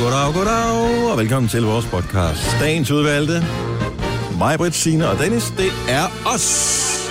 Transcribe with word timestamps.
goddag, 0.00 0.34
goddag, 0.34 1.12
og 1.12 1.18
velkommen 1.18 1.48
til 1.48 1.62
vores 1.62 1.86
podcast. 1.86 2.56
Dagens 2.60 2.90
udvalgte, 2.90 3.42
mig, 4.38 4.58
Britt, 4.58 4.74
Signe 4.74 5.08
og 5.08 5.18
Dennis, 5.18 5.50
det 5.50 5.70
er 5.88 6.06
os. 6.34 7.10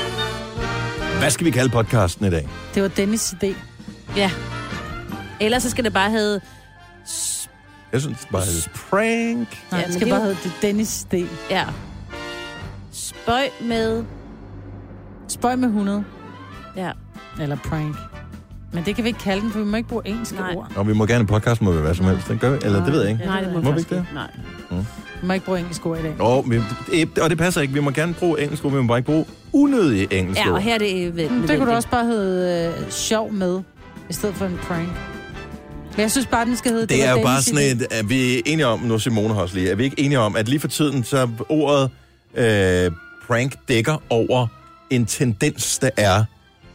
Hvad 1.19 1.29
skal 1.29 1.45
vi 1.45 1.51
kalde 1.51 1.69
podcasten 1.69 2.25
i 2.25 2.29
dag? 2.29 2.49
Det 2.75 2.83
var 2.83 2.89
Dennis' 2.89 3.35
idé. 3.35 3.55
Ja. 4.15 4.31
Ellers 5.41 5.63
så 5.63 5.69
skal 5.69 5.83
det 5.83 5.93
bare 5.93 6.11
hedde... 6.11 6.41
Jeg 7.91 8.01
synes 8.01 8.27
bare, 8.31 8.41
det 8.41 8.69
prank. 8.89 9.63
Nej, 9.71 9.81
Ja, 9.81 9.85
det 9.85 9.93
skal 9.93 10.07
det 10.07 10.13
bare 10.13 10.21
hedde 10.21 10.37
det 10.43 10.51
Dennis' 10.63 11.05
idé. 11.13 11.25
Ja. 11.49 11.65
Spøj 12.91 13.49
med... 13.61 14.03
Spøj 15.27 15.55
med 15.55 15.67
100. 15.67 16.03
Ja. 16.75 16.91
Eller 17.41 17.55
prank. 17.55 17.95
Men 18.73 18.85
det 18.85 18.95
kan 18.95 19.03
vi 19.03 19.09
ikke 19.09 19.19
kalde 19.19 19.41
den, 19.41 19.51
for 19.51 19.59
vi 19.59 19.65
må 19.65 19.77
ikke 19.77 19.89
bruge 19.89 20.01
engelske 20.07 20.35
Nej. 20.35 20.55
ord. 20.55 20.71
Og 20.75 20.87
vi 20.87 20.93
må 20.93 21.05
gerne, 21.05 21.27
podcast 21.27 21.61
må 21.61 21.71
vi 21.71 21.81
hvad 21.81 21.95
som 21.95 22.05
helst. 22.05 22.27
Den 22.27 22.37
gør 22.39 22.49
vi, 22.51 22.57
eller 22.63 22.83
det 22.85 22.93
ved 22.93 23.01
jeg 23.01 23.11
ikke. 23.11 23.25
Nej, 23.25 23.41
det 23.41 23.53
må, 23.53 23.61
Må 23.61 23.71
vi 23.71 23.79
ikke 23.79 23.95
det? 23.95 24.05
Nej. 24.13 24.27
Vi 25.21 25.27
må 25.27 25.33
ikke 25.33 25.45
bruge 25.45 25.59
engelske 25.59 25.85
ord 25.85 25.99
i 25.99 26.01
dag. 26.01 26.15
Nå, 26.17 26.41
vi, 26.41 26.61
det, 26.91 27.19
og 27.19 27.29
det 27.29 27.37
passer 27.37 27.61
ikke. 27.61 27.73
Vi 27.73 27.79
må 27.79 27.91
gerne 27.91 28.13
bruge 28.13 28.41
engelsk 28.41 28.65
ord, 28.65 28.71
vi 28.71 28.81
må 28.81 28.87
bare 28.87 28.97
ikke 28.97 29.05
bruge 29.11 29.25
unødige 29.53 30.13
engelske 30.19 30.43
Ja, 30.47 30.53
og 30.53 30.61
her 30.61 30.73
er 30.73 30.77
det... 30.77 31.05
Øh, 31.19 31.31
Mm, 31.31 31.47
Det 31.47 31.57
kunne 31.57 31.69
du 31.71 31.75
også 31.75 31.89
bare 31.89 32.05
hedde 32.05 32.73
øh, 32.85 32.91
sjov 32.91 33.33
med, 33.33 33.59
i 34.09 34.13
stedet 34.13 34.35
for 34.35 34.45
en 34.45 34.59
prank. 34.63 34.87
Men 35.91 36.01
jeg 36.01 36.11
synes 36.11 36.27
bare, 36.27 36.45
den 36.45 36.55
skal 36.57 36.71
hedde... 36.71 36.85
Det 36.85 37.03
er 37.05 37.09
var 37.11 37.17
jo 37.19 37.23
bare 37.25 37.41
sådan 37.41 37.77
et, 37.77 37.87
at 37.91 38.09
vi 38.09 38.37
er 38.37 38.41
enige 38.45 38.67
om, 38.67 38.79
nu 38.79 38.99
Simone 38.99 39.33
har 39.33 39.41
også 39.41 39.55
lige, 39.55 39.69
er 39.71 39.75
vi 39.75 39.83
ikke 39.83 39.99
enige 39.99 40.19
om, 40.19 40.35
at 40.35 40.47
lige 40.49 40.59
for 40.59 40.67
tiden, 40.67 41.03
så 41.03 41.29
ordet 41.49 41.89
øh, 42.35 42.91
prank 43.27 43.53
dækker 43.67 44.03
over 44.09 44.47
en 44.89 45.05
tendens, 45.05 45.77
der 45.79 45.89
er 45.97 46.23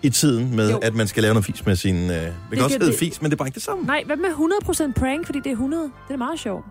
i 0.04 0.10
tiden 0.10 0.56
med, 0.56 0.70
jo. 0.70 0.78
At 0.78 0.94
man 0.94 1.08
skal 1.08 1.22
lave 1.22 1.34
noget 1.34 1.46
fis 1.46 1.66
med 1.66 1.76
sin... 1.76 1.96
Øh, 2.10 2.16
det 2.16 2.33
kan 2.52 2.62
også 2.62 2.77
hedde 2.78 2.91
det- 2.92 2.98
fis, 2.98 3.22
men 3.22 3.30
det 3.30 3.34
er 3.34 3.38
bare 3.38 3.48
ikke 3.48 3.55
det 3.55 3.62
samme. 3.62 3.84
Nej, 3.84 4.02
hvad 4.06 4.16
med 4.16 4.28
100% 4.28 4.92
prank, 5.00 5.27
fordi 5.27 5.38
det 5.38 5.47
er 5.47 5.50
100? 5.50 5.83
Det 6.08 6.14
er 6.14 6.19
meget 6.19 6.41
sjovt. 6.41 6.64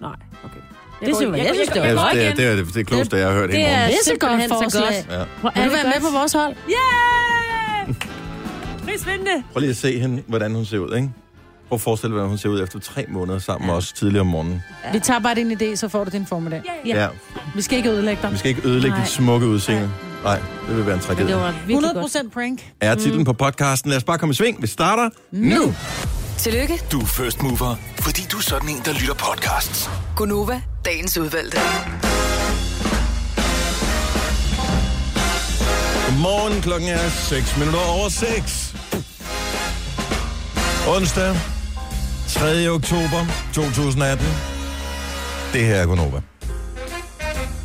Nej, 0.00 0.10
okay. 0.44 0.56
Jeg 1.00 1.08
Det 1.08 1.16
synes 1.16 1.36
jeg- 1.36 1.46
jeg 1.46 1.54
synes, 1.54 1.68
det 1.68 1.80
var 1.82 1.86
Ja, 1.86 1.92
det, 1.92 2.26
er, 2.26 2.34
det, 2.34 2.44
er, 2.46 2.56
det 2.56 2.68
er 2.68 2.72
det 2.72 2.86
klogeste, 2.86 3.16
jeg 3.16 3.26
har 3.28 3.34
hørt 3.34 3.48
Det 3.48 3.56
hele 3.58 3.68
er 3.68 3.78
morgen. 3.80 3.92
simpelthen 4.04 4.48
så 4.48 4.54
godt. 4.54 4.64
forslag. 4.64 5.06
Ja. 5.10 5.18
Vil 5.18 5.50
er 5.54 5.64
du 5.64 5.70
det 5.70 5.72
være 5.72 5.84
med 5.84 6.00
på 6.10 6.18
vores 6.18 6.32
hold? 6.32 6.54
Yay! 6.76 7.94
Prisvindende! 8.84 9.42
Prøv 9.52 9.60
lige 9.60 9.70
at 9.70 9.76
se 9.76 9.98
hende, 10.00 10.22
hvordan 10.26 10.54
hun 10.54 10.64
ser 10.64 10.78
ud, 10.78 10.94
ikke? 10.96 11.10
Prøv 11.68 11.76
at 11.76 11.80
forestille 11.80 12.10
dig, 12.10 12.14
hvordan 12.14 12.28
hun 12.28 12.38
ser 12.38 12.48
ud 12.48 12.62
efter 12.62 12.78
tre 12.78 13.04
måneder 13.08 13.38
sammen 13.38 13.66
med 13.66 13.74
os 13.74 13.92
tidligere 13.92 14.20
om 14.20 14.26
morgenen. 14.26 14.62
Vi 14.92 14.98
tager 14.98 15.20
bare 15.20 15.34
din 15.34 15.52
idé, 15.52 15.76
så 15.76 15.88
får 15.88 16.04
du 16.04 16.10
din 16.10 16.26
formiddag. 16.26 16.62
Ja. 16.86 17.02
Ja. 17.02 17.08
Vi 17.54 17.62
skal 17.62 17.78
ikke 17.78 17.90
ødelægge 17.90 18.22
dig. 18.22 18.32
Vi 18.32 18.36
skal 18.36 18.48
ikke 18.48 18.62
ødelægge 18.68 18.96
Nej. 18.96 19.04
dit 19.04 19.12
smukke 19.12 19.46
udseende. 19.46 19.90
Nej, 20.24 20.40
det 20.68 20.76
vil 20.76 20.86
være 20.86 20.94
en 20.94 21.00
Men 21.00 21.00
tragedie. 21.00 21.26
det 21.34 21.36
var 21.36 21.50
virkelig 21.52 21.70
100 21.74 21.94
godt. 21.94 22.02
procent 22.02 22.32
prank. 22.32 22.72
Er 22.80 22.94
titlen 22.94 23.24
på 23.24 23.32
podcasten. 23.32 23.88
Lad 23.90 23.96
os 23.98 24.04
bare 24.04 24.18
komme 24.18 24.30
i 24.32 24.34
sving. 24.36 24.62
Vi 24.62 24.66
starter 24.66 25.08
nu. 25.30 25.74
Tillykke, 26.38 26.78
Du 26.92 27.00
er 27.00 27.06
first 27.06 27.42
mover, 27.42 27.74
fordi 28.00 28.22
du 28.32 28.36
er 28.36 28.40
sådan 28.42 28.68
en, 28.68 28.82
der 28.84 28.92
lytter 28.92 29.14
podcasts. 29.14 29.90
Gunova, 30.16 30.62
dagens 30.84 31.18
udvalgte. 31.18 31.58
Godmorgen, 36.08 36.62
klokken 36.62 36.88
er 36.88 37.08
6 37.10 37.56
minutter 37.58 37.80
over 37.80 38.08
6. 38.08 38.74
Onsdag, 40.88 41.36
3. 42.28 42.68
oktober 42.68 43.26
2018. 43.54 44.26
Det 45.52 45.64
her 45.66 45.74
er 45.76 45.86
Gunova. 45.86 46.20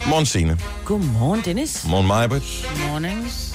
Morgen 0.07 0.25
Signe. 0.25 0.59
Godmorgen, 0.85 1.41
Dennis. 1.45 1.85
Morgen 1.89 2.07
Majbrit. 2.07 2.67
Mornings. 2.89 3.53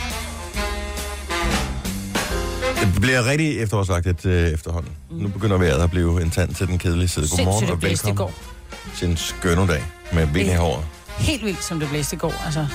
Det 2.80 3.00
bliver 3.00 3.26
rigtig 3.26 3.58
efterårsagtigt 3.60 4.26
øh, 4.26 4.48
efterhånden. 4.48 4.92
Nu 5.10 5.28
begynder 5.28 5.58
vejret 5.58 5.82
at 5.82 5.90
blive 5.90 6.22
en 6.22 6.30
tand 6.30 6.54
til 6.54 6.66
den 6.66 6.78
kedelige 6.78 7.08
side. 7.08 7.28
Godmorgen 7.36 7.70
og 7.70 7.80
blæste 7.80 8.06
i 8.06 8.10
velkommen 8.10 8.16
går. 8.16 8.96
til 8.98 9.08
en 9.08 9.16
skønne 9.16 9.66
dag 9.66 9.82
med 10.12 10.26
vind 10.26 10.50
i 10.50 10.54
håret. 10.54 10.84
Helt 11.18 11.44
vildt, 11.44 11.64
som 11.64 11.80
det 11.80 11.88
blæste 11.88 12.16
i 12.16 12.18
går. 12.18 12.34
Altså, 12.44 12.66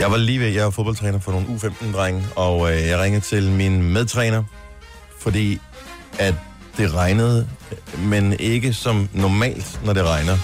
Jeg 0.00 0.10
var 0.10 0.16
lige 0.16 0.40
ved, 0.40 0.48
jeg 0.48 0.66
er 0.66 0.70
fodboldtræner 0.70 1.20
for 1.20 1.32
nogle 1.32 1.46
U15-drenge, 1.46 2.24
og 2.36 2.72
øh, 2.74 2.86
jeg 2.86 2.98
ringede 3.00 3.24
til 3.24 3.50
min 3.50 3.82
medtræner, 3.82 4.44
fordi 5.20 5.60
at 6.18 6.34
det 6.76 6.94
regnede, 6.94 7.48
men 7.98 8.32
ikke 8.32 8.74
som 8.74 9.08
normalt, 9.12 9.80
når 9.84 9.92
det 9.92 10.04
regner 10.04 10.38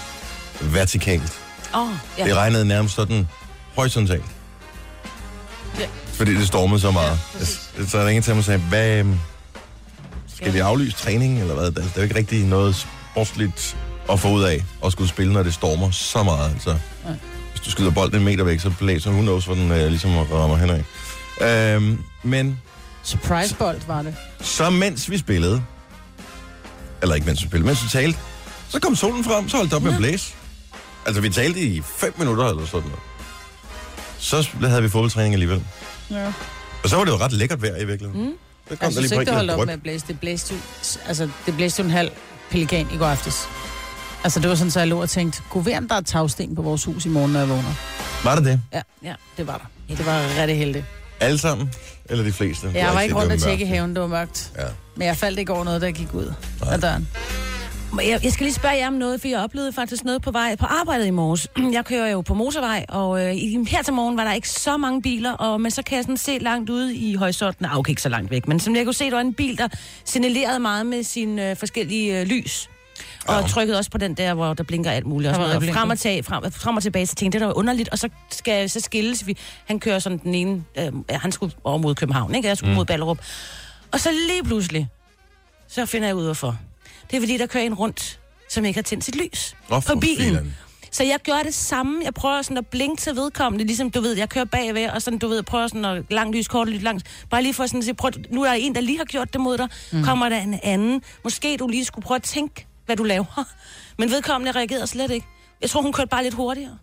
vertikalt. 0.61 1.39
Oh, 1.73 1.89
Ja. 2.17 2.23
ja. 2.23 2.29
Det 2.29 2.37
regnede 2.37 2.65
nærmest 2.65 2.95
sådan 2.95 3.27
horisontalt. 3.75 4.25
Ja. 5.79 5.85
Fordi 6.13 6.35
det 6.35 6.47
stormede 6.47 6.79
så 6.79 6.91
meget. 6.91 7.19
Ja, 7.79 7.85
så, 7.85 7.97
jeg 7.97 8.07
ringede 8.07 8.25
til 8.25 8.33
og 8.33 8.43
sagde, 8.43 8.59
hvad, 8.59 8.97
øhm, 8.99 9.19
skal 10.35 10.53
vi 10.53 10.59
aflyse 10.59 10.97
træningen, 10.97 11.39
eller 11.39 11.53
hvad? 11.53 11.71
Det 11.71 11.77
er 11.85 11.91
jo 11.97 12.01
ikke 12.01 12.15
rigtig 12.15 12.45
noget 12.45 12.75
sportsligt 13.13 13.77
at 14.11 14.19
få 14.19 14.29
ud 14.29 14.43
af, 14.43 14.63
at 14.85 14.91
skulle 14.91 15.09
spille, 15.09 15.33
når 15.33 15.43
det 15.43 15.53
stormer 15.53 15.91
så 15.91 16.23
meget. 16.23 16.51
Altså, 16.53 16.69
Nej. 17.05 17.13
hvis 17.51 17.61
du 17.61 17.71
skyder 17.71 17.91
bolden 17.91 18.15
en 18.19 18.25
meter 18.25 18.43
væk, 18.43 18.59
så 18.59 18.69
blæser 18.79 19.11
hun 19.11 19.21
knows, 19.21 19.45
hvor 19.45 19.55
den 19.55 19.71
øh, 19.71 19.87
ligesom 19.87 20.17
rammer 20.17 20.57
henad. 20.57 20.83
Øhm, 21.41 21.99
men 22.23 22.59
surprise 23.03 23.55
bold 23.55 23.81
var 23.87 24.01
det. 24.01 24.15
så 24.41 24.69
mens 24.69 25.09
vi 25.09 25.17
spillede, 25.17 25.63
eller 27.01 27.15
ikke 27.15 27.27
mens 27.27 27.41
vi 27.43 27.47
spillede, 27.47 27.67
mens 27.67 27.83
vi 27.83 27.89
talte, 27.89 28.19
så 28.69 28.79
kom 28.79 28.95
solen 28.95 29.23
frem, 29.23 29.49
så 29.49 29.57
holdt 29.57 29.69
det 29.71 29.75
op 29.77 29.83
med 29.83 29.91
at 29.91 29.97
blæse. 29.97 30.33
Altså, 31.05 31.21
vi 31.21 31.29
talte 31.29 31.59
i 31.59 31.81
fem 31.81 32.13
minutter 32.17 32.45
eller 32.45 32.65
sådan 32.65 32.81
noget. 32.89 32.99
Så 34.17 34.47
havde 34.67 34.81
vi 34.83 34.89
fodboldtræning 34.89 35.33
alligevel. 35.33 35.63
Ja. 36.11 36.33
Og 36.83 36.89
så 36.89 36.95
var 36.95 37.03
det 37.03 37.11
jo 37.11 37.17
ret 37.17 37.31
lækkert 37.33 37.61
vejr 37.61 37.77
i 37.77 37.85
virkeligheden. 37.85 38.25
Mm. 38.25 38.33
Så 38.69 38.75
kom 38.75 38.85
Jeg 38.85 38.93
der 38.95 39.01
lige 39.01 39.13
ikke, 39.13 39.25
det 39.25 39.33
holdt 39.33 39.51
op 39.51 39.65
med 39.65 39.73
at 39.73 39.81
blæse. 39.81 40.05
Det 40.07 40.19
blæste 40.19 40.53
jo, 40.53 40.59
altså, 41.07 41.29
det 41.45 41.55
blæste 41.55 41.81
jo 41.81 41.85
en 41.85 41.91
halv 41.91 42.11
pelikan 42.51 42.87
i 42.93 42.97
går 42.97 43.05
aftes. 43.05 43.47
Altså, 44.23 44.39
det 44.39 44.49
var 44.49 44.55
sådan, 44.55 44.71
så 44.71 44.79
jeg 44.79 44.87
lå 44.87 45.01
og 45.01 45.09
tænkte, 45.09 45.41
kunne 45.49 45.65
være, 45.65 45.81
der 45.89 45.95
er 45.95 46.01
tagsten 46.01 46.55
på 46.55 46.61
vores 46.61 46.83
hus 46.85 47.05
i 47.05 47.09
morgen, 47.09 47.31
når 47.33 47.39
jeg 47.39 47.49
vågner? 47.49 47.73
Var 48.23 48.35
det 48.35 48.45
det? 48.45 48.61
Ja, 48.73 48.81
ja 49.03 49.13
det 49.37 49.47
var 49.47 49.69
der. 49.87 49.95
Det 49.95 50.05
var 50.05 50.21
rigtig 50.39 50.57
heldigt. 50.57 50.85
Alle 51.19 51.37
sammen? 51.37 51.73
Eller 52.05 52.23
de 52.23 52.31
fleste? 52.33 52.67
Det 52.67 52.75
Jeg 52.75 52.93
var 52.93 53.01
ikke 53.01 53.15
rundt 53.15 53.27
mørkt. 53.27 53.41
tjekke 53.43 53.65
haven, 53.67 53.93
det 53.93 54.01
var 54.01 54.07
mørkt. 54.07 54.51
Ja. 54.57 54.63
Men 54.95 55.07
jeg 55.07 55.17
faldt 55.17 55.39
ikke 55.39 55.53
over 55.53 55.63
noget, 55.63 55.81
der 55.81 55.91
gik 55.91 56.13
ud 56.13 56.33
Nej. 56.61 56.73
af 56.73 56.81
døren. 56.81 57.07
Jeg, 58.01 58.19
jeg 58.23 58.31
skal 58.33 58.43
lige 58.45 58.53
spørge 58.53 58.75
jer 58.75 58.87
om 58.87 58.93
noget, 58.93 59.21
for 59.21 59.27
jeg 59.27 59.39
oplevede 59.39 59.73
faktisk 59.73 60.03
noget 60.03 60.21
på 60.21 60.31
vej 60.31 60.55
på 60.55 60.65
arbejdet 60.65 61.05
i 61.05 61.09
morges. 61.09 61.47
Jeg 61.73 61.85
kører 61.85 62.07
jo 62.07 62.21
på 62.21 62.33
motorvej, 62.33 62.85
og 62.89 63.21
øh, 63.21 63.35
her 63.67 63.81
til 63.83 63.93
morgen 63.93 64.17
var 64.17 64.23
der 64.23 64.33
ikke 64.33 64.49
så 64.49 64.77
mange 64.77 65.01
biler, 65.01 65.31
og, 65.31 65.61
men 65.61 65.71
så 65.71 65.83
kan 65.83 65.95
jeg 65.95 66.03
sådan 66.03 66.17
se 66.17 66.37
langt 66.37 66.69
ude 66.69 66.95
i 66.95 67.15
horisonten, 67.15 67.65
ah, 67.65 67.77
okay, 67.77 67.89
ikke 67.89 68.01
så 68.01 68.09
langt 68.09 68.31
væk, 68.31 68.47
men 68.47 68.59
som 68.59 68.75
jeg 68.75 68.85
kunne 68.85 68.93
se, 68.93 69.05
der 69.05 69.11
var 69.15 69.21
en 69.21 69.33
bil, 69.33 69.57
der 69.57 69.67
signalerede 70.05 70.59
meget 70.59 70.85
med 70.85 71.03
sine 71.03 71.49
øh, 71.49 71.57
forskellige 71.57 72.19
øh, 72.21 72.27
lys. 72.27 72.69
Og 73.27 73.41
Ja. 73.41 73.47
trykkede 73.47 73.77
også 73.77 73.91
på 73.91 73.97
den 73.97 74.13
der, 74.13 74.33
hvor 74.33 74.53
der 74.53 74.63
blinker 74.63 74.91
alt 74.91 75.05
muligt. 75.05 75.29
Og, 75.29 75.35
Der 75.39 75.45
sådan 75.47 75.61
noget. 75.61 75.73
frem, 75.75 75.89
og 75.89 75.99
tag, 75.99 76.25
frem, 76.25 76.51
frem 76.51 76.77
og 76.77 76.83
tilbage, 76.83 77.05
så 77.05 77.15
tænkte 77.15 77.39
det 77.39 77.47
var 77.47 77.53
underligt. 77.57 77.89
Og 77.89 77.99
så 77.99 78.09
skal 78.31 78.69
så 78.69 78.79
skilles 78.79 79.27
vi. 79.27 79.37
Han 79.65 79.79
kører 79.79 79.99
sådan 79.99 80.17
den 80.17 80.35
ene, 80.35 80.63
øh, 80.77 80.91
han 81.09 81.31
skulle 81.31 81.53
over 81.63 81.77
mod 81.77 81.95
København, 81.95 82.35
ikke? 82.35 82.47
Jeg 82.47 82.57
skulle 82.57 82.71
mm. 82.71 82.75
mod 82.75 82.85
Ballerup. 82.85 83.17
Og 83.91 83.99
så 83.99 84.09
lige 84.27 84.43
pludselig, 84.43 84.87
så 85.67 85.85
finder 85.85 86.07
jeg 86.07 86.15
ud 86.15 86.25
hvorfor. 86.25 86.57
Det 87.13 87.17
er 87.17 87.21
fordi, 87.21 87.37
der 87.37 87.45
kører 87.45 87.63
en 87.63 87.73
rundt, 87.73 88.19
som 88.49 88.65
ikke 88.65 88.77
har 88.77 88.83
tændt 88.83 89.03
sit 89.03 89.15
lys 89.15 89.55
Nå, 89.69 89.79
på 89.79 89.99
bilen. 89.99 90.25
filan. 90.25 90.53
Så 90.91 91.03
jeg 91.03 91.19
gør 91.25 91.43
det 91.43 91.53
samme. 91.53 92.01
Jeg 92.03 92.13
prøver 92.13 92.41
sådan 92.41 92.57
at 92.57 92.67
blinke 92.67 93.01
til 93.01 93.15
vedkommende, 93.15 93.65
ligesom 93.65 93.91
du 93.91 94.01
ved, 94.01 94.17
jeg 94.17 94.29
kører 94.29 94.45
bagved, 94.45 94.89
og 94.89 95.01
sådan, 95.01 95.19
du 95.19 95.27
ved, 95.27 95.43
prøver 95.43 95.67
sådan 95.67 95.85
at 95.85 96.03
langt 96.09 96.35
lys, 96.35 96.47
kort 96.47 96.69
lys, 96.69 96.81
langt. 96.81 97.25
Bare 97.29 97.41
lige 97.41 97.53
for 97.53 97.65
sådan 97.65 97.77
at 97.77 97.83
sige, 97.83 97.93
prøv, 97.93 98.11
nu 98.29 98.41
er 98.43 98.47
der 98.47 98.53
en, 98.53 98.75
der 98.75 98.81
lige 98.81 98.97
har 98.97 99.05
gjort 99.05 99.33
det 99.33 99.41
mod 99.41 99.57
dig. 99.57 99.67
Mm. 99.91 100.03
Kommer 100.03 100.29
der 100.29 100.41
en 100.41 100.59
anden. 100.63 101.01
Måske 101.23 101.57
du 101.57 101.67
lige 101.67 101.85
skulle 101.85 102.03
prøve 102.03 102.15
at 102.15 102.23
tænke, 102.23 102.67
hvad 102.85 102.95
du 102.95 103.03
laver. 103.03 103.45
Men 103.99 104.09
vedkommende 104.11 104.51
reagerede 104.51 104.87
slet 104.87 105.11
ikke. 105.11 105.27
Jeg 105.61 105.69
tror, 105.69 105.81
hun 105.81 105.93
kørte 105.93 106.09
bare 106.09 106.23
lidt 106.23 106.33
hurtigere. 106.33 106.77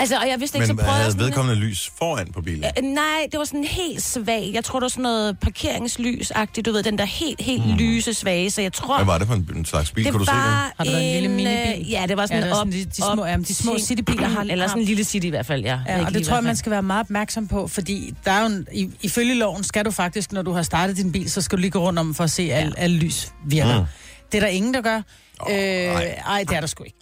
Altså, 0.00 0.16
og 0.16 0.28
jeg 0.28 0.40
vidste 0.40 0.58
ikke, 0.58 0.66
Men 0.68 0.76
så 0.78 0.82
prøvede 0.84 0.98
havde 0.98 1.10
sådan... 1.12 1.26
vedkommende 1.26 1.60
lys 1.60 1.90
foran 1.98 2.32
på 2.32 2.42
bilen? 2.42 2.64
Øh, 2.64 2.84
nej, 2.84 3.26
det 3.32 3.38
var 3.38 3.44
sådan 3.44 3.64
helt 3.64 4.02
svag. 4.02 4.50
Jeg 4.54 4.64
tror, 4.64 4.78
det 4.78 4.82
var 4.82 4.88
sådan 4.88 5.02
noget 5.02 5.36
parkeringslys-agtigt. 5.46 6.62
Du 6.62 6.72
ved, 6.72 6.82
den 6.82 6.98
der 6.98 7.04
helt, 7.04 7.40
helt 7.40 7.66
mm. 7.66 7.72
lyse 7.76 8.14
svage. 8.14 8.50
Så 8.50 8.62
jeg 8.62 8.72
tror... 8.72 8.96
Hvad 8.96 9.06
var 9.06 9.18
det 9.18 9.26
for 9.26 9.34
en, 9.34 9.50
en 9.56 9.64
slags 9.64 9.90
bil? 9.90 10.04
det 10.04 10.12
Kunne 10.12 10.20
du 10.20 10.24
se 10.24 10.30
det? 10.32 10.38
var 10.40 10.72
Har 10.76 10.84
det 10.84 10.92
været 10.92 11.16
en 11.16 11.22
lille 11.22 11.28
øh, 11.28 11.34
minibil? 11.36 11.90
Ja, 11.90 12.04
det 12.08 12.16
var 12.16 12.26
sådan, 12.26 12.38
Ja, 12.38 12.44
det 12.44 12.50
var 12.50 12.56
op, 12.60 12.66
sådan 12.66 12.72
de- 12.72 12.84
de 12.84 13.14
små- 13.14 13.24
ja, 13.26 13.36
de 13.36 13.54
små 13.54 13.78
citybiler 13.78 14.28
har- 14.28 14.42
Eller 14.52 14.66
sådan 14.66 14.82
en 14.82 14.86
lille 14.86 15.04
city 15.04 15.26
i 15.26 15.30
hvert 15.30 15.46
fald, 15.46 15.62
ja. 15.64 15.78
Ja, 15.88 16.06
og 16.06 16.14
det 16.14 16.26
tror 16.26 16.34
jeg, 16.36 16.44
man 16.44 16.56
skal 16.56 16.70
være 16.72 16.82
meget 16.82 17.00
opmærksom 17.00 17.48
på, 17.48 17.68
fordi 17.68 18.14
der 18.24 18.30
er 18.32 18.40
jo 18.40 18.46
en, 18.46 18.66
i, 18.72 18.90
ifølge 19.02 19.34
loven 19.34 19.64
skal 19.64 19.84
du 19.84 19.90
faktisk, 19.90 20.32
når 20.32 20.42
du 20.42 20.52
har 20.52 20.62
startet 20.62 20.96
din 20.96 21.12
bil, 21.12 21.30
så 21.30 21.40
skal 21.42 21.58
du 21.58 21.60
lige 21.60 21.70
gå 21.70 21.78
rundt 21.78 21.98
om 21.98 22.14
for 22.14 22.24
at 22.24 22.30
se, 22.30 22.42
at 22.42 22.60
alle, 22.60 22.78
alle 22.78 22.96
lys 22.96 23.32
virker. 23.46 23.78
Mm. 23.80 23.86
Det 24.32 24.38
er 24.38 24.42
der 24.42 24.48
ingen, 24.48 24.74
der 24.74 24.80
gør. 24.80 25.02
Åh, 25.40 25.52
øh, 25.52 25.58
nej. 25.92 26.04
ej, 26.28 26.44
det 26.48 26.56
er 26.56 26.60
der 26.60 26.66
sgu 26.66 26.84
ikke. 26.84 26.97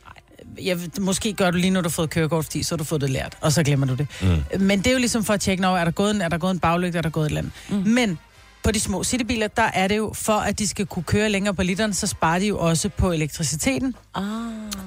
Jeg, 0.63 0.79
måske 1.01 1.33
gør 1.33 1.51
du 1.51 1.59
lige, 1.59 1.71
når 1.71 1.81
du 1.81 1.89
har 1.89 1.93
fået 1.93 2.11
kørekort, 2.11 2.45
fordi 2.45 2.63
så 2.63 2.75
har 2.75 2.77
du 2.77 2.85
fået 2.85 3.01
det 3.01 3.11
lært, 3.11 3.37
og 3.41 3.53
så 3.53 3.63
glemmer 3.63 3.87
du 3.87 3.95
det. 3.95 4.07
Mm. 4.23 4.61
Men 4.61 4.79
det 4.79 4.87
er 4.87 4.93
jo 4.93 4.99
ligesom 4.99 5.25
for 5.25 5.35
at 5.35 5.41
tjekke, 5.41 5.63
når 5.63 5.77
er 5.77 5.85
der 5.85 5.93
gået 5.93 6.15
en, 6.15 6.21
er 6.21 6.29
der 6.29 6.39
gået 6.39 6.51
en 6.51 6.59
baglygte, 6.61 6.99
er 6.99 7.03
der 7.03 7.11
gået 7.11 7.25
et 7.25 7.31
eller 7.31 7.41
andet. 7.41 7.87
Mm. 7.87 7.93
Men 7.93 8.19
på 8.67 8.73
de 8.73 8.81
små 8.81 9.05
citybiler, 9.05 9.47
der 9.49 9.63
er 9.75 9.89
det 9.89 9.97
jo, 9.97 10.13
for 10.15 10.33
at 10.33 10.59
de 10.59 10.69
skal 10.69 10.87
kunne 10.87 11.03
køre 11.03 11.29
længere 11.29 11.55
på 11.55 11.63
literen, 11.63 11.93
så 11.95 12.07
sparer 12.07 12.39
de 12.39 12.47
jo 12.47 12.59
også 12.59 12.89
på 12.89 13.13
elektriciteten. 13.13 13.95
Ah. 14.15 14.23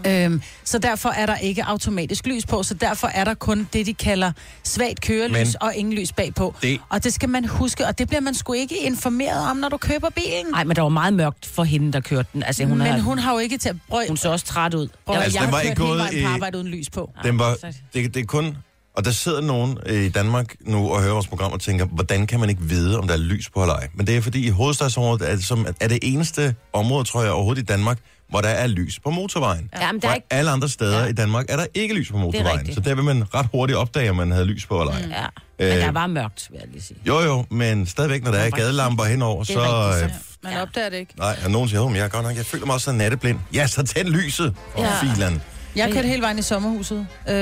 Øhm, 0.08 0.42
så 0.64 0.80
derfor 0.80 1.10
er 1.10 1.26
der 1.26 1.36
ikke 1.38 1.64
automatisk 1.66 2.26
lys 2.28 2.46
på, 2.46 2.64
så 2.64 2.74
derfor 2.74 3.08
er 3.08 3.24
der 3.24 3.34
kun 3.34 3.68
det, 3.74 3.86
de 3.86 3.94
kalder 3.94 4.32
svagt 4.64 5.02
kørelys 5.02 5.34
Men- 5.38 5.48
og 5.62 5.76
ingen 5.76 5.94
lys 5.94 6.12
bagpå. 6.14 6.56
Det- 6.62 6.80
Og 6.90 7.04
det 7.04 7.14
skal 7.14 7.30
man 7.30 7.46
huske, 7.46 7.88
og 7.88 7.98
det 8.00 8.08
bliver 8.08 8.22
man 8.22 8.34
sgu 8.34 8.54
ikke 8.54 8.78
informeret 8.84 9.50
om, 9.50 9.58
når 9.58 9.70
du 9.70 9.78
køber 9.78 10.10
bilen. 10.10 10.46
Nej, 10.52 10.64
men 10.64 10.76
der 10.76 10.82
var 10.82 10.90
meget 10.90 11.14
mørkt 11.14 11.46
for 11.46 11.64
hende, 11.64 11.94
der 11.94 12.00
kørte 12.00 12.30
den. 12.34 12.44
Altså, 12.44 12.66
hun, 12.66 12.78
Men 12.78 12.88
har, 12.88 13.00
hun 13.00 13.20
har 13.20 13.34
jo 13.34 13.40
ikke 13.40 13.58
til 13.58 13.70
at 13.70 13.76
brøj. 13.90 14.08
hun 14.08 14.18
så 14.18 14.30
også 14.32 14.46
træt 14.46 14.74
ud. 14.74 14.88
Prøv, 15.06 15.16
Altså, 15.16 15.30
den 15.40 15.44
jeg 15.46 15.52
var 15.52 15.58
har 15.58 15.64
ikke 15.64 15.76
kørt 15.76 15.88
hele 15.88 15.90
gået 15.90 16.00
vejen 16.00 16.24
på 16.24 16.30
i- 16.30 16.34
arbejde 16.34 16.58
uden 16.58 16.68
lys 16.68 16.90
på. 16.90 17.12
Den 17.24 17.40
var, 17.40 17.56
det, 17.94 18.14
det 18.14 18.18
er 18.22 18.26
kun... 18.26 18.56
Og 19.00 19.06
der 19.06 19.12
sidder 19.12 19.42
nogen 19.42 19.78
øh, 19.86 20.04
i 20.04 20.10
Danmark 20.10 20.56
nu 20.62 20.90
og 20.92 21.02
hører 21.02 21.14
vores 21.14 21.28
program 21.28 21.52
og 21.52 21.62
tænker, 21.62 21.86
hvordan 21.86 22.28
kan 22.28 22.40
man 22.40 22.50
ikke 22.50 22.62
vide, 22.62 22.98
om 22.98 23.08
der 23.08 23.14
er 23.14 23.18
lys 23.18 23.50
på 23.50 23.62
eller 23.62 23.76
ej? 23.76 23.88
Men 23.94 24.08
det 24.08 24.18
er 24.18 24.22
fordi, 24.22 24.46
i 24.46 24.50
hovedstadsområdet 24.50 25.32
er 25.32 25.36
det, 25.36 25.46
som, 25.46 25.68
er 25.80 25.88
det 25.88 26.00
eneste 26.02 26.56
område, 26.74 27.04
tror 27.04 27.24
jeg, 27.24 27.32
overhovedet 27.32 27.62
i 27.62 27.66
Danmark, 27.66 27.98
hvor 28.30 28.42
der 28.42 28.50
er 28.50 28.68
lys 28.68 29.00
på 29.00 29.10
motorvejen. 29.10 29.70
Ja, 29.82 29.92
men 29.92 30.02
der 30.02 30.10
er 30.10 30.16
ikke... 30.16 30.28
alle 30.32 30.52
andre 30.52 30.70
steder 30.70 31.00
Ja. 31.00 31.06
i 31.06 31.12
Danmark 31.14 31.46
er 31.50 31.56
der 31.58 31.66
ikke 31.74 31.94
lys 31.96 32.12
på 32.12 32.18
motorvejen. 32.18 32.58
rigtigt. 32.60 32.76
Så 32.76 32.82
der 32.82 32.96
vil 32.96 33.04
man 33.04 33.24
ret 33.36 33.48
hurtigt 33.52 33.78
opdage, 33.78 34.10
om 34.10 34.16
man 34.16 34.32
havde 34.32 34.46
lys 34.46 34.66
på 34.66 34.80
eller 34.82 34.94
ej. 34.94 35.00
Ja, 35.00 35.26
men 35.60 35.68
Øh, 35.78 35.82
der 35.84 35.92
var 35.92 36.08
mørkt, 36.08 36.48
vil 36.52 36.60
jeg 36.62 36.68
lige 36.72 36.82
sige. 36.84 36.98
Jo, 37.08 37.20
jo, 37.20 37.46
men 37.50 37.86
stadigvæk, 37.86 38.24
når 38.24 38.32
der 38.32 38.40
er 38.40 38.50
gadelamper 38.50 39.04
henover, 39.04 39.44
Det 39.44 39.54
så... 39.54 39.60
rigtigt, 39.92 40.06
Øh, 40.06 40.52
Man 40.52 40.62
opdager 40.62 40.90
det 40.90 40.98
ikke. 40.98 41.14
nej, 41.18 41.38
og 41.46 41.52
nogen 41.52 41.70
siger, 41.70 41.86
at 41.86 41.96
jeg 41.96 42.04
er 42.06 42.08
godt 42.08 42.24
nok, 42.26 42.36
jeg 42.38 42.46
føler 42.46 42.66
mig 42.66 42.74
også 42.76 42.86
så 42.86 42.92
natteblind. 42.92 43.40
Ja, 43.54 43.68
så 43.68 43.84
tænd 43.84 44.08
lyset 44.08 44.54
for 44.76 44.82
ja. 44.82 44.88
Ja. 44.88 45.02
filen. 45.16 45.42
Jeg 45.76 45.92
kørte 45.94 46.08
hele 46.08 46.22
vejen 46.22 46.40
i 46.40 46.42
sommerhuset, 46.42 47.08
øh, 47.30 47.36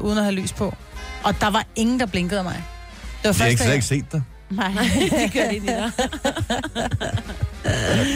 uden 0.00 0.18
at 0.18 0.24
have 0.24 0.34
lys 0.34 0.52
på. 0.52 0.74
Og 1.24 1.40
der 1.40 1.50
var 1.50 1.64
ingen, 1.76 2.00
der 2.00 2.06
blinkede 2.06 2.38
af 2.38 2.44
mig. 2.44 2.64
Det 3.22 3.28
var 3.28 3.32
De 3.32 3.38
har 3.38 3.46
ikke 3.46 3.58
slet 3.58 3.66
jeg- 3.66 3.74
ikke 3.74 3.86
set 3.86 4.12
dig. 4.12 4.22
Nej. 4.50 4.72
det 5.22 5.32
gør 5.32 5.42
det 5.44 5.52
ikke 5.52 5.66
der. 5.66 5.90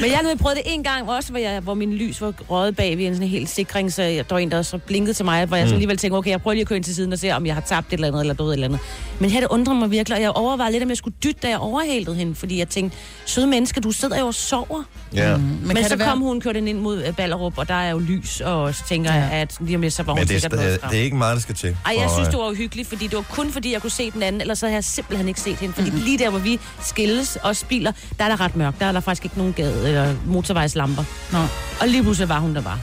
Men 0.01 0.11
jeg 0.11 0.19
havde 0.25 0.37
prøvet 0.39 0.57
det 0.57 0.63
en 0.67 0.83
gang 0.85 1.11
også, 1.11 1.31
hvor, 1.31 1.39
jeg, 1.39 1.61
hvor 1.61 1.75
min 1.75 1.93
lys 1.95 2.21
var 2.21 2.33
røget 2.51 2.77
bag 2.77 2.99
ved 2.99 3.07
en 3.07 3.15
sådan 3.15 3.29
helt 3.29 3.49
sikring, 3.49 3.93
så 3.93 4.03
jeg- 4.03 4.29
der 4.29 4.35
var 4.35 4.39
en, 4.39 4.51
der 4.51 4.63
så 4.63 4.79
blinkede 4.79 5.15
til 5.15 5.25
mig, 5.25 5.47
hvor 5.47 5.57
jeg 5.57 5.67
så 5.69 5.73
Mm. 5.73 5.77
alligevel 5.77 5.97
tænkte, 5.97 6.17
okay, 6.17 6.31
jeg 6.31 6.43
prøver 6.43 6.55
lige 6.55 6.61
at 6.61 6.69
køre 6.69 6.77
ind 6.77 6.85
til 6.85 6.95
siden 6.95 7.13
og 7.13 7.19
se, 7.19 7.31
om 7.31 7.47
jeg 7.47 7.55
har 7.55 7.61
tabt 7.61 7.87
et 7.89 7.93
eller 7.93 8.09
andet, 8.09 8.21
eller 8.21 8.35
død 8.35 8.49
et 8.49 8.53
eller 8.53 8.67
andet. 8.67 8.81
Men 9.19 9.31
her 9.31 9.41
det 9.41 9.49
undrer 9.51 9.75
mig 9.75 9.91
virkelig, 9.91 10.17
og 10.17 10.23
jeg 10.23 10.31
overvejede 10.31 10.73
lidt, 10.73 10.83
om 10.85 10.89
jeg 10.89 10.97
skulle 10.97 11.15
dytte, 11.25 11.41
da 11.43 11.49
jeg 11.49 11.59
overhalede 11.59 12.15
hende, 12.15 12.35
fordi 12.35 12.59
jeg 12.59 12.69
tænkte, 12.69 12.97
søde 13.27 13.47
menneske, 13.47 13.81
du 13.81 13.91
sidder 13.93 14.19
jo 14.19 14.27
og 14.27 14.35
sover. 14.35 14.83
Ja. 15.15 15.37
Mm. 15.37 15.43
Men, 15.43 15.61
Men, 15.75 15.85
så 15.85 15.97
være, 15.97 16.09
kom 16.09 16.21
hun, 16.21 16.41
kørte 16.41 16.59
den 16.61 16.69
ind 16.69 16.79
mod 16.79 17.05
øh, 17.05 17.15
Ballerup, 17.17 17.59
og 17.59 17.69
der 17.69 17.75
er 17.75 17.91
jo 17.91 17.99
lys, 17.99 18.41
og 18.41 18.75
så 18.75 18.83
tænker 18.89 19.13
jeg, 19.15 19.31
at 19.33 19.57
lige 19.61 19.77
om 19.77 19.83
lidt, 19.83 19.93
så 19.95 20.03
var 20.03 20.13
hun 20.13 20.21
Men 20.21 20.29
det 20.29 20.37
er, 20.37 20.41
sikkert 20.41 20.61
noget 20.61 20.77
sta- 20.77 20.81
frem. 20.81 20.91
det 20.91 20.99
er 20.99 21.03
ikke 21.05 21.17
meget, 21.17 21.35
der 21.35 21.41
skal 21.43 21.55
til. 21.55 21.77
Ej, 21.87 21.97
jeg 22.01 22.11
synes, 22.11 22.27
øh, 22.29 22.33
det 22.33 22.41
var 22.41 22.51
uhyggeligt, 22.51 22.89
fordi 22.89 23.07
det 23.07 23.17
var 23.17 23.25
kun 23.31 23.53
fordi, 23.53 23.73
jeg 23.73 23.81
kunne 23.83 23.91
se 23.91 24.11
den 24.11 24.23
anden, 24.23 24.41
ellers 24.41 24.59
så 24.59 24.67
havde 24.67 24.75
jeg 24.75 24.85
simpelthen 24.85 25.29
ikke 25.29 25.41
set 25.41 25.57
hende. 25.57 25.75
Fordi 25.75 25.91
mm-hmm. 25.91 26.05
lige 26.05 26.19
der, 26.25 26.31
hvor 26.31 26.39
vi 26.39 26.59
skilles 26.83 27.39
og 27.43 27.57
biler, 27.69 27.93
der 28.19 28.25
er 28.25 28.29
der 28.29 28.41
ret 28.41 28.57
mørkt. 28.57 28.81
Der 28.81 28.87
er 28.87 28.93
der 28.93 29.01
faktisk 29.01 29.25
ikke 29.25 29.39
nogen 29.39 29.53
gade 29.53 29.89
eller 29.89 30.15
motorvejslamper. 30.27 31.05
Nå. 31.33 31.39
Og 31.81 31.89
lige 31.89 32.03
pludselig 32.03 32.29
var 32.29 32.39
hun 32.39 32.55
der 32.55 32.63
bare. 32.63 32.79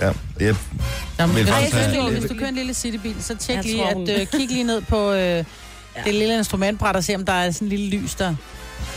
Ja, 0.00 0.06
jeg 0.40 0.56
Jamen, 1.18 1.34
vil 1.36 1.42
hvis, 1.44 1.52
faktisk 1.54 1.76
have- 1.76 1.96
du, 2.06 2.10
hvis 2.10 2.24
du 2.30 2.34
kører 2.34 2.48
en 2.48 2.54
lille 2.54 2.74
citybil, 2.74 3.14
så 3.20 3.36
tjek 3.36 3.56
Jeg 3.56 3.64
lige, 3.64 3.76
tror, 3.78 3.86
at, 3.86 3.94
hun- 3.94 4.10
øh, 4.10 4.26
kig 4.26 4.48
lige 4.48 4.64
ned 4.64 4.80
på 4.80 5.12
øh, 5.12 5.18
ja. 5.20 5.44
det 6.04 6.14
lille 6.14 6.38
instrumentbræt 6.38 6.96
og 6.96 7.04
se, 7.04 7.14
om 7.14 7.24
der 7.24 7.32
er 7.32 7.50
sådan 7.50 7.66
en 7.66 7.70
lille 7.76 7.98
lys 7.98 8.14
der. 8.14 8.34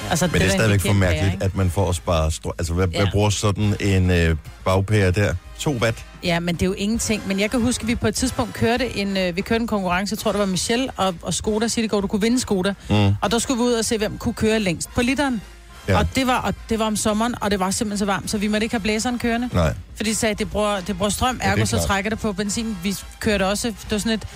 Altså, 0.10 0.28
Men 0.28 0.34
det 0.34 0.42
er 0.42 0.46
der 0.48 0.54
stadigvæk 0.56 0.82
for 0.82 0.94
mærkeligt, 0.94 1.44
at 1.44 1.56
man 1.56 1.70
får 1.72 1.90
at 1.90 1.96
spare 1.96 2.32
strøm. 2.32 2.54
Altså, 2.60 2.74
hvad, 2.74 2.88
ja. 2.88 2.98
hvad 2.98 3.08
bruger 3.12 3.30
sådan 3.30 3.76
en 3.80 4.12
øh, 4.12 4.36
bagpære 4.66 5.12
der? 5.12 5.34
2 5.62 5.78
watt? 5.82 6.06
Ja, 6.24 6.40
men 6.40 6.56
det 6.56 6.62
er 6.62 6.66
jo 6.66 6.74
ingenting. 6.78 7.28
Men 7.28 7.40
jeg 7.40 7.52
kan 7.52 7.62
huske, 7.62 7.82
at 7.82 7.88
vi 7.88 7.96
på 7.96 8.08
et 8.08 8.16
tidspunkt 8.16 8.54
kørte 8.54 8.98
en, 8.98 9.18
øh, 9.18 9.36
vi 9.36 9.42
kørte 9.42 9.62
en 9.62 9.68
konkurrence, 9.68 10.14
jeg 10.14 10.20
tror, 10.20 10.32
det 10.32 10.40
var 10.40 10.46
Michelle 10.46 10.92
og, 10.98 11.16
og 11.22 11.34
Skoda 11.34 11.68
Citigo, 11.68 12.02
du 12.02 12.08
kunne 12.08 12.22
vinde 12.22 12.40
Skoda. 12.40 12.74
Mm. 12.90 13.16
Og 13.22 13.32
der 13.32 13.40
skulle 13.40 13.58
vi 13.58 13.64
ud 13.64 13.74
og 13.74 13.86
se, 13.86 13.98
hvem 13.98 14.18
kunne 14.18 14.34
køre 14.34 14.60
længst 14.60 14.90
på 14.96 15.02
literen. 15.02 15.42
Ja. 15.88 15.94
Ja. 15.94 16.00
Og, 16.00 16.08
det 16.16 16.28
var, 16.28 16.38
og 16.42 16.54
det 16.70 16.80
var 16.80 16.86
om 16.86 16.96
sommeren, 16.96 17.36
og 17.42 17.52
det 17.52 17.60
var 17.60 17.72
simpelthen 17.72 17.98
så 17.98 18.06
varmt, 18.06 18.32
så 18.32 18.38
vi 18.38 18.48
måtte 18.48 18.66
ikke 18.66 18.74
have 18.74 18.82
blæseren 18.82 19.20
kørende. 19.20 19.50
Nej. 19.54 19.74
Fordi 19.96 20.10
de 20.10 20.16
sagde, 20.16 20.32
at 20.32 20.40
det 20.40 20.52
bruger, 20.52 20.80
det 20.80 20.98
bruger 20.98 21.10
strøm, 21.10 21.40
Ja, 21.44 21.50
det 21.50 21.52
er 21.52 21.56
ergo 21.56 21.66
så 21.66 21.88
trækker 21.88 22.10
det 22.10 22.20
på 22.20 22.34
benzin. 22.34 22.78
Vi 22.84 22.96
kørte 23.20 23.48
også, 23.48 23.68
det 23.68 23.92
var 23.92 23.98
sådan 23.98 24.12
et, 24.12 24.28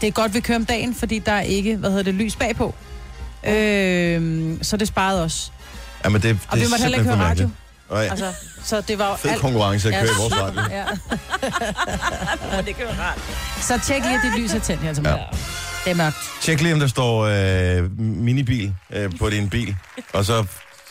det 0.00 0.06
er 0.06 0.10
godt, 0.10 0.34
vi 0.34 0.40
kører 0.40 0.58
om 0.58 0.64
dagen, 0.64 0.94
fordi 0.94 1.18
der 1.18 1.32
er 1.32 1.40
ikke, 1.40 1.76
hvad 1.76 1.90
hedder 1.90 2.04
det, 2.04 2.14
lys 2.14 2.36
bagpå. 2.36 2.74
Øh, 3.46 4.54
så 4.62 4.76
det 4.76 4.88
sparede 4.88 5.22
os. 5.22 5.52
Ja, 6.04 6.08
men 6.08 6.22
det, 6.22 6.34
det 6.34 6.40
Og 6.48 6.58
vi 6.58 6.62
måtte 6.70 6.82
heller 6.82 6.98
ikke 6.98 7.10
høre 7.10 7.20
radio. 7.20 7.50
Ja, 7.90 7.96
Altså, 8.10 8.32
så 8.64 8.80
det 8.80 8.98
var 8.98 9.10
jo 9.10 9.16
fed 9.16 9.30
alt. 9.30 9.40
konkurrence 9.40 9.88
at 9.88 9.94
Ja. 9.94 10.00
køre 10.00 10.10
i 10.10 10.16
vores 10.20 10.34
radio. 10.40 10.60
Ja. 10.70 10.84
det 12.66 12.76
kan 12.76 12.86
være 12.86 13.00
rart. 13.00 13.18
Så 13.60 13.80
tjek 13.86 14.02
lige, 14.02 14.14
at 14.14 14.20
dit 14.24 14.42
lys 14.42 14.54
er 14.54 14.58
tændt 14.60 14.82
her 14.82 14.94
til 14.94 15.02
Ja. 15.06 15.16
Det 15.84 15.90
er 15.90 15.94
mørkt. 15.94 16.16
Tjek 16.40 16.60
lige, 16.60 16.74
om 16.74 16.80
der 16.80 16.86
står 16.86 17.20
øh, 17.80 17.90
minibil 17.98 18.74
øh, 18.90 19.10
på 19.18 19.30
din 19.30 19.50
bil, 19.50 19.76
og 20.12 20.24
så 20.24 20.44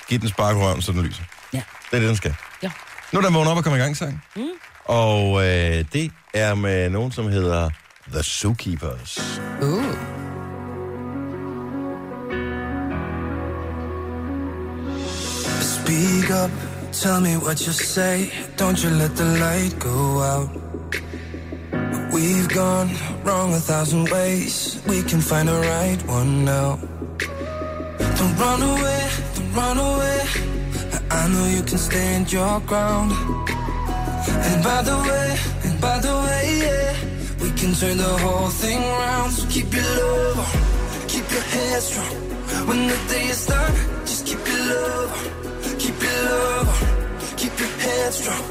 giv 0.10 0.20
den 0.20 0.30
spark 0.30 0.56
røven, 0.56 0.82
så 0.82 0.92
den 0.92 1.02
lyser. 1.04 1.24
Ja. 1.54 1.62
Det 1.92 1.96
er 1.96 2.00
det, 2.00 2.08
den 2.08 2.16
skal. 2.18 2.36
Ja. 2.64 2.72
Nu 3.12 3.20
er 3.20 3.24
der 3.24 3.32
vågnet 3.32 3.52
op 3.52 3.58
og 3.58 3.64
komme 3.64 3.78
i 3.78 3.82
gang, 3.82 3.98
sang. 3.98 4.24
Mm. 4.36 4.42
Og 4.86 5.42
øh, 5.48 5.86
det 5.94 6.12
er 6.34 6.56
med 6.56 6.90
nogen, 6.90 7.12
som 7.12 7.28
hedder 7.30 7.70
The 8.14 8.24
Zookeepers. 8.24 9.20
Uh. 9.62 9.84
Speak 15.62 16.30
up, 16.44 16.52
tell 16.92 17.22
me 17.22 17.38
what 17.38 17.60
you 17.66 17.72
say. 17.74 18.32
Don't 18.56 18.82
you 18.84 18.90
let 18.90 19.16
the 19.16 19.26
light 19.26 19.74
go 19.80 20.22
out. 20.34 20.50
We've 22.14 22.50
gone 22.50 22.90
wrong 23.24 23.54
a 23.54 23.60
thousand 23.60 24.10
ways. 24.10 24.82
We 24.88 25.04
can 25.04 25.22
find 25.22 25.48
the 25.48 25.60
right 25.60 26.02
one 26.08 26.46
now. 26.46 26.80
Don't 28.18 28.36
run 28.44 28.62
away, 28.62 29.10
don't 29.36 29.54
run 29.54 29.78
away. 29.78 30.20
I- 31.12 31.28
know 31.28 31.46
you 31.58 31.64
can 31.64 31.78
stand 31.78 32.32
your 32.32 32.60
ground. 32.62 33.12
And 34.50 34.64
by 34.64 34.82
the 34.90 34.98
way, 35.08 35.30
and 35.66 35.82
by 35.82 36.00
the 36.00 36.16
way, 36.26 36.44
yeah, 36.66 36.94
we 37.42 37.50
can 37.60 37.74
turn 37.80 37.98
the 37.98 38.14
whole 38.24 38.50
thing 38.62 38.80
around. 38.82 39.32
So 39.32 39.44
keep 39.50 39.74
your 39.74 39.92
love 40.00 40.68
keep 41.08 41.32
your 41.32 41.42
head 41.42 41.82
strong. 41.82 42.16
When 42.68 42.88
the 42.88 42.98
day 43.10 43.26
is 43.28 43.46
done, 43.48 43.76
just 44.06 44.26
keep 44.26 44.42
your 44.48 44.64
love 44.72 45.47
keep 47.38 47.60
your 47.60 47.74
head 47.84 48.14
strong. 48.14 48.44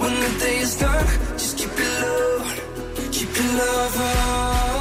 When 0.00 0.14
the 0.24 0.30
day 0.40 0.58
is 0.58 0.78
done, 0.78 1.06
just 1.38 1.58
keep 1.58 1.78
love 1.78 2.40
on, 2.40 3.10
keep 3.12 3.36
your 3.36 3.50
love 3.62 3.96
on, 4.00 4.71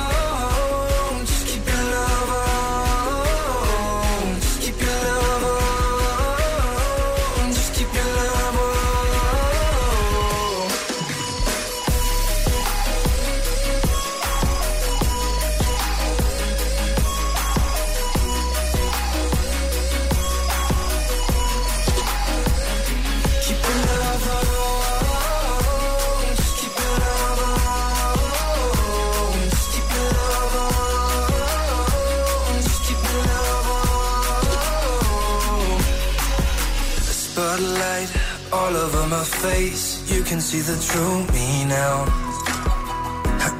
Spotlight 37.61 38.09
all 38.51 38.75
over 38.75 39.07
my 39.07 39.23
face, 39.23 40.11
you 40.11 40.23
can 40.23 40.41
see 40.41 40.61
the 40.61 40.77
true 40.89 41.19
me 41.31 41.65
now. 41.65 42.05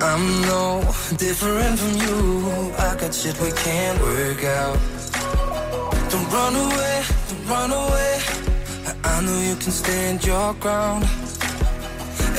I'm 0.01 0.41
no 0.41 0.81
different 1.17 1.77
from 1.77 1.93
you. 2.03 2.73
I 2.79 2.95
got 2.99 3.13
shit 3.13 3.39
we 3.39 3.51
can't 3.51 4.01
work 4.01 4.43
out. 4.43 4.79
Don't 6.09 6.27
run 6.33 6.55
away, 6.65 7.03
don't 7.29 7.45
run 7.47 7.71
away. 7.71 8.13
I, 9.03 9.21
know 9.21 9.39
you 9.49 9.55
can 9.57 9.71
stand 9.71 10.25
your 10.25 10.55
ground. 10.55 11.03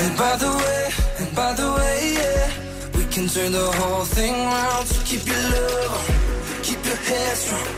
And 0.02 0.18
by 0.18 0.34
the 0.42 0.50
way, 0.62 0.84
and 1.20 1.36
by 1.36 1.52
the 1.52 1.68
way, 1.78 1.98
yeah, 2.18 2.98
we 2.98 3.04
can 3.14 3.28
turn 3.28 3.52
the 3.52 3.70
whole 3.78 4.04
thing 4.04 4.34
round. 4.34 4.88
So 4.88 5.00
keep 5.04 5.24
your 5.28 5.44
love 5.54 6.62
keep 6.64 6.84
your 6.84 6.96
head 6.96 7.36
strong. 7.36 7.68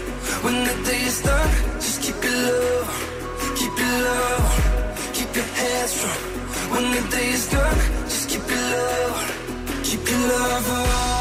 When 0.44 0.64
the 0.64 0.74
day 0.88 1.02
is 1.02 1.20
done, 1.22 1.50
just 1.80 2.00
keep 2.00 2.22
your 2.24 2.32
love 2.32 3.03
keep 5.12 5.30
your 5.36 5.50
head 5.58 5.88
strong. 5.88 6.22
When 6.72 6.84
the 6.94 7.02
day 7.10 7.28
is 7.28 7.50
done, 7.50 7.78
just 8.04 8.28
keep 8.30 8.46
your 8.48 8.58
love 8.58 9.44
keep 9.84 10.08
your 10.08 10.18
love. 10.28 11.13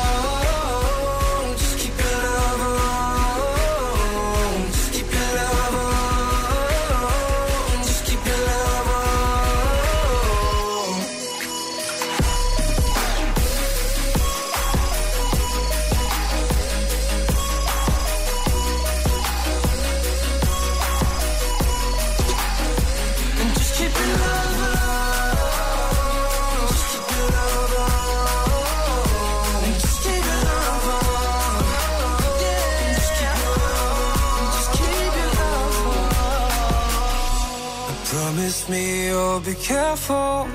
You'll 39.13 39.43
be 39.51 39.55
careful. 39.71 40.47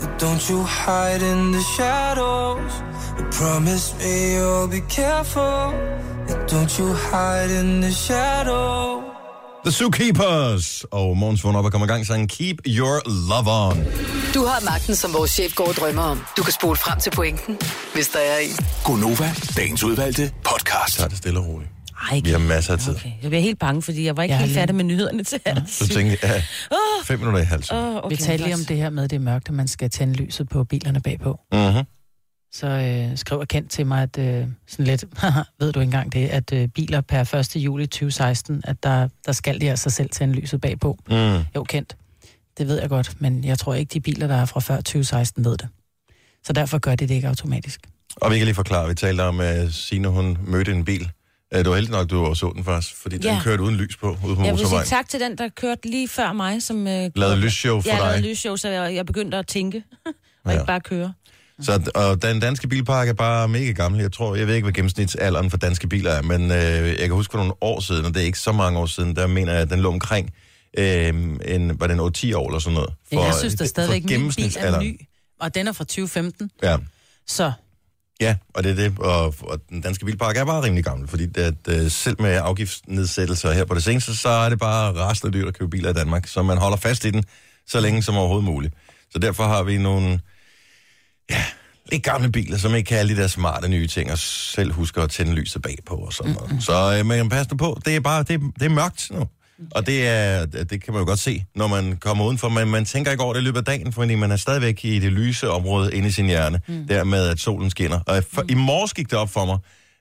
But 0.00 0.12
don't 0.24 0.42
you 0.50 0.58
hide 0.62 1.22
in 1.32 1.40
the 1.56 1.64
shadows. 1.76 2.72
But 3.16 3.28
promise 3.40 3.86
me 4.00 4.12
you'll 4.36 4.70
be 4.78 4.82
careful. 5.00 5.64
But 6.28 6.40
don't 6.52 6.72
you 6.78 6.88
hide 7.10 7.50
in 7.60 7.68
the 7.80 7.92
shadows. 8.06 9.02
The 9.64 9.70
Zookeepers. 9.70 10.84
Og 10.90 11.16
morgens 11.16 11.44
vågn 11.44 11.56
op 11.56 11.64
og 11.64 11.72
kommer 11.72 11.86
i 11.86 11.90
gang 11.90 12.06
sangen 12.06 12.28
Keep 12.28 12.56
Your 12.66 12.96
Love 13.30 13.50
On. 13.68 13.76
Du 14.34 14.44
har 14.46 14.64
magten, 14.64 14.96
som 14.96 15.14
vores 15.14 15.30
chef 15.30 15.54
går 15.54 15.68
og 15.68 15.74
drømmer 15.74 16.02
om. 16.02 16.24
Du 16.36 16.42
kan 16.42 16.52
spole 16.52 16.76
frem 16.76 17.00
til 17.00 17.10
pointen, 17.10 17.58
hvis 17.94 18.08
der 18.08 18.18
er 18.18 18.38
en. 18.38 18.56
Gonova, 18.84 19.34
dagens 19.56 19.84
udvalgte 19.84 20.32
podcast. 20.44 20.98
Tag 20.98 21.10
det 21.10 21.18
stille 21.18 21.38
og 21.38 21.46
roligt. 21.46 21.70
Ej, 22.10 22.20
Vi 22.24 22.30
har 22.30 22.38
masser 22.38 22.72
af 22.72 22.78
tid. 22.78 22.94
okay. 22.94 23.10
Jeg 23.22 23.30
bliver 23.30 23.42
helt 23.42 23.58
bange, 23.58 23.82
fordi 23.82 24.04
jeg 24.04 24.16
var 24.16 24.22
ikke 24.22 24.32
Jeg 24.34 24.40
helt 24.40 24.54
færdig 24.54 24.74
med 24.74 24.84
nyhederne 24.84 25.24
til 25.24 25.40
her. 25.46 25.60
Så 25.66 25.88
tænkte 25.88 26.18
jeg, 26.22 26.42
ja, 26.70 26.74
fem 27.04 27.18
minutter 27.18 27.40
i 27.40 27.44
halsen. 27.44 27.76
Åh, 27.76 27.96
okay, 27.96 28.08
Vi 28.08 28.16
talte 28.16 28.44
lige 28.44 28.54
om 28.54 28.60
det 28.68 28.76
her 28.76 28.90
med, 28.90 29.08
det 29.08 29.16
er 29.16 29.20
mørkt, 29.20 29.48
og 29.48 29.54
man 29.54 29.68
skal 29.68 29.90
tænde 29.90 30.14
lyset 30.14 30.48
på 30.48 30.64
bilerne 30.64 31.00
bagpå. 31.00 31.40
Mm-hmm. 31.52 31.84
Så 32.52 32.66
øh, 32.66 33.18
skriver 33.18 33.44
Kent 33.44 33.70
til 33.70 33.86
mig, 33.86 34.02
at 34.02 34.18
øh, 34.18 34.46
sådan 34.68 34.84
lidt, 34.86 35.04
ved 35.60 35.72
du 35.72 35.80
ikke 35.80 35.88
engang 35.88 36.12
det, 36.12 36.28
at 36.28 36.52
øh, 36.52 36.68
biler 36.68 37.00
per 37.00 37.34
1. 37.34 37.56
juli 37.56 37.86
2016, 37.86 38.60
at 38.64 38.82
der, 38.82 39.08
der 39.26 39.32
skal 39.32 39.60
de 39.60 39.70
altså 39.70 39.90
selv 39.90 40.10
tænde 40.10 40.34
lyset 40.34 40.60
bagpå. 40.60 40.98
Mm. 41.10 41.38
Jo, 41.54 41.64
Kent, 41.64 41.96
det 42.58 42.68
ved 42.68 42.80
jeg 42.80 42.88
godt, 42.88 43.20
men 43.20 43.44
jeg 43.44 43.58
tror 43.58 43.74
ikke, 43.74 43.90
de 43.94 44.00
biler, 44.00 44.26
der 44.26 44.36
er 44.36 44.44
fra 44.44 44.60
før 44.60 44.76
2016, 44.76 45.44
ved 45.44 45.56
det. 45.56 45.68
Så 46.44 46.52
derfor 46.52 46.78
gør 46.78 46.94
de 46.94 47.06
det 47.08 47.14
ikke 47.14 47.28
automatisk. 47.28 47.80
Og 48.16 48.30
vi 48.30 48.36
kan 48.38 48.44
lige 48.44 48.54
forklare, 48.54 48.88
vi 48.88 48.94
talte 48.94 49.20
om, 49.22 49.40
at 49.40 49.74
Signe, 49.74 50.08
hun 50.08 50.38
mødte 50.46 50.72
en 50.72 50.84
bil. 50.84 51.10
Øh, 51.52 51.58
Det 51.58 51.68
var 51.68 51.74
heldigt 51.74 51.92
nok, 51.92 52.10
du 52.10 52.34
så 52.34 52.52
den 52.56 52.64
først, 52.64 52.94
fordi 53.02 53.16
den 53.16 53.24
Ja. 53.24 53.40
kørte 53.44 53.62
uden 53.62 53.76
lys 53.76 53.96
på, 53.96 54.08
ude 54.08 54.16
på 54.18 54.28
Jeg 54.28 54.36
vil 54.38 54.58
sige 54.58 54.64
motorvejen. 54.64 54.88
tak 54.88 55.08
til 55.08 55.20
den, 55.20 55.38
der 55.38 55.48
kørte 55.48 55.88
lige 55.90 56.08
før 56.08 56.32
mig, 56.32 56.62
som... 56.62 56.86
Øh, 56.86 57.10
Lavede 57.16 57.36
lysshow 57.36 57.80
for 57.80 57.88
jeg 57.88 57.98
dig. 57.98 58.06
lavede 58.06 58.28
lysshow, 58.28 58.56
så 58.56 58.68
jeg, 58.68 58.94
jeg 58.94 59.06
begyndte 59.06 59.36
at 59.36 59.46
tænke, 59.46 59.82
og 60.06 60.12
Ja. 60.46 60.52
ikke 60.52 60.66
bare 60.66 60.80
køre. 60.80 61.12
Så, 61.60 61.90
og 61.94 62.22
den 62.22 62.40
danske 62.40 62.68
bilpark 62.68 63.08
er 63.08 63.12
bare 63.12 63.48
mega 63.48 63.70
gammel. 63.72 64.00
Jeg 64.00 64.12
tror, 64.12 64.34
jeg 64.34 64.46
ved 64.46 64.54
ikke, 64.54 64.64
hvad 64.64 64.72
gennemsnitsalderen 64.72 65.50
for 65.50 65.56
danske 65.56 65.88
biler 65.88 66.10
er, 66.10 66.22
men 66.22 66.42
øh, 66.50 66.56
jeg 66.88 66.98
kan 66.98 67.10
huske 67.10 67.30
for 67.32 67.38
nogle 67.38 67.52
år 67.60 67.80
siden, 67.80 68.04
og 68.04 68.14
det 68.14 68.22
er 68.22 68.26
ikke 68.26 68.38
så 68.38 68.52
mange 68.52 68.78
år 68.78 68.86
siden, 68.86 69.16
der 69.16 69.26
mener 69.26 69.52
jeg, 69.52 69.62
at 69.62 69.70
den 69.70 69.80
lå 69.80 69.88
omkring 69.88 70.30
øh, 70.78 71.08
en, 71.44 71.80
var 71.80 71.86
den 71.86 72.00
8-10 72.00 72.02
år 72.36 72.48
eller 72.48 72.58
sådan 72.58 72.74
noget. 72.74 72.90
For, 73.12 73.24
jeg 73.24 73.34
synes, 73.34 73.54
der 73.54 73.64
for 73.64 73.68
stadigvæk 73.68 74.04
min 74.04 74.32
bil 74.36 74.56
er 74.58 74.80
ny, 74.80 75.00
og 75.40 75.54
den 75.54 75.68
er 75.68 75.72
fra 75.72 75.84
2015. 75.84 76.50
Ja. 76.62 76.76
Så 77.26 77.52
Ja, 78.20 78.36
og 78.54 78.64
det 78.64 78.70
er 78.70 78.74
det. 78.74 78.98
Og, 78.98 79.34
og 79.40 79.60
den 79.70 79.80
danske 79.80 80.04
bilpark 80.04 80.36
er 80.36 80.44
bare 80.44 80.62
rimelig 80.62 80.84
gammel, 80.84 81.08
fordi 81.08 81.26
det, 81.26 81.42
at, 81.42 81.82
øh, 81.82 81.90
selv 81.90 82.22
med 82.22 82.40
afgiftsnedsættelser 82.42 83.52
her 83.52 83.64
på 83.64 83.74
det 83.74 83.82
seneste, 83.82 84.16
så 84.16 84.28
er 84.28 84.48
det 84.48 84.58
bare 84.58 84.92
rasende 84.92 85.38
dyrt 85.38 85.48
at 85.48 85.58
købe 85.58 85.70
biler 85.70 85.90
i 85.90 85.92
Danmark, 85.92 86.26
så 86.26 86.42
man 86.42 86.58
holder 86.58 86.76
fast 86.76 87.04
i 87.04 87.10
den 87.10 87.24
så 87.66 87.80
længe 87.80 88.02
som 88.02 88.16
overhovedet 88.16 88.44
muligt. 88.44 88.74
Så 89.10 89.18
derfor 89.18 89.44
har 89.44 89.62
vi 89.62 89.78
nogle 89.78 90.20
ja, 91.30 91.44
lidt 91.92 92.02
gamle 92.02 92.32
biler, 92.32 92.58
som 92.58 92.74
ikke 92.74 92.88
kan 92.88 92.98
alle 92.98 93.16
de 93.16 93.20
der 93.20 93.26
smarte 93.26 93.68
nye 93.68 93.86
ting, 93.86 94.12
og 94.12 94.18
selv 94.18 94.72
husker 94.72 95.02
at 95.02 95.10
tænde 95.10 95.32
lyset 95.34 95.62
bagpå 95.62 95.94
og 95.94 96.12
sådan 96.12 96.32
noget. 96.32 96.62
Så 96.62 96.96
øh, 96.98 97.06
man 97.06 97.16
kan 97.16 97.28
passe 97.28 97.56
på. 97.56 97.80
Det 97.84 97.96
er 97.96 98.00
bare, 98.00 98.22
det, 98.22 98.40
det 98.58 98.64
er 98.64 98.68
mørkt 98.68 99.10
nu. 99.10 99.26
Og 99.70 99.86
det, 99.86 100.08
er, 100.08 100.46
det 100.46 100.84
kan 100.84 100.92
man 100.92 101.02
jo 101.02 101.06
godt 101.06 101.18
se, 101.18 101.44
når 101.54 101.66
man 101.66 101.96
kommer 101.96 102.24
udenfor. 102.24 102.48
Man, 102.48 102.68
man 102.68 102.84
tænker 102.84 103.10
ikke 103.10 103.24
over 103.24 103.34
det 103.34 103.40
i 103.40 103.44
løbet 103.44 103.58
af 103.58 103.64
dagen, 103.64 103.92
fordi 103.92 104.14
man 104.14 104.30
er 104.30 104.36
stadigvæk 104.36 104.84
i 104.84 104.98
det 104.98 105.12
lyse 105.12 105.50
område 105.50 105.94
inde 105.94 106.08
i 106.08 106.10
sin 106.10 106.26
hjerne, 106.26 106.60
mm. 106.68 106.86
dermed 106.86 107.28
at 107.28 107.40
solen 107.40 107.70
skinner. 107.70 108.00
Og 108.06 108.24
for, 108.32 108.42
mm. 108.42 108.48
i 108.50 108.54
morges 108.54 108.94
gik 108.94 109.10
det 109.10 109.18
op 109.18 109.30
for 109.30 109.44
mig, 109.44 109.58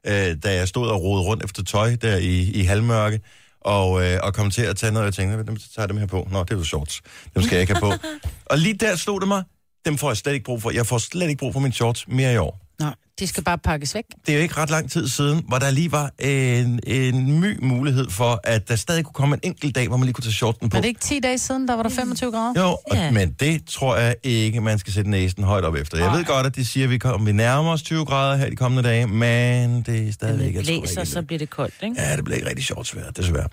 øh, 0.08 0.38
da 0.44 0.54
jeg 0.54 0.68
stod 0.68 0.88
og 0.88 1.04
rodede 1.04 1.26
rundt 1.26 1.46
efter 1.46 1.64
tøj 1.64 1.96
der 1.96 2.18
i, 2.18 2.40
i 2.40 2.64
halvmørke, 2.64 3.20
og, 3.62 4.04
øh, 4.06 4.20
og 4.24 4.34
kom 4.34 4.52
til 4.52 4.62
at 4.62 4.76
tage 4.78 4.92
noget, 4.92 5.04
og 5.04 5.06
jeg 5.06 5.14
tænkte, 5.14 5.38
dem 5.38 5.56
tager 5.56 5.68
jeg 5.78 5.90
dem 5.90 5.98
her 5.98 6.06
på. 6.06 6.28
Nå, 6.32 6.44
det 6.44 6.52
er 6.52 6.56
jo 6.56 6.64
shorts. 6.64 7.02
Dem 7.36 7.44
skal 7.44 7.56
jeg 7.56 7.62
ikke 7.62 7.74
have 7.74 7.82
på. 7.82 7.94
og 8.52 8.58
lige 8.58 8.74
der 8.74 8.96
stod 8.96 9.20
det 9.20 9.28
mig, 9.28 9.44
dem 9.86 9.98
får 9.98 10.10
jeg 10.10 10.18
slet 10.18 10.34
ikke 10.34 10.44
brug 10.46 10.62
for. 10.62 10.72
Jeg 10.72 10.86
får 10.88 10.98
slet 10.98 11.30
ikke 11.30 11.40
brug 11.40 11.54
for 11.54 11.60
mine 11.60 11.74
shorts 11.74 12.08
mere 12.08 12.34
i 12.34 12.38
år. 12.38 12.60
nej, 12.80 12.94
de 13.22 13.28
skal 13.28 13.44
bare 13.44 13.58
pakkes 13.58 13.96
væk. 13.96 14.04
Det 14.26 14.32
er 14.34 14.38
jo 14.38 14.42
ikke 14.44 14.58
ret 14.58 14.70
lang 14.70 14.92
tid 14.92 15.08
siden, 15.08 15.44
hvor 15.48 15.58
der 15.58 15.72
lige 15.72 15.92
var 15.92 16.12
en, 16.20 16.80
en 16.88 17.40
my 17.40 17.58
mulighed 17.62 18.10
for, 18.10 18.40
at 18.44 18.70
der 18.70 18.76
stadig 18.76 19.04
kunne 19.06 19.14
komme 19.14 19.36
en 19.36 19.40
enkelt 19.44 19.76
dag, 19.76 19.88
hvor 19.88 19.98
man 19.98 20.06
lige 20.06 20.14
kunne 20.14 20.24
tage 20.24 20.34
shorten 20.34 20.70
på. 20.70 20.76
Var 20.78 20.82
det 20.82 20.88
ikke 20.88 21.00
10 21.00 21.20
dage 21.20 21.38
siden, 21.38 21.68
der 21.68 21.74
var 21.76 21.84
der 21.84 21.90
25 21.90 22.32
grader? 22.32 22.54
Jo, 22.62 22.68
og, 22.70 22.80
Ja. 22.94 23.12
men 23.12 23.32
det 23.40 23.66
tror 23.66 23.98
jeg 23.98 24.16
ikke, 24.24 24.62
man 24.62 24.80
skal 24.80 24.94
sætte 24.94 25.10
næsen 25.10 25.44
højt 25.44 25.64
op 25.66 25.76
efter. 25.76 25.98
Jeg 25.98 26.12
ved 26.18 26.26
godt, 26.26 26.46
at 26.46 26.56
de 26.56 26.66
siger, 26.66 26.84
at 26.84 26.90
vi, 26.90 26.98
kommer, 26.98 27.26
vi 27.26 27.32
nærmer 27.32 27.72
os 27.72 27.82
20 27.84 28.06
grader 28.06 28.38
her 28.38 28.50
de 28.50 28.56
kommende 28.56 28.90
dage, 28.90 29.08
men 29.08 29.82
det 29.82 30.08
er 30.08 30.12
stadig 30.14 30.38
Når 30.38 30.46
ikke... 30.46 30.60
det 30.60 30.66
blæser, 30.66 31.02
ikke, 31.02 31.12
så 31.12 31.22
bliver 31.22 31.40
det 31.40 31.50
koldt, 31.50 31.74
ikke? 31.84 31.96
Ja, 32.02 32.16
det 32.16 32.24
bliver 32.24 32.36
ikke 32.38 32.50
rigtig 32.50 32.66
sjovt 32.66 32.88
svært, 32.88 33.18
desværre. 33.18 33.48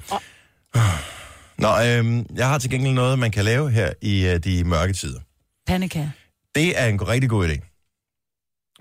Nå, 1.59 1.69
øhm, 1.87 2.27
jeg 2.37 2.49
har 2.49 2.59
til 2.59 2.71
gengæld 2.71 2.95
noget, 2.95 3.19
man 3.19 3.31
kan 3.31 3.45
lave 3.45 3.71
her 3.71 3.93
i 4.03 4.27
øh, 4.27 4.39
de 4.45 4.65
mørke 4.65 4.93
tider. 4.93 5.21
Pandekager. 5.67 6.11
Det 6.55 6.81
er 6.81 6.87
en 6.87 7.09
rigtig 7.09 7.31
god 7.31 7.49
idé. 7.49 7.68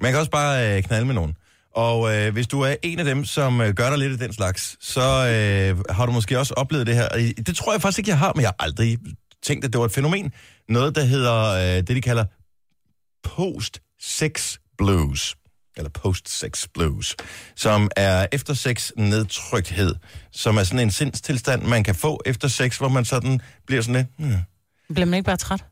Man 0.02 0.12
kan 0.12 0.20
også 0.20 0.32
bare 0.32 0.78
øh, 0.78 0.84
knalde 0.84 1.06
med 1.06 1.16
nogen. 1.16 1.36
Og 1.76 2.16
øh, 2.16 2.34
hvis 2.34 2.48
du 2.48 2.62
er 2.62 2.76
en 2.84 3.00
af 3.00 3.06
dem, 3.06 3.26
som 3.26 3.62
øh, 3.62 3.74
gør 3.74 3.90
dig 3.90 4.00
lidt 4.00 4.12
af 4.12 4.18
den 4.20 4.34
slags, 4.34 4.78
så 4.82 5.02
øh, 5.02 5.84
har 5.96 6.06
du 6.06 6.12
måske 6.12 6.40
også 6.40 6.54
oplevet 6.54 6.88
det 6.88 6.96
her. 6.96 7.08
Og 7.10 7.20
Det 7.48 7.56
tror 7.56 7.74
jeg 7.74 7.82
faktisk 7.82 8.00
ikke, 8.00 8.10
jeg 8.10 8.18
har, 8.20 8.32
men 8.36 8.42
jeg 8.42 8.48
har 8.60 8.66
aldrig 8.66 8.98
tænkt, 9.44 9.66
at 9.66 9.74
det 9.74 9.80
var 9.80 9.86
et 9.86 9.92
fænomen. 9.92 10.32
Noget, 10.70 10.96
der 10.96 11.04
hedder 11.04 11.44
øh, 11.44 11.76
det, 11.78 11.88
de 11.88 12.02
kalder 12.02 12.26
post-sex 13.24 14.58
blues. 14.78 15.36
Eller 15.78 15.90
post-sex 15.90 16.68
blues. 16.74 17.16
Som 17.56 17.90
er 17.96 18.26
efter 18.32 18.54
sex 18.54 18.92
nedtrykthed. 18.98 19.96
Som 20.32 20.58
er 20.58 20.64
sådan 20.64 20.80
en 20.80 20.92
sindstilstand, 20.92 21.64
man 21.64 21.84
kan 21.84 21.96
få 21.96 22.22
efter 22.26 22.48
sex, 22.48 22.78
hvor 22.78 22.90
man 22.90 23.06
sådan 23.06 23.40
bliver 23.68 23.82
sådan 23.82 23.96
lidt... 23.96 24.08
Hmm, 24.18 24.42
Bliver 24.94 25.06
man 25.06 25.14
ikke 25.18 25.26
bare 25.26 25.38
træt? 25.38 25.66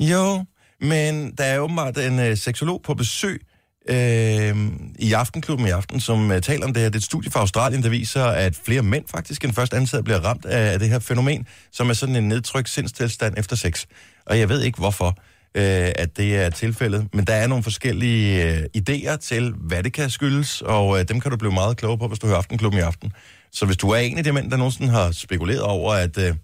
jo, 0.00 0.44
men 0.80 1.32
der 1.38 1.44
er 1.44 1.58
åbenbart 1.58 1.98
en 1.98 2.18
øh, 2.18 2.36
seksolog 2.36 2.82
på 2.82 2.94
besøg 2.94 3.42
øh, 3.88 4.56
i 4.98 5.12
Aftenklubben 5.12 5.66
i 5.66 5.70
aften, 5.70 6.00
som 6.00 6.30
uh, 6.30 6.38
taler 6.38 6.66
om 6.66 6.72
det 6.72 6.82
her. 6.82 6.88
Det 6.88 6.94
er 6.94 6.98
et 6.98 7.04
studie 7.04 7.30
fra 7.30 7.40
Australien, 7.40 7.82
der 7.82 7.88
viser, 7.88 8.24
at 8.24 8.56
flere 8.64 8.82
mænd 8.82 9.04
faktisk 9.08 9.44
end 9.44 9.52
først 9.52 9.74
ansat 9.74 10.04
bliver 10.04 10.18
ramt 10.18 10.44
af, 10.44 10.78
det 10.78 10.88
her 10.88 10.98
fænomen, 10.98 11.46
som 11.72 11.90
er 11.90 11.94
sådan 11.94 12.16
en 12.16 12.28
nedtrykt 12.28 12.68
sindstilstand 12.68 13.34
efter 13.38 13.56
sex. 13.56 13.84
Og 14.26 14.38
jeg 14.38 14.48
ved 14.48 14.62
ikke 14.62 14.78
hvorfor, 14.78 15.06
øh, 15.54 15.92
at 15.96 16.16
det 16.16 16.36
er 16.36 16.50
tilfældet, 16.50 17.08
men 17.14 17.24
der 17.24 17.34
er 17.34 17.46
nogle 17.46 17.64
forskellige 17.64 18.52
øh, 18.52 18.64
idéer 18.76 19.16
til, 19.16 19.54
hvad 19.58 19.82
det 19.82 19.92
kan 19.92 20.10
skyldes, 20.10 20.62
og 20.62 21.00
øh, 21.00 21.08
dem 21.08 21.20
kan 21.20 21.30
du 21.30 21.36
blive 21.36 21.52
meget 21.52 21.76
klogere 21.76 21.98
på, 21.98 22.08
hvis 22.08 22.18
du 22.18 22.26
hører 22.26 22.38
Aftenklubben 22.38 22.78
i 22.78 22.82
aften. 22.82 23.12
Så 23.52 23.66
hvis 23.66 23.76
du 23.76 23.90
er 23.90 23.98
en 23.98 24.18
af 24.18 24.24
de 24.24 24.32
mænd, 24.32 24.50
der 24.50 24.56
nogensinde 24.56 24.92
har 24.92 25.10
spekuleret 25.10 25.62
over, 25.62 25.92
at, 25.92 26.18
øh, 26.18 26.34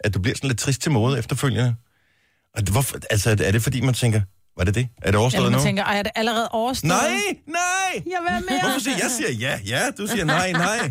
at 0.00 0.14
du 0.14 0.18
bliver 0.18 0.36
sådan 0.36 0.48
lidt 0.48 0.58
trist 0.58 0.82
til 0.82 0.92
mode 0.92 1.18
efterfølgende, 1.18 1.74
og 2.54 2.60
det, 2.60 2.68
hvorfor, 2.68 2.98
altså, 3.10 3.30
er 3.30 3.52
det 3.52 3.62
fordi, 3.62 3.80
man 3.80 3.94
tænker, 3.94 4.20
var 4.56 4.64
det 4.64 4.74
det? 4.74 4.88
Er 5.02 5.10
det 5.10 5.20
overstået 5.20 5.38
Eller 5.38 5.50
nu? 5.50 5.56
man 5.56 5.64
tænker, 5.66 5.84
er 5.84 6.02
det 6.02 6.12
allerede 6.14 6.48
overstået? 6.48 6.88
Nej, 6.88 7.10
nej! 7.46 7.92
Jeg 7.94 8.02
vil 8.22 8.44
mere. 8.50 8.60
Hvorfor 8.62 8.80
siger 8.80 8.96
jeg 8.96 9.10
siger 9.10 9.32
ja, 9.48 9.58
ja, 9.66 9.90
du 9.98 10.06
siger 10.06 10.24
nej, 10.24 10.52
nej. 10.52 10.90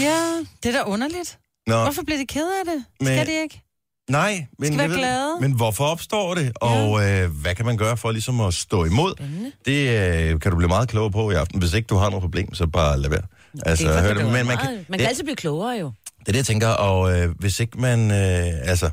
Ja, 0.00 0.44
det 0.62 0.74
er 0.74 0.78
da 0.78 0.82
underligt. 0.86 1.38
Nå, 1.66 1.82
Hvorfor 1.82 2.02
bliver 2.02 2.18
de 2.18 2.26
ked 2.26 2.42
af 2.60 2.72
det? 2.74 2.84
Men- 3.00 3.06
Skal 3.08 3.26
de 3.26 3.42
ikke? 3.42 3.62
nej, 4.10 4.46
men, 4.58 4.66
Skal 4.66 4.80
jeg 4.80 4.90
være 4.90 4.98
glade. 4.98 5.36
men 5.40 5.52
hvorfor 5.52 5.84
opstår 5.84 6.34
det? 6.34 6.52
Og 6.60 7.04
øh, 7.10 7.30
hvad 7.30 7.54
kan 7.54 7.66
man 7.66 7.76
gøre 7.76 7.96
for 7.96 8.10
ligesom 8.12 8.40
at 8.40 8.54
stå 8.54 8.84
imod? 8.84 9.14
Det 9.64 9.88
øh, 10.32 10.40
kan 10.40 10.50
du 10.50 10.56
blive 10.56 10.68
meget 10.68 10.88
klogere 10.88 11.10
på 11.10 11.30
i 11.30 11.34
aften. 11.34 11.58
Hvis 11.58 11.72
ikke 11.74 11.86
du 11.86 11.96
har 11.96 12.08
noget 12.10 12.22
problem, 12.22 12.54
så 12.54 12.66
bare 12.66 13.00
lad 13.00 13.10
være. 13.10 13.22
Altså, 13.66 13.86
det, 13.86 13.94
hør 14.00 14.08
det, 14.08 14.16
det, 14.16 14.24
det, 14.24 14.32
men 14.32 14.46
man 14.46 14.56
kan, 14.58 14.70
man 14.74 14.84
kan 14.88 14.98
det, 14.98 15.06
altid 15.06 15.24
blive 15.24 15.36
klogere 15.36 15.70
jo. 15.78 15.92
det 16.20 16.28
er 16.28 16.32
det, 16.32 16.36
jeg 16.36 16.46
tænker, 16.46 16.68
og 16.68 17.18
øh, 17.20 17.30
hvis 17.38 17.60
ikke 17.60 17.80
man, 17.80 18.10
øh, 18.10 18.70
altså, 18.70 18.90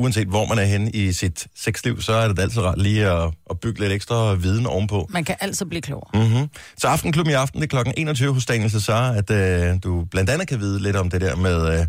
uanset 0.00 0.28
hvor 0.28 0.46
man 0.46 0.58
er 0.58 0.64
henne 0.64 0.90
i 0.90 1.12
sit 1.12 1.46
sexliv, 1.56 2.02
så 2.02 2.12
er 2.12 2.28
det 2.28 2.38
altid 2.38 2.62
rart 2.62 2.78
lige 2.78 3.06
at, 3.06 3.32
at 3.50 3.60
bygge 3.60 3.80
lidt 3.80 3.92
ekstra 3.92 4.34
viden 4.34 4.66
ovenpå. 4.66 5.08
Man 5.10 5.24
kan 5.24 5.36
altid 5.40 5.66
blive 5.66 5.82
klogere. 5.82 6.28
Mm-hmm. 6.28 6.48
Så 6.78 6.88
Aftenklubben 6.88 7.32
i 7.32 7.34
aften, 7.34 7.60
det 7.60 7.66
er 7.66 7.70
klokken 7.70 7.94
21 7.96 8.34
hos 8.34 8.46
Daniel 8.46 8.70
Cesar, 8.70 9.12
at 9.12 9.30
øh, 9.30 9.76
du 9.82 10.04
blandt 10.04 10.30
andet 10.30 10.48
kan 10.48 10.60
vide 10.60 10.82
lidt 10.82 10.96
om 10.96 11.10
det 11.10 11.20
der 11.20 11.36
med 11.36 11.80
øh, 11.80 11.86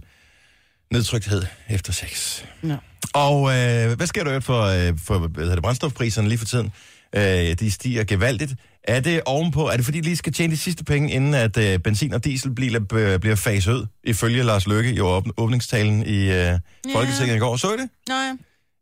nedtrykthed 0.92 1.44
efter 1.70 1.94
sex. 1.94 2.44
Ja. 2.64 2.76
Og 3.14 3.50
øh, 3.50 3.98
hvad 3.98 4.08
sker 4.08 4.24
der 4.24 4.40
for, 4.40 4.62
øh, 4.62 4.98
for 5.04 5.20
hvad 5.20 5.44
hedder 5.44 5.56
det, 5.56 5.64
brændstofpriserne 5.64 6.28
lige 6.28 6.38
for 6.38 6.46
tiden? 6.46 6.72
Øh, 7.16 7.60
de 7.60 7.72
stiger 7.72 8.04
gevaldigt. 8.04 8.54
Er 8.84 9.00
det 9.00 9.22
ovenpå, 9.26 9.68
er 9.68 9.76
det 9.76 9.86
fordi, 9.86 9.98
de 9.98 10.04
lige 10.06 10.18
skal 10.18 10.34
tjene 10.34 10.52
de 10.54 10.58
sidste 10.58 10.84
penge, 10.84 11.12
inden 11.14 11.34
at 11.34 11.58
øh, 11.58 11.80
benzin- 11.88 12.14
og 12.14 12.24
dieselbiler 12.26 12.80
b- 12.80 13.22
bliver 13.22 13.36
faset 13.36 13.74
ud, 13.74 13.86
ifølge 14.04 14.44
Lars 14.44 14.68
Løkke 14.68 14.92
i 14.94 15.00
åbn- 15.00 15.32
åbningstalen 15.38 16.06
i 16.06 16.32
øh, 16.32 16.60
Folketinget 16.94 17.36
i 17.36 17.40
går? 17.40 17.56
Så 17.56 17.74
I 17.74 17.78
det? 17.78 17.90
Nå 18.08 18.14
ja. 18.14 18.36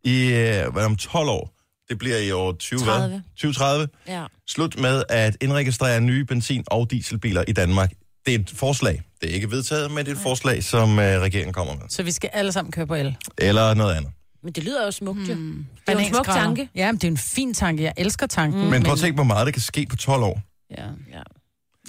I, 0.04 0.24
øh, 0.26 0.30
hvad 0.32 0.54
er 0.56 0.72
det, 0.74 0.86
om 0.86 0.96
12 0.96 1.30
år. 1.30 1.54
Det 1.90 1.98
bliver 1.98 2.18
i 2.18 2.32
år 2.32 2.52
20, 2.54 2.80
hvad? 2.84 2.94
30. 2.94 3.24
2030 3.38 3.88
Ja. 4.08 4.26
slut 4.48 4.80
med 4.80 5.04
at 5.10 5.38
indregistrere 5.42 6.02
nye 6.02 6.26
benzin- 6.26 6.64
og 6.68 6.92
dieselbiler 6.92 7.44
i 7.48 7.52
Danmark. 7.54 7.92
Det 8.26 8.36
er 8.36 8.40
et 8.40 8.52
forslag. 8.56 9.02
Det 9.22 9.30
er 9.30 9.34
ikke 9.34 9.52
vedtaget, 9.52 9.92
men 9.92 9.98
det 10.06 10.08
er 10.08 10.16
et 10.16 10.22
forslag, 10.22 10.64
som 10.64 11.00
øh, 11.00 11.22
regeringen 11.22 11.54
kommer 11.54 11.74
med. 11.74 11.84
Så 11.90 12.04
vi 12.04 12.12
skal 12.12 12.30
alle 12.34 12.52
sammen 12.52 12.72
køre 12.72 12.88
på 12.88 12.96
el. 12.96 13.16
Eller 13.38 13.74
noget 13.74 13.96
andet. 13.96 14.12
Men 14.44 14.54
det 14.54 14.64
lyder 14.64 14.86
jo 14.86 14.92
smukt, 14.92 15.30
jo. 15.30 15.36
Mm. 15.36 15.66
Det 15.88 15.88
er 15.88 15.94
jo 15.94 16.00
en 16.00 16.06
smuk 16.14 16.26
tanke. 16.26 16.70
Ja, 16.76 16.92
men 16.92 16.96
det 17.02 17.08
er 17.08 17.12
en 17.12 17.18
fin 17.18 17.54
tanke. 17.54 17.84
Jeg 17.84 17.94
elsker 17.98 18.28
tanken. 18.28 18.70
Men 18.70 18.84
prøv 18.84 18.94
at 18.94 19.00
tænke, 19.00 19.16
hvor 19.16 19.24
meget 19.24 19.46
det 19.46 19.54
kan 19.54 19.62
ske 19.62 19.86
på 19.90 19.96
12 19.96 20.24
år. 20.24 20.42
Ja, 20.78 20.84
Ja. 21.12 21.22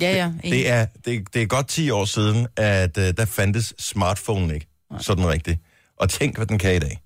ja. 0.00 0.16
ja 0.16 0.26
enig. 0.26 0.42
Det 0.52 0.69
er, 0.71 0.87
det, 1.04 1.35
det 1.35 1.42
er 1.42 1.47
godt 1.47 1.69
10 1.69 1.90
år 1.90 2.04
siden, 2.04 2.47
at 2.57 2.99
øh, 2.99 3.14
der 3.16 3.25
fandtes 3.25 3.75
smartphone 3.78 4.54
ikke. 4.54 4.66
sådan 5.00 5.26
rigtigt. 5.28 5.59
Og 5.97 6.11
tænk, 6.11 6.37
hvad 6.37 6.47
den 6.47 6.59
kan 6.59 6.75
i 6.76 6.78
dag. 6.78 7.00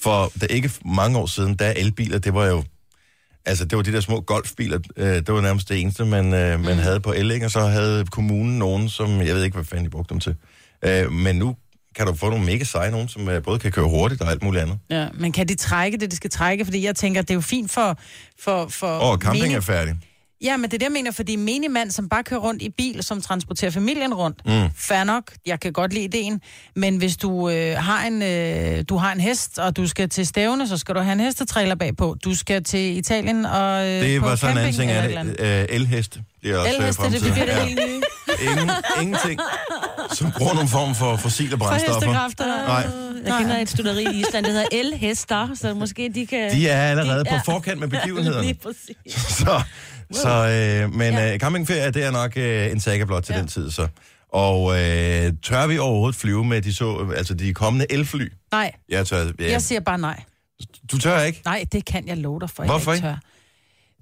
For 0.00 0.32
der 0.40 0.46
ikke 0.46 0.70
mange 0.84 1.18
år 1.18 1.26
siden, 1.26 1.54
der 1.54 1.70
elbiler, 1.76 2.18
det 2.18 2.34
var 2.34 2.46
jo... 2.46 2.64
Altså, 3.44 3.64
det 3.64 3.76
var 3.76 3.82
de 3.82 3.92
der 3.92 4.00
små 4.00 4.20
golfbiler, 4.20 4.78
øh, 4.96 5.06
det 5.16 5.28
var 5.34 5.40
nærmest 5.40 5.68
det 5.68 5.80
eneste, 5.80 6.04
man, 6.04 6.34
øh, 6.34 6.60
man 6.60 6.76
havde 6.78 7.00
på 7.00 7.12
el, 7.12 7.30
ikke? 7.30 7.46
Og 7.46 7.50
så 7.50 7.60
havde 7.60 8.04
kommunen 8.06 8.58
nogen, 8.58 8.88
som... 8.88 9.10
Jeg 9.20 9.34
ved 9.34 9.44
ikke, 9.44 9.54
hvad 9.54 9.64
fanden 9.64 9.84
de 9.84 9.90
brugte 9.90 10.14
dem 10.14 10.20
til. 10.20 10.34
Øh, 10.84 11.12
men 11.12 11.36
nu 11.36 11.56
kan 11.96 12.06
du 12.06 12.14
få 12.14 12.30
nogle 12.30 12.44
mega 12.46 12.64
seje 12.64 12.90
nogen, 12.90 13.08
som 13.08 13.28
øh, 13.28 13.42
både 13.42 13.58
kan 13.58 13.72
køre 13.72 13.88
hurtigt 13.88 14.22
og 14.22 14.30
alt 14.30 14.42
muligt 14.42 14.62
andet. 14.62 14.78
Ja, 14.90 15.08
men 15.14 15.32
kan 15.32 15.48
de 15.48 15.54
trække 15.54 15.98
det, 15.98 16.10
de 16.10 16.16
skal 16.16 16.30
trække? 16.30 16.64
Fordi 16.64 16.84
jeg 16.84 16.96
tænker, 16.96 17.20
det 17.22 17.30
er 17.30 17.34
jo 17.34 17.40
fint 17.40 17.70
for... 17.70 17.98
for, 18.40 18.66
for 18.68 18.86
Og 18.86 19.18
camping 19.18 19.44
menig- 19.44 19.56
er 19.56 19.60
færdig. 19.60 19.94
Ja, 20.42 20.56
men 20.56 20.64
det 20.70 20.74
er 20.74 20.78
det, 20.78 20.84
jeg 20.84 20.92
mener, 20.92 21.10
fordi 21.10 21.36
menig 21.36 21.70
mand, 21.70 21.90
som 21.90 22.08
bare 22.08 22.24
kører 22.24 22.40
rundt 22.40 22.62
i 22.62 22.68
bil, 22.70 23.02
som 23.02 23.22
transporterer 23.22 23.70
familien 23.70 24.14
rundt, 24.14 24.38
mm. 24.46 24.68
fair 24.76 25.04
nok, 25.04 25.32
jeg 25.46 25.60
kan 25.60 25.72
godt 25.72 25.92
lide 25.92 26.04
ideen, 26.04 26.40
men 26.76 26.96
hvis 26.96 27.16
du, 27.16 27.48
øh, 27.50 27.76
har 27.76 28.06
en, 28.06 28.22
øh, 28.22 28.84
du 28.88 28.96
har 28.96 29.12
en 29.12 29.20
hest, 29.20 29.58
og 29.58 29.76
du 29.76 29.86
skal 29.86 30.08
til 30.08 30.26
stævne, 30.26 30.68
så 30.68 30.76
skal 30.76 30.94
du 30.94 31.00
have 31.00 31.12
en 31.12 31.20
hestetræler 31.20 31.74
bagpå. 31.74 32.16
Du 32.24 32.34
skal 32.34 32.64
til 32.64 32.96
Italien 32.98 33.46
og 33.46 33.86
øh, 33.86 34.02
Det 34.02 34.22
var 34.22 34.36
sådan 34.36 34.56
en 34.58 34.58
anden 34.64 34.74
camping 34.74 34.90
ting 34.90 35.36
det. 35.38 35.44
andet. 35.46 35.60
Øh, 35.60 35.76
elheste. 35.76 36.22
Det 36.42 36.50
er 36.50 36.58
også 36.58 36.70
øh, 36.72 36.78
Elheste, 36.78 37.02
det 37.02 37.10
fremtiden. 37.12 37.32
bliver 37.32 37.46
det 37.46 37.54
helt 37.54 37.80
nye. 37.88 38.00
Ingen, 38.50 38.70
ingenting, 39.02 39.40
som 40.12 40.32
bruger 40.38 40.54
nogle 40.54 40.68
form 40.68 40.94
for 40.94 41.16
fossile 41.16 41.50
For 41.50 41.56
brændstoffer. 41.56 41.94
hestekræfter. 42.00 42.46
Nej, 42.46 42.86
Jeg 43.26 43.34
kender 43.40 43.58
et 43.58 43.68
studeri 43.70 44.02
i 44.04 44.20
Island, 44.20 44.44
der 44.46 44.50
hedder 44.52 44.66
El-hester, 44.72 45.48
så 45.54 45.74
måske 45.74 46.10
de 46.14 46.26
kan... 46.26 46.52
de 46.52 46.68
er 46.68 46.82
allerede 46.90 47.24
De 47.24 47.28
på 47.30 47.34
er- 47.34 47.40
forkant 47.44 47.80
med 47.80 47.88
begivenhederne. 47.88 48.42
Lige 48.46 48.54
præcis. 48.62 49.12
Så, 49.28 49.62
så 50.12 50.28
øh, 50.28 50.94
men 50.94 51.18
øh, 51.18 51.38
campingferie, 51.38 51.90
det 51.90 52.04
er 52.04 52.10
nok 52.10 52.32
øh, 52.36 52.72
en 52.72 52.80
saga 52.80 53.04
blot 53.04 53.22
til 53.22 53.32
ja. 53.32 53.40
den 53.40 53.48
tid, 53.48 53.70
så. 53.70 53.88
Og 54.32 54.70
øh, 54.70 55.32
tør 55.42 55.66
vi 55.66 55.78
overhovedet 55.78 56.16
flyve 56.16 56.44
med 56.44 56.62
de, 56.62 56.74
så, 56.74 57.12
altså 57.16 57.34
de 57.34 57.54
kommende 57.54 57.86
elfly? 57.92 58.28
Nej, 58.52 58.72
Jeg 58.88 59.06
tør, 59.06 59.24
ja. 59.40 59.50
jeg 59.50 59.62
siger 59.62 59.80
bare 59.80 59.98
nej. 59.98 60.22
Du 60.92 60.98
tør 60.98 61.20
ikke? 61.20 61.42
Nej, 61.44 61.64
det 61.72 61.84
kan 61.84 62.08
jeg 62.08 62.16
love 62.16 62.40
dig 62.40 62.50
for, 62.50 62.64
Hvorfor 62.64 62.90
jeg 62.90 62.96
ikke 62.96 63.08
tør. 63.08 63.16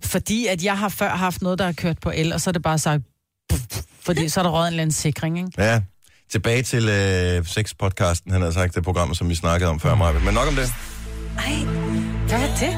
Fordi 0.05 0.47
at 0.47 0.65
jeg 0.65 0.79
har 0.79 0.89
før 0.89 1.09
haft 1.09 1.43
noget, 1.43 1.59
der 1.59 1.65
har 1.65 1.73
kørt 1.73 1.99
på 1.99 2.13
el, 2.15 2.33
og 2.33 2.41
så 2.41 2.51
er 2.51 2.53
det 2.53 2.63
bare 2.63 2.79
sagt... 2.79 3.03
Fordi 4.01 4.29
så 4.29 4.41
er 4.41 4.45
der 4.45 4.51
røget 4.51 4.67
en 4.67 4.73
eller 4.73 4.83
anden 4.83 4.93
sikring, 4.93 5.39
ikke? 5.39 5.63
Ja. 5.63 5.81
Tilbage 6.33 6.63
til 6.63 6.89
øh, 6.89 7.45
sex-podcasten, 7.47 8.33
han 8.33 8.43
har 8.43 8.51
sagt, 8.51 8.75
det 8.75 8.85
program, 8.85 9.15
som 9.15 9.29
vi 9.29 9.35
snakkede 9.35 9.71
om 9.71 9.81
før. 9.81 9.95
Maja. 9.95 10.19
Men 10.19 10.35
nok 10.35 10.49
om 10.49 10.55
det. 10.55 10.69
Ej, 11.39 11.65
hvad 12.29 12.39
var 12.39 12.57
det? 12.61 12.75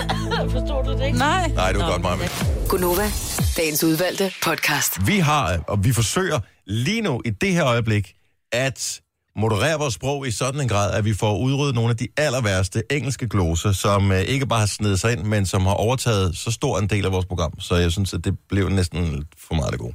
Forstår 0.52 0.82
du 0.82 0.92
det 0.92 1.06
ikke? 1.06 1.18
Nej. 1.18 1.48
Nej, 1.48 1.72
det 1.72 1.80
var 1.80 1.90
godt, 1.90 2.02
Maja. 2.02 2.59
Gunova, 2.70 3.10
dagens 3.56 3.84
udvalgte 3.84 4.32
podcast. 4.42 5.06
Vi 5.06 5.18
har, 5.18 5.64
og 5.68 5.84
vi 5.84 5.92
forsøger 5.92 6.40
lige 6.66 7.00
nu 7.00 7.22
i 7.24 7.30
det 7.30 7.52
her 7.52 7.66
øjeblik, 7.66 8.14
at 8.52 9.00
moderere 9.36 9.78
vores 9.78 9.94
sprog 9.94 10.26
i 10.26 10.30
sådan 10.30 10.60
en 10.60 10.68
grad, 10.68 10.94
at 10.94 11.04
vi 11.04 11.14
får 11.14 11.38
udryddet 11.38 11.74
nogle 11.74 11.90
af 11.90 11.96
de 11.96 12.08
aller 12.16 12.40
værste 12.40 12.82
engelske 12.90 13.28
gloser, 13.28 13.72
som 13.72 14.12
øh, 14.12 14.20
ikke 14.20 14.46
bare 14.46 14.58
har 14.58 14.66
snedet 14.66 15.00
sig 15.00 15.12
ind, 15.12 15.22
men 15.22 15.46
som 15.46 15.66
har 15.66 15.72
overtaget 15.72 16.36
så 16.36 16.50
stor 16.50 16.78
en 16.78 16.86
del 16.86 17.04
af 17.06 17.12
vores 17.12 17.26
program. 17.26 17.60
Så 17.60 17.76
jeg 17.76 17.92
synes, 17.92 18.14
at 18.14 18.24
det 18.24 18.38
blev 18.48 18.68
næsten 18.68 19.24
for 19.38 19.54
meget 19.54 19.72
det 19.72 19.80
gode. 19.80 19.94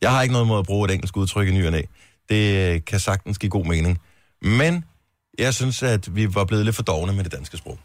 Jeg 0.00 0.10
har 0.10 0.22
ikke 0.22 0.32
noget 0.32 0.48
mod 0.48 0.58
at 0.58 0.66
bruge 0.66 0.84
et 0.88 0.94
engelsk 0.94 1.16
udtryk 1.16 1.48
i 1.48 1.50
ny 1.50 1.66
og 1.66 1.72
næ. 1.72 1.82
Det 2.28 2.74
øh, 2.74 2.80
kan 2.86 3.00
sagtens 3.00 3.38
give 3.38 3.50
god 3.50 3.64
mening. 3.64 3.98
Men 4.42 4.84
jeg 5.38 5.54
synes, 5.54 5.82
at 5.82 6.16
vi 6.16 6.34
var 6.34 6.44
blevet 6.44 6.64
lidt 6.64 6.76
for 6.76 6.82
dogne 6.82 7.12
med 7.12 7.24
det 7.24 7.32
danske 7.32 7.56
sprog. 7.56 7.78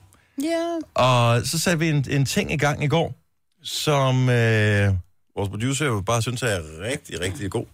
Ja. 0.44 0.78
Og 0.94 1.42
så 1.46 1.60
satte 1.60 1.80
vi 1.80 1.90
en, 1.90 2.06
en 2.10 2.26
ting 2.26 2.54
i 2.54 2.58
gang 2.58 2.84
i 2.84 2.88
går, 2.88 3.21
som 3.64 4.30
øh, 4.30 4.94
vores 5.36 5.50
producer 5.50 5.86
jo 5.86 6.02
bare 6.02 6.22
synes 6.22 6.44
er 6.44 6.60
rigtig, 6.82 7.22
rigtig 7.22 7.52
god. 7.52 7.66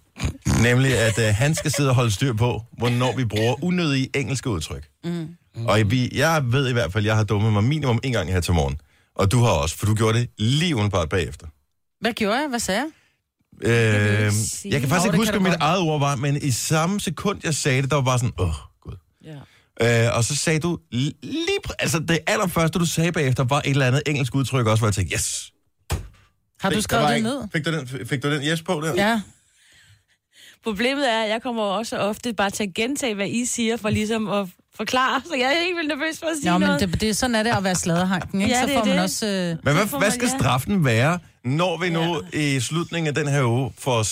Nemlig, 0.63 0.97
at 0.97 1.19
øh, 1.19 1.36
han 1.36 1.56
skal 1.56 1.71
sidde 1.71 1.89
og 1.89 1.95
holde 1.95 2.12
styr 2.12 2.34
på, 2.34 2.62
hvornår 2.78 3.15
vi 3.15 3.26
bruger 3.26 3.63
unødige 3.63 4.10
engelske 4.15 4.50
udtryk. 4.50 4.88
Mm. 5.04 5.28
Og 5.67 5.80
vi, 5.91 6.10
jeg 6.15 6.43
ved 6.52 6.69
i 6.69 6.73
hvert 6.73 6.93
fald, 6.93 7.04
at 7.06 7.08
jeg 7.08 7.15
har 7.15 7.23
dummet 7.23 7.54
mig 7.54 7.63
minimum 7.63 8.00
en 8.04 8.12
gang 8.12 8.32
her 8.32 8.39
til 8.39 8.54
morgen. 8.54 8.78
Og 9.15 9.32
du 9.32 9.39
har 9.39 9.50
også, 9.52 9.78
for 9.78 9.86
du 9.86 9.93
gjorde 9.95 10.19
det 10.19 10.30
lige 10.38 10.76
udenbart 10.76 11.10
bagefter. 11.10 11.47
Hvad 12.02 12.13
gjorde 12.13 12.36
jeg? 12.39 12.50
Hvad 12.50 12.60
sagde 12.60 12.80
jeg? 12.82 12.89
Øh, 13.62 14.32
sige. 14.32 14.71
jeg 14.73 14.80
kan 14.80 14.89
faktisk 14.89 15.06
Nå, 15.06 15.12
ikke 15.12 15.17
huske, 15.17 15.32
hvad 15.32 15.39
mit 15.41 15.52
godt. 15.52 15.62
eget 15.62 15.80
ord 15.80 16.00
var, 16.00 16.15
men 16.15 16.38
i 16.41 16.52
samme 16.52 17.00
sekund, 17.00 17.39
jeg 17.43 17.54
sagde 17.56 17.82
det, 17.82 17.89
der 17.89 17.95
var 17.95 18.04
bare 18.04 18.19
sådan, 18.19 18.34
åh, 18.39 18.54
gud. 18.82 18.95
Ja. 19.82 20.08
Øh, 20.08 20.17
og 20.17 20.23
så 20.23 20.36
sagde 20.36 20.60
du 20.60 20.78
li- 20.93 21.19
lige... 21.21 21.60
Altså, 21.80 22.00
det 22.00 22.19
allerførste, 22.28 22.80
du 22.80 22.86
sagde 22.86 23.12
bagefter, 23.12 23.43
var 23.43 23.60
et 23.60 23.69
eller 23.69 23.86
andet 23.88 24.02
engelsk 24.06 24.36
udtryk 24.36 24.67
også, 24.67 24.82
hvor 24.82 24.88
jeg 24.88 24.93
tænkte, 24.93 25.13
yes. 25.15 25.52
Har 26.60 26.70
du 26.70 26.82
skrevet 26.82 27.10
det 27.10 27.15
ikke- 27.15 27.28
ned? 27.30 27.41
Fik 27.54 27.65
du, 27.65 27.74
den, 27.74 27.88
fik 28.08 28.24
du 28.24 28.32
den 28.32 28.41
yes 28.43 28.62
på 28.62 28.82
der? 28.86 28.93
Ja. 28.96 29.22
Problemet 30.63 31.12
er, 31.13 31.24
at 31.24 31.30
jeg 31.30 31.41
kommer 31.41 31.63
også 31.63 31.98
ofte 31.98 32.34
bare 32.34 32.50
til 32.50 32.63
at 32.63 32.74
gentage, 32.74 33.15
hvad 33.15 33.28
I 33.30 33.46
siger, 33.46 33.78
for 33.78 33.89
ligesom 33.89 34.28
at 34.30 34.48
forklare, 34.76 35.22
så 35.26 35.36
jeg 35.36 35.46
er 35.56 35.62
ikke 35.65 35.76
vildt 35.76 35.88
nervøs 35.88 36.20
for 36.20 36.26
at 36.26 36.34
sige 36.41 36.52
men 36.52 36.62
noget. 36.62 36.80
det, 36.80 37.02
det, 37.02 37.17
sådan 37.17 37.36
er 37.36 37.43
det 37.43 37.50
at 37.58 37.63
være 37.63 37.76
sladerhanken, 37.76 38.41
ikke? 38.41 38.54
Ja, 38.54 38.62
så 38.62 38.67
det 38.67 38.76
får 38.76 38.86
man 38.86 38.93
det. 38.96 39.04
også... 39.04 39.26
Øh... 39.26 39.32
Men 39.63 39.74
hvad, 39.76 39.86
hvad 39.86 40.00
man- 40.00 40.12
skal 40.12 40.28
ja. 40.32 40.38
straffen 40.38 40.86
være, 40.86 41.20
når 41.43 41.78
vi 41.78 41.89
nu 41.89 42.22
i 42.34 42.60
slutningen 42.60 43.08
af 43.08 43.15
den 43.15 43.28
her 43.28 43.43
uge 43.43 43.74
får 43.78 44.06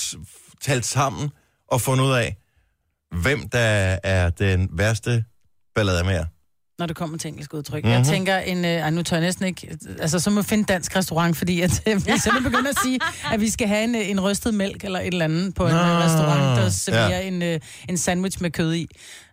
talt 0.61 0.85
sammen 0.85 1.29
og 1.67 1.81
fundet 1.81 2.05
ud 2.05 2.11
af, 2.13 2.35
hvem 3.21 3.49
der 3.49 3.97
er 4.03 4.29
den 4.29 4.69
værste 4.71 5.23
ballade 5.75 6.03
med 6.03 6.25
når 6.79 6.85
det 6.85 6.95
kommer 6.95 7.17
til 7.17 7.27
engelsk 7.27 7.53
udtryk. 7.53 7.83
Mhm. 7.83 7.91
Mm-hmm. 7.91 8.05
Jeg 8.05 8.13
tænker, 8.13 8.37
en, 8.37 8.65
øh, 8.65 8.71
ej, 8.71 8.89
nu 8.89 9.03
tør 9.03 9.17
jeg 9.17 9.25
næsten 9.25 9.45
ikke... 9.45 9.77
Altså, 9.99 10.19
så 10.19 10.29
må 10.29 10.41
vi 10.41 10.47
finde 10.47 10.61
en 10.61 10.65
dansk 10.65 10.95
restaurant, 10.95 11.37
fordi 11.37 11.61
at, 11.61 11.83
øh, 11.87 11.93
hvis 11.93 12.25
jeg 12.25 12.33
begynder 12.43 12.69
at 12.69 12.77
sige, 12.83 12.99
at 13.31 13.41
vi 13.41 13.49
skal 13.49 13.67
have 13.67 13.83
en, 13.83 13.95
øh, 13.95 14.09
en 14.09 14.19
rystet 14.19 14.53
mælk 14.53 14.83
eller 14.83 14.99
et 14.99 15.07
eller 15.07 15.25
andet 15.25 15.55
på 15.55 15.67
en 15.67 15.71
Nå, 15.73 15.77
øh, 15.77 15.83
restaurant, 15.83 16.61
der 16.63 16.69
serverer 16.69 17.19
ja. 17.19 17.27
en, 17.27 17.41
øh, 17.41 17.59
en 17.89 17.97
sandwich 17.97 18.41
med 18.41 18.51
kød 18.51 18.73
i. 18.73 18.87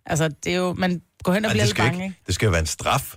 Altså, 0.06 0.28
det 0.44 0.52
er 0.52 0.56
jo... 0.56 0.72
Man 0.72 1.00
går 1.22 1.32
hen 1.32 1.44
og 1.44 1.48
Ej, 1.48 1.52
bliver 1.52 1.64
det, 1.64 1.68
lidt 1.68 1.76
skal 1.76 1.84
bange, 1.84 1.96
ikke, 1.96 2.04
ikke? 2.04 2.22
det 2.26 2.34
skal 2.34 2.46
jo 2.46 2.50
være 2.50 2.60
en 2.60 2.66
straf. 2.66 3.14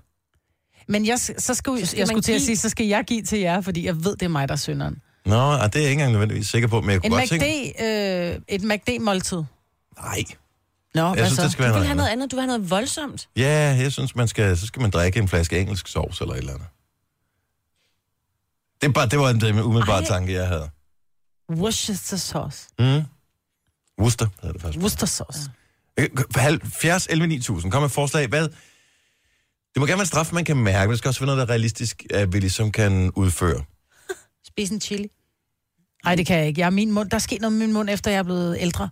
Men 0.88 1.06
jeg, 1.06 1.20
så 1.20 1.54
skulle, 1.54 1.86
skal 1.86 1.98
jeg 1.98 2.08
skulle 2.08 2.22
til 2.22 2.32
at 2.34 2.42
sige, 2.42 2.58
så 2.58 2.70
skal 2.70 2.86
jeg 2.86 3.04
give 3.08 3.22
til 3.22 3.40
jer, 3.40 3.62
fordi 3.62 3.86
jeg 3.86 3.96
ved, 4.06 4.12
det 4.16 4.22
er 4.22 4.30
mig, 4.30 4.48
der 4.48 4.54
er 4.54 4.58
synderen. 4.58 4.96
Nå, 5.26 5.54
det 5.54 5.62
er 5.62 5.70
jeg 5.74 5.82
ikke 5.82 5.92
engang 5.92 6.12
nødvendigvis 6.12 6.48
sikker 6.48 6.68
på, 6.68 6.82
men 6.82 6.90
jeg 6.90 6.96
En 6.96 7.02
kunne 7.02 7.20
godt 7.20 7.32
McD, 7.32 7.40
tænke... 7.40 8.32
øh, 8.32 8.40
et 8.48 8.64
McD-måltid. 8.64 9.44
Nej, 10.02 10.24
Nå, 10.96 11.16
jeg 11.16 11.26
synes, 11.26 11.34
så? 11.34 11.44
det 11.44 11.52
skal 11.52 11.64
Du 11.64 11.68
vil 11.68 11.72
noget 11.74 11.86
have 11.86 11.92
andet. 11.92 11.98
noget 11.98 12.10
andet, 12.12 12.32
du 12.32 12.36
vil 12.36 12.42
have 12.42 12.48
noget 12.58 12.70
voldsomt. 12.70 13.30
Ja, 13.36 13.76
jeg 13.80 13.92
synes, 13.92 14.16
man 14.16 14.28
skal, 14.28 14.58
så 14.58 14.68
skal 14.68 14.82
man 14.82 14.92
drikke 14.92 15.20
en 15.20 15.28
flaske 15.28 15.60
engelsk 15.60 15.88
sovs 15.88 16.22
eller 16.22 16.34
et 16.34 16.38
eller 16.38 16.54
andet. 16.54 16.68
Det, 18.82 18.88
er 18.88 18.92
bare, 18.92 19.08
det 19.10 19.20
var 19.20 19.30
en 19.30 19.60
umiddelbar 19.60 20.00
Ej. 20.00 20.06
tanke, 20.06 20.34
jeg 20.34 20.48
havde. 20.48 20.70
Worcester 21.52 22.18
sauce. 22.18 22.68
Mm. 22.80 23.02
Worcester 24.00 24.28
hedder 24.42 24.54
det 24.54 24.62
faktisk. 24.62 24.82
Worcester 24.82 25.06
sauce. 25.08 25.40
Øh, 26.00 26.10
70 26.36 27.08
11 27.10 27.28
9000. 27.28 27.72
Kom 27.72 27.82
med 27.82 27.90
forslag. 27.90 28.28
Hvad? 28.28 28.44
Det 28.44 29.80
må 29.80 29.86
gerne 29.86 29.98
være 29.98 30.00
en 30.00 30.06
straf, 30.06 30.34
man 30.34 30.46
kan 30.46 30.58
mærke. 30.58 30.88
men 30.88 30.92
Det 30.92 30.98
skal 30.98 31.10
også 31.10 31.20
være 31.20 31.26
noget, 31.26 31.38
der 31.38 31.46
er 31.46 31.50
realistisk, 31.50 32.04
at 32.14 32.34
vi 32.34 32.40
ligesom 32.40 32.72
kan 32.72 33.12
udføre. 33.16 33.64
Spis 34.48 34.70
en 34.70 34.82
chili. 34.82 35.08
Nej, 36.06 36.16
det 36.16 36.26
kan 36.28 36.38
jeg 36.38 36.48
ikke. 36.48 36.62
Jeg 36.62 36.66
er 36.66 36.70
min 36.70 36.92
mund. 36.92 37.10
Der 37.10 37.16
er 37.16 37.20
sket 37.20 37.42
noget 37.42 37.54
med 37.54 37.68
min 37.68 37.74
mund, 37.74 37.90
efter 37.90 38.12
jeg 38.12 38.18
er 38.18 38.24
blevet 38.24 38.58
ældre. 38.60 38.90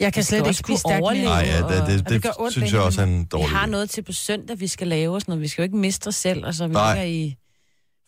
Jeg 0.00 0.12
kan 0.12 0.24
slet 0.24 0.38
ikke 0.46 0.54
spise 0.54 0.80
stærkt 0.80 1.02
overleve. 1.02 1.24
mere. 1.24 1.34
Nej, 1.42 1.44
ja, 1.52 1.58
det, 1.58 1.86
det, 1.86 2.00
Og 2.04 2.08
det, 2.10 2.22
det 2.22 2.32
ondt 2.38 2.52
synes 2.52 2.72
jeg 2.72 2.80
også 2.80 3.00
er 3.00 3.06
en 3.06 3.18
Vi 3.20 3.24
dårlig 3.24 3.48
har 3.50 3.66
idé. 3.66 3.70
noget 3.70 3.90
til 3.90 4.02
på 4.02 4.12
søndag, 4.12 4.60
vi 4.60 4.66
skal 4.66 4.86
lave 4.88 5.14
og 5.14 5.20
sådan 5.20 5.30
noget. 5.32 5.42
Vi 5.42 5.48
skal 5.48 5.62
jo 5.62 5.64
ikke 5.64 5.76
miste 5.76 6.08
os 6.08 6.14
selv, 6.14 6.46
altså 6.46 6.66
vi 6.66 6.72
Nej. 6.72 6.94
ligger 6.94 7.08
i 7.08 7.36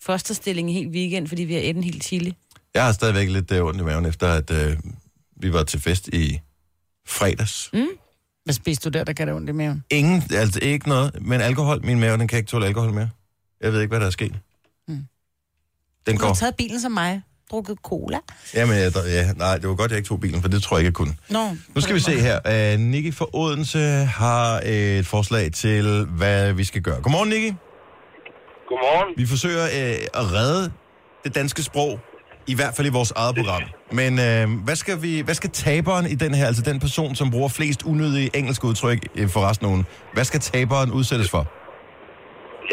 fosterstilling 0.03 0.69
en 0.71 0.75
hel 0.75 0.89
weekend, 0.89 1.29
fordi 1.29 1.43
vi 1.45 1.55
har 1.55 1.61
et 1.61 1.77
en 1.77 1.85
helt 1.85 2.05
chili. 2.05 2.35
Jeg 2.75 2.85
har 2.85 2.93
stadigvæk 2.93 3.29
lidt 3.29 3.51
uh, 3.51 3.67
ondt 3.67 3.81
i 3.81 3.85
maven, 3.85 4.07
efter 4.07 4.29
at 4.29 4.51
uh, 4.51 4.57
vi 5.37 5.53
var 5.53 5.63
til 5.65 5.81
fest 5.81 6.09
i 6.09 6.41
fredags. 7.07 7.71
Mm. 7.73 7.87
Hvad 8.45 8.55
spiser 8.55 8.91
du 8.91 8.99
der, 8.99 9.05
der 9.05 9.13
kan 9.13 9.27
det 9.29 9.37
ondt 9.37 9.49
i 9.49 9.53
maven? 9.53 9.85
Ingen, 9.91 10.23
altså 10.31 10.61
ikke 10.63 10.89
noget, 10.89 11.19
men 11.23 11.41
alkohol. 11.41 11.85
Min 11.87 12.01
mave, 12.01 12.17
den 12.19 12.29
kan 12.29 12.37
ikke 12.39 12.49
tåle 12.49 12.67
alkohol 12.67 12.93
mere. 12.93 13.11
Jeg 13.61 13.73
ved 13.73 13.81
ikke, 13.81 13.91
hvad 13.91 14.01
der 14.01 14.07
er 14.07 14.11
sket. 14.11 14.35
Mm. 14.89 14.95
Den 16.07 16.17
Du 16.17 16.21
har 16.23 16.29
går. 16.29 16.35
taget 16.35 16.57
bilen 16.57 16.81
som 16.81 16.93
mig. 16.93 17.23
Drukket 17.55 17.79
cola. 17.83 18.19
Jamen, 18.55 18.75
jeg, 18.77 18.93
ja, 19.07 19.33
nej, 19.33 19.55
det 19.61 19.69
var 19.69 19.75
godt, 19.75 19.91
jeg 19.91 19.99
ikke 19.99 20.09
tog 20.09 20.21
bilen, 20.21 20.43
for 20.43 20.49
det 20.49 20.63
tror 20.63 20.77
jeg 20.77 20.81
ikke, 20.81 20.89
jeg 20.89 20.95
kunne. 20.95 21.15
Nå, 21.31 21.45
Nu 21.75 21.81
skal 21.81 21.95
vi 21.95 22.01
se 22.01 22.15
her. 22.29 22.39
Uh, 22.53 22.81
Nicky 22.81 23.15
fra 23.15 23.27
Odense 23.33 23.79
har 24.23 24.61
et 24.65 25.07
forslag 25.07 25.53
til, 25.53 26.07
hvad 26.19 26.53
vi 26.53 26.65
skal 26.65 26.83
gøre. 26.83 27.01
Godmorgen, 27.03 27.29
Nicky. 27.29 27.51
Godmorgen. 28.69 29.09
Vi 29.17 29.27
forsøger 29.27 29.65
uh, 29.65 30.21
at 30.21 30.25
redde 30.37 30.73
det 31.25 31.35
danske 31.35 31.63
sprog, 31.63 31.93
i 32.47 32.55
hvert 32.55 32.75
fald 32.77 32.87
i 32.87 32.91
vores 32.91 33.11
eget 33.11 33.35
program. 33.37 33.63
Men 34.01 34.13
uh, 34.27 34.65
hvad, 34.65 34.77
skal 34.77 35.03
vi, 35.03 35.21
hvad 35.21 35.35
skal 35.35 35.51
taberen 35.51 36.07
i 36.07 36.15
den 36.15 36.35
her, 36.35 36.47
altså 36.47 36.63
den 36.63 36.81
person, 36.81 37.15
som 37.15 37.31
bruger 37.31 37.49
flest 37.49 37.83
unødige 37.83 38.31
engelske 38.39 38.65
udtryk 38.71 38.99
uh, 39.21 39.29
for 39.29 39.41
resten 39.49 39.67
af 39.67 39.71
ugen, 39.71 39.87
hvad 40.13 40.25
skal 40.25 40.41
taberen 40.41 40.91
udsættes 40.93 41.31
for? 41.31 41.43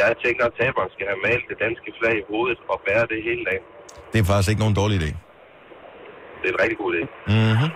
Jeg 0.02 0.12
tænker, 0.26 0.44
at 0.50 0.54
taberen 0.62 0.90
skal 0.96 1.06
have 1.12 1.20
malet 1.28 1.46
det 1.52 1.58
danske 1.66 1.90
flag 2.00 2.16
i 2.22 2.26
hovedet 2.32 2.60
og 2.72 2.78
bære 2.88 3.06
det 3.14 3.20
hele 3.30 3.44
dagen. 3.50 3.66
Det 4.14 4.20
er 4.20 4.24
faktisk 4.24 4.50
ikke 4.50 4.60
nogen 4.60 4.76
dårlig 4.76 4.96
idé. 5.02 5.10
Det 6.42 6.48
er 6.50 6.54
en 6.58 6.60
rigtig 6.64 6.78
god 6.78 6.92
idé. 6.96 7.02
Mm-hmm. 7.28 7.70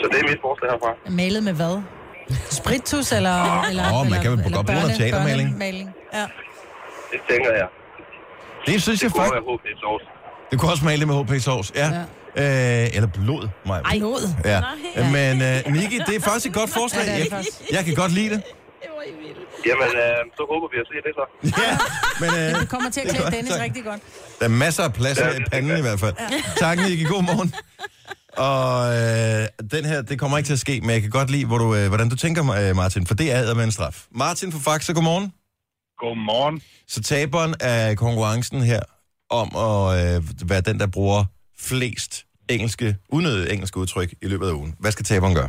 Så 0.00 0.04
det 0.12 0.18
er 0.22 0.26
mit 0.30 0.40
forslag 0.46 0.70
herfra. 0.70 0.90
malet 1.20 1.42
med 1.48 1.52
hvad? 1.52 1.74
Spritus 2.60 3.12
eller... 3.12 3.38
eller 3.70 3.84
Åh, 3.92 3.98
man 3.98 4.06
eller, 4.06 4.22
kan 4.22 4.30
vel 4.32 4.38
eller 4.40 4.56
godt 4.56 4.66
bruge 4.66 4.80
noget 4.80 4.96
teatermaling. 5.00 5.48
børnemaling. 5.48 5.86
Ja. 6.14 6.24
Det 7.12 7.20
tænker 7.30 7.50
jeg. 7.60 7.68
Det 8.66 8.82
synes 8.82 9.02
jeg 9.02 9.08
Det 9.10 9.14
kunne 9.16 9.24
faktisk... 9.24 9.46
være 9.46 9.74
HP 9.74 9.80
sovs. 9.80 10.02
Det 10.50 10.60
kunne 10.60 10.70
også 10.72 10.84
male 10.84 11.00
det 11.00 11.08
med 11.08 11.16
HP 11.24 11.32
sovs, 11.48 11.72
ja. 11.74 11.88
ja. 11.96 12.84
Øh, 12.84 12.96
eller 12.96 13.08
blod, 13.18 13.48
mig. 13.66 13.80
Ej. 13.84 13.98
Blod. 13.98 14.22
Ja. 14.44 14.60
Nej. 14.60 15.10
Men 15.16 15.34
uh, 15.66 15.72
Niki, 15.74 15.98
det 16.06 16.16
er 16.16 16.20
faktisk 16.20 16.46
et 16.46 16.54
godt 16.54 16.70
forslag. 16.70 17.04
Ja, 17.06 17.12
det 17.12 17.20
er 17.20 17.24
det 17.24 17.30
jeg, 17.30 17.36
faktisk. 17.36 17.72
jeg 17.76 17.84
kan 17.84 17.94
godt 17.94 18.12
lide 18.12 18.30
det. 18.34 18.42
Jamen, 19.68 19.90
øh, 20.04 20.20
så 20.36 20.42
håber 20.52 20.66
vi 20.72 20.76
at 20.82 20.86
se 20.90 20.96
det 21.06 21.12
så. 21.20 21.24
Ja, 21.62 21.72
men 22.22 22.30
uh, 22.54 22.60
Det 22.60 22.68
kommer 22.68 22.90
til 22.90 23.00
at 23.00 23.08
klæde 23.14 23.30
Dennis 23.30 23.52
tak. 23.52 23.60
rigtig 23.60 23.84
godt. 23.84 24.00
der 24.38 24.44
er 24.44 24.48
masser 24.48 24.82
af 24.84 24.92
plads 24.92 25.18
her 25.18 25.32
i 25.32 25.44
panden 25.52 25.78
i 25.78 25.80
hvert 25.80 26.00
fald. 26.00 26.14
Tak, 26.56 26.78
Niki. 26.78 27.04
God 27.04 27.22
morgen. 27.22 27.54
Og 28.36 28.94
øh, 28.96 29.70
den 29.70 29.84
her, 29.84 30.02
det 30.02 30.18
kommer 30.18 30.38
ikke 30.38 30.48
til 30.48 30.52
at 30.52 30.58
ske, 30.58 30.80
men 30.80 30.90
jeg 30.90 31.00
kan 31.02 31.10
godt 31.10 31.30
lide, 31.30 31.46
hvor 31.46 31.58
du, 31.58 31.74
øh, 31.74 31.88
hvordan 31.88 32.08
du 32.08 32.16
tænker, 32.16 32.50
øh, 32.50 32.76
Martin, 32.76 33.06
for 33.06 33.14
det 33.14 33.32
er 33.32 33.54
med 33.54 33.64
en 33.64 33.72
straf. 33.72 34.04
Martin 34.10 34.52
fra 34.52 34.72
Faxe, 34.72 34.94
godmorgen. 34.94 35.32
Godmorgen. 35.98 36.62
Så 36.88 37.02
taberen 37.02 37.54
af 37.60 37.96
konkurrencen 37.96 38.62
her 38.62 38.80
om 39.30 39.48
at 39.56 40.16
øh, 40.16 40.22
være 40.50 40.60
den, 40.60 40.80
der 40.80 40.86
bruger 40.86 41.24
flest 41.60 42.24
engelske, 42.48 42.96
unødige 43.08 43.52
engelske 43.52 43.78
udtryk 43.78 44.14
i 44.22 44.26
løbet 44.26 44.48
af 44.48 44.52
ugen. 44.52 44.74
Hvad 44.78 44.92
skal 44.92 45.04
taberen 45.04 45.34
gøre? 45.34 45.48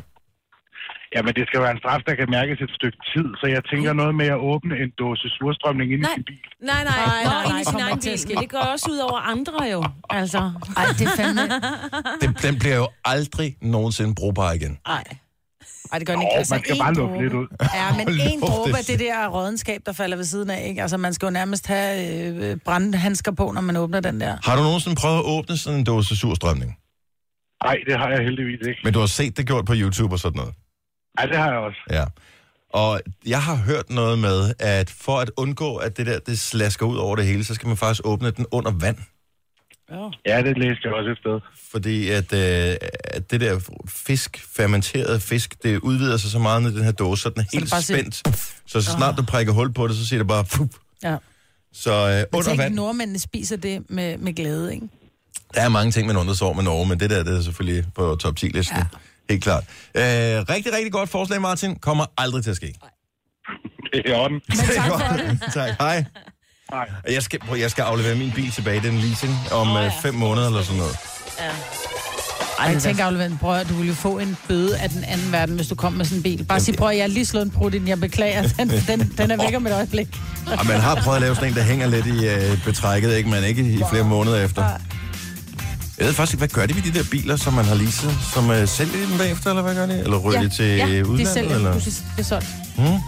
Jamen, 1.15 1.31
det 1.37 1.43
skal 1.49 1.59
være 1.65 1.71
en 1.75 1.81
straf, 1.83 2.01
der 2.09 2.15
kan 2.19 2.27
mærkes 2.37 2.57
et 2.65 2.71
stykke 2.79 2.99
tid, 3.13 3.27
så 3.39 3.45
jeg 3.55 3.61
tænker 3.71 3.91
noget 4.01 4.13
med 4.21 4.27
at 4.35 4.39
åbne 4.51 4.73
en 4.83 4.91
dåse 5.01 5.27
surstrømning 5.37 5.87
ind 5.93 6.01
i 6.01 6.05
Nej. 6.07 6.15
sin 6.17 6.23
bil. 6.31 6.43
Nej, 6.71 6.83
nej, 6.83 6.83
Nej, 6.83 7.05
nej, 7.05 7.23
nej, 7.23 7.33
nej, 7.33 7.43
nej, 7.43 7.49
ind 7.49 7.57
i 7.61 7.63
sin 7.63 7.71
kommer 7.73 7.85
egen 7.87 7.97
ikke 7.97 8.03
til 8.07 8.13
at 8.17 8.27
bil. 8.27 8.35
Men 8.35 8.43
det 8.43 8.51
går 8.55 8.63
også 8.73 8.87
ud 8.93 8.99
over 9.09 9.19
andre 9.33 9.57
jo. 9.73 9.79
Altså, 10.19 10.41
Ej, 10.79 10.85
det 10.99 11.05
er 11.09 11.15
fandme... 11.21 11.41
Den, 12.23 12.31
den 12.45 12.53
bliver 12.61 12.77
jo 12.83 12.87
aldrig 13.15 13.49
nogensinde 13.75 14.11
brugbar 14.19 14.51
igen. 14.59 14.73
Ej. 14.85 15.03
Ej, 15.91 15.97
det 15.99 16.07
gør 16.07 16.13
den 16.13 16.21
ikke. 16.21 16.33
Åh, 16.39 16.45
man 16.53 16.59
skal 16.63 16.77
bare 16.85 16.93
lukke 16.93 17.21
lidt 17.23 17.33
ud. 17.33 17.47
Ja, 17.79 17.87
men 17.97 18.05
en 18.33 18.39
dråbe 18.41 18.71
det. 18.71 18.77
af 18.77 18.83
det 18.91 18.99
der 18.99 19.27
rådenskab, 19.27 19.81
der 19.85 19.93
falder 19.93 20.17
ved 20.17 20.25
siden 20.25 20.49
af, 20.49 20.67
ikke? 20.69 20.81
Altså, 20.81 20.97
man 20.97 21.13
skal 21.13 21.25
jo 21.25 21.31
nærmest 21.31 21.67
have 21.67 21.93
øh, 22.51 22.57
brandhandsker 22.65 23.31
på, 23.31 23.51
når 23.51 23.61
man 23.61 23.77
åbner 23.77 23.99
den 23.99 24.21
der. 24.21 24.37
Har 24.43 24.55
du 24.57 24.61
nogensinde 24.63 24.95
prøvet 25.01 25.17
at 25.17 25.25
åbne 25.25 25.57
sådan 25.57 25.79
en 25.79 25.85
dåse 25.85 26.15
surstrømning? 26.17 26.71
Nej, 27.63 27.77
det 27.87 27.97
har 27.99 28.09
jeg 28.09 28.19
heldigvis 28.23 28.59
ikke. 28.67 28.79
Men 28.83 28.93
du 28.93 28.99
har 28.99 29.05
set 29.19 29.37
det 29.37 29.47
gjort 29.47 29.65
på 29.65 29.73
YouTube 29.75 30.13
og 30.15 30.19
sådan 30.19 30.37
noget? 30.37 30.53
Nej, 31.17 31.25
det 31.25 31.37
har 31.37 31.47
jeg 31.51 31.59
også. 31.59 31.77
Ja. 31.89 32.05
Og 32.69 33.01
jeg 33.25 33.43
har 33.43 33.55
hørt 33.55 33.89
noget 33.89 34.19
med, 34.19 34.53
at 34.59 34.89
for 34.89 35.19
at 35.19 35.31
undgå, 35.37 35.75
at 35.75 35.97
det 35.97 36.05
der 36.05 36.19
det 36.19 36.39
slasker 36.39 36.85
ud 36.85 36.97
over 36.97 37.15
det 37.15 37.25
hele, 37.25 37.43
så 37.43 37.53
skal 37.55 37.67
man 37.67 37.77
faktisk 37.77 38.01
åbne 38.03 38.31
den 38.31 38.45
under 38.51 38.71
vand. 38.71 38.97
Ja, 40.25 40.41
det 40.41 40.57
læste 40.57 40.81
jeg 40.83 40.93
også 40.93 41.09
et 41.09 41.17
sted. 41.17 41.39
Fordi 41.71 42.09
at, 42.09 42.33
øh, 42.33 42.75
at 43.03 43.31
det 43.31 43.41
der 43.41 43.59
fisk, 43.87 44.45
fermenteret 44.55 45.21
fisk, 45.21 45.63
det 45.63 45.77
udvider 45.79 46.17
sig 46.17 46.31
så 46.31 46.39
meget 46.39 46.63
ned 46.63 46.71
i 46.71 46.75
den 46.75 46.83
her 46.83 46.91
dåse, 46.91 47.21
så 47.21 47.29
den 47.29 47.39
er 47.39 47.45
helt 47.53 47.69
siger- 47.69 47.81
spændt. 47.81 48.15
Så, 48.65 48.81
så 48.81 48.91
snart 48.91 49.17
du 49.17 49.23
prikker 49.23 49.53
hul 49.53 49.73
på 49.73 49.87
det, 49.87 49.95
så 49.95 50.07
siger 50.07 50.19
det 50.19 50.27
bare 50.27 50.43
pup. 50.43 50.69
Ja. 51.03 51.17
Så 51.73 51.91
øh, 51.91 52.37
under 52.39 52.55
vand, 52.55 52.73
nordmændene 52.75 53.19
spiser 53.19 53.57
det 53.57 53.83
med, 53.89 54.17
med 54.17 54.33
glæde, 54.33 54.73
ikke? 54.73 54.87
der 55.53 55.61
er 55.61 55.69
mange 55.69 55.91
ting, 55.91 56.07
man 56.07 56.17
undrer 56.17 56.45
over 56.45 56.53
med 56.53 56.63
Norge, 56.63 56.87
men 56.89 56.99
det 56.99 57.09
der, 57.09 57.23
det 57.23 57.37
er 57.37 57.41
selvfølgelig 57.41 57.85
på 57.95 58.15
top 58.15 58.33
10-listen. 58.39 58.77
Ja. 58.77 58.85
Helt 59.29 59.43
klart. 59.43 59.63
Øh, 59.95 60.01
rigtig, 60.01 60.73
rigtig 60.73 60.91
godt 60.91 61.09
forslag, 61.09 61.41
Martin. 61.41 61.75
Kommer 61.75 62.05
aldrig 62.17 62.43
til 62.43 62.49
at 62.49 62.55
ske. 62.55 62.73
Det 63.93 64.01
er 64.05 64.09
i 64.09 64.13
orden. 64.13 64.41
Men 64.49 64.57
tak 64.57 64.87
for 64.87 65.17
det. 65.17 65.39
tak. 65.53 65.69
Hej. 65.79 66.05
Nej. 66.71 66.89
Jeg 67.09 67.23
skal, 67.23 67.39
prøv, 67.39 67.57
jeg 67.57 67.71
skal 67.71 67.81
aflevere 67.81 68.15
min 68.15 68.31
bil 68.35 68.51
tilbage, 68.51 68.81
den 68.81 68.97
leasing, 68.97 69.33
om 69.51 69.71
oh, 69.71 69.83
ja. 69.83 69.91
fem 70.03 70.13
måneder 70.13 70.47
eller 70.47 70.61
sådan 70.61 70.77
noget. 70.77 70.97
Ej, 72.59 72.67
jeg 72.73 72.81
tænker, 72.81 73.05
Alvin, 73.05 73.37
prøv 73.37 73.55
at 73.55 73.69
du 73.69 73.73
ville 73.73 73.87
jo 73.87 73.93
få 73.93 74.19
en 74.19 74.37
bøde 74.47 74.77
af 74.79 74.89
den 74.89 75.03
anden 75.03 75.31
verden, 75.31 75.55
hvis 75.55 75.67
du 75.67 75.75
kom 75.75 75.93
med 75.93 76.05
sådan 76.05 76.17
en 76.17 76.23
bil. 76.23 76.45
Bare 76.45 76.59
sig, 76.59 76.75
prøv 76.75 76.89
at 76.89 76.95
jeg 76.95 77.03
har 77.03 77.07
lige 77.09 77.25
slået 77.25 77.45
en 77.45 77.51
brud 77.51 77.73
ind, 77.73 77.87
jeg 77.87 77.99
beklager, 77.99 78.41
den, 78.41 78.69
den, 78.69 79.13
den 79.17 79.31
er 79.31 79.45
væk 79.45 79.55
om 79.55 79.67
et 79.67 79.73
øjeblik. 79.73 80.07
Og 80.59 80.65
man 80.67 80.79
har 80.79 80.95
prøvet 80.95 81.15
at 81.15 81.21
lave 81.21 81.35
sådan 81.35 81.49
en, 81.49 81.55
der 81.55 81.63
hænger 81.63 81.87
lidt 81.87 82.05
i 82.05 82.27
øh, 82.27 82.63
betrækket, 82.65 83.15
ikke? 83.17 83.29
men 83.29 83.43
ikke 83.43 83.61
i 83.61 83.81
flere 83.91 84.03
måneder 84.03 84.45
efter. 84.45 84.65
Jeg 86.01 86.07
ved 86.07 86.13
faktisk 86.15 86.33
ikke, 86.33 86.39
hvad 86.41 86.47
gør 86.47 86.65
de 86.65 86.75
ved 86.75 86.81
de 86.81 86.99
der 86.99 87.03
biler, 87.11 87.35
som 87.35 87.53
man 87.53 87.65
har 87.65 87.75
leaset? 87.75 88.17
Som 88.33 88.51
øh, 88.51 88.67
sælger 88.67 88.93
de 88.93 89.01
dem 89.11 89.17
bagefter, 89.17 89.49
eller 89.49 89.61
hvad 89.61 89.75
gør 89.75 89.85
de? 89.85 89.99
Eller 89.99 90.17
ryger 90.17 90.39
ja. 90.41 90.45
de 90.45 90.49
til 90.55 90.65
Ja, 90.65 90.87
ja, 90.87 90.97
de 90.97 91.07
udlandet? 91.07 91.27
De 91.27 91.33
sælger, 91.33 91.55
eller? 91.55 91.73
du 91.73 91.79
siger, 91.79 91.95
det 92.17 92.23
er 92.23 92.27
solgt. 92.27 92.47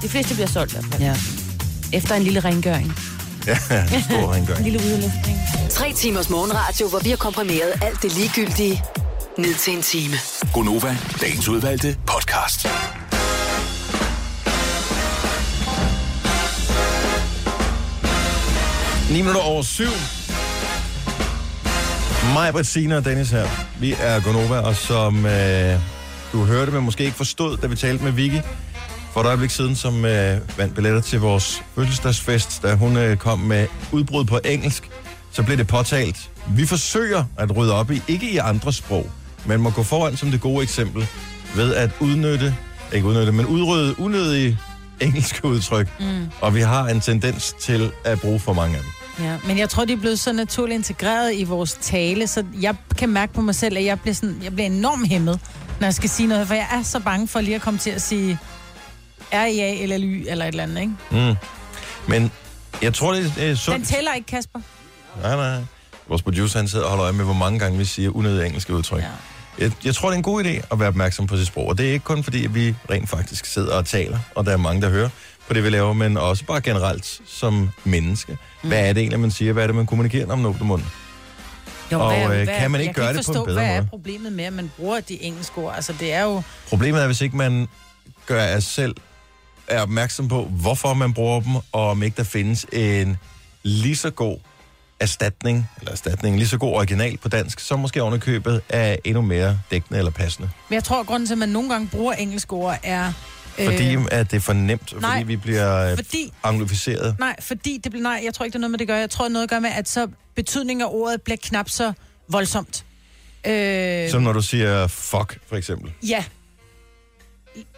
de 0.03 0.09
fleste 0.09 0.33
bliver 0.33 0.47
solgt 0.47 0.73
i 0.73 0.75
hvert 0.75 0.85
fald. 0.91 1.01
Ja. 1.03 1.15
Efter 1.97 2.15
en 2.15 2.23
lille 2.23 2.39
rengøring. 2.39 2.93
Ja, 3.47 3.57
en 3.95 4.03
stor 4.03 4.17
En 4.33 4.35
rengøring. 4.35 4.63
lille 4.63 4.79
udluftning. 4.79 5.37
Tre 5.69 5.93
timers 5.93 6.29
morgenradio, 6.29 6.87
hvor 6.87 6.99
vi 6.99 7.09
har 7.09 7.17
komprimeret 7.17 7.71
alt 7.81 8.01
det 8.01 8.13
ligegyldige 8.15 8.83
ned 9.37 9.55
til 9.55 9.73
en 9.75 9.81
time. 9.81 10.15
Gonova, 10.53 10.97
dagens 11.21 11.47
udvalgte 11.47 11.97
podcast. 12.07 12.67
Ni 19.11 19.21
minutter 19.21 19.41
over 19.41 19.61
syv. 19.63 19.89
Mig, 22.23 22.53
Bettina 22.53 22.97
og 22.97 23.05
Dennis 23.05 23.29
her. 23.29 23.47
Vi 23.79 23.95
er 23.99 24.19
Gonova, 24.19 24.59
og 24.59 24.75
som 24.75 25.25
øh, 25.25 25.79
du 26.31 26.43
hørte, 26.45 26.71
men 26.71 26.83
måske 26.83 27.03
ikke 27.03 27.17
forstod, 27.17 27.57
da 27.57 27.67
vi 27.67 27.75
talte 27.75 28.03
med 28.03 28.11
Vicky 28.11 28.41
for 29.13 29.21
et 29.21 29.25
øjeblik 29.25 29.49
siden, 29.49 29.75
som 29.75 30.05
øh, 30.05 30.37
vandt 30.57 30.75
billetter 30.75 31.01
til 31.01 31.19
vores 31.19 31.63
fødselsdagsfest, 31.75 32.63
da 32.63 32.75
hun 32.75 32.97
øh, 32.97 33.17
kom 33.17 33.39
med 33.39 33.67
udbrud 33.91 34.25
på 34.25 34.39
engelsk, 34.45 34.89
så 35.31 35.43
blev 35.43 35.57
det 35.57 35.67
påtalt. 35.67 36.29
Vi 36.47 36.65
forsøger 36.65 37.23
at 37.37 37.57
rydde 37.57 37.73
op 37.73 37.91
i, 37.91 38.01
ikke 38.07 38.31
i 38.31 38.37
andre 38.37 38.73
sprog, 38.73 39.09
men 39.45 39.61
må 39.61 39.69
gå 39.69 39.83
foran 39.83 40.17
som 40.17 40.31
det 40.31 40.41
gode 40.41 40.63
eksempel 40.63 41.07
ved 41.55 41.75
at 41.75 41.89
udnytte, 41.99 42.55
ikke 42.93 43.07
udnytte, 43.07 43.31
men 43.31 43.45
udrydde 43.45 43.99
unødige 43.99 44.59
engelske 45.01 45.47
udtryk. 45.47 45.87
Mm. 45.99 46.29
Og 46.41 46.55
vi 46.55 46.61
har 46.61 46.87
en 46.87 47.01
tendens 47.01 47.55
til 47.59 47.91
at 48.05 48.21
bruge 48.21 48.39
for 48.39 48.53
mange 48.53 48.77
af 48.77 48.81
dem. 48.81 49.02
Ja, 49.19 49.37
men 49.47 49.57
jeg 49.57 49.69
tror, 49.69 49.85
de 49.85 49.93
er 49.93 49.97
blevet 49.97 50.19
så 50.19 50.33
naturligt 50.33 50.75
integreret 50.77 51.35
i 51.35 51.43
vores 51.43 51.73
tale, 51.81 52.27
så 52.27 52.43
jeg 52.61 52.75
kan 52.97 53.09
mærke 53.09 53.33
på 53.33 53.41
mig 53.41 53.55
selv, 53.55 53.77
at 53.77 53.85
jeg 53.85 53.99
bliver, 53.99 54.13
sådan, 54.15 54.39
jeg 54.43 54.53
bliver 54.53 54.65
enormt 54.65 55.07
hæmmet, 55.09 55.39
når 55.79 55.87
jeg 55.87 55.93
skal 55.93 56.09
sige 56.09 56.27
noget, 56.27 56.47
for 56.47 56.53
jeg 56.53 56.67
er 56.71 56.83
så 56.83 56.99
bange 56.99 57.27
for 57.27 57.41
lige 57.41 57.55
at 57.55 57.61
komme 57.61 57.79
til 57.79 57.89
at 57.89 58.01
sige 58.01 58.37
R-I-A 59.33 59.73
eller 59.81 59.97
L-Y 59.97 60.25
eller 60.29 60.45
et 60.45 60.49
eller 60.49 60.63
andet, 60.63 60.81
ikke? 60.81 60.93
Mm. 61.29 61.35
Men 62.07 62.31
jeg 62.81 62.93
tror, 62.93 63.13
det 63.13 63.33
er 63.37 63.45
Den 63.47 63.55
sundt. 63.57 63.87
tæller 63.87 64.13
ikke, 64.13 64.27
Kasper. 64.27 64.59
Nej, 65.21 65.35
nej. 65.35 65.63
Vores 66.07 66.21
producer, 66.21 66.59
han 66.59 66.67
sidder 66.67 66.85
og 66.85 66.89
holder 66.89 67.03
øje 67.03 67.13
med, 67.13 67.25
hvor 67.25 67.33
mange 67.33 67.59
gange 67.59 67.77
vi 67.77 67.85
siger 67.85 68.09
unødige 68.15 68.45
engelske 68.45 68.73
udtryk. 68.73 69.01
Ja. 69.01 69.05
Ja. 69.59 69.63
Jeg, 69.63 69.71
jeg 69.85 69.95
tror, 69.95 70.09
det 70.09 70.13
er 70.13 70.17
en 70.17 70.23
god 70.23 70.43
idé 70.43 70.49
at 70.71 70.79
være 70.79 70.87
opmærksom 70.87 71.27
på 71.27 71.37
sit 71.37 71.47
sprog. 71.47 71.67
Og 71.67 71.77
det 71.77 71.87
er 71.89 71.93
ikke 71.93 72.05
kun 72.05 72.23
fordi, 72.23 72.45
at 72.45 72.55
vi 72.55 72.75
rent 72.91 73.09
faktisk 73.09 73.45
sidder 73.45 73.75
og 73.75 73.85
taler, 73.85 74.19
og 74.35 74.45
der 74.45 74.51
er 74.51 74.57
mange, 74.57 74.81
der 74.81 74.89
hører 74.89 75.09
på 75.47 75.53
det, 75.53 75.63
vi 75.63 75.69
laver, 75.69 75.93
men 75.93 76.17
også 76.17 76.45
bare 76.45 76.61
generelt 76.61 77.21
som 77.27 77.69
menneske. 77.83 78.37
Mm. 78.63 78.69
Hvad 78.69 78.89
er 78.89 78.93
det 78.93 79.01
egentlig, 79.01 79.19
man 79.19 79.31
siger? 79.31 79.53
Hvad 79.53 79.63
er 79.63 79.67
det, 79.67 79.75
man 79.75 79.85
kommunikerer 79.85 80.31
om 80.31 80.45
åbner 80.45 80.65
munden? 80.65 80.87
Jo, 81.91 81.99
Og, 81.99 82.39
øh, 82.39 82.47
kan 82.47 82.71
man 82.71 82.81
ikke 82.81 82.93
gøre 82.93 83.07
kan 83.07 83.15
det 83.15 83.25
på 83.25 83.31
en 83.31 83.35
forstå, 83.35 83.45
bedre 83.45 83.59
hvad 83.59 83.69
er 83.69 83.75
måde? 83.75 83.87
problemet 83.89 84.33
med, 84.33 84.43
at 84.43 84.53
man 84.53 84.71
bruger 84.77 84.99
de 84.99 85.23
engelske 85.23 85.57
ord? 85.57 85.75
Altså, 85.75 85.93
det 85.99 86.13
er 86.13 86.23
jo... 86.23 86.41
Problemet 86.69 87.01
er, 87.01 87.05
hvis 87.05 87.21
ikke 87.21 87.37
man 87.37 87.67
gør 88.25 88.43
af 88.43 88.63
selv 88.63 88.95
er 89.67 89.81
opmærksom 89.81 90.27
på, 90.27 90.43
hvorfor 90.43 90.93
man 90.93 91.13
bruger 91.13 91.41
dem, 91.41 91.55
og 91.55 91.89
om 91.89 92.03
ikke 92.03 92.17
der 92.17 92.23
findes 92.23 92.65
en 92.71 93.17
lige 93.63 93.95
så 93.95 94.09
god 94.09 94.37
erstatning, 94.99 95.69
eller 95.79 95.91
erstatning, 95.91 96.37
lige 96.37 96.47
så 96.47 96.57
god 96.57 96.73
original 96.73 97.17
på 97.17 97.29
dansk, 97.29 97.59
som 97.59 97.79
måske 97.79 98.01
ovenikøbet 98.01 98.61
er 98.69 98.95
endnu 99.03 99.21
mere 99.21 99.59
dækkende 99.71 99.97
eller 99.97 100.11
passende. 100.11 100.49
Men 100.69 100.73
jeg 100.75 100.83
tror, 100.83 100.99
at 100.99 101.07
grunden 101.07 101.27
til, 101.27 101.33
at 101.33 101.37
man 101.37 101.49
nogle 101.49 101.69
gange 101.69 101.87
bruger 101.87 102.13
engelske 102.13 102.53
ord, 102.53 102.77
er... 102.83 103.13
Fordi 103.65 103.97
at 104.11 104.31
det 104.31 104.37
er 104.37 104.41
for 104.41 104.53
nemt, 104.53 105.01
nej, 105.01 105.11
fordi 105.11 105.23
vi 105.27 105.35
bliver 105.37 105.91
øh, 105.91 105.95
fordi- 105.97 106.33
anglificeret. 106.43 107.15
Nej, 107.19 107.35
fordi 107.39 107.79
det 107.83 107.91
bliver... 107.91 108.03
Nej, 108.03 108.21
jeg 108.25 108.33
tror 108.33 108.45
ikke, 108.45 108.53
det 108.53 108.57
er 108.57 108.61
noget 108.61 108.71
med 108.71 108.79
det 108.79 108.87
gør. 108.87 108.95
Jeg 108.97 109.09
tror, 109.09 109.27
noget 109.27 109.49
gør 109.49 109.59
med, 109.59 109.69
at 109.69 109.89
så 109.89 110.07
betydningen 110.35 110.81
af 110.83 110.87
ordet 110.91 111.21
bliver 111.21 111.37
knap 111.43 111.69
så 111.69 111.93
voldsomt. 112.27 112.85
Øh, 113.47 114.09
Som 114.09 114.21
når 114.21 114.33
du 114.33 114.41
siger 114.41 114.87
fuck, 114.87 115.39
for 115.47 115.55
eksempel. 115.55 115.91
Ja. 116.07 116.23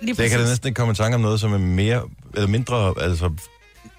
Lige 0.01 0.13
Det 0.15 0.29
kan 0.29 0.39
da 0.39 0.45
næsten 0.45 0.67
ikke 0.67 0.77
komme 0.77 0.91
i 0.91 0.95
tanke 0.95 1.15
om 1.15 1.21
noget, 1.21 1.39
som 1.39 1.53
er 1.53 1.57
mere, 1.57 2.01
eller 2.33 2.47
mindre, 2.47 2.93
altså 3.01 3.31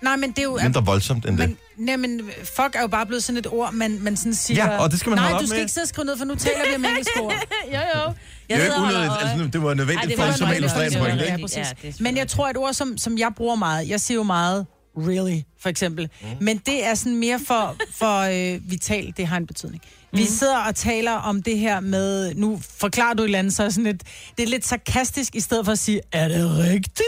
Nej, 0.02 0.16
men 0.16 0.30
det 0.30 0.38
er 0.38 0.42
jo... 0.42 0.58
mindre 0.62 0.84
voldsomt 0.84 1.26
end 1.26 1.38
det. 1.38 1.48
Men, 1.48 1.58
nej, 1.86 1.96
men 1.96 2.20
fuck 2.44 2.74
er 2.74 2.80
jo 2.80 2.86
bare 2.86 3.06
blevet 3.06 3.24
sådan 3.24 3.36
et 3.38 3.46
ord, 3.46 3.72
man, 3.72 3.98
man 4.02 4.16
sådan 4.16 4.34
siger... 4.34 4.64
Ja, 4.72 4.78
og 4.78 4.90
det 4.90 5.00
skal 5.00 5.10
man 5.10 5.18
Nej, 5.18 5.32
du 5.40 5.46
skal 5.46 5.54
med. 5.54 5.60
ikke 5.60 5.72
sidde 5.72 5.84
og 5.84 5.88
skrive 5.88 6.04
ned, 6.04 6.18
for 6.18 6.24
nu 6.24 6.34
taler 6.34 6.68
vi 6.68 6.74
om 6.74 6.84
engelske 6.84 7.20
ord. 7.20 7.32
Jo, 7.74 7.78
jo. 7.94 8.12
Det 8.48 8.66
er 8.66 8.80
unødigt, 8.80 9.12
altså, 9.20 9.48
det 9.52 9.62
var 9.62 9.74
nødvendigt 9.74 9.98
Ej, 9.98 10.04
det 10.08 10.16
for 10.16 10.22
var 10.24 10.32
at 10.32 10.40
nødvendigt. 10.40 10.58
illustrere 10.58 10.86
en 10.86 10.92
Det 10.92 11.00
var 11.00 11.06
pointe, 11.06 11.24
ikke? 11.24 11.36
Ja, 11.38 11.42
præcis. 11.42 12.00
Ja, 12.00 12.04
Men 12.04 12.16
jeg 12.16 12.28
tror, 12.28 12.48
et 12.48 12.56
ord, 12.56 12.72
som, 12.72 12.98
som 12.98 13.18
jeg 13.18 13.30
bruger 13.36 13.54
meget, 13.56 13.88
jeg 13.88 14.00
siger 14.00 14.16
jo 14.16 14.22
meget 14.22 14.66
really, 14.98 15.40
for 15.60 15.68
eksempel. 15.68 16.08
Mm. 16.22 16.28
Men 16.40 16.58
det 16.58 16.84
er 16.86 16.94
sådan 16.94 17.16
mere 17.16 17.40
for, 17.46 17.76
for 17.92 18.20
øh, 18.20 18.70
vital, 18.70 19.14
det 19.16 19.26
har 19.26 19.36
en 19.36 19.46
betydning. 19.46 19.82
Vi 20.12 20.20
Mm. 20.20 20.26
sidder 20.26 20.58
og 20.58 20.74
taler 20.74 21.12
om 21.12 21.42
det 21.42 21.58
her 21.58 21.80
med, 21.80 22.34
nu 22.34 22.60
forklarer 22.78 23.14
du 23.14 23.22
et 23.22 23.26
eller 23.26 23.38
andet, 23.38 23.54
så 23.54 23.62
er 23.64 23.68
sådan 23.68 23.84
lidt, 23.84 24.02
det 24.38 24.42
er 24.42 24.46
lidt 24.48 24.66
sarkastisk, 24.66 25.34
i 25.34 25.40
stedet 25.40 25.64
for 25.64 25.72
at 25.72 25.78
sige, 25.78 26.00
er 26.12 26.28
det 26.28 26.58
rigtigt? 26.58 27.02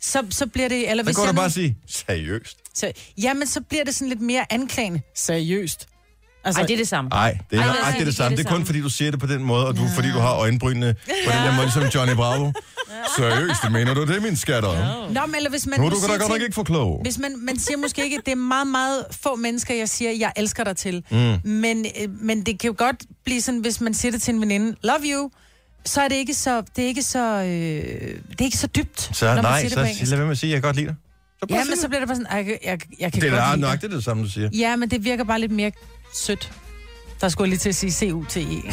Så, 0.00 0.22
så 0.30 0.46
bliver 0.46 0.68
det... 0.68 0.90
Eller 0.90 1.02
Så 1.04 1.06
hvis 1.08 1.16
går 1.16 1.22
jeg 1.22 1.28
du 1.28 1.32
nu- 1.32 1.36
bare 1.36 1.46
og 1.46 1.52
sige, 1.52 1.76
seriøst? 1.86 2.56
Så, 2.74 2.92
jamen, 3.22 3.46
så 3.46 3.60
bliver 3.60 3.84
det 3.84 3.94
sådan 3.94 4.08
lidt 4.08 4.20
mere 4.20 4.52
anklagende. 4.52 5.00
Seriøst. 5.16 5.86
Altså, 6.46 6.60
Ej, 6.60 6.66
det 6.66 6.74
er 6.74 6.78
det 6.78 6.88
samme. 6.88 7.08
Nej, 7.10 7.38
det 7.50 7.58
er 7.58 7.62
Ej, 7.62 7.66
nøjagtigt 7.66 7.94
det 7.94 8.00
er 8.00 8.04
det 8.04 8.16
samme. 8.16 8.36
det 8.36 8.44
Det 8.46 8.52
er 8.52 8.56
kun 8.56 8.66
fordi, 8.66 8.80
du 8.80 8.88
siger 8.88 9.10
det 9.10 9.20
på 9.20 9.26
den 9.26 9.42
måde, 9.44 9.66
og 9.66 9.76
du, 9.76 9.82
fordi 9.94 10.08
du 10.12 10.18
har 10.18 10.32
øjenbrynene 10.34 10.94
på 11.06 11.30
den 11.32 11.42
der 11.46 11.56
måde, 11.56 11.70
som 11.70 11.82
Johnny 11.94 12.14
Bravo. 12.14 12.52
Seriøst, 13.16 13.70
mener 13.70 13.94
du 13.94 14.04
det, 14.06 14.22
min 14.22 14.36
skatter? 14.36 15.08
Nå, 15.12 15.26
men 15.26 15.34
eller 15.34 15.50
hvis 15.50 15.66
man 15.66 15.80
Nu 15.80 15.86
er 15.86 15.90
du 15.90 15.96
siger 15.96 16.12
da 16.12 16.18
godt 16.18 16.28
nok 16.32 16.40
ikke 16.42 16.54
for 16.54 16.62
klog. 16.64 17.00
Hvis 17.02 17.18
man, 17.18 17.32
man 17.44 17.58
siger 17.58 17.76
måske 17.78 18.04
ikke, 18.04 18.16
at 18.16 18.22
det 18.26 18.32
er 18.32 18.36
meget, 18.36 18.66
meget 18.66 19.04
få 19.22 19.36
mennesker, 19.36 19.74
jeg 19.74 19.88
siger, 19.88 20.10
jeg 20.10 20.32
elsker 20.36 20.64
dig 20.64 20.76
til. 20.76 21.04
Mm. 21.10 21.50
Men, 21.50 21.86
øh, 22.02 22.08
men 22.20 22.42
det 22.46 22.60
kan 22.60 22.68
jo 22.68 22.74
godt 22.78 22.96
blive 23.24 23.40
sådan, 23.40 23.60
hvis 23.60 23.80
man 23.80 23.94
siger 23.94 24.12
det 24.12 24.22
til 24.22 24.34
en 24.34 24.40
veninde, 24.40 24.76
love 24.82 24.98
you, 25.04 25.30
så 25.84 26.00
er 26.00 26.08
det 26.08 26.16
ikke 26.16 26.34
så, 26.34 26.62
det 26.76 26.84
er 26.84 26.88
ikke 26.88 27.02
så, 27.02 27.18
øh, 27.42 27.44
det 28.30 28.40
er 28.40 28.44
ikke 28.44 28.56
så 28.56 28.66
dybt, 28.66 29.10
Så 29.12 29.26
når 29.26 29.34
man 29.34 29.42
nej, 29.44 29.60
siger 29.60 29.70
så 29.70 29.74
det 29.74 29.84
på 29.84 29.88
engelsk. 29.90 30.10
lad 30.10 30.16
være 30.18 30.26
med 30.26 30.32
at 30.32 30.38
sige, 30.38 30.50
jeg 30.52 30.56
kan 30.62 30.68
godt 30.68 30.76
lide 30.76 30.86
dig. 30.86 30.94
Så 31.40 31.46
Ja, 31.50 31.64
men 31.64 31.76
så 31.76 31.88
bliver 31.88 32.00
det 32.00 32.08
bare 32.08 32.16
sådan, 32.16 32.30
"Ej, 32.32 32.36
jeg, 32.48 32.58
jeg, 32.64 32.78
jeg 33.00 33.12
kan 33.12 33.22
Det 33.22 33.30
godt 33.30 33.42
er 33.42 33.50
lide 33.50 33.60
nok 33.60 33.72
dig. 33.72 33.80
det, 33.82 33.90
er 33.90 33.94
det 33.94 34.04
samme, 34.04 34.22
du 34.22 34.28
siger. 34.30 34.48
Ja, 34.52 34.76
men 34.76 34.90
det 34.90 35.04
virker 35.04 35.24
bare 35.24 35.40
lidt 35.40 35.52
mere 35.52 35.70
sødt. 36.16 36.52
Der 37.20 37.28
skulle 37.28 37.46
jeg 37.46 37.50
lige 37.50 37.58
til 37.58 37.68
at 37.68 37.74
sige 37.74 37.92
C-U-T-E. 37.92 38.72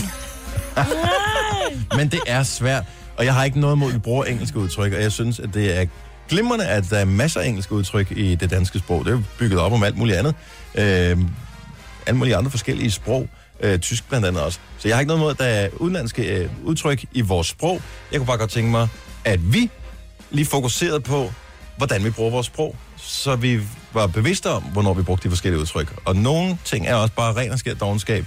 Men 1.97 2.11
det 2.11 2.19
er 2.27 2.43
svært, 2.43 2.83
og 3.17 3.25
jeg 3.25 3.33
har 3.33 3.43
ikke 3.43 3.59
noget 3.59 3.77
mod, 3.77 3.87
at 3.87 3.93
vi 3.93 3.99
bruger 3.99 4.25
engelske 4.25 4.59
udtryk, 4.59 4.93
og 4.93 5.01
jeg 5.01 5.11
synes, 5.11 5.39
at 5.39 5.53
det 5.53 5.79
er 5.79 5.85
glimrende, 6.29 6.67
at 6.67 6.89
der 6.89 6.97
er 6.97 7.05
masser 7.05 7.39
af 7.39 7.47
engelske 7.47 7.73
udtryk 7.73 8.11
i 8.11 8.35
det 8.35 8.49
danske 8.49 8.79
sprog. 8.79 9.05
Det 9.05 9.13
er 9.13 9.21
bygget 9.37 9.59
op 9.59 9.71
om 9.71 9.83
alt 9.83 9.97
muligt 9.97 10.17
andet. 10.17 10.35
Øh, 10.75 11.17
alle 12.05 12.17
mulige 12.17 12.35
andre 12.35 12.51
forskellige 12.51 12.91
sprog. 12.91 13.29
Øh, 13.59 13.79
tysk 13.79 14.07
blandt 14.07 14.25
andet 14.25 14.43
også. 14.43 14.59
Så 14.77 14.87
jeg 14.87 14.95
har 14.95 15.01
ikke 15.01 15.07
noget 15.07 15.21
mod, 15.21 15.31
at 15.31 15.39
der 15.39 15.45
er 15.45 15.69
udenlandske 15.77 16.37
øh, 16.37 16.49
udtryk 16.63 17.05
i 17.11 17.21
vores 17.21 17.47
sprog. 17.47 17.81
Jeg 18.11 18.19
kunne 18.19 18.27
bare 18.27 18.37
godt 18.37 18.49
tænke 18.51 18.71
mig, 18.71 18.87
at 19.25 19.53
vi 19.53 19.69
lige 20.31 20.45
fokuserede 20.45 20.99
på, 20.99 21.33
hvordan 21.77 22.03
vi 22.03 22.09
bruger 22.09 22.31
vores 22.31 22.45
sprog, 22.47 22.75
så 22.97 23.35
vi 23.35 23.59
var 23.93 24.07
bevidste 24.07 24.49
om, 24.49 24.63
hvornår 24.63 24.93
vi 24.93 25.01
brugte 25.01 25.23
de 25.23 25.29
forskellige 25.29 25.61
udtryk. 25.61 25.93
Og 26.05 26.15
nogle 26.15 26.57
ting 26.65 26.87
er 26.87 26.95
også 26.95 27.13
bare 27.13 27.33
ren 27.33 27.51
og 27.51 27.59
skær 27.59 27.73
dogenskab. 27.73 28.25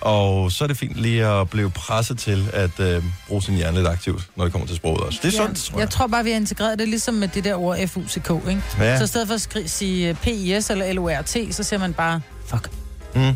Og 0.00 0.52
så 0.52 0.64
er 0.64 0.68
det 0.68 0.76
fint 0.76 0.96
lige 0.96 1.26
at 1.26 1.50
blive 1.50 1.70
presset 1.70 2.18
til 2.18 2.50
at 2.52 2.80
øh, 2.80 3.02
bruge 3.28 3.42
sin 3.42 3.54
hjerne 3.54 3.76
lidt 3.76 3.88
aktivt, 3.88 4.22
når 4.36 4.44
det 4.44 4.52
kommer 4.52 4.66
til 4.66 4.76
sproget 4.76 5.00
også. 5.00 5.18
Det 5.22 5.28
er 5.28 5.36
sundt, 5.36 5.58
tror 5.58 5.74
jeg. 5.74 5.80
Jeg 5.80 5.90
tror 5.90 6.06
bare, 6.06 6.24
vi 6.24 6.30
har 6.30 6.36
integreret 6.36 6.78
det 6.78 6.88
ligesom 6.88 7.14
med 7.14 7.28
det 7.28 7.44
der 7.44 7.54
ord 7.54 7.88
FUCK, 7.88 8.30
ikke? 8.48 8.62
Ja. 8.78 8.98
Så 8.98 9.04
i 9.04 9.06
stedet 9.06 9.28
for 9.28 9.34
at 9.34 9.40
skri- 9.40 9.68
sige 9.68 10.08
øh, 10.08 10.14
PIS 10.14 10.70
eller 10.70 10.92
LORT, 10.92 11.54
så 11.54 11.62
siger 11.62 11.80
man 11.80 11.92
bare, 11.92 12.20
fuck. 12.46 12.70
Mm. 13.14 13.32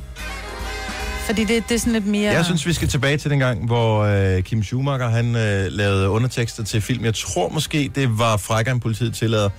Fordi 1.27 1.45
det, 1.45 1.69
det 1.69 1.75
er 1.75 1.79
sådan 1.79 1.93
lidt 1.93 2.07
mere... 2.07 2.33
Jeg 2.33 2.45
synes, 2.45 2.67
vi 2.67 2.73
skal 2.73 2.89
tilbage 2.89 3.17
til 3.17 3.31
den 3.31 3.39
gang, 3.39 3.67
hvor 3.67 4.01
øh, 4.03 4.43
Kim 4.43 4.63
Schumacher 4.63 5.09
han 5.09 5.37
øh, 5.37 5.67
lavede 5.73 6.09
undertekster 6.09 6.65
til 6.65 6.81
film. 6.81 7.05
Jeg 7.05 7.15
tror 7.15 7.49
måske, 7.49 7.91
det 7.95 8.19
var 8.19 8.37
Frækker 8.37 8.73
en 8.73 8.81
politiet 8.81 9.15
tillader, 9.15 9.51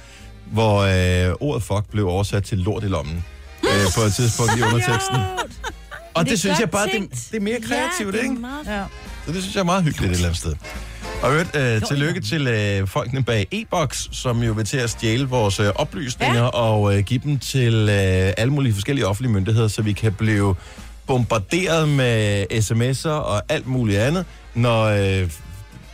hvor 0.51 0.79
øh, 0.79 1.35
ordet 1.39 1.63
fuck 1.63 1.89
blev 1.91 2.07
oversat 2.07 2.43
til 2.43 2.57
lort 2.57 2.83
i 2.83 2.87
lommen 2.87 3.25
øh, 3.63 3.69
på 3.95 4.01
et 4.01 4.13
tidspunkt 4.13 4.57
i 4.57 4.61
underteksten. 4.67 5.15
Og 6.13 6.23
det, 6.23 6.31
det 6.31 6.39
synes 6.39 6.59
jeg 6.59 6.69
bare, 6.69 6.87
det, 6.87 7.09
det 7.31 7.37
er 7.37 7.41
mere 7.41 7.59
kreativt, 7.61 8.15
ja, 8.15 8.21
det 8.21 8.27
er 8.27 8.29
ikke? 8.29 8.41
Meget... 8.41 8.67
Ja. 8.67 8.83
Så 9.25 9.31
det 9.31 9.41
synes 9.41 9.55
jeg 9.55 9.61
er 9.61 9.65
meget 9.65 9.83
hyggeligt 9.83 10.11
et 10.11 10.15
eller 10.15 10.27
andet 10.27 10.39
sted. 10.39 10.55
Og 11.21 11.31
øvrigt, 11.31 11.55
øh, 11.55 11.81
tillykke 11.81 12.21
til 12.21 12.47
øh, 12.47 12.87
folkene 12.87 13.23
bag 13.23 13.47
e-boks, 13.51 14.09
som 14.11 14.43
jo 14.43 14.53
vil 14.53 14.65
til 14.65 14.77
at 14.77 14.89
stjæle 14.89 15.27
vores 15.27 15.59
øh, 15.59 15.67
oplysninger 15.75 16.43
ja. 16.43 16.47
og 16.47 16.97
øh, 16.97 17.03
give 17.03 17.19
dem 17.23 17.39
til 17.39 17.73
øh, 17.73 18.33
alle 18.37 18.53
mulige 18.53 18.73
forskellige 18.73 19.07
offentlige 19.07 19.33
myndigheder, 19.33 19.67
så 19.67 19.81
vi 19.81 19.93
kan 19.93 20.13
blive 20.13 20.55
bombarderet 21.07 21.89
med 21.89 22.45
sms'er 22.51 23.09
og 23.09 23.41
alt 23.49 23.67
muligt 23.67 23.99
andet, 23.99 24.25
når 24.53 24.83
øh, 24.83 25.29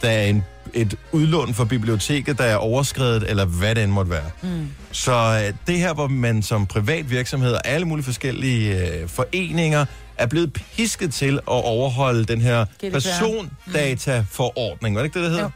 der 0.02 0.10
er 0.10 0.24
en, 0.24 0.44
et 0.76 0.96
udlån 1.12 1.54
fra 1.54 1.66
biblioteket, 1.66 2.38
der 2.38 2.44
er 2.44 2.56
overskrevet, 2.56 3.30
eller 3.30 3.46
hvad 3.46 3.76
det 3.76 3.84
end 3.84 3.92
måtte 3.92 4.12
være. 4.12 4.30
Mm. 4.42 4.68
Så 4.92 5.44
øh, 5.48 5.54
det 5.68 5.80
her, 5.80 5.94
hvor 5.94 6.08
man 6.08 6.44
som 6.44 6.66
privat 6.66 7.10
virksomhed 7.10 7.54
og 7.54 7.68
alle 7.68 7.88
mulige 7.88 8.06
forskellige 8.06 8.88
øh, 8.88 9.10
foreninger 9.10 9.86
er 10.18 10.26
blevet 10.26 10.54
pisket 10.54 11.14
til 11.14 11.34
at 11.36 11.42
overholde 11.48 12.26
den 12.26 12.42
her 12.42 12.66
GDPR. 12.66 12.90
persondataforordning. 12.92 14.96
Var 14.96 15.02
det 15.02 15.06
ikke 15.06 15.20
det, 15.20 15.24
det 15.24 15.32
hedder? 15.32 15.44
Jo. 15.44 15.50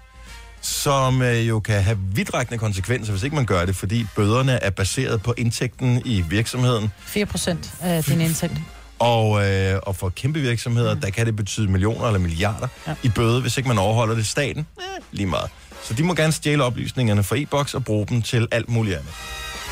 Som 0.61 1.21
øh, 1.21 1.47
jo 1.47 1.59
kan 1.59 1.83
have 1.83 1.97
vidtrækkende 2.13 2.57
konsekvenser, 2.57 3.11
hvis 3.11 3.23
ikke 3.23 3.35
man 3.35 3.45
gør 3.45 3.65
det, 3.65 3.75
fordi 3.75 4.05
bøderne 4.15 4.63
er 4.63 4.69
baseret 4.69 5.21
på 5.21 5.33
indtægten 5.37 6.01
i 6.05 6.21
virksomheden. 6.29 6.91
4 7.05 7.25
procent 7.25 7.73
af 7.81 8.03
din 8.03 8.21
indtægt. 8.21 8.53
Og, 8.99 9.47
øh, 9.49 9.79
og 9.83 9.95
for 9.95 10.09
kæmpe 10.09 10.39
virksomheder, 10.39 10.93
mm. 10.95 11.01
der 11.01 11.09
kan 11.09 11.25
det 11.25 11.35
betyde 11.35 11.67
millioner 11.67 12.05
eller 12.07 12.19
milliarder 12.19 12.67
ja. 12.87 12.91
Ja. 12.91 12.95
i 13.03 13.09
bøde, 13.09 13.41
hvis 13.41 13.57
ikke 13.57 13.69
man 13.69 13.77
overholder 13.77 14.15
det 14.15 14.27
staten. 14.27 14.67
Eh, 14.79 14.83
lige 15.11 15.27
meget. 15.27 15.49
Så 15.83 15.93
de 15.93 16.03
må 16.03 16.13
gerne 16.13 16.31
stjæle 16.31 16.63
oplysningerne 16.63 17.23
fra 17.23 17.35
e-boks 17.37 17.73
og 17.73 17.85
bruge 17.85 18.05
dem 18.07 18.21
til 18.21 18.47
alt 18.51 18.69
muligt 18.69 18.95
andet. 18.95 19.11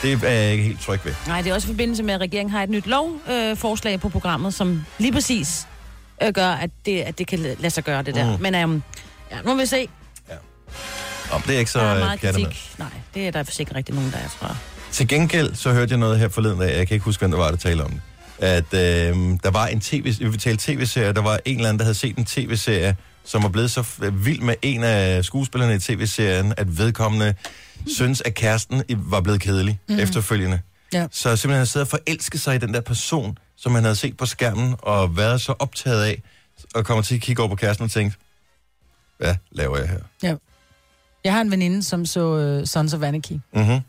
Det 0.01 0.23
er 0.23 0.29
jeg 0.29 0.51
ikke 0.51 0.63
helt 0.63 0.81
tryg 0.81 0.99
ved. 1.05 1.13
Nej, 1.27 1.41
det 1.41 1.49
er 1.49 1.53
også 1.53 1.67
i 1.67 1.71
forbindelse 1.71 2.03
med, 2.03 2.13
at 2.13 2.21
regeringen 2.21 2.51
har 2.51 2.63
et 2.63 2.69
nyt 2.69 2.87
lovforslag 2.87 3.93
øh, 3.93 3.99
på 3.99 4.09
programmet, 4.09 4.53
som 4.53 4.83
lige 4.97 5.11
præcis 5.13 5.67
øh, 6.23 6.33
gør, 6.33 6.47
at 6.49 6.69
det, 6.85 7.01
at 7.01 7.17
det 7.17 7.27
kan 7.27 7.39
lade 7.39 7.69
sig 7.69 7.83
gøre, 7.83 8.03
det 8.03 8.15
der. 8.15 8.37
Mm. 8.37 8.41
Men 8.41 8.55
øhm, 8.55 8.83
ja, 9.31 9.41
nu 9.45 9.53
må 9.53 9.59
vi 9.59 9.65
se. 9.65 9.87
Om 11.31 11.41
det 11.41 11.55
er 11.55 11.59
ikke 11.59 11.71
så 11.71 11.79
Der 11.79 11.85
er 11.85 11.93
øh, 11.93 11.99
meget 11.99 12.23
med. 12.23 12.33
kritik. 12.33 12.71
Nej, 12.77 12.87
det 13.13 13.27
er 13.27 13.31
der 13.31 13.43
sikkert 13.43 13.75
rigtig 13.75 13.95
nogen, 13.95 14.11
der 14.11 14.17
er, 14.17 14.27
tror 14.39 14.47
jeg. 14.47 14.55
Til 14.91 15.07
gengæld 15.07 15.55
så 15.55 15.73
hørte 15.73 15.91
jeg 15.91 15.99
noget 15.99 16.19
her 16.19 16.29
forleden 16.29 16.59
dag, 16.59 16.77
jeg 16.77 16.87
kan 16.87 16.95
ikke 16.95 17.05
huske, 17.05 17.21
hvem 17.21 17.31
der 17.31 17.37
var, 17.37 17.49
der 17.49 17.57
talte 17.57 17.81
om 17.81 17.89
det. 17.91 18.01
At 18.39 18.73
øh, 18.73 19.39
der 19.43 19.51
var 19.51 19.67
en 19.67 19.81
tv, 19.81 20.31
vi 20.31 20.37
tale 20.37 20.57
tv-serie, 20.57 21.13
der 21.13 21.21
var 21.21 21.39
en 21.45 21.55
eller 21.55 21.69
anden, 21.69 21.79
der 21.79 21.85
havde 21.85 21.95
set 21.95 22.17
en 22.17 22.25
tv-serie, 22.25 22.95
som 23.23 23.43
var 23.43 23.49
blevet 23.49 23.71
så 23.71 24.11
vild 24.13 24.41
med 24.41 24.55
en 24.61 24.83
af 24.83 25.25
skuespillerne 25.25 25.75
i 25.75 25.79
tv-serien, 25.79 26.53
at 26.57 26.77
vedkommende 26.77 27.33
synes, 27.87 28.21
at 28.21 28.33
kæresten 28.33 28.83
var 28.97 29.21
blevet 29.21 29.41
kedelig 29.41 29.79
mm. 29.89 29.99
efterfølgende. 29.99 30.59
Ja. 30.93 31.07
Så 31.11 31.21
simpelthen 31.21 31.51
havde 31.51 31.65
siddet 31.65 31.85
og 31.85 31.89
forelsket 31.89 32.41
sig 32.41 32.55
i 32.55 32.57
den 32.57 32.73
der 32.73 32.81
person, 32.81 33.37
som 33.55 33.75
han 33.75 33.83
havde 33.83 33.95
set 33.95 34.17
på 34.17 34.25
skærmen, 34.25 34.75
og 34.79 35.17
været 35.17 35.41
så 35.41 35.53
optaget 35.59 36.03
af, 36.03 36.21
og 36.75 36.85
kommer 36.85 37.01
til 37.01 37.15
at 37.15 37.21
kigge 37.21 37.41
over 37.41 37.49
på 37.49 37.55
kæresten 37.55 37.83
og 37.83 37.91
tænke, 37.91 38.15
hvad 39.17 39.35
laver 39.51 39.77
jeg 39.77 39.89
her? 39.89 39.99
Ja. 40.23 40.35
Jeg 41.23 41.33
har 41.33 41.41
en 41.41 41.51
veninde, 41.51 41.83
som 41.83 42.05
så 42.05 42.59
uh, 42.59 42.65
Sons 42.67 42.93
of 42.93 43.01
Anarchy. 43.01 43.33
Mm-hmm. 43.53 43.79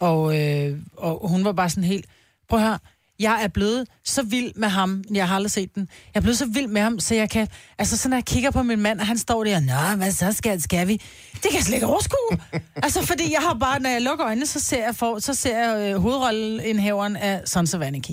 Og, 0.00 0.40
øh, 0.40 0.78
og 0.96 1.28
hun 1.28 1.44
var 1.44 1.52
bare 1.52 1.70
sådan 1.70 1.84
helt, 1.84 2.06
prøv 2.48 2.58
at 2.58 2.66
høre, 2.66 2.78
jeg 3.18 3.42
er 3.42 3.48
blevet 3.48 3.86
så 4.04 4.22
vild 4.22 4.52
med 4.56 4.68
ham, 4.68 5.04
jeg 5.14 5.28
har 5.28 5.36
aldrig 5.36 5.50
set 5.50 5.74
den, 5.74 5.88
jeg 6.14 6.20
er 6.20 6.22
blevet 6.22 6.38
så 6.38 6.46
vild 6.46 6.66
med 6.66 6.80
ham, 6.80 7.00
så 7.00 7.14
jeg 7.14 7.30
kan, 7.30 7.48
altså 7.78 7.96
sådan 7.96 8.10
når 8.10 8.16
jeg 8.16 8.24
kigger 8.24 8.50
på 8.50 8.62
min 8.62 8.80
mand, 8.80 9.00
og 9.00 9.06
han 9.06 9.18
står 9.18 9.44
der, 9.44 9.60
nå, 9.60 9.96
hvad 9.96 10.12
så 10.12 10.32
skal, 10.32 10.62
skal 10.62 10.88
vi? 10.88 10.92
Det 11.32 11.42
kan 11.42 11.54
jeg 11.54 11.62
slet 11.62 11.74
ikke 11.74 11.86
overskue. 11.86 12.38
altså 12.84 13.06
fordi 13.06 13.32
jeg 13.32 13.40
har 13.40 13.54
bare, 13.54 13.80
når 13.80 13.90
jeg 13.90 14.02
lukker 14.02 14.26
øjnene, 14.26 14.46
så 14.46 14.60
ser 14.60 14.84
jeg, 14.84 14.96
for, 14.96 15.18
så 15.18 15.34
ser 15.34 15.58
jeg 15.58 15.94
øh, 15.94 16.00
hovedrollenindhaveren 16.00 17.16
af 17.16 17.42
Sons 17.44 17.74
of 17.74 17.82
Anarchy. 17.82 18.12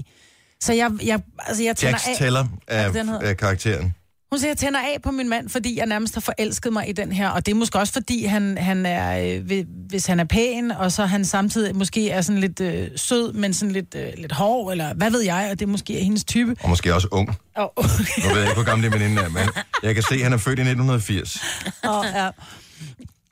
Så 0.61 0.73
jeg, 0.73 0.91
jeg, 1.03 1.21
altså 1.39 1.63
jeg 1.63 1.75
tænder 1.77 1.91
Jax 1.93 2.07
af. 2.07 2.15
Teller 2.17 2.45
Er 2.67 3.19
af, 3.21 3.27
af 3.29 3.37
karakteren. 3.37 3.93
Hun 4.33 4.39
siger, 4.39 4.49
jeg 4.49 4.57
tænder 4.57 4.79
af 4.79 4.97
på 5.03 5.11
min 5.11 5.29
mand, 5.29 5.49
fordi 5.49 5.77
jeg 5.77 5.85
nærmest 5.85 6.13
har 6.13 6.21
forelsket 6.21 6.73
mig 6.73 6.89
i 6.89 6.91
den 6.91 7.11
her. 7.11 7.29
Og 7.29 7.45
det 7.45 7.51
er 7.51 7.55
måske 7.55 7.79
også, 7.79 7.93
fordi 7.93 8.25
han, 8.25 8.57
han 8.57 8.85
er, 8.85 9.35
øh, 9.49 9.65
hvis 9.89 10.05
han 10.05 10.19
er 10.19 10.23
pæn, 10.23 10.71
og 10.71 10.91
så 10.91 11.05
han 11.05 11.25
samtidig 11.25 11.75
måske 11.75 12.09
er 12.09 12.21
sådan 12.21 12.41
lidt 12.41 12.59
øh, 12.59 12.87
sød, 12.95 13.33
men 13.33 13.53
sådan 13.53 13.71
lidt, 13.71 13.95
øh, 13.95 14.07
lidt 14.17 14.31
hård, 14.31 14.71
eller 14.71 14.93
hvad 14.93 15.11
ved 15.11 15.21
jeg, 15.21 15.49
og 15.51 15.59
det 15.59 15.69
måske 15.69 15.99
er 15.99 16.03
hendes 16.03 16.23
type. 16.23 16.55
Og 16.61 16.69
måske 16.69 16.95
også 16.95 17.07
ung. 17.11 17.35
Og, 17.55 17.73
Nu 17.77 18.29
ved 18.29 18.37
jeg 18.37 18.43
ikke, 18.43 18.53
hvor 18.53 18.63
gammel 18.63 18.91
veninde 18.91 19.21
er, 19.21 19.29
men 19.29 19.49
jeg 19.83 19.93
kan 19.93 20.03
se, 20.03 20.15
at 20.15 20.21
han 20.23 20.33
er 20.33 20.37
født 20.37 20.59
i 20.59 20.61
1980. 20.61 21.43
og, 21.83 22.05
ja. 22.05 22.29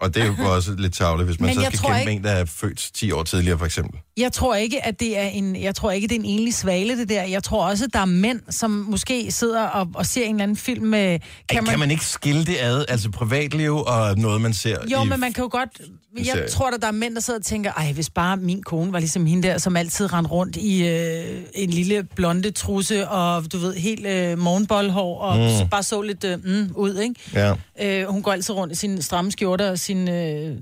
Og 0.01 0.15
det 0.15 0.23
er 0.23 0.27
jo 0.27 0.33
også 0.55 0.75
lidt 0.77 0.93
tavligt, 0.93 1.27
hvis 1.27 1.39
man 1.39 1.47
Men 1.47 1.55
så 1.55 1.61
skal 1.61 1.79
kæmpe 1.79 1.99
ikke- 1.99 2.11
en, 2.11 2.23
der 2.23 2.31
er 2.31 2.45
født 2.45 2.89
10 2.93 3.11
år 3.11 3.23
tidligere, 3.23 3.57
for 3.57 3.65
eksempel. 3.65 3.99
Jeg 4.17 4.31
tror 4.33 4.55
ikke, 4.55 4.85
at 4.85 4.99
det 4.99 5.17
er 5.19 5.23
en, 5.27 5.55
jeg 5.61 5.75
tror 5.75 5.91
ikke, 5.91 6.07
det 6.07 6.15
er 6.15 6.19
en 6.19 6.25
enlig 6.25 6.53
svale, 6.53 6.97
det 6.97 7.09
der. 7.09 7.23
Jeg 7.23 7.43
tror 7.43 7.65
også, 7.65 7.85
at 7.85 7.93
der 7.93 7.99
er 7.99 8.05
mænd, 8.05 8.39
som 8.49 8.71
måske 8.71 9.31
sidder 9.31 9.63
og, 9.63 9.87
og 9.93 10.05
ser 10.05 10.23
en 10.25 10.35
eller 10.35 10.43
anden 10.43 10.57
film 10.57 10.85
med 10.85 11.19
Kan, 11.49 11.65
kan 11.65 11.79
man 11.79 11.91
ikke 11.91 12.05
skille 12.05 12.45
det 12.45 12.57
ad, 12.59 12.85
altså 12.89 13.11
privatliv 13.11 13.75
og 13.77 14.17
noget, 14.17 14.41
man 14.41 14.53
ser 14.53 14.77
Jo, 14.91 15.03
i... 15.03 15.07
men 15.07 15.19
man 15.19 15.33
kan 15.33 15.43
jo 15.43 15.49
godt... 15.51 15.69
Jeg 16.17 16.25
serie. 16.25 16.47
tror, 16.47 16.67
at 16.71 16.81
der 16.81 16.87
er 16.87 16.91
mænd, 16.91 17.15
der 17.15 17.21
sidder 17.21 17.39
og 17.39 17.45
tænker, 17.45 17.71
ej, 17.73 17.91
hvis 17.93 18.09
bare 18.09 18.37
min 18.37 18.63
kone 18.63 18.93
var 18.93 18.99
ligesom 18.99 19.25
hende 19.25 19.47
der, 19.47 19.57
som 19.57 19.77
altid 19.77 20.13
rendte 20.13 20.31
rundt 20.31 20.55
i 20.57 20.87
øh, 20.87 21.41
en 21.53 21.69
lille 21.69 22.03
blonde 22.15 22.51
trusse, 22.51 23.07
og 23.09 23.51
du 23.53 23.57
ved, 23.57 23.73
helt 23.75 24.07
øh, 24.07 24.37
morgenboldhår, 24.39 25.19
og 25.19 25.37
mm. 25.37 25.43
så 25.49 25.67
bare 25.71 25.83
så 25.83 26.01
lidt 26.01 26.23
øh, 26.23 26.39
mm, 26.45 26.71
ud, 26.75 26.97
ikke? 26.97 27.15
Ja. 27.33 27.53
Øh, 27.81 28.07
hun 28.09 28.21
går 28.21 28.31
altid 28.31 28.55
rundt 28.55 28.73
i 28.73 28.75
sin 28.75 29.01
stramme 29.01 29.31
skjorte 29.31 29.69
og 29.69 29.79
sin 29.79 29.90
øh, 29.97 30.57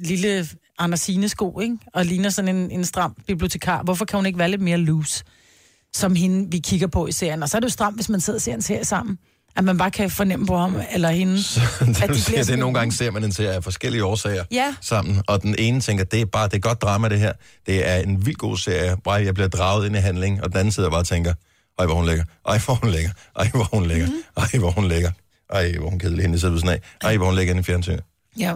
lille 0.00 0.46
Andersine 0.78 1.28
sko, 1.28 1.60
ikke? 1.60 1.76
Og 1.94 2.04
ligner 2.04 2.30
sådan 2.30 2.56
en, 2.56 2.70
en 2.70 2.84
stram 2.84 3.16
bibliotekar. 3.26 3.82
Hvorfor 3.82 4.04
kan 4.04 4.16
hun 4.18 4.26
ikke 4.26 4.38
være 4.38 4.50
lidt 4.50 4.60
mere 4.62 4.76
loose, 4.78 5.24
som 5.94 6.14
hende, 6.14 6.50
vi 6.50 6.58
kigger 6.58 6.86
på 6.86 7.06
i 7.06 7.12
serien? 7.12 7.42
Og 7.42 7.48
så 7.48 7.56
er 7.56 7.60
det 7.60 7.64
jo 7.68 7.72
stramt, 7.72 7.96
hvis 7.96 8.08
man 8.08 8.20
sidder 8.20 8.36
og 8.36 8.42
ser 8.42 8.54
en 8.54 8.62
serie 8.62 8.84
sammen. 8.84 9.18
At 9.56 9.64
man 9.64 9.78
bare 9.78 9.90
kan 9.90 10.10
fornemme 10.10 10.46
på 10.46 10.56
ham 10.56 10.76
eller 10.92 11.08
hende. 11.08 11.42
Så, 11.42 11.60
at 11.80 11.86
det, 11.86 11.96
de 11.96 12.04
bliver 12.04 12.14
siger, 12.16 12.36
det 12.36 12.46
sådan- 12.46 12.58
nogle 12.58 12.78
gange 12.78 12.92
ser 12.92 13.10
man 13.10 13.24
en 13.24 13.32
serie 13.32 13.54
af 13.54 13.64
forskellige 13.64 14.04
årsager 14.04 14.44
Ja. 14.52 14.74
sammen, 14.80 15.22
og 15.28 15.42
den 15.42 15.54
ene 15.58 15.80
tænker, 15.80 16.04
det 16.04 16.20
er 16.20 16.24
bare 16.26 16.48
det 16.48 16.54
er 16.56 16.60
godt 16.60 16.82
drama, 16.82 17.08
det 17.08 17.18
her. 17.20 17.32
Det 17.66 17.88
er 17.88 17.96
en 17.96 18.26
vild 18.26 18.36
god 18.36 18.56
serie, 18.56 18.96
bare 19.04 19.14
jeg 19.24 19.34
bliver 19.34 19.48
draget 19.48 19.86
ind 19.86 19.96
i 19.96 19.98
handling, 19.98 20.42
og 20.44 20.48
den 20.50 20.56
anden 20.58 20.72
sidder 20.72 20.90
bare 20.90 21.00
og 21.00 21.06
tænker, 21.06 21.34
ej, 21.78 21.86
hvor 21.86 21.94
hun 21.94 22.06
lækker, 22.06 22.24
ej, 22.48 22.58
hvor 22.58 22.74
hun 22.74 22.90
lækker, 22.90 23.10
ej, 23.36 23.48
hvor 23.54 23.64
hun 23.72 23.86
lækker, 23.86 24.06
Mhm. 24.06 24.16
ej, 24.36 24.58
hvor 24.58 24.70
hun 24.70 24.88
lækker, 24.88 25.10
ej, 25.50 25.72
hvor 25.78 25.90
hun 25.90 25.98
kedelig 25.98 26.22
hende, 26.24 26.38
sidder 26.38 26.52
ved 26.52 26.60
sådan 26.60 26.74
af, 27.02 27.08
ej, 27.08 27.16
hvor 27.16 27.26
hun 27.26 27.34
lækker 27.34 27.54
i 27.58 27.62
fjernsynet. 27.62 28.00
Ja. 28.38 28.54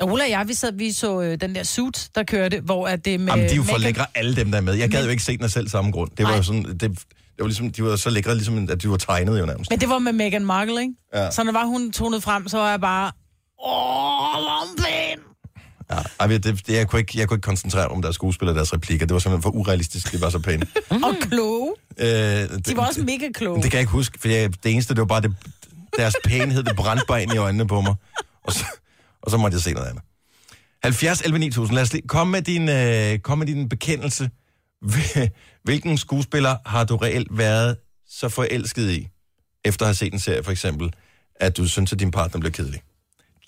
Og 0.00 0.12
Ulla 0.12 0.24
og 0.24 0.30
jeg, 0.30 0.48
vi, 0.48 0.54
sad, 0.54 0.72
vi 0.72 0.92
så 0.92 1.20
øh, 1.20 1.40
den 1.40 1.54
der 1.54 1.62
suit, 1.62 2.08
der 2.14 2.22
kørte, 2.22 2.60
hvor 2.60 2.86
at 2.88 3.04
det 3.04 3.20
med... 3.20 3.28
Jamen, 3.28 3.44
de 3.48 3.52
er 3.52 3.56
jo 3.56 3.62
for 3.62 3.78
lækre, 3.78 4.06
alle 4.14 4.36
dem 4.36 4.50
der 4.50 4.58
er 4.58 4.62
med. 4.62 4.74
Jeg 4.74 4.90
gad 4.90 4.98
Men- 4.98 5.04
jo 5.04 5.10
ikke 5.10 5.22
se 5.22 5.36
den 5.36 5.44
af 5.44 5.50
selv 5.50 5.68
samme 5.68 5.90
grund. 5.90 6.10
Det 6.18 6.26
var 6.26 6.36
jo 6.36 6.42
sådan, 6.42 6.64
det, 6.64 6.80
det 6.80 6.98
var 7.38 7.46
ligesom, 7.46 7.70
de 7.72 7.84
var 7.84 7.96
så 7.96 8.10
lækre, 8.10 8.34
ligesom, 8.34 8.68
at 8.70 8.82
de 8.82 8.90
var 8.90 8.96
tegnet 8.96 9.40
jo 9.40 9.46
nærmest. 9.46 9.70
Men 9.70 9.80
det 9.80 9.88
var 9.88 9.98
med 9.98 10.12
Meghan 10.12 10.44
Markle, 10.44 10.80
ikke? 10.80 10.94
Ja. 11.14 11.30
Så 11.30 11.42
når 11.44 11.52
var 11.52 11.64
hun 11.64 11.92
tonet 11.92 12.22
frem, 12.22 12.48
så 12.48 12.58
var 12.58 12.70
jeg 12.70 12.80
bare... 12.80 13.12
Åh, 13.64 14.42
Morgenpæn! 14.42 15.18
Ja, 15.90 15.96
ej, 16.20 16.26
det, 16.26 16.44
det, 16.44 16.68
jeg, 16.68 16.88
kunne 16.88 17.00
ikke, 17.00 17.18
jeg 17.18 17.28
kunne 17.28 17.36
ikke 17.36 17.44
koncentrere 17.46 17.88
mig 17.88 17.96
om 17.96 18.02
deres 18.02 18.14
skuespillere 18.14 18.52
og 18.52 18.56
deres 18.56 18.72
replikker. 18.72 19.06
Det 19.06 19.14
var 19.14 19.20
simpelthen 19.20 19.42
for 19.42 19.50
urealistisk, 19.50 20.12
de 20.12 20.20
var 20.20 20.30
så 20.30 20.38
pæne. 20.38 20.66
Og 21.06 21.14
kloge. 21.20 21.72
Øh, 21.98 22.06
det, 22.06 22.66
De 22.66 22.76
var 22.76 22.86
også 22.86 23.02
mega 23.02 23.28
kloge. 23.34 23.56
Det 23.62 23.70
kan 23.70 23.72
jeg 23.72 23.80
ikke 23.80 23.92
huske, 23.92 24.18
for 24.20 24.28
jeg, 24.28 24.50
det 24.64 24.72
eneste, 24.72 24.94
det 24.94 25.00
var 25.00 25.06
bare 25.06 25.20
det, 25.20 25.34
deres 25.96 26.14
pænhed, 26.24 26.62
det 26.62 26.76
brændte 26.76 27.04
bare 27.08 27.22
ind 27.22 27.34
i 27.34 27.36
øjnene 27.36 27.66
på 27.66 27.80
mig. 27.80 27.94
Og 28.44 28.52
så, 28.52 28.64
og 29.22 29.30
så 29.30 29.36
måtte 29.36 29.54
jeg 29.54 29.62
se 29.62 29.72
noget 29.72 29.88
andet. 29.88 30.02
70 30.82 31.20
11 31.20 31.38
9000, 31.38 31.74
lad 31.74 31.82
os 31.82 31.92
lige, 31.92 32.08
kom 32.08 32.26
med 32.28 32.42
din, 32.42 32.68
øh, 32.68 33.18
kom 33.18 33.38
med 33.38 33.46
din 33.46 33.68
bekendelse. 33.68 34.30
Hvilken 35.64 35.98
skuespiller 35.98 36.56
har 36.66 36.84
du 36.84 36.96
reelt 36.96 37.28
været 37.38 37.76
så 38.08 38.28
forelsket 38.28 38.90
i, 38.90 39.08
efter 39.64 39.84
at 39.84 39.88
have 39.88 39.94
set 39.94 40.12
en 40.12 40.18
serie 40.18 40.42
for 40.42 40.50
eksempel, 40.50 40.92
at 41.36 41.56
du 41.56 41.68
synes, 41.68 41.92
at 41.92 41.98
din 42.00 42.10
partner 42.10 42.40
bliver 42.40 42.52
kedelig? 42.52 42.80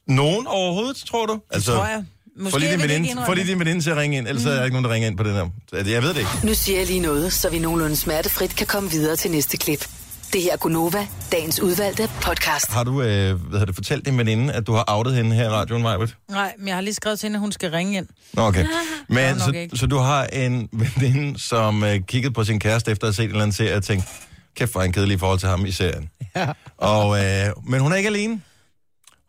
Nogen 0.07 0.47
overhovedet, 0.47 0.97
tror 0.97 1.27
du? 1.27 1.41
Altså, 1.51 1.75
tror 1.75 1.87
jeg. 1.87 2.05
Måske 2.37 2.53
få 2.53 2.59
lige 2.59 2.73
din 2.73 2.81
det 2.81 2.89
veninde, 2.89 3.23
få 3.27 3.35
lige 3.35 3.45
det. 3.45 3.51
din 3.51 3.59
veninde 3.59 3.81
til 3.81 3.91
at 3.91 3.97
ringe 3.97 4.17
ind, 4.19 4.29
ellers 4.29 4.45
mm. 4.45 4.51
er 4.51 4.55
der 4.55 4.65
ikke 4.65 4.75
nogen, 4.75 4.85
der 4.85 4.91
ringer 4.91 5.09
ind 5.09 5.17
på 5.17 5.23
den 5.23 5.33
her. 5.33 5.49
Jeg 5.73 6.03
ved 6.03 6.09
det 6.09 6.19
ikke. 6.19 6.31
Nu 6.43 6.55
siger 6.55 6.79
jeg 6.79 6.87
lige 6.87 7.01
noget, 7.01 7.33
så 7.33 7.51
vi 7.51 7.59
nogenlunde 7.59 7.97
smertefrit 7.97 8.57
kan 8.57 8.67
komme 8.67 8.91
videre 8.91 9.17
til 9.17 9.31
næste 9.31 9.57
klip. 9.57 9.89
Det 10.35 10.43
her 10.43 10.53
er 10.53 10.57
Gunova, 10.57 11.07
dagens 11.33 11.61
udvalgte 11.61 12.11
podcast. 12.23 12.73
Har 12.73 12.85
du 12.85 13.03
øh, 13.03 13.41
hvad 13.49 13.59
har 13.59 13.67
det, 13.67 13.75
fortalt 13.75 14.07
din 14.07 14.19
veninde, 14.19 14.53
at 14.53 14.67
du 14.67 14.73
har 14.73 14.85
outet 14.89 15.15
hende 15.15 15.37
her 15.37 15.45
i 15.45 15.49
radioen, 15.49 15.83
Majbert? 15.83 16.17
Nej, 16.31 16.55
men 16.59 16.69
jeg 16.69 16.77
har 16.77 16.81
lige 16.81 16.95
skrevet 16.95 17.19
til 17.21 17.27
hende, 17.27 17.37
at 17.37 17.41
hun 17.41 17.53
skal 17.53 17.71
ringe 17.71 17.97
ind. 17.97 18.07
Nå, 18.33 18.43
okay. 18.43 18.67
Men 19.09 19.39
så, 19.39 19.53
ikke. 19.55 19.77
så 19.77 19.87
du 19.87 19.97
har 19.97 20.25
en 20.25 20.69
veninde, 20.73 21.39
som 21.39 21.85
øh, 21.85 22.01
kiggede 22.01 22.35
på 22.35 22.45
sin 22.45 22.61
kæreste 22.61 22.91
efter 22.91 23.07
at 23.07 23.09
have 23.09 23.15
set 23.15 23.25
en 23.25 23.31
eller 23.31 23.43
anden 23.43 23.53
serie 23.53 23.77
og 23.77 23.83
tænkte, 23.83 24.09
kæft 24.57 24.73
for 24.73 24.81
en 24.81 24.93
kedelig 24.93 25.15
i 25.15 25.19
forhold 25.19 25.39
til 25.39 25.49
ham 25.49 25.67
i 25.67 25.71
serien. 25.71 26.11
Ja. 26.37 26.49
Og, 26.77 27.25
øh, 27.25 27.53
men 27.67 27.81
hun 27.81 27.93
er 27.93 27.97
ikke 27.97 28.09
alene. 28.09 28.43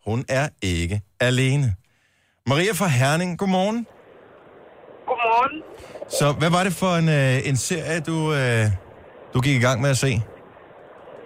Hun 0.05 0.25
er 0.29 0.49
ikke 0.61 1.01
alene. 1.19 1.75
Maria 2.47 2.71
fra 2.73 2.87
Herning, 2.87 3.37
godmorgen. 3.37 3.87
Godmorgen. 5.07 5.61
Så 6.19 6.31
hvad 6.31 6.49
var 6.49 6.63
det 6.63 6.73
for 6.73 6.95
en, 6.95 7.09
øh, 7.09 7.47
en 7.47 7.57
serie, 7.57 7.99
du, 7.99 8.33
øh, 8.33 8.67
du 9.33 9.41
gik 9.41 9.55
i 9.55 9.59
gang 9.59 9.81
med 9.81 9.89
at 9.89 9.97
se? 9.97 10.21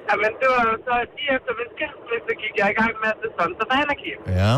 Jamen, 0.10 0.32
det 0.42 0.48
var 0.56 0.64
så 0.88 0.94
lige 1.16 1.32
efter 1.38 1.52
min 1.60 1.70
skilsmisse, 1.76 2.32
gik 2.44 2.54
jeg 2.62 2.68
i 2.74 2.76
gang 2.82 2.94
med 3.04 3.10
at 3.14 3.18
se 3.22 3.28
Sons 3.38 3.60
of 3.64 3.70
Anarchy. 3.82 4.14
Ja. 4.40 4.54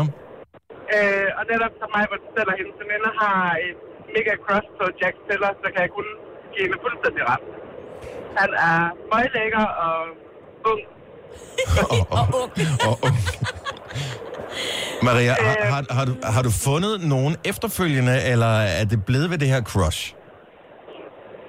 Øh, 0.94 1.28
og 1.38 1.42
netop 1.52 1.72
som 1.80 1.88
mig, 1.96 2.04
hvor 2.08 2.18
du 2.22 2.26
selv 2.36 2.48
og 2.52 2.56
hendes 2.60 2.76
veninde 2.82 3.10
har 3.22 3.40
et 3.68 3.78
mega 4.16 4.34
crush 4.44 4.68
på 4.78 4.84
Jack 5.00 5.16
Teller, 5.26 5.50
så 5.62 5.66
kan 5.72 5.80
jeg 5.86 5.92
kun 5.98 6.08
give 6.52 6.64
hende 6.66 6.78
fuldstændig 6.84 7.22
ret. 7.30 7.44
Han 8.40 8.50
er 8.70 8.78
møglækker 9.12 9.64
og 9.84 9.96
ung. 10.70 10.80
og, 11.92 12.02
og, 12.18 12.24
og, 12.88 12.94
og. 13.04 13.10
Maria, 15.08 15.32
har, 15.46 15.54
har, 15.74 15.82
har, 15.98 16.04
du, 16.10 16.14
har 16.34 16.42
du 16.48 16.52
fundet 16.66 16.94
nogen 17.14 17.34
efterfølgende, 17.50 18.16
eller 18.32 18.52
er 18.80 18.84
det 18.92 18.98
blevet 19.08 19.30
ved 19.30 19.38
det 19.38 19.48
her 19.54 19.62
crush? 19.72 20.00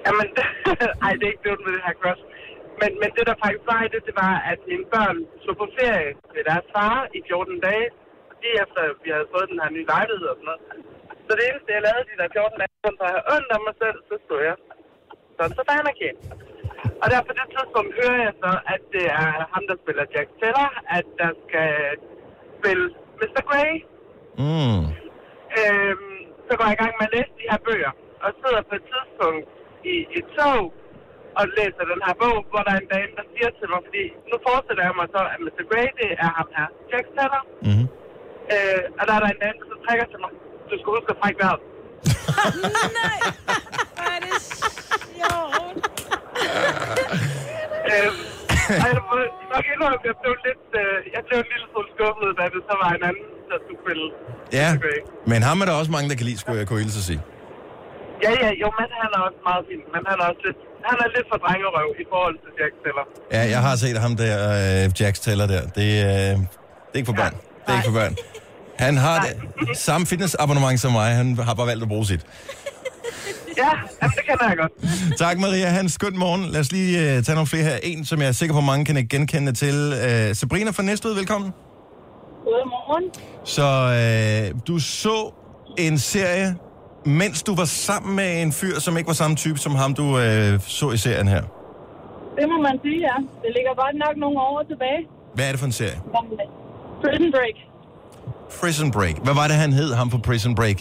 Jamen, 0.06 0.26
ej, 1.04 1.12
det 1.18 1.24
er 1.26 1.32
ikke 1.34 1.44
blevet 1.46 1.60
med 1.66 1.72
det 1.76 1.82
her 1.86 1.94
crush. 2.02 2.22
Men, 2.80 2.90
men 3.00 3.10
det, 3.16 3.24
der 3.30 3.36
faktisk 3.44 3.64
var 3.72 3.80
i 3.86 3.88
det, 3.94 4.02
det 4.08 4.14
var, 4.24 4.34
at 4.52 4.60
mine 4.70 4.86
børn 4.94 5.18
tog 5.44 5.56
på 5.62 5.66
ferie 5.78 6.10
med 6.34 6.42
deres 6.50 6.66
far 6.74 6.96
i 7.16 7.18
14 7.28 7.60
dage. 7.68 7.86
Lige 8.42 8.56
efter, 8.64 8.80
vi 9.04 9.08
havde 9.14 9.32
fået 9.34 9.50
den 9.52 9.60
her 9.62 9.70
nye 9.76 9.90
lejlighed 9.94 10.26
og 10.32 10.36
sådan 10.38 10.48
noget. 10.50 10.62
Så 11.26 11.32
det 11.38 11.44
eneste, 11.48 11.74
jeg 11.76 11.82
lavede 11.86 12.08
de 12.10 12.20
der 12.20 12.28
14 12.36 12.60
dage, 12.60 12.72
så 12.98 13.02
jeg 13.06 13.12
havde 13.14 13.28
ondt 13.34 13.50
af 13.56 13.60
mig 13.66 13.74
selv, 13.82 13.98
så 14.08 14.14
stod 14.24 14.40
jeg. 14.48 14.56
Sådan 15.36 15.54
så 15.58 15.62
Bannerkæ. 15.68 16.10
Og 17.02 17.06
der 17.12 17.20
på 17.28 17.32
det 17.38 17.46
tidspunkt 17.54 17.92
hører 18.00 18.20
jeg 18.26 18.34
så, 18.44 18.52
at 18.74 18.82
det 18.94 19.04
er 19.22 19.30
ham, 19.54 19.64
der 19.70 19.76
spiller 19.82 20.04
Jack 20.14 20.28
Teller, 20.40 20.68
at 20.98 21.06
der 21.20 21.30
skal 21.44 21.72
spille 22.58 22.84
Mr. 23.20 23.42
Grey. 23.48 23.72
Mm. 24.42 24.84
Øhm, 25.60 26.16
så 26.46 26.52
går 26.56 26.64
jeg 26.68 26.76
i 26.76 26.82
gang 26.82 26.94
med 26.98 27.06
at 27.08 27.14
læse 27.16 27.32
de 27.40 27.50
her 27.50 27.60
bøger, 27.66 27.92
og 28.24 28.28
sidder 28.40 28.62
på 28.68 28.74
et 28.80 28.84
tidspunkt 28.92 29.46
i 29.92 29.96
et 30.18 30.26
tog 30.38 30.60
og 31.38 31.44
læser 31.58 31.84
den 31.92 32.00
her 32.06 32.14
bog, 32.22 32.36
hvor 32.50 32.62
der 32.66 32.72
er 32.76 32.80
en 32.84 32.90
dame, 32.94 33.12
der 33.18 33.24
siger 33.32 33.50
til 33.58 33.66
mig, 33.72 33.80
fordi 33.86 34.02
nu 34.30 34.36
forestiller 34.48 34.82
jeg 34.88 34.94
mig 35.00 35.08
så, 35.14 35.20
at 35.32 35.38
Mr. 35.44 35.62
Grey, 35.70 35.88
det 36.00 36.08
er 36.24 36.30
ham 36.38 36.48
her, 36.56 36.68
Jack 36.90 37.06
Teller. 37.16 37.42
Mm-hmm. 37.66 37.86
Øh, 38.54 38.82
og 38.98 39.02
der 39.06 39.12
er 39.16 39.20
der 39.24 39.30
en 39.34 39.40
dame, 39.44 39.56
der 39.60 39.66
så 39.72 39.76
trækker 39.86 40.06
til 40.12 40.18
mig, 40.22 40.30
du 40.70 40.74
skal 40.80 40.90
huske 40.96 41.10
at 41.14 41.18
trække 41.22 41.38
vejret. 41.42 41.62
Nej, 43.00 43.18
hvor 43.96 44.08
er 44.16 44.20
det 44.26 44.36
sjovt. 45.18 45.78
og 48.82 48.86
jeg 48.92 49.02
må 49.08 49.14
nok 49.54 49.64
indrømme, 49.72 49.98
at 50.00 50.04
jeg 50.10 50.16
blev 50.22 50.34
lidt, 50.48 50.66
øh, 50.82 50.96
jeg 51.14 51.22
blev 51.26 51.36
en 51.44 51.48
lille 51.52 51.66
smule 51.70 51.88
skuffet, 51.94 52.28
da 52.38 52.42
det 52.54 52.60
så 52.68 52.74
var 52.82 52.90
en 52.98 53.02
anden, 53.10 53.26
der 53.50 53.56
skulle 53.64 53.80
spille 53.84 54.06
Ja, 54.60 54.68
men 55.30 55.40
ham 55.48 55.56
er 55.62 55.66
der 55.68 55.74
også 55.80 55.92
mange, 55.96 56.06
der 56.10 56.16
kan 56.20 56.26
lide, 56.28 56.38
skulle 56.40 56.58
jeg 56.62 56.68
kunne 56.68 56.82
hilse 56.84 57.00
at 57.02 57.06
sige. 57.10 57.20
Ja, 58.24 58.32
ja, 58.42 58.50
jo, 58.62 58.68
men 58.78 58.88
han 59.02 59.10
er 59.16 59.20
også 59.28 59.40
meget 59.48 59.62
fin, 59.68 59.82
men 59.94 60.00
han 60.08 60.16
er 60.22 60.26
også 60.30 60.42
lidt, 60.48 60.60
han 60.88 60.96
er 61.04 61.08
lidt 61.16 61.26
for 61.32 61.38
drengerøv 61.44 61.88
i 62.02 62.04
forhold 62.12 62.36
til 62.44 62.50
Jack 62.60 62.74
Teller. 62.84 63.04
Ja, 63.32 63.42
jeg 63.54 63.60
har 63.66 63.76
set 63.76 63.98
ham 64.04 64.16
der, 64.16 64.36
øh, 64.84 65.00
Jax 65.00 65.14
Teller 65.18 65.46
der. 65.46 65.62
Det, 65.78 65.88
øh, 66.08 66.32
det 66.88 66.94
er 66.94 66.96
ikke 67.00 67.06
for 67.06 67.18
børn. 67.22 67.34
Det 67.62 67.68
er 67.72 67.76
ikke 67.76 67.90
for 67.92 67.98
børn. 68.00 68.16
Han 68.78 68.96
har 68.96 69.16
det 69.20 69.78
samme 69.78 70.06
fitnessabonnement 70.06 70.80
som 70.80 70.92
mig. 70.92 71.14
Han 71.14 71.38
har 71.38 71.54
bare 71.54 71.66
valgt 71.66 71.82
at 71.82 71.88
bruge 71.88 72.06
sit. 72.06 72.20
Ja, 73.56 73.70
jamen, 74.02 74.14
det 74.16 74.24
kender 74.28 74.48
jeg 74.48 74.56
godt. 74.56 74.72
Tak, 75.18 75.38
Maria. 75.38 75.66
Hans, 75.66 75.92
skønt 75.92 76.16
morgen. 76.16 76.44
Lad 76.44 76.60
os 76.60 76.72
lige 76.72 76.98
uh, 76.98 77.24
tage 77.24 77.34
nogle 77.34 77.46
flere 77.46 77.64
her. 77.64 77.76
En, 77.82 78.04
som 78.04 78.20
jeg 78.20 78.28
er 78.28 78.32
sikker 78.32 78.54
på, 78.54 78.60
mange 78.60 78.84
kan 78.84 79.06
genkende 79.08 79.52
til. 79.52 79.92
Uh, 79.92 80.36
Sabrina 80.36 80.70
fra 80.70 80.82
Næstved, 80.82 81.14
velkommen. 81.14 81.52
Godmorgen. 82.44 83.04
Så 83.44 84.52
uh, 84.52 84.60
du 84.68 84.78
så 84.78 85.32
en 85.78 85.98
serie, 85.98 86.56
mens 87.06 87.42
du 87.42 87.54
var 87.54 87.64
sammen 87.64 88.16
med 88.16 88.42
en 88.42 88.52
fyr, 88.52 88.78
som 88.80 88.96
ikke 88.96 89.06
var 89.06 89.14
samme 89.14 89.36
type 89.36 89.58
som 89.58 89.74
ham, 89.74 89.94
du 89.94 90.02
uh, 90.02 90.60
så 90.60 90.90
i 90.94 90.96
serien 90.96 91.28
her. 91.28 91.42
Det 92.38 92.48
må 92.48 92.62
man 92.62 92.78
sige, 92.82 93.00
ja. 93.00 93.16
Det 93.42 93.50
ligger 93.56 93.72
godt 93.82 93.96
nok 94.04 94.16
nogle 94.16 94.38
år 94.40 94.64
tilbage. 94.68 95.00
Hvad 95.34 95.46
er 95.46 95.50
det 95.50 95.58
for 95.58 95.66
en 95.66 95.72
serie? 95.72 95.96
Øh, 95.96 96.20
Prison 97.02 97.32
Break. 97.32 97.56
Prison 98.60 98.90
Break. 98.90 99.16
Hvad 99.24 99.34
var 99.34 99.46
det, 99.46 99.56
han 99.56 99.72
hed, 99.72 99.94
ham 99.94 100.10
på 100.10 100.18
Prison 100.18 100.54
Break? 100.54 100.80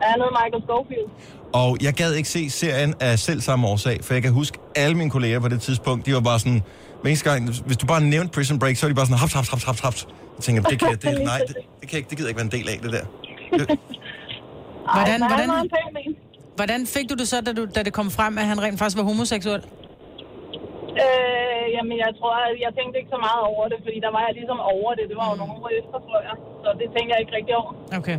Han 0.00 0.20
hedder 0.20 0.44
Michael 0.44 0.62
Schofield. 0.62 1.08
Og 1.52 1.76
jeg 1.82 1.94
gad 1.94 2.12
ikke 2.12 2.28
se 2.28 2.50
serien 2.50 2.94
af 3.00 3.18
selv 3.18 3.40
samme 3.40 3.66
årsag, 3.66 3.98
for 4.04 4.14
jeg 4.14 4.22
kan 4.22 4.32
huske, 4.32 4.58
alle 4.76 4.96
mine 4.96 5.10
kolleger 5.10 5.40
på 5.40 5.48
det 5.48 5.60
tidspunkt, 5.60 6.06
de 6.06 6.14
var 6.14 6.20
bare 6.20 6.38
sådan, 6.38 6.62
hver 7.02 7.20
gang, 7.24 7.50
hvis 7.66 7.76
du 7.76 7.86
bare 7.86 8.00
nævnte 8.00 8.32
Prison 8.32 8.58
Break, 8.58 8.76
så 8.76 8.86
var 8.86 8.88
de 8.88 8.94
bare 8.94 9.06
sådan, 9.06 9.18
haps, 9.18 9.32
haps, 9.32 9.48
haps, 9.48 9.64
haps, 9.64 9.80
haps. 9.80 10.06
Jeg 10.36 10.44
tænker, 10.44 10.62
det 10.62 10.78
kan, 10.78 10.88
det, 10.88 11.04
nej, 11.24 11.38
det, 11.38 11.56
det, 11.80 11.88
kan 11.88 11.92
jeg 11.92 11.98
ikke, 11.98 12.10
det 12.10 12.18
gider 12.18 12.28
jeg 12.28 12.30
ikke 12.30 12.52
være 12.52 12.60
en 12.60 12.66
del 12.66 12.68
af, 12.68 12.78
det 12.82 12.92
der. 12.92 13.76
Hvordan, 14.96 15.18
Ej, 15.22 15.28
hvordan, 15.30 15.48
hvordan 16.58 16.80
fik 16.94 17.06
du 17.10 17.14
det 17.20 17.26
så, 17.32 17.36
da, 17.46 17.50
du, 17.58 17.62
da 17.76 17.80
det 17.88 17.92
kom 17.98 18.08
frem, 18.18 18.32
at 18.42 18.46
han 18.52 18.58
rent 18.64 18.78
faktisk 18.78 18.98
var 19.00 19.06
homoseksuel? 19.10 19.62
Øh, 21.04 21.64
jamen, 21.76 21.96
jeg 22.04 22.12
tror, 22.18 22.34
at 22.46 22.54
jeg 22.64 22.70
tænkte 22.78 22.94
ikke 23.00 23.12
så 23.16 23.20
meget 23.26 23.42
over 23.52 23.64
det, 23.72 23.78
fordi 23.86 23.98
der 24.06 24.12
var 24.16 24.22
jeg 24.26 24.32
ligesom 24.40 24.58
over 24.74 24.90
det. 24.98 25.04
Det 25.10 25.16
var 25.20 25.26
jo 25.32 25.36
nogle 25.42 25.52
år 25.62 25.68
efter, 25.80 25.96
tror 26.06 26.20
jeg. 26.28 26.36
Så 26.64 26.68
det 26.80 26.86
tænker 26.96 27.10
jeg 27.14 27.20
ikke 27.24 27.34
rigtig 27.38 27.54
over. 27.60 27.72
Okay. 28.00 28.18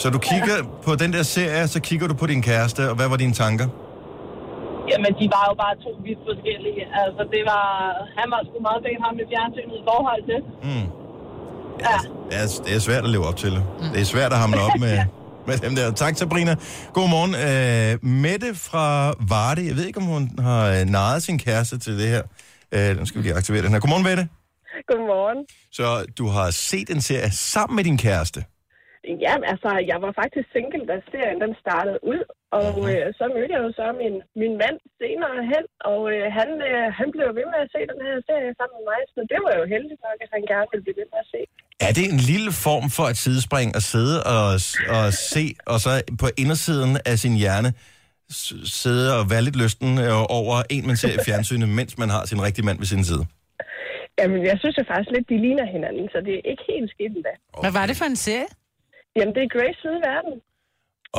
Så 0.00 0.06
du 0.14 0.18
kigger 0.30 0.56
på 0.86 0.92
den 1.02 1.10
der 1.16 1.24
serie, 1.36 1.64
så 1.74 1.78
kigger 1.88 2.06
du 2.10 2.14
på 2.22 2.26
din 2.32 2.42
kæreste, 2.50 2.82
og 2.90 2.94
hvad 2.98 3.08
var 3.12 3.18
dine 3.24 3.34
tanker? 3.42 3.66
Jamen, 4.90 5.12
de 5.20 5.24
var 5.36 5.44
jo 5.50 5.54
bare 5.64 5.74
to 5.84 5.90
vidt 6.06 6.20
forskellige. 6.30 6.82
Altså, 7.02 7.22
det 7.34 7.42
var... 7.52 7.66
Han 8.18 8.26
var 8.34 8.40
sgu 8.46 8.56
meget 8.68 8.80
pæn 8.86 9.00
ham 9.06 9.14
i 9.22 9.24
fjernsynet 9.32 9.76
i 9.82 9.84
forhold 9.90 10.22
til. 10.30 10.40
Mm. 10.68 10.86
Ja. 11.86 11.96
Det, 12.30 12.36
er, 12.42 12.46
det 12.66 12.72
er 12.78 12.82
svært 12.88 13.04
at 13.08 13.10
leve 13.16 13.26
op 13.30 13.38
til. 13.44 13.54
Det 13.92 14.00
er 14.04 14.08
svært 14.14 14.32
at 14.36 14.38
hamle 14.44 14.60
op 14.68 14.76
med, 14.86 14.94
med 15.50 15.58
dem 15.66 15.74
der. 15.78 15.86
Tak, 16.02 16.14
Sabrina. 16.20 16.54
Godmorgen. 16.96 17.32
Øh, 17.46 17.92
Mette 18.24 18.50
fra 18.66 18.86
Varde. 19.32 19.62
Jeg 19.68 19.74
ved 19.78 19.84
ikke, 19.88 20.00
om 20.04 20.08
hun 20.14 20.24
har 20.48 20.62
øh, 20.74 20.82
narret 20.96 21.20
sin 21.28 21.38
kæreste 21.46 21.76
til 21.84 21.92
det 22.00 22.08
her. 22.14 22.22
Øh, 22.74 22.90
den 22.96 23.04
skal 23.06 23.16
vi 23.18 23.22
lige 23.26 23.38
aktivere 23.40 23.62
den 23.66 23.72
her. 23.74 23.80
Godmorgen, 23.84 24.06
Mette. 24.08 24.24
Godmorgen. 24.90 25.40
Så 25.78 25.86
du 26.18 26.24
har 26.36 26.48
set 26.68 26.88
en 26.96 27.02
serie 27.08 27.30
sammen 27.52 27.74
med 27.78 27.84
din 27.88 27.98
kæreste. 28.06 28.40
Ja, 29.26 29.34
altså, 29.52 29.70
jeg 29.90 29.98
var 30.04 30.12
faktisk 30.22 30.46
single, 30.54 30.84
da 30.90 30.96
serien 31.12 31.40
den 31.44 31.54
startede 31.64 31.98
ud, 32.12 32.22
og 32.58 32.72
øh, 32.90 33.06
så 33.18 33.24
mødte 33.34 33.54
jeg 33.54 33.62
jo 33.66 33.70
så 33.80 33.86
min, 34.02 34.16
min 34.42 34.54
mand 34.62 34.76
senere 35.00 35.38
hen, 35.52 35.64
og 35.92 36.00
øh, 36.14 36.24
han, 36.38 36.48
øh, 36.68 36.84
han 36.98 37.08
blev 37.14 37.26
ved 37.38 37.46
med 37.52 37.60
at 37.64 37.72
se 37.74 37.80
den 37.92 38.00
her 38.06 38.16
serie 38.28 38.52
sammen 38.58 38.76
med 38.78 38.86
mig, 38.92 39.00
så 39.14 39.20
det 39.32 39.40
var 39.44 39.52
jo 39.60 39.64
heldigt 39.74 40.02
nok, 40.06 40.18
at 40.24 40.30
han 40.34 40.42
gerne 40.52 40.68
ville 40.70 40.84
blive 40.86 40.98
ved 41.00 41.08
med 41.12 41.20
at 41.24 41.30
se. 41.34 41.42
Er 41.86 41.92
det 41.98 42.04
en 42.12 42.20
lille 42.32 42.50
form 42.66 42.86
for 42.96 43.06
et 43.12 43.18
sidespring 43.24 43.68
at 43.78 43.82
sidde 43.82 44.16
og, 44.34 44.46
og 44.96 45.12
se, 45.12 45.44
og 45.66 45.80
så 45.84 45.90
på 46.22 46.26
indersiden 46.42 46.92
af 47.06 47.18
sin 47.18 47.34
hjerne 47.44 47.72
sidde 48.82 49.18
og 49.18 49.30
være 49.32 49.42
lidt 49.42 49.56
lysten 49.62 49.90
øh, 49.98 50.38
over 50.40 50.56
en, 50.74 50.86
man 50.86 50.96
ser 50.96 51.12
i 51.18 51.24
fjernsynet, 51.26 51.68
mens 51.78 51.98
man 51.98 52.10
har 52.14 52.22
sin 52.30 52.42
rigtige 52.46 52.66
mand 52.68 52.78
ved 52.78 52.86
sin 52.86 53.04
side? 53.04 53.24
Jamen, 54.18 54.40
jeg 54.50 54.56
synes 54.60 54.76
jo 54.78 54.84
faktisk 54.90 55.10
lidt, 55.16 55.28
de 55.32 55.38
ligner 55.46 55.66
hinanden, 55.76 56.08
så 56.12 56.18
det 56.26 56.32
er 56.38 56.42
ikke 56.52 56.64
helt 56.72 56.90
skidt 56.94 57.12
endda. 57.16 57.32
Hvad 57.64 57.72
var 57.78 57.86
det 57.86 57.96
for 58.00 58.04
en 58.04 58.16
serie? 58.16 58.50
Jamen, 59.16 59.34
det 59.34 59.42
er 59.46 59.50
Grace 59.56 59.78
Side 59.82 60.00
Verden. 60.10 60.34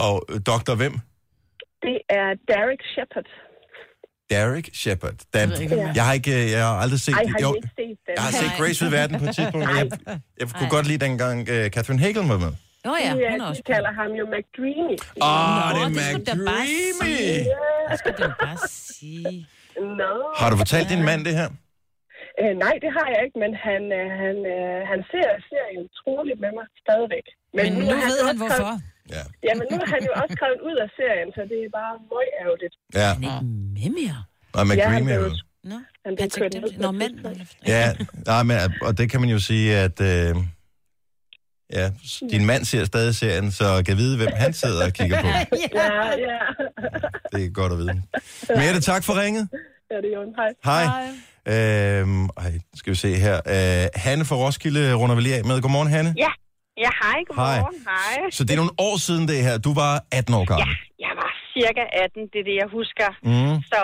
Og 0.06 0.16
øh, 0.32 0.40
doktor 0.52 0.74
hvem? 0.82 0.96
Det 1.86 1.98
er 2.20 2.28
Derek 2.52 2.82
Shepard. 2.94 3.30
Derek 4.34 4.68
Shepard. 4.82 5.18
Dan, 5.34 5.48
er. 5.52 5.92
jeg 5.96 6.06
har 6.08 6.14
ikke, 6.20 6.36
jeg 6.56 6.64
har 6.68 6.76
aldrig 6.84 7.00
set... 7.00 7.14
Ej, 7.14 7.24
har 7.34 7.40
I 7.40 7.42
jo, 7.42 7.54
ikke 7.56 7.70
set 7.80 7.98
den? 8.06 8.14
jeg 8.18 8.24
har 8.28 8.34
set 8.42 8.52
Grace 8.60 8.80
ved 8.86 8.92
verden 8.98 9.16
på 9.20 9.26
et 9.26 9.36
tidspunkt, 9.36 9.66
jeg, 9.78 9.86
jeg 10.40 10.46
kunne 10.58 10.72
godt 10.78 10.88
lide 10.92 11.02
dengang 11.06 11.38
uh, 11.54 11.66
Catherine 11.74 12.02
Hagel 12.04 12.24
var 12.34 12.40
med. 12.46 12.54
Nå 12.86 12.92
ja, 13.04 13.10
de, 13.10 13.14
hun 13.14 13.22
er 13.24 13.38
de 13.38 13.50
også 13.52 13.64
kalder 13.74 13.92
ham 14.00 14.12
jo 14.20 14.24
McDreamy. 14.34 14.96
Åh, 15.22 15.32
oh, 15.32 15.70
det 15.76 15.82
er 15.86 15.92
McDreamy! 16.02 17.18
Det 17.90 17.98
skal 18.02 18.14
du 18.20 18.24
bare 18.44 18.60
sige. 18.68 19.48
Har 20.42 20.50
du 20.52 20.56
fortalt 20.64 20.88
din 20.94 21.04
mand 21.10 21.22
det 21.28 21.34
her? 21.42 21.50
Øh, 22.42 22.54
nej, 22.66 22.76
det 22.84 22.92
har 22.98 23.08
jeg 23.14 23.22
ikke, 23.26 23.38
men 23.44 23.52
han, 23.68 23.82
øh, 24.00 24.08
han, 24.24 24.36
øh, 24.56 24.78
han 24.92 25.00
ser 25.12 25.30
serien 25.52 25.86
troligt 26.00 26.40
med 26.44 26.52
mig 26.58 26.66
stadigvæk. 26.84 27.26
Men 27.58 27.68
nu 27.80 27.86
er 27.96 28.00
ved 28.10 28.20
han 28.22 28.28
også 28.30 28.42
hvorfor. 28.44 28.72
Ja. 29.16 29.24
ja, 29.48 29.54
men 29.60 29.66
nu 29.72 29.76
er 29.84 29.88
han 29.96 30.02
jo 30.10 30.12
også 30.22 30.34
skrevet 30.38 30.60
ud 30.70 30.78
af 30.86 30.90
serien, 31.00 31.30
så 31.36 31.42
det 31.52 31.58
er 31.66 31.70
bare 31.80 31.94
møg 32.14 32.28
ærgerligt. 32.44 32.76
Ja. 33.00 33.10
Han 33.14 33.24
er 33.24 33.34
ikke 33.40 33.46
med 33.78 33.90
mere. 34.02 34.20
Og 34.58 34.64
McDreamy 34.68 35.10
ja, 35.10 35.16
er 35.16 35.20
han 35.20 35.24
vel... 35.26 35.42
Nå, 35.64 35.76
Han 36.06 36.16
blev 36.16 36.30
kørt 36.30 36.54
ned. 36.54 36.78
Nå, 36.78 36.92
mænd. 36.92 37.16
Ja, 37.68 37.94
nej, 38.26 38.44
men, 38.44 38.58
og 38.82 38.98
det 38.98 39.12
kan 39.12 39.22
man 39.22 39.30
jo 39.30 39.40
sige, 39.40 39.78
at 39.78 40.02
øh, 40.02 40.36
ja, 41.74 41.92
din 42.32 42.46
mand 42.46 42.66
ser 42.66 42.86
stadig 42.86 43.16
serien, 43.16 43.52
så 43.52 43.84
kan 43.86 43.98
vide, 43.98 44.18
hvem 44.18 44.30
han 44.36 44.54
sidder 44.54 44.86
og 44.86 44.94
kigger 44.94 45.22
på. 45.22 45.28
Ja, 45.76 46.08
ja. 46.30 46.40
Det 47.32 47.46
er 47.46 47.50
godt 47.50 47.72
at 47.72 47.78
vide. 47.78 48.02
Mette, 48.50 48.82
tak 48.82 49.04
for 49.04 49.22
ringet. 49.22 49.50
Ja, 49.92 49.98
det 49.98 50.06
er 50.06 50.14
jo 50.14 50.22
en 50.22 50.36
hej. 50.64 50.82
Hej. 51.46 52.02
Øhm, 52.02 52.26
ej, 52.26 52.52
skal 52.76 52.92
vi 52.92 52.96
se 52.98 53.16
her. 53.16 53.36
Øh, 53.36 53.90
Hanne 53.96 54.26
fra 54.26 54.36
Roskilde 54.36 54.94
runder 54.94 55.16
vi 55.16 55.22
lige 55.22 55.36
af 55.36 55.46
med. 55.46 55.62
Godmorgen, 55.62 55.90
Hanne. 55.90 56.14
Ja, 56.18 56.32
ja 56.86 56.92
hej, 57.04 57.20
godmorgen, 57.28 57.80
hej. 57.90 58.16
hej. 58.20 58.30
Så 58.38 58.42
det 58.46 58.52
er 58.56 58.60
nogle 58.64 58.78
år 58.88 58.96
siden 59.08 59.24
det 59.32 59.40
her. 59.48 59.56
Du 59.68 59.72
var 59.82 59.94
18 60.12 60.34
år 60.40 60.46
gammel. 60.52 60.76
Jeg 61.06 61.14
var 61.22 61.32
cirka 61.56 61.84
18, 62.06 62.30
det 62.32 62.40
er 62.44 62.48
det, 62.52 62.58
jeg 62.64 62.70
husker. 62.80 63.10
Mm. 63.30 63.56
Så 63.72 63.82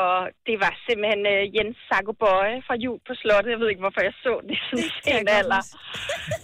det 0.47 0.55
var 0.63 0.73
simpelthen 0.85 1.21
uh, 1.33 1.43
Jens 1.55 1.79
Bøje 2.21 2.57
fra 2.67 2.75
Jul 2.83 2.99
på 3.07 3.13
Slottet. 3.19 3.51
Jeg 3.53 3.59
ved 3.61 3.69
ikke, 3.69 3.85
hvorfor 3.85 4.03
jeg 4.07 4.15
så 4.25 4.33
det 4.47 4.57
i 4.85 4.89
sådan 5.03 5.21
en 5.21 5.29
alder. 5.39 5.61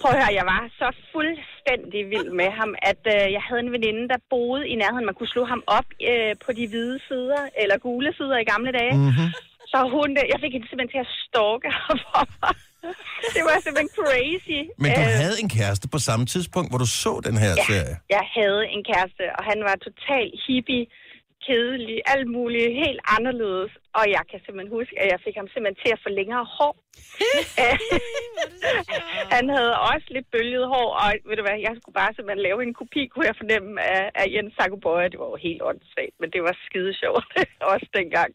Prøv 0.02 0.12
at 0.12 0.18
høre, 0.20 0.38
jeg 0.40 0.48
var 0.54 0.64
så 0.82 0.88
fuldstændig 1.14 2.02
vild 2.14 2.30
med 2.42 2.50
ham, 2.60 2.72
at 2.92 3.02
uh, 3.16 3.26
jeg 3.36 3.44
havde 3.48 3.62
en 3.66 3.74
veninde, 3.76 4.04
der 4.14 4.20
boede 4.34 4.64
i 4.72 4.76
nærheden. 4.82 5.06
Man 5.10 5.18
kunne 5.18 5.34
slå 5.36 5.44
ham 5.54 5.62
op 5.78 5.88
uh, 6.12 6.34
på 6.46 6.50
de 6.58 6.66
hvide 6.72 6.98
sider, 7.08 7.42
eller 7.62 7.76
gule 7.86 8.12
sider 8.18 8.38
i 8.44 8.50
gamle 8.54 8.72
dage. 8.80 8.96
Mm-hmm. 8.98 9.30
Så 9.72 9.78
hun, 9.96 10.10
jeg 10.34 10.40
fik 10.44 10.54
hende 10.54 10.68
simpelthen 10.68 10.94
til 10.96 11.06
at 11.06 11.12
stalke 11.24 11.70
ham 11.78 11.98
for 12.06 12.24
mig. 12.42 12.56
Det 13.36 13.42
var 13.50 13.56
simpelthen 13.66 13.92
crazy. 14.00 14.60
Men 14.84 14.90
du 15.00 15.02
Øh, 15.10 15.14
havde 15.24 15.38
en 15.44 15.50
kæreste 15.58 15.86
på 15.96 16.00
samme 16.08 16.26
tidspunkt, 16.34 16.68
hvor 16.72 16.80
du 16.86 16.90
så 17.04 17.14
den 17.30 17.38
her 17.44 17.54
Ja, 17.60 17.66
serie. 17.70 17.96
jeg 18.16 18.24
havde 18.38 18.62
en 18.76 18.82
kæreste, 18.92 19.24
og 19.38 19.44
han 19.52 19.60
var 19.68 19.76
total 19.88 20.28
hippie, 20.48 20.84
kedelig, 21.48 21.98
alt 22.14 22.28
muligt, 22.38 22.70
helt 22.84 23.02
anderledes. 23.18 23.72
Og 24.00 24.04
jeg 24.16 24.24
kan 24.32 24.40
simpelthen 24.46 24.72
huske, 24.78 24.94
at 25.02 25.08
jeg 25.14 25.20
fik 25.26 25.36
ham 25.40 25.48
simpelthen 25.54 25.80
til 25.84 25.92
at 25.96 26.00
få 26.06 26.10
længere 26.20 26.46
hår. 26.58 26.74
Han 29.36 29.46
havde 29.56 29.74
også 29.92 30.08
lidt 30.16 30.28
bølget 30.36 30.66
hår, 30.74 30.90
og 31.02 31.08
ved 31.30 31.36
du 31.40 31.44
hvad, 31.48 31.58
jeg 31.68 31.74
skulle 31.80 31.98
bare 32.02 32.12
simpelthen 32.16 32.44
lave 32.48 32.60
en 32.68 32.74
kopi, 32.82 33.02
kunne 33.08 33.28
jeg 33.30 33.38
fornemme, 33.42 33.72
af, 33.96 34.04
af 34.22 34.26
Jens 34.34 34.54
Sagoboy. 34.58 35.04
Det 35.12 35.18
var 35.24 35.30
jo 35.34 35.38
helt 35.48 35.62
åndssvagt, 35.70 36.16
men 36.22 36.30
det 36.34 36.42
var 36.48 36.54
skide 36.68 36.92
sjovt 37.02 37.28
også 37.74 37.88
dengang. 38.00 38.32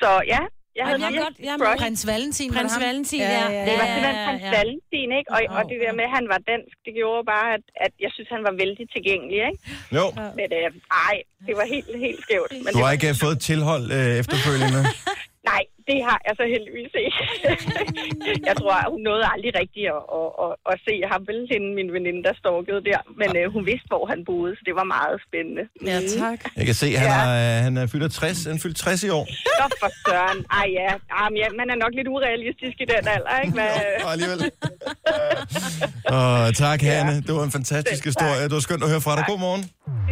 Så 0.00 0.10
ja, 0.34 0.42
jeg 0.78 0.84
havde 0.88 0.98
Ej, 1.02 1.10
jeg 1.14 1.22
godt, 1.26 1.36
jeg 1.48 1.54
crush. 1.60 1.78
Prins 1.82 2.02
Valentin. 2.12 2.48
var 2.54 2.56
Prins? 2.58 2.74
Valentin, 2.86 3.20
ja. 3.20 3.28
ja. 3.32 3.46
ja, 3.56 3.60
Det 3.68 3.74
var 3.80 3.86
simpelthen 3.94 4.18
Prins 4.28 4.44
ja. 4.46 4.50
Valentin, 4.58 5.08
ikke? 5.18 5.28
Og, 5.34 5.40
og 5.56 5.62
det 5.70 5.76
der 5.84 5.92
med, 6.00 6.04
at 6.08 6.12
han 6.18 6.26
var 6.32 6.40
dansk, 6.52 6.74
det 6.86 6.92
gjorde 7.00 7.22
bare, 7.34 7.48
at, 7.56 7.64
at 7.86 7.92
jeg 8.04 8.10
synes, 8.14 8.28
han 8.36 8.42
var 8.48 8.54
vældig 8.62 8.84
tilgængelig, 8.96 9.38
ikke? 9.50 9.60
Jo. 9.98 10.04
Men 10.40 10.48
øh, 10.58 10.68
ej, 11.08 11.16
det 11.46 11.54
var 11.60 11.66
helt, 11.74 11.90
helt 12.06 12.20
skævt. 12.26 12.50
Men 12.64 12.70
Du 12.74 12.78
har 12.84 12.92
ikke 12.96 13.08
øh, 13.12 13.16
fået 13.24 13.34
et 13.38 13.42
tilhold 13.50 13.84
øh, 13.98 14.10
efterfølgende? 14.22 14.80
Nej, 15.50 15.62
det 15.90 15.98
har 16.08 16.18
jeg 16.26 16.34
så 16.40 16.44
heldigvis 16.54 16.92
ikke. 17.06 17.20
jeg 18.48 18.54
tror, 18.60 18.74
hun 18.94 19.00
nåede 19.08 19.24
aldrig 19.34 19.52
rigtigt 19.62 19.86
at, 19.96 20.02
at, 20.18 20.28
at, 20.44 20.52
at 20.70 20.76
se 20.86 20.94
ham 21.12 21.20
vel 21.30 21.40
hende, 21.52 21.68
min 21.78 21.88
veninde, 21.96 22.20
der 22.28 22.34
stalkede 22.42 22.80
der. 22.90 23.00
Men 23.20 23.28
øh, 23.40 23.44
hun 23.54 23.62
vidste, 23.70 23.88
hvor 23.92 24.04
han 24.12 24.20
boede, 24.30 24.52
så 24.58 24.62
det 24.68 24.74
var 24.80 24.86
meget 24.96 25.16
spændende. 25.28 25.64
Ja, 25.90 25.96
tak. 26.20 26.38
Jeg 26.58 26.64
kan 26.68 26.76
se, 26.82 26.88
at 26.96 27.00
han, 27.04 27.10
Ja. 27.12 27.18
er, 27.40 27.62
han 27.66 27.74
er 27.82 27.86
fyldt 27.92 28.12
60. 28.12 28.44
Han 28.48 28.56
er 28.58 28.62
fyldt 28.64 28.76
60 28.76 29.02
i 29.08 29.10
år. 29.18 29.24
Så 29.58 29.64
for 29.82 29.90
søren. 30.04 30.38
Ej 30.60 30.66
ja, 30.80 30.90
Jamen, 31.12 31.36
ja, 31.42 31.46
man 31.60 31.66
er 31.74 31.78
nok 31.84 31.92
lidt 31.98 32.08
urealistisk 32.14 32.76
i 32.84 32.86
den 32.92 33.02
alder, 33.14 33.34
ikke? 33.44 33.54
Men, 33.60 33.68
Og 34.06 34.10
alligevel. 34.14 34.40
Åh, 36.16 36.46
tak, 36.64 36.80
Hanne. 36.90 37.14
Det 37.26 37.32
var 37.38 37.44
en 37.50 37.54
fantastisk 37.58 38.02
historie. 38.10 38.42
Det 38.48 38.52
var 38.58 38.60
skønt 38.68 38.82
at 38.86 38.90
høre 38.90 39.00
fra 39.00 39.16
dig. 39.16 39.24
God 39.28 39.38
morgen. 39.38 39.62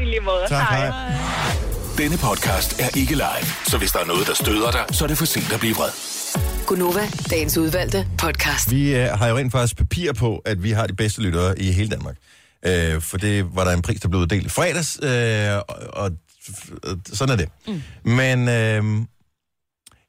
I 0.03 0.05
lige 0.05 0.21
måde. 0.21 0.45
Tak, 0.49 0.67
hej. 0.71 1.80
Denne 2.01 2.19
podcast 2.19 2.81
er 2.81 2.99
ikke 2.99 3.15
live, 3.15 3.47
så 3.67 3.79
hvis 3.79 3.93
der 3.93 3.99
er 3.99 4.05
noget, 4.05 4.27
der 4.27 4.35
støder 4.35 4.71
dig, 4.71 4.85
så 4.91 5.05
er 5.05 5.09
det 5.09 5.19
for 5.19 5.25
sent 5.25 5.53
at 5.53 5.61
blive 5.61 5.75
vred. 5.75 5.91
Gunova, 6.67 7.09
dagens 7.31 7.59
udvalgte 7.59 8.07
podcast. 8.19 8.71
Vi 8.71 8.97
øh, 8.97 9.09
har 9.09 9.29
jo 9.29 9.37
rent 9.37 9.53
faktisk 9.53 9.77
papir 9.77 10.13
på, 10.13 10.39
at 10.39 10.63
vi 10.63 10.71
har 10.71 10.87
de 10.87 10.95
bedste 10.95 11.23
lyttere 11.23 11.59
i 11.59 11.73
hele 11.73 11.91
Danmark. 11.91 12.17
Øh, 12.67 13.01
for 13.01 13.19
det 13.19 13.57
var 13.57 13.65
der 13.65 13.73
en 13.73 13.83
pris, 13.83 14.01
der 14.01 14.09
blev 14.09 14.21
uddelt 14.21 14.47
i 14.47 14.49
fredags, 14.49 14.99
øh, 15.03 15.57
og, 15.69 15.77
og 15.93 16.11
sådan 17.13 17.33
er 17.33 17.37
det. 17.37 17.49
Mm. 17.67 17.83
Men 18.11 18.49
øh, 18.49 19.07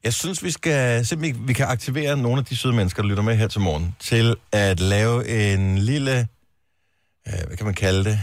jeg 0.04 0.14
synes, 0.14 0.44
vi 0.44 0.50
skal 0.50 1.06
simpelthen 1.06 1.48
vi 1.48 1.52
kan 1.52 1.66
aktivere 1.66 2.16
nogle 2.16 2.38
af 2.38 2.44
de 2.44 2.56
søde 2.56 2.74
mennesker, 2.74 3.02
der 3.02 3.08
lytter 3.08 3.22
med 3.22 3.36
her 3.36 3.48
til 3.48 3.60
morgen, 3.60 3.96
til 4.00 4.34
at 4.52 4.80
lave 4.80 5.28
en 5.52 5.78
lille, 5.78 6.28
øh, 7.28 7.46
hvad 7.46 7.56
kan 7.56 7.66
man 7.66 7.74
kalde 7.74 8.04
det? 8.04 8.20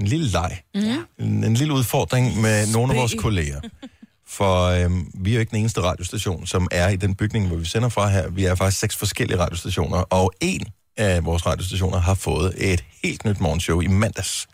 En 0.00 0.06
lille 0.06 0.26
leg. 0.30 0.60
Mm. 0.74 0.80
En, 1.26 1.44
en 1.44 1.54
lille 1.54 1.74
udfordring 1.74 2.40
med 2.40 2.66
nogle 2.72 2.92
af 2.94 2.98
vores 3.00 3.14
kolleger. 3.18 3.60
For 4.28 4.64
øhm, 4.66 5.10
vi 5.14 5.30
er 5.30 5.34
jo 5.34 5.40
ikke 5.40 5.50
den 5.50 5.58
eneste 5.58 5.80
radiostation, 5.80 6.46
som 6.46 6.68
er 6.70 6.88
i 6.88 6.96
den 6.96 7.14
bygning, 7.14 7.46
hvor 7.46 7.56
vi 7.56 7.64
sender 7.64 7.88
fra 7.88 8.08
her. 8.08 8.28
Vi 8.30 8.44
er 8.44 8.54
faktisk 8.54 8.80
seks 8.80 8.96
forskellige 8.96 9.38
radiostationer, 9.38 9.96
og 9.98 10.32
en 10.40 10.66
af 10.96 11.24
vores 11.24 11.46
radiostationer 11.46 11.98
har 11.98 12.14
fået 12.14 12.54
et 12.72 12.84
helt 13.02 13.24
nyt 13.24 13.40
morgenshow 13.40 13.80
i 13.80 13.86
mandags. 13.86 14.46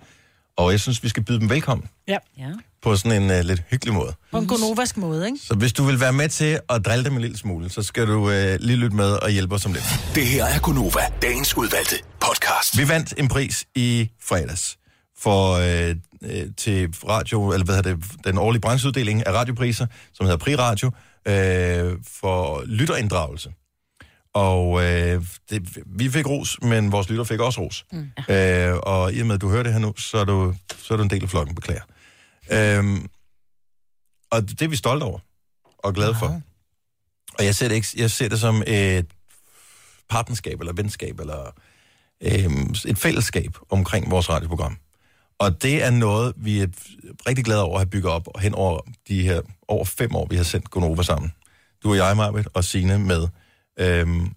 Og 0.56 0.70
jeg 0.72 0.80
synes, 0.80 1.02
vi 1.02 1.08
skal 1.08 1.22
byde 1.24 1.40
dem 1.40 1.50
velkommen 1.50 1.88
Ja. 2.08 2.16
Ja. 2.38 2.48
på 2.82 2.96
sådan 2.96 3.22
en 3.22 3.30
uh, 3.38 3.44
lidt 3.46 3.62
hyggelig 3.70 3.94
måde. 3.94 4.12
På 4.32 4.38
en 4.38 4.46
gonovask 4.46 4.96
måde, 4.96 5.26
ikke? 5.26 5.38
Så 5.42 5.54
hvis 5.54 5.72
du 5.72 5.84
vil 5.84 6.00
være 6.00 6.12
med 6.12 6.28
til 6.28 6.60
at 6.68 6.84
drille 6.84 7.04
dem 7.04 7.14
en 7.14 7.20
lille 7.20 7.38
smule, 7.38 7.70
så 7.70 7.82
skal 7.82 8.06
du 8.06 8.18
uh, 8.24 8.54
lige 8.60 8.76
lytte 8.76 8.96
med 8.96 9.10
og 9.12 9.30
hjælpe 9.30 9.54
os 9.54 9.66
om 9.66 9.72
lidt. 9.72 9.84
Det 10.14 10.26
her 10.26 10.44
er 10.44 10.58
Gunova, 10.60 11.00
dagens 11.22 11.56
udvalgte 11.56 11.96
podcast. 12.20 12.78
Vi 12.78 12.88
vandt 12.88 13.14
en 13.16 13.28
pris 13.28 13.64
i 13.74 14.10
fredags 14.28 14.76
for 15.20 15.54
øh, 15.54 15.96
øh, 16.22 16.46
til 16.56 16.94
radio, 17.08 17.52
eller 17.52 17.64
hvad 17.64 17.76
hedder 17.76 17.94
det, 17.94 18.04
den 18.24 18.38
årlige 18.38 18.60
brancheuddeling 18.60 19.26
af 19.26 19.32
radiopriser, 19.32 19.86
som 20.12 20.26
hedder 20.26 20.38
Pri 20.38 20.56
Radio, 20.56 20.90
øh, 21.28 21.98
for 22.06 22.62
lytterinddragelse. 22.66 23.52
Og 24.34 24.84
øh, 24.84 25.24
det, 25.50 25.78
vi 25.86 26.10
fik 26.10 26.26
ros, 26.26 26.62
men 26.62 26.92
vores 26.92 27.10
lytter 27.10 27.24
fik 27.24 27.40
også 27.40 27.60
ros. 27.60 27.84
Mm. 27.92 28.10
Øh, 28.34 28.76
og 28.82 29.12
i 29.12 29.20
og 29.20 29.26
med, 29.26 29.34
at 29.34 29.40
du 29.40 29.50
hører 29.50 29.62
det 29.62 29.72
her 29.72 29.80
nu, 29.80 29.94
så 29.96 30.18
er 30.18 30.24
du, 30.24 30.54
så 30.78 30.94
er 30.94 30.96
du 30.96 31.02
en 31.02 31.10
del 31.10 31.22
af 31.22 31.30
flokken, 31.30 31.54
beklager. 31.54 31.82
Øh, 32.52 33.00
og 34.30 34.50
det 34.50 34.62
er 34.62 34.68
vi 34.68 34.76
stolte 34.76 35.04
over 35.04 35.18
og 35.78 35.94
glade 35.94 36.14
for. 36.14 36.40
Og 37.38 37.44
jeg 37.44 37.54
ser, 37.54 37.68
det 37.68 37.74
ikke, 37.74 37.88
jeg 37.96 38.10
ser 38.10 38.28
det 38.28 38.40
som 38.40 38.62
et 38.66 39.06
partnerskab, 40.08 40.60
eller 40.60 40.72
venskab, 40.72 41.20
eller 41.20 41.54
øh, 42.20 42.50
et 42.86 42.98
fællesskab 42.98 43.56
omkring 43.70 44.10
vores 44.10 44.28
radioprogram. 44.30 44.76
Og 45.40 45.62
det 45.62 45.84
er 45.84 45.90
noget, 45.90 46.32
vi 46.36 46.60
er 46.60 46.66
rigtig 47.28 47.44
glade 47.44 47.62
over 47.62 47.74
at 47.74 47.80
have 47.80 47.90
bygget 47.90 48.12
op 48.12 48.28
hen 48.40 48.54
over 48.54 48.80
de 49.08 49.22
her 49.22 49.40
over 49.68 49.84
fem 49.84 50.14
år, 50.14 50.26
vi 50.30 50.36
har 50.36 50.44
sendt 50.44 50.70
Gonova 50.70 51.02
sammen. 51.02 51.32
Du 51.82 51.90
og 51.90 51.96
jeg, 51.96 52.16
Marvitt, 52.16 52.48
og 52.54 52.64
Signe 52.64 52.98
med. 52.98 53.28
Øhm, 53.78 54.32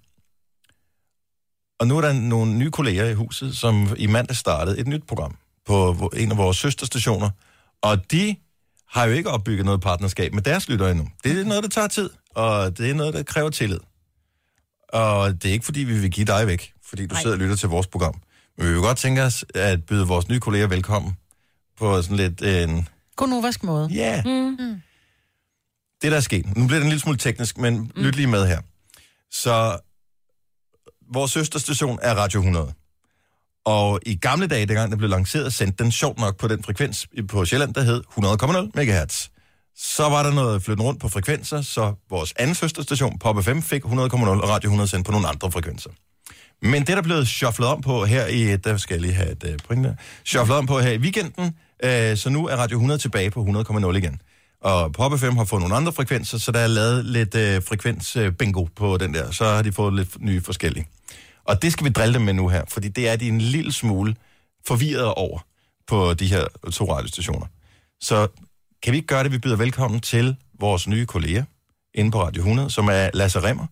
og 1.80 1.88
nu 1.88 1.98
er 1.98 2.02
der 2.02 2.14
nogle 2.14 2.54
nye 2.54 2.72
kolleger 2.72 3.06
i 3.06 3.14
huset, 3.14 3.58
som 3.58 3.96
i 3.98 4.08
mandag 4.08 4.36
startede 4.36 4.80
et 4.80 4.88
nyt 4.88 5.08
program 5.08 5.38
på 5.66 6.12
en 6.16 6.32
af 6.32 6.38
vores 6.38 6.58
søsterstationer. 6.58 7.30
Og 7.82 8.12
de 8.12 8.36
har 8.90 9.06
jo 9.06 9.14
ikke 9.14 9.30
opbygget 9.30 9.66
noget 9.66 9.82
partnerskab 9.82 10.34
med 10.34 10.42
deres 10.42 10.70
lyttere 10.70 10.92
endnu. 10.92 11.08
Det 11.24 11.40
er 11.40 11.46
noget, 11.46 11.64
der 11.64 11.70
tager 11.70 11.88
tid, 11.88 12.10
og 12.36 12.78
det 12.78 12.90
er 12.90 12.94
noget, 12.94 13.14
der 13.14 13.24
kræver 13.24 13.50
tillid. 13.50 13.80
Og 14.90 15.44
det 15.44 15.50
er 15.50 15.54
ikke, 15.54 15.66
fordi 15.66 15.80
vi 15.80 16.00
vil 16.00 16.12
give 16.12 16.26
dig 16.26 16.48
væk, 16.48 16.74
fordi 16.86 17.08
du 17.08 17.14
Nej. 17.14 17.22
sidder 17.22 17.36
og 17.36 17.40
lytter 17.40 17.56
til 17.56 17.70
vores 17.70 17.88
program. 17.88 18.22
Men 18.58 18.68
vi 18.68 18.74
vil 18.74 18.82
godt 18.82 18.98
tænke 18.98 19.24
os 19.24 19.46
at 19.56 19.86
byde 19.86 20.08
vores 20.08 20.28
nye 20.30 20.40
kolleger 20.40 20.68
velkommen 20.68 21.18
på 21.80 22.02
sådan 22.02 22.18
lidt 22.18 22.42
en... 22.42 22.88
Gonovask 23.16 23.64
måde. 23.64 23.90
Ja, 23.92 24.22
Mm. 24.26 24.32
Mm. 24.60 24.82
det 26.02 26.12
der 26.12 26.18
er 26.18 26.22
sket. 26.22 26.58
Nu 26.58 26.68
bliver 26.68 26.80
det 26.80 26.84
en 26.86 26.90
lille 26.90 27.02
smule 27.02 27.18
teknisk, 27.18 27.58
men 27.58 27.78
mm. 27.78 27.92
lyt 27.96 28.16
lige 28.16 28.28
med 28.28 28.48
her. 28.48 28.62
Så 29.32 29.80
vores 31.14 31.32
søsterstation 31.32 32.00
er 32.02 32.16
Radio 32.16 32.40
100. 32.40 32.74
Og 33.66 34.00
i 34.06 34.16
gamle 34.16 34.48
dage, 34.48 34.66
dengang 34.66 34.92
den 34.92 34.98
blev 34.98 35.10
lanceret, 35.10 35.54
sendte 35.54 35.84
den 35.84 35.92
sjovt 35.92 36.20
nok 36.20 36.38
på 36.38 36.48
den 36.48 36.64
frekvens 36.64 37.08
på 37.30 37.46
Sjælland, 37.46 37.74
der 37.74 37.82
hed 37.82 38.04
100,0 38.76 38.82
MHz. 38.82 39.30
Så 39.76 40.04
var 40.10 40.24
der 40.24 40.32
noget 40.32 40.64
flytten 40.64 40.86
rundt 40.86 41.02
på 41.02 41.10
frekvenser, 41.10 41.62
så 41.62 41.94
vores 42.10 42.34
anden 42.36 42.56
søsterstation, 42.56 43.20
Pop 43.20 43.44
FM, 43.44 43.60
fik 43.60 43.86
100,0 43.86 43.92
og 43.92 44.50
Radio 44.50 44.68
100 44.68 44.88
sendt 44.90 45.06
på 45.06 45.12
nogle 45.12 45.28
andre 45.28 45.52
frekvenser. 45.52 45.90
Men 46.64 46.80
det, 46.80 46.88
der 46.88 46.98
er 46.98 47.02
blevet 47.02 47.28
shufflet 47.28 47.68
om 47.68 47.82
på 47.82 48.06
her 48.06 48.28
i... 48.28 48.58
Der 48.58 48.78
skal 48.78 48.94
jeg 48.94 49.02
lige 49.02 49.14
have 49.14 49.32
et 49.32 49.44
uh, 49.44 49.56
point 49.68 49.86
der. 49.86 49.96
Shufflet 50.26 50.58
om 50.58 50.66
på 50.66 50.80
her 50.80 50.92
i 50.92 50.98
weekenden, 50.98 51.56
øh, 51.84 52.18
så 52.18 52.30
nu 52.30 52.48
er 52.48 52.56
Radio 52.56 52.78
100 52.78 53.02
tilbage 53.02 53.32
på 53.32 53.44
100,0 53.44 53.96
igen. 53.96 54.22
Og 54.62 54.94
Pop 54.94 55.20
FM 55.20 55.36
har 55.38 55.46
fået 55.46 55.60
nogle 55.60 55.76
andre 55.76 55.94
frekvenser, 55.94 56.38
så 56.38 56.52
der 56.52 56.60
er 56.60 56.68
lavet 56.68 57.06
lidt 57.06 57.36
øh, 57.36 57.62
frekvens-bingo 57.62 58.68
på 58.76 58.98
den 58.98 59.14
der. 59.14 59.32
Så 59.32 59.46
har 59.46 59.62
de 59.62 59.72
fået 59.72 59.94
lidt 59.94 60.22
nye 60.22 60.42
forskellige. 60.42 60.88
Og 61.46 61.62
det 61.62 61.72
skal 61.72 61.86
vi 61.86 61.90
drille 61.90 62.14
dem 62.14 62.22
med 62.22 62.34
nu 62.34 62.48
her, 62.48 62.64
fordi 62.68 62.88
det 62.88 63.10
er 63.10 63.16
de 63.16 63.28
en 63.28 63.42
lille 63.42 63.72
smule 63.74 64.16
forvirret 64.68 65.14
over 65.14 65.40
på 65.88 66.14
de 66.14 66.28
her 66.28 66.46
to 66.74 66.94
radiostationer. 66.94 67.46
Så 68.02 68.28
kan 68.84 68.92
vi 68.92 68.98
ikke 68.98 69.08
gøre 69.08 69.24
det, 69.24 69.32
vi 69.32 69.38
byder 69.38 69.56
velkommen 69.56 70.00
til 70.00 70.36
vores 70.60 70.88
nye 70.88 71.06
kolleger 71.06 71.44
inde 71.94 72.12
på 72.12 72.24
Radio 72.24 72.42
100, 72.42 72.70
som 72.70 72.88
er 72.88 73.10
Lasse 73.14 73.40
Remmer, 73.40 73.66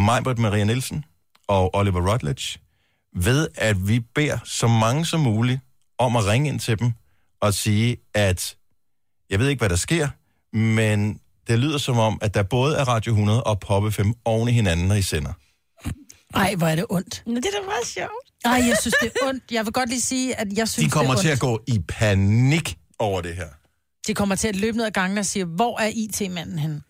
Majbert 0.00 0.38
Maria 0.38 0.64
Nielsen 0.64 1.04
og 1.48 1.74
Oliver 1.74 2.12
Rutledge, 2.12 2.58
ved 3.16 3.48
at 3.54 3.88
vi 3.88 4.00
beder 4.00 4.38
så 4.44 4.68
mange 4.68 5.06
som 5.06 5.20
muligt 5.20 5.60
om 5.98 6.16
at 6.16 6.26
ringe 6.26 6.48
ind 6.48 6.60
til 6.60 6.78
dem 6.78 6.92
og 7.40 7.54
sige, 7.54 7.96
at 8.14 8.56
jeg 9.30 9.38
ved 9.38 9.48
ikke, 9.48 9.60
hvad 9.60 9.68
der 9.68 9.76
sker, 9.76 10.08
men 10.56 11.20
det 11.48 11.58
lyder 11.58 11.78
som 11.78 11.98
om, 11.98 12.18
at 12.22 12.34
der 12.34 12.42
både 12.42 12.76
er 12.76 12.84
Radio 12.84 13.12
100 13.12 13.44
og 13.44 13.60
Pop 13.60 13.92
5 13.92 14.14
oven 14.24 14.48
i 14.48 14.52
hinanden, 14.52 14.88
når 14.88 14.94
I 14.94 15.02
sender. 15.02 15.32
Ej, 16.34 16.54
hvor 16.54 16.66
er 16.66 16.74
det 16.76 16.86
ondt. 16.90 17.22
Nå, 17.26 17.34
det 17.34 17.44
er 17.46 17.60
da 17.60 17.64
meget 17.66 17.86
sjovt. 17.86 18.10
Ej, 18.44 18.52
jeg 18.68 18.76
synes, 18.80 18.94
det 19.02 19.12
er 19.22 19.26
ondt. 19.28 19.42
Jeg 19.50 19.64
vil 19.64 19.72
godt 19.72 19.88
lige 19.88 20.00
sige, 20.00 20.36
at 20.36 20.48
jeg 20.52 20.68
synes, 20.68 20.84
De 20.86 20.90
kommer 20.90 21.12
det 21.14 21.18
er 21.18 21.22
til 21.22 21.30
ondt. 21.30 21.36
at 21.36 21.40
gå 21.40 21.60
i 21.66 21.78
panik 21.88 22.78
over 22.98 23.20
det 23.20 23.34
her. 23.36 23.48
De 24.06 24.14
kommer 24.14 24.34
til 24.34 24.48
at 24.48 24.56
løbe 24.56 24.76
ned 24.76 24.86
ad 24.86 24.90
gangen 24.90 25.18
og 25.18 25.26
sige, 25.26 25.44
hvor 25.44 25.80
er 25.80 25.90
IT-manden 25.94 26.58
henne? 26.58 26.82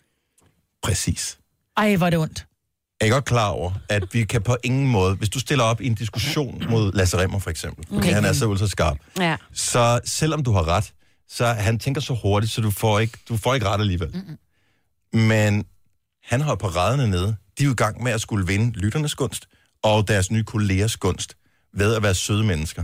Præcis. 0.83 1.37
Ej, 1.77 1.95
hvor 1.95 2.05
er 2.05 2.09
det 2.09 2.19
ondt. 2.19 2.45
Er 3.01 3.05
I 3.05 3.09
godt 3.09 3.25
klar 3.25 3.49
over, 3.49 3.71
at 3.89 4.13
vi 4.13 4.23
kan 4.23 4.41
på 4.41 4.57
ingen 4.63 4.87
måde, 4.87 5.15
hvis 5.15 5.29
du 5.29 5.39
stiller 5.39 5.63
op 5.63 5.81
i 5.81 5.87
en 5.87 5.95
diskussion 5.95 6.63
mod 6.69 6.91
Lasse 6.93 7.17
Remmer 7.17 7.39
for 7.39 7.49
eksempel, 7.49 7.85
okay. 7.97 8.13
Han 8.13 8.25
er 8.25 8.33
så 8.33 8.45
ultra 8.47 8.67
skarp, 8.67 8.97
Ja. 9.19 9.35
så 9.53 9.99
selvom 10.05 10.43
du 10.43 10.51
har 10.51 10.67
ret, 10.67 10.93
så 11.29 11.45
han 11.45 11.79
tænker 11.79 12.01
så 12.01 12.13
hurtigt, 12.13 12.51
så 12.51 12.61
du 12.61 12.71
får 12.71 12.99
ikke, 12.99 13.17
du 13.29 13.37
får 13.37 13.53
ikke 13.53 13.67
ret 13.67 13.79
alligevel. 13.81 14.09
Mm-hmm. 14.13 14.37
Men 15.27 15.65
han 16.23 16.41
har 16.41 16.55
paraderne 16.55 17.07
nede. 17.09 17.35
De 17.57 17.63
er 17.63 17.65
jo 17.65 17.71
i 17.71 17.75
gang 17.75 18.03
med 18.03 18.11
at 18.11 18.21
skulle 18.21 18.47
vinde 18.47 18.79
lytternes 18.79 19.15
gunst 19.15 19.47
og 19.83 20.07
deres 20.07 20.31
nye 20.31 20.43
kollegers 20.43 20.97
gunst 20.97 21.35
ved 21.73 21.95
at 21.95 22.03
være 22.03 22.13
søde 22.15 22.43
mennesker. 22.43 22.83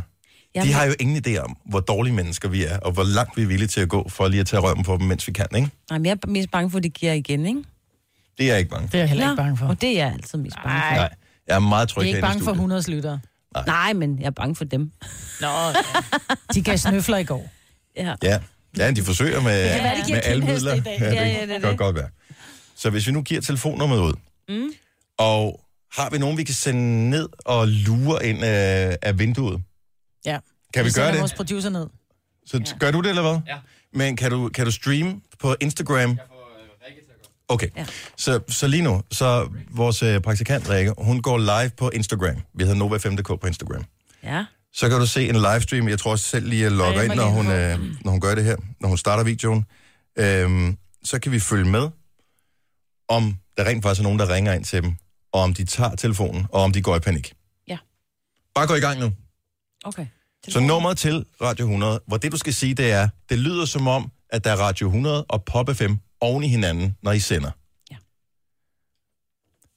Jamen- 0.55 0.68
De 0.68 0.74
har 0.74 0.86
jo 0.86 0.93
ingen 0.99 1.24
idé 1.28 1.38
om, 1.38 1.57
hvor 1.66 1.80
dårlige 1.80 2.13
mennesker 2.13 2.49
vi 2.49 2.63
er, 2.66 2.80
og 2.80 2.91
hvor 2.91 3.03
langt 3.03 3.38
vi 3.38 3.41
er 3.41 3.45
villige 3.47 3.68
til 3.68 3.82
at 3.82 3.89
gå 3.89 4.09
for 4.09 4.28
lige 4.28 4.41
at 4.41 4.47
tage 4.47 4.59
røven 4.61 4.84
på 4.84 4.97
dem, 4.97 5.07
mens 5.07 5.28
vi 5.28 5.34
kan, 5.34 5.45
ikke? 5.55 5.70
Jamen, 5.91 6.05
jeg 6.05 6.18
er 6.24 6.28
mest 6.28 6.51
bange 6.51 6.70
for, 6.72 6.78
at 6.78 6.84
det 6.84 6.93
giver 6.93 7.13
igen, 7.13 7.45
ikke? 7.45 7.63
Det 8.38 8.44
er 8.46 8.48
jeg 8.52 8.60
ikke 8.60 8.70
bange 8.70 8.88
for. 8.88 8.92
Det 8.92 8.98
er 8.98 9.02
jeg 9.02 9.10
heller 9.10 9.32
ikke 9.32 9.42
bange 9.42 9.58
for. 9.58 9.66
Og 9.66 9.82
det 9.82 9.90
er 9.90 9.94
jeg 10.06 10.14
altid 10.14 10.38
mest 10.40 10.56
bange 10.56 10.70
for. 10.82 10.96
Nej, 10.96 11.10
jeg 11.48 11.56
er 11.56 11.60
meget 11.60 11.82
Jeg 11.82 11.90
tryg 11.90 12.04
er 12.04 12.08
ikke 12.08 12.22
bange 12.22 12.34
for 12.40 12.44
studiet. 12.44 12.56
100 12.56 12.92
lyttere. 12.92 13.20
Nej. 13.56 13.64
Nej, 13.66 13.94
men 13.94 14.20
jeg 14.20 14.26
er 14.26 14.30
bange 14.32 14.56
for 14.56 14.64
dem. 14.66 14.92
Nå, 15.42 15.48
ja. 15.48 15.74
De 16.54 16.62
gav 16.62 16.78
snøfler 16.78 17.18
i 17.18 17.24
går. 17.24 17.50
Ja. 17.98 18.16
Ja, 18.24 18.40
ja 18.78 18.92
de 18.92 19.04
forsøger 19.04 19.42
med, 19.42 19.64
Det 19.64 19.72
kan 19.72 19.84
være, 19.84 19.96
de 19.98 20.02
giver 20.06 20.16
med 20.18 20.24
alle 20.26 20.46
midler. 20.46 20.74
i 20.74 20.80
dag. 20.80 20.98
Ja, 21.00 21.10
det, 21.10 21.16
Ja, 21.16 21.26
ja, 21.28 21.42
det 21.42 21.42
er 21.42 21.48
kan 21.48 21.62
godt, 21.62 21.72
det. 21.72 21.78
godt 21.80 21.96
være. 21.96 22.10
Så 22.76 22.90
hvis 22.90 23.08
vi 23.08 23.12
nu 23.12 23.22
giver 23.22 23.42
telefonnummeret 23.42 24.00
ud, 24.02 24.14
Mm. 24.50 24.70
og 25.18 25.62
har 25.94 26.10
vi 26.10 26.18
nogen, 26.18 26.38
vi 26.38 26.44
kan 26.44 26.56
sende 26.56 27.10
ned 27.10 27.30
og 27.46 27.68
lure 27.68 28.26
ind 28.26 28.44
af, 28.44 28.98
af 29.02 29.20
vinduet? 29.20 29.62
Ja. 30.26 30.40
Kan 30.74 30.86
vi, 30.86 30.90
sender 30.90 31.06
gøre 31.06 31.12
det? 31.14 31.20
vores 31.20 31.34
producer 31.34 31.70
ned. 31.70 31.88
Så 32.46 32.58
ja. 32.58 32.78
gør 32.80 32.92
du 32.92 33.02
det, 33.02 33.10
eller 33.10 33.22
hvad? 33.22 33.40
Ja. 33.48 33.58
Men 33.94 34.16
kan 34.18 34.32
du, 34.32 34.50
kan 34.50 34.66
du 34.66 34.72
streame 34.72 35.16
på 35.40 35.56
Instagram? 35.62 36.18
Okay, 37.48 37.68
ja. 37.76 37.86
så, 38.18 38.39
så 38.50 38.68
lige 38.68 38.84
nu, 38.84 39.02
så 39.12 39.50
vores 39.70 40.04
øh, 40.04 40.22
praktikant 40.22 40.70
Rikke, 40.70 40.93
hun 40.98 41.22
går 41.22 41.38
live 41.38 41.72
på 41.78 41.89
Instagram. 41.89 42.36
Vi 42.54 42.64
hedder 42.64 42.86
Nova5.dk 42.86 43.41
på 43.41 43.48
Instagram. 43.48 43.84
Ja. 44.24 44.46
Så 44.74 44.89
kan 44.89 45.00
du 45.00 45.06
se 45.06 45.30
en 45.30 45.36
livestream. 45.36 45.88
Jeg 45.88 46.00
tror 46.00 46.12
også 46.12 46.26
selv 46.26 46.48
lige, 46.48 46.66
at 46.66 46.72
logger 46.72 47.00
Ej, 47.00 47.06
ind, 47.06 47.14
når 47.14 47.26
hun, 47.26 47.52
øh, 47.52 47.80
når 48.04 48.12
hun 48.12 48.22
gør 48.22 48.36
det 48.36 48.43
her, 48.43 48.56
når 48.80 48.89
hun 48.89 48.98
starter 48.98 49.24
videoen. 49.24 49.66
Øhm, 50.18 50.78
så 51.04 51.20
kan 51.20 51.32
vi 51.32 51.39
følge 51.39 51.66
med, 51.66 51.89
om 53.08 53.38
der 53.58 53.66
rent 53.66 53.84
faktisk 53.84 54.00
er 54.00 54.04
nogen, 54.04 54.20
der 54.20 54.34
ringer 54.34 54.54
ind 54.54 54.66
til 54.66 54.84
dem, 54.84 54.96
og 55.32 55.41
om 55.41 55.54
de 55.54 55.66
tager 55.66 55.96
telefonen, 55.96 56.46
og 56.50 56.62
om 56.62 56.72
de 56.72 56.82
går 56.82 56.96
i 56.96 57.00
panik. 57.00 57.34
Ja. 57.68 57.78
Bare 58.56 58.68
gå 58.68 58.76
i 58.76 58.80
gang 58.80 59.00
nu. 59.00 59.12
Okay. 59.84 60.06
Så 60.48 60.60
nummeret 60.60 60.98
til 60.98 61.26
Radio 61.41 61.66
100, 61.66 62.02
hvor 62.08 62.18
det 62.18 62.32
du 62.32 62.38
skal 62.38 62.54
sige, 62.54 62.74
det 62.74 62.91
er, 62.91 63.10
det 63.30 63.39
lyder 63.39 63.66
som 63.66 63.88
om, 63.88 64.12
at 64.30 64.43
der 64.43 64.52
er 64.52 64.56
Radio 64.56 64.88
100 64.88 65.26
og 65.30 65.43
Pop 65.43 65.70
FM 65.76 65.93
oven 66.22 66.43
i 66.43 66.47
hinanden, 66.47 66.97
når 67.01 67.11
I 67.11 67.20
sender. 67.20 67.51
Ja. 67.91 67.97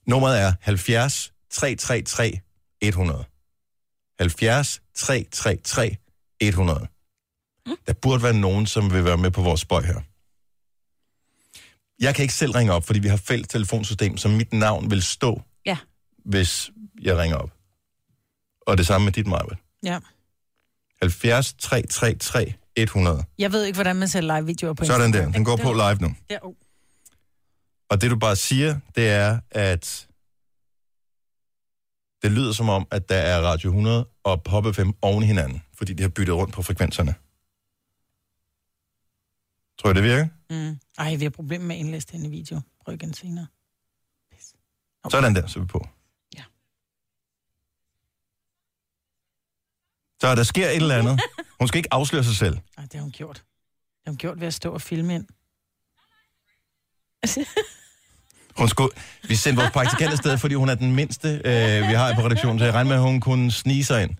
Nummeret 0.07 0.39
er 0.41 0.53
70 0.61 1.33
333 1.49 2.41
100. 2.81 3.25
70 4.19 4.81
333 4.95 5.97
100. 6.41 6.87
Mm. 7.65 7.75
Der 7.87 7.93
burde 7.93 8.23
være 8.23 8.33
nogen, 8.33 8.65
som 8.67 8.93
vil 8.93 9.05
være 9.05 9.17
med 9.17 9.31
på 9.31 9.41
vores 9.41 9.61
spøj 9.61 9.81
her. 9.81 10.01
Jeg 11.99 12.15
kan 12.15 12.23
ikke 12.23 12.33
selv 12.33 12.51
ringe 12.51 12.73
op, 12.73 12.85
fordi 12.85 12.99
vi 12.99 13.07
har 13.07 13.17
fælles 13.17 13.47
telefonsystem, 13.47 14.17
så 14.17 14.27
mit 14.29 14.53
navn 14.53 14.91
vil 14.91 15.03
stå, 15.03 15.41
Ja. 15.65 15.77
hvis 16.25 16.71
jeg 17.01 17.17
ringer 17.17 17.37
op. 17.37 17.51
Og 18.67 18.77
det 18.77 18.87
samme 18.87 19.05
med 19.05 19.13
dit, 19.13 19.27
Marvind. 19.27 19.57
Ja. 19.83 19.99
70 21.01 21.53
333 21.53 22.53
100. 22.77 23.23
Jeg 23.37 23.51
ved 23.51 23.63
ikke, 23.65 23.77
hvordan 23.77 23.95
man 23.95 24.07
ser 24.07 24.21
live-videoer 24.21 24.73
på 24.73 24.85
Sådan 24.85 25.07
Instagram. 25.07 25.31
der. 25.31 25.37
Den 25.37 25.45
går 25.45 25.55
på 25.57 25.73
live 25.73 25.95
nu. 25.95 26.15
Der, 26.29 26.39
oh. 26.41 26.53
Og 27.89 28.01
det 28.01 28.11
du 28.11 28.19
bare 28.19 28.35
siger, 28.35 28.79
det 28.95 29.09
er, 29.09 29.39
at 29.51 30.07
det 32.21 32.31
lyder 32.31 32.51
som 32.53 32.69
om, 32.69 32.87
at 32.91 33.09
der 33.09 33.15
er 33.17 33.41
Radio 33.41 33.69
100 33.69 34.07
og 34.23 34.43
Pop 34.43 34.75
FM 34.75 34.89
oven 35.01 35.23
i 35.23 35.25
hinanden, 35.27 35.61
fordi 35.73 35.93
de 35.93 36.01
har 36.03 36.09
byttet 36.09 36.35
rundt 36.35 36.53
på 36.53 36.61
frekvenserne. 36.61 37.15
Tror 39.79 39.89
jeg, 39.89 39.95
det 39.95 40.03
virker? 40.03 40.27
Mm. 40.49 40.79
Ej, 40.97 41.15
vi 41.15 41.23
har 41.23 41.29
problemer 41.29 41.65
med 41.65 41.75
at 41.75 41.79
indlæse 41.79 42.07
den 42.11 42.25
i 42.25 42.29
video. 42.29 42.61
Prøv 42.85 42.95
igen 42.95 43.13
senere. 43.13 43.47
Sådan 45.09 45.35
der, 45.35 45.47
så 45.47 45.59
er 45.59 45.63
vi 45.63 45.67
på. 45.67 45.87
Ja. 46.37 46.43
Så 50.21 50.35
der 50.35 50.43
sker 50.43 50.67
et 50.67 50.75
eller 50.75 50.97
andet. 50.97 51.21
Hun 51.59 51.67
skal 51.67 51.77
ikke 51.77 51.93
afsløre 51.93 52.23
sig 52.23 52.35
selv. 52.35 52.57
Nej, 52.77 52.85
det 52.85 52.93
har 52.93 53.01
hun 53.01 53.11
gjort. 53.11 53.35
Det 53.35 54.05
har 54.05 54.11
hun 54.11 54.17
gjort 54.17 54.39
ved 54.39 54.47
at 54.47 54.53
stå 54.53 54.73
og 54.73 54.81
filme 54.81 55.15
ind. 55.15 55.25
Hun 58.57 58.69
skulle, 58.69 58.91
vi 59.23 59.35
sendte 59.35 59.61
vores 59.61 59.73
praktikant 59.73 60.11
afsted, 60.11 60.37
fordi 60.37 60.55
hun 60.55 60.69
er 60.69 60.75
den 60.75 60.95
mindste, 60.95 61.27
øh, 61.27 61.87
vi 61.89 61.93
har 61.93 62.15
på 62.15 62.21
redaktionen, 62.21 62.59
så 62.59 62.65
jeg 62.65 62.73
regner 62.73 62.89
med, 62.89 62.97
at 62.97 63.03
hun 63.03 63.21
kunne 63.21 63.51
snige 63.51 63.85
sig 63.85 64.03
ind. 64.03 64.11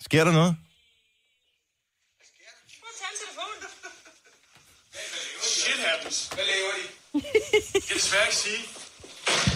Sker 0.00 0.24
der 0.24 0.32
noget? 0.32 0.56
Shit 5.42 5.78
happens. 5.86 6.28
Hvad 6.28 6.44
laver 6.44 6.72
de? 6.78 6.82
Jeg 7.74 7.82
kan 7.82 7.96
desværre 7.96 8.24
ikke 8.26 8.36
sige. 8.36 9.55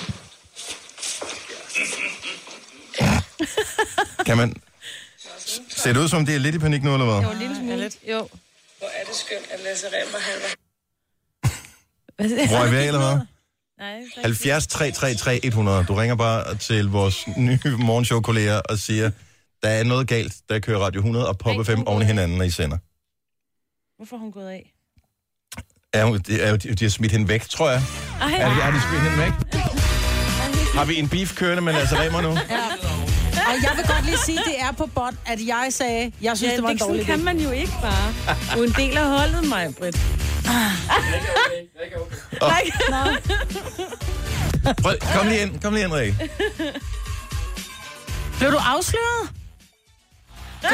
Kan 4.26 4.36
man... 4.36 4.55
Ser 5.68 5.93
det 5.93 6.01
ud 6.01 6.09
som, 6.09 6.26
det 6.26 6.34
er 6.34 6.38
lidt 6.38 6.55
i 6.55 6.59
panik 6.59 6.82
nu, 6.82 6.93
eller 6.95 7.07
hvad? 7.07 7.22
Jo, 7.22 7.30
en 7.30 7.38
lille 7.38 7.57
smule. 7.57 7.76
lidt. 7.76 7.97
Jo. 8.11 8.28
Hvor 8.78 8.86
er 8.86 9.05
det 9.07 9.14
skønt, 9.16 9.51
at 9.51 9.61
Lasse 9.64 9.86
Remmer, 9.86 10.18
han 10.18 10.34
var... 10.43 10.49
Hvor 12.49 12.59
er 12.66 12.70
vi 12.70 12.76
af, 12.76 12.86
eller 12.86 13.01
hvad? 13.01 13.18
Nej, 13.78 14.01
70 14.22 14.66
333 14.66 15.45
100. 15.47 15.84
Du 15.88 15.95
ringer 15.95 16.16
bare 16.16 16.55
til 16.57 16.88
vores 16.88 17.24
nye 17.36 17.59
morgenshow-kolleger 17.78 18.61
og 18.68 18.78
siger, 18.78 19.11
der 19.62 19.68
er 19.68 19.84
noget 19.84 20.09
galt, 20.09 20.34
der 20.49 20.59
kører 20.59 20.78
Radio 20.78 20.99
100 20.99 21.28
og 21.28 21.38
Pop 21.38 21.66
FM 21.66 21.82
oven 21.86 22.03
i 22.03 22.05
hinanden, 22.05 22.38
når 22.38 22.45
I 22.45 22.51
sender. 22.51 22.78
Hvorfor 23.97 24.16
er 24.16 24.20
hun 24.20 24.32
gået 24.32 24.49
af? 24.51 24.72
Er, 25.93 26.05
hun- 26.05 26.18
det 26.18 26.45
er, 26.47 26.51
jo- 26.51 26.57
de 26.57 26.84
har 26.84 26.91
smidt 26.91 27.12
hende 27.12 27.28
væk, 27.28 27.43
tror 27.49 27.70
jeg. 27.70 27.82
Ej. 28.20 28.32
Er, 28.32 28.49
de- 28.49 28.55
har 28.55 28.70
de 28.70 28.80
smidt 28.88 29.03
hende 29.03 29.18
væk? 29.24 29.62
Har 30.78 30.84
vi 30.84 30.99
en 30.99 31.09
beef 31.09 31.34
kørende 31.34 31.62
med 31.62 31.72
Lasse 31.72 31.99
Remer 31.99 32.20
nu? 32.20 32.28
Ja. 32.28 32.36
Og 33.51 33.57
jeg 33.62 33.72
vil 33.76 33.84
godt 33.94 34.05
lige 34.05 34.18
sige, 34.24 34.38
det 34.38 34.61
er 34.61 34.72
på 34.72 34.86
bånd, 34.86 35.16
at 35.26 35.46
jeg 35.46 35.66
sagde, 35.70 36.12
jeg 36.22 36.36
synes, 36.36 36.51
ja, 36.51 36.57
det 36.57 36.62
var 36.62 36.70
en 36.70 36.78
det, 36.78 36.86
dårlig 36.86 37.07
kan 37.07 37.20
idé. 37.20 37.22
man 37.22 37.38
jo 37.40 37.51
ikke 37.51 37.72
bare. 37.82 38.14
Du 38.55 38.62
er 38.62 38.66
en 38.66 38.72
del 38.72 38.96
af 38.98 39.05
holdet, 39.18 39.48
mig, 39.48 39.74
Britt. 39.78 39.96
Prøv, 44.82 44.94
kom 45.16 45.26
lige 45.26 45.42
ind, 45.42 45.61
kom 45.62 45.72
lige 45.74 45.84
ind, 45.84 45.92
Rikke. 45.92 46.30
Blev 48.38 48.51
du 48.51 48.57
afsløret? 48.57 49.30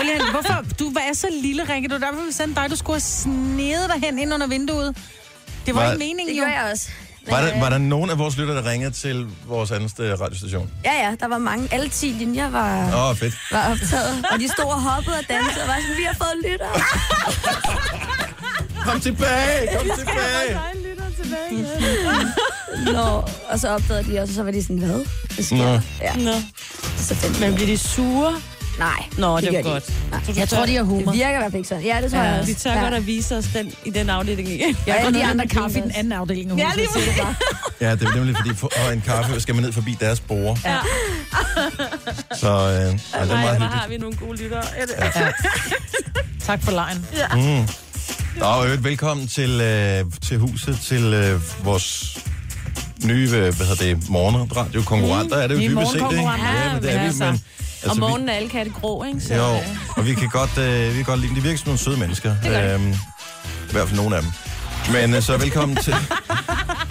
Lige. 0.03 0.31
Hvorfor? 0.31 0.65
Du 0.79 0.93
var 0.93 1.01
så 1.15 1.27
lille, 1.43 1.63
Rikke. 1.75 1.89
Det 1.89 2.01
var 2.01 2.07
derfor, 2.11 2.25
vi 2.27 2.33
sendte 2.33 2.61
dig. 2.61 2.71
Du 2.71 2.77
skulle 2.77 2.95
have 2.95 3.01
snedet 3.01 3.91
dig 3.91 4.01
hen 4.01 4.19
ind 4.19 4.35
under 4.35 4.47
vinduet. 4.47 4.97
Det 5.67 5.75
var 5.75 5.83
Var- 5.83 5.93
ikke 5.93 5.99
meningen, 6.05 6.35
Det 6.35 6.41
jo. 6.41 6.45
gør 6.45 6.53
jeg 6.53 6.71
også. 6.73 6.89
Var 7.31 7.41
der, 7.41 7.61
var 7.61 7.71
der 7.71 7.79
nogen 7.79 8.11
af 8.11 8.19
vores 8.19 8.37
lyttere, 8.37 8.57
der 8.57 8.71
ringede 8.71 8.91
til 8.91 9.27
vores 9.47 9.71
andeste 9.71 10.15
radiostation? 10.15 10.71
Ja, 10.85 10.93
ja, 11.09 11.15
der 11.21 11.29
var 11.29 11.39
mange. 11.39 11.69
Alle 11.75 11.89
10 11.89 12.07
linjer 12.07 12.51
var, 12.51 12.87
Åh, 12.95 13.11
oh, 13.11 13.17
fedt. 13.17 13.35
var 13.53 13.71
optaget, 13.73 14.25
og 14.33 14.39
de 14.41 14.49
stod 14.49 14.65
og 14.65 14.83
hoppede 14.83 15.17
og 15.17 15.25
dansede, 15.29 15.63
og 15.63 15.69
var 15.69 15.75
sådan, 15.81 15.97
vi 15.97 16.03
har 16.03 16.15
fået 16.15 16.51
lytter. 16.51 16.67
Kom 18.87 19.01
tilbage, 19.01 19.69
kom 19.79 19.87
tilbage. 19.99 20.61
Nå, 22.93 23.23
og 23.49 23.59
så 23.59 23.69
opdagede 23.69 24.13
de 24.13 24.21
også, 24.21 24.31
og 24.31 24.35
så 24.35 24.43
var 24.43 24.51
de 24.51 24.63
sådan, 24.63 24.79
hvad? 24.79 25.05
Hvad 25.35 25.45
sker 25.45 25.57
Nå. 25.57 25.81
Ja. 26.01 26.15
Nå. 26.17 26.33
Så 26.99 27.15
fedt. 27.15 27.41
Men 27.41 27.55
bliver 27.55 27.67
de 27.67 27.79
sure? 27.79 28.41
Nej, 28.79 29.05
Nå, 29.19 29.41
det 29.41 29.51
gør 29.51 29.59
er 29.59 29.63
de 29.63 29.69
godt. 29.69 29.93
Nej. 30.11 30.21
Jeg 30.37 30.49
tror, 30.49 30.67
de 30.67 30.77
har 30.77 30.83
humor. 30.83 31.13
Det 31.13 31.13
virker 31.21 31.29
i 31.35 31.37
hvert 31.39 31.43
fald 31.53 31.55
ikke 31.55 31.69
sådan. 31.69 31.85
Ja, 31.85 31.99
det 32.03 32.11
tror 32.11 32.19
jeg 32.21 32.33
Ja, 32.33 32.39
også. 32.41 32.53
vi 32.53 32.59
tør 32.59 32.73
ja. 32.73 32.81
godt 32.83 32.95
at 32.95 33.07
vise 33.07 33.37
os 33.37 33.45
den, 33.55 33.73
i 33.85 33.91
den 33.91 34.11
afdeling 34.11 34.49
igen. 34.49 34.77
Jeg 34.87 34.95
Ja, 34.99 35.03
går 35.05 35.11
de 35.11 35.25
andre 35.25 35.47
kaffe 35.47 35.79
i 35.79 35.83
den 35.83 35.91
anden 35.95 36.13
afdeling. 36.13 36.51
af 36.51 36.57
Ja, 36.57 36.71
lige 36.77 36.87
det 36.95 37.15
bare. 37.23 37.35
Ja, 37.81 37.91
det 37.95 38.03
er 38.03 38.15
nemlig 38.15 38.37
fordi, 38.37 38.55
for 38.57 38.73
at 38.89 38.95
en 38.95 39.01
kaffe 39.01 39.41
skal 39.41 39.55
man 39.55 39.65
ned 39.65 39.73
forbi 39.73 39.97
deres 40.01 40.21
bord. 40.21 40.59
Ja. 40.65 40.77
Så 42.35 42.49
øh, 42.49 42.73
ja, 42.75 42.83
det 42.85 42.99
er 43.15 43.27
meget 43.27 43.59
Nej, 43.59 43.69
har 43.69 43.89
vi 43.89 43.97
nogle 43.97 44.17
gode 44.17 44.43
lyttere. 44.43 44.63
Ja, 44.77 44.83
det- 44.83 45.21
Ja. 45.21 45.31
Tak 46.47 46.63
for 46.63 46.73
lejen. 46.73 47.07
Ja. 47.17 47.37
Mm. 47.37 47.69
Nå, 48.39 48.45
og 48.47 48.65
øvrigt 48.65 48.85
velkommen 48.85 49.27
til, 49.29 49.61
øh, 49.61 50.05
til 50.23 50.39
huset, 50.39 50.79
til 50.85 51.03
øh, 51.15 51.41
vores 51.65 52.19
nye, 53.05 53.31
øh, 53.33 53.57
hvad 53.57 53.67
hedder 53.67 53.85
det, 53.95 54.11
morgenradio-konkurrenter, 54.11 55.37
er 55.37 55.47
det 55.47 55.55
jo 55.55 55.61
Nye 55.61 55.69
dybest 55.71 55.93
set, 55.93 55.97
ikke? 56.13 56.15
Ja, 56.15 56.73
men 56.75 56.83
det 56.83 56.93
er 56.95 57.33
vi, 57.33 57.39
altså. 57.91 57.91
Om 57.91 57.97
vi- 57.97 58.11
morgenen 58.11 58.29
er 58.29 58.33
alle 58.33 58.49
katte 58.49 58.71
grå, 58.71 59.05
ikke? 59.05 59.21
Så, 59.21 59.35
Jo, 59.35 59.59
og 59.97 60.07
vi 60.07 60.15
kan 60.15 60.29
godt, 60.29 60.59
øh, 60.59 60.89
vi 60.91 60.95
kan 60.97 61.05
godt 61.05 61.21
lide 61.21 61.29
dem. 61.29 61.37
De 61.37 61.43
virker 61.43 61.59
som 61.59 61.67
nogle 61.69 61.79
søde 61.79 61.97
mennesker. 61.97 62.35
Det. 62.43 62.75
Øhm, 62.75 62.91
I 62.91 63.73
hvert 63.73 63.89
fald 63.89 63.97
nogle 64.01 64.17
af 64.17 64.23
dem. 64.23 64.31
Men 64.93 65.15
øh, 65.15 65.23
så 65.23 65.37
velkommen 65.37 65.77
til 65.77 65.95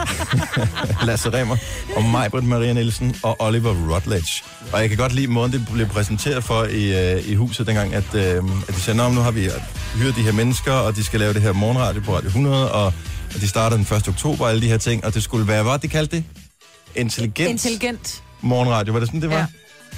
Lasse 1.07 1.29
Remmer 1.33 1.57
og 1.95 2.03
mig, 2.03 2.31
Britt 2.31 2.45
Maria 2.47 2.73
Nielsen 2.73 3.15
og 3.23 3.35
Oliver 3.39 3.95
Rutledge. 3.95 4.43
Og 4.73 4.79
jeg 4.81 4.89
kan 4.89 4.97
godt 4.97 5.13
lide 5.13 5.27
måden, 5.27 5.51
det 5.51 5.67
blev 5.73 5.87
præsenteret 5.87 6.43
for 6.43 6.63
i, 6.63 7.13
øh, 7.13 7.27
i 7.27 7.35
huset 7.35 7.67
dengang, 7.67 7.93
at, 7.93 8.15
øh, 8.15 8.43
at 8.67 8.75
de 8.75 8.79
sagde, 8.81 8.97
"Nå, 8.97 9.03
men 9.07 9.15
nu 9.15 9.21
har 9.21 9.31
vi 9.31 9.49
hyret 9.95 10.15
de 10.15 10.21
her 10.21 10.31
mennesker, 10.31 10.71
og 10.71 10.95
de 10.95 11.03
skal 11.03 11.19
lave 11.19 11.33
det 11.33 11.41
her 11.41 11.51
morgenradio 11.51 12.01
på 12.01 12.15
Radio 12.15 12.27
100, 12.27 12.71
og, 12.71 12.85
og 13.35 13.41
de 13.41 13.47
starter 13.47 13.77
den 13.77 13.85
1. 13.95 14.07
oktober, 14.07 14.43
og 14.45 14.49
alle 14.51 14.61
de 14.61 14.67
her 14.67 14.77
ting, 14.77 15.05
og 15.05 15.13
det 15.13 15.23
skulle 15.23 15.47
være, 15.47 15.63
hvad 15.63 15.79
de 15.79 15.87
kaldte 15.87 16.15
det? 16.15 16.23
Intelligent, 16.95 17.49
Intelligent. 17.51 18.23
morgenradio, 18.41 18.93
var 18.93 18.99
det 18.99 19.07
sådan, 19.09 19.21
det 19.21 19.29
var? 19.29 19.35
Ja. 19.37 19.45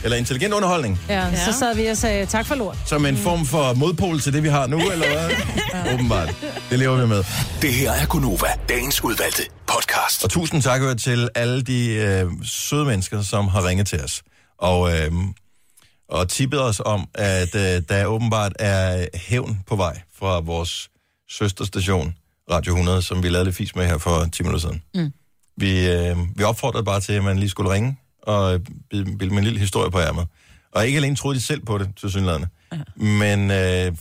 Eller 0.04 0.18
intelligent 0.18 0.54
underholdning? 0.54 1.00
Ja, 1.10 1.28
ja, 1.28 1.46
så 1.46 1.60
sad 1.60 1.76
vi 1.76 1.86
og 1.86 1.98
sagde 1.98 2.26
tak 2.26 2.46
for 2.46 2.56
lort. 2.56 2.78
Som 2.86 3.06
en 3.06 3.18
form 3.18 3.46
for 3.46 3.74
modpol 3.74 4.20
til 4.20 4.34
det, 4.34 4.44
vi 4.44 4.48
har 4.48 4.68
nu, 4.68 4.78
eller 4.92 5.08
hvad? 5.08 5.30
ja. 5.74 5.94
Åbenbart. 5.94 6.36
Det 6.70 6.80
lever 6.80 7.02
vi 7.02 7.08
med. 7.08 7.24
Det 7.62 7.74
her 7.74 7.92
er 7.92 8.06
Gunova, 8.06 8.48
dagens 8.70 9.04
udvalgte 9.04 9.44
podcast. 9.68 10.24
Og 10.24 10.30
tusind 10.30 10.62
tak 10.62 10.82
til 10.98 11.30
alle 11.36 11.62
de 11.62 11.94
øh, 11.94 12.32
søde 12.44 12.86
mennesker, 12.86 13.22
som 13.22 13.48
har 13.48 13.68
ringet 13.68 13.88
til 13.88 14.02
os. 14.04 14.24
Og, 14.60 14.98
øh, 14.98 15.12
og 16.10 16.30
tippet 16.30 16.62
os 16.62 16.82
om, 16.86 17.08
at 17.16 17.56
øh, 17.56 17.82
der 17.90 18.06
åbenbart 18.06 18.54
er 18.60 19.06
hævn 19.14 19.60
på 19.68 19.76
vej 19.76 20.02
fra 20.20 20.40
vores 20.40 20.90
søsterstation, 21.30 22.16
Radio 22.52 22.74
100, 22.74 23.02
som 23.02 23.24
vi 23.24 23.30
lavede 23.30 23.46
lidt 23.46 23.56
fis 23.56 23.76
med 23.76 23.88
her 23.88 23.98
for 23.98 24.26
10 24.34 24.44
minutter 24.44 24.60
siden. 24.60 24.82
Mm. 24.96 25.12
Vi, 25.58 25.90
øh, 25.90 26.18
vi 26.36 26.44
opfordrede 26.44 26.84
bare 26.84 27.00
til, 27.00 27.14
at 27.14 27.24
man 27.24 27.40
lige 27.40 27.50
skulle 27.50 27.72
ringe 27.72 27.98
og 28.28 28.60
bilde 28.92 29.38
en 29.38 29.44
lille 29.44 29.60
historie 29.60 29.92
på 29.92 30.00
ærmet. 30.00 30.26
Og 30.72 30.86
ikke 30.88 30.98
alene 30.98 31.16
troede 31.16 31.38
de 31.40 31.44
selv 31.44 31.66
på 31.66 31.78
det, 31.78 31.90
til 32.00 32.10
synligheden. 32.12 32.46
Men 32.96 33.52
øh, 33.52 33.96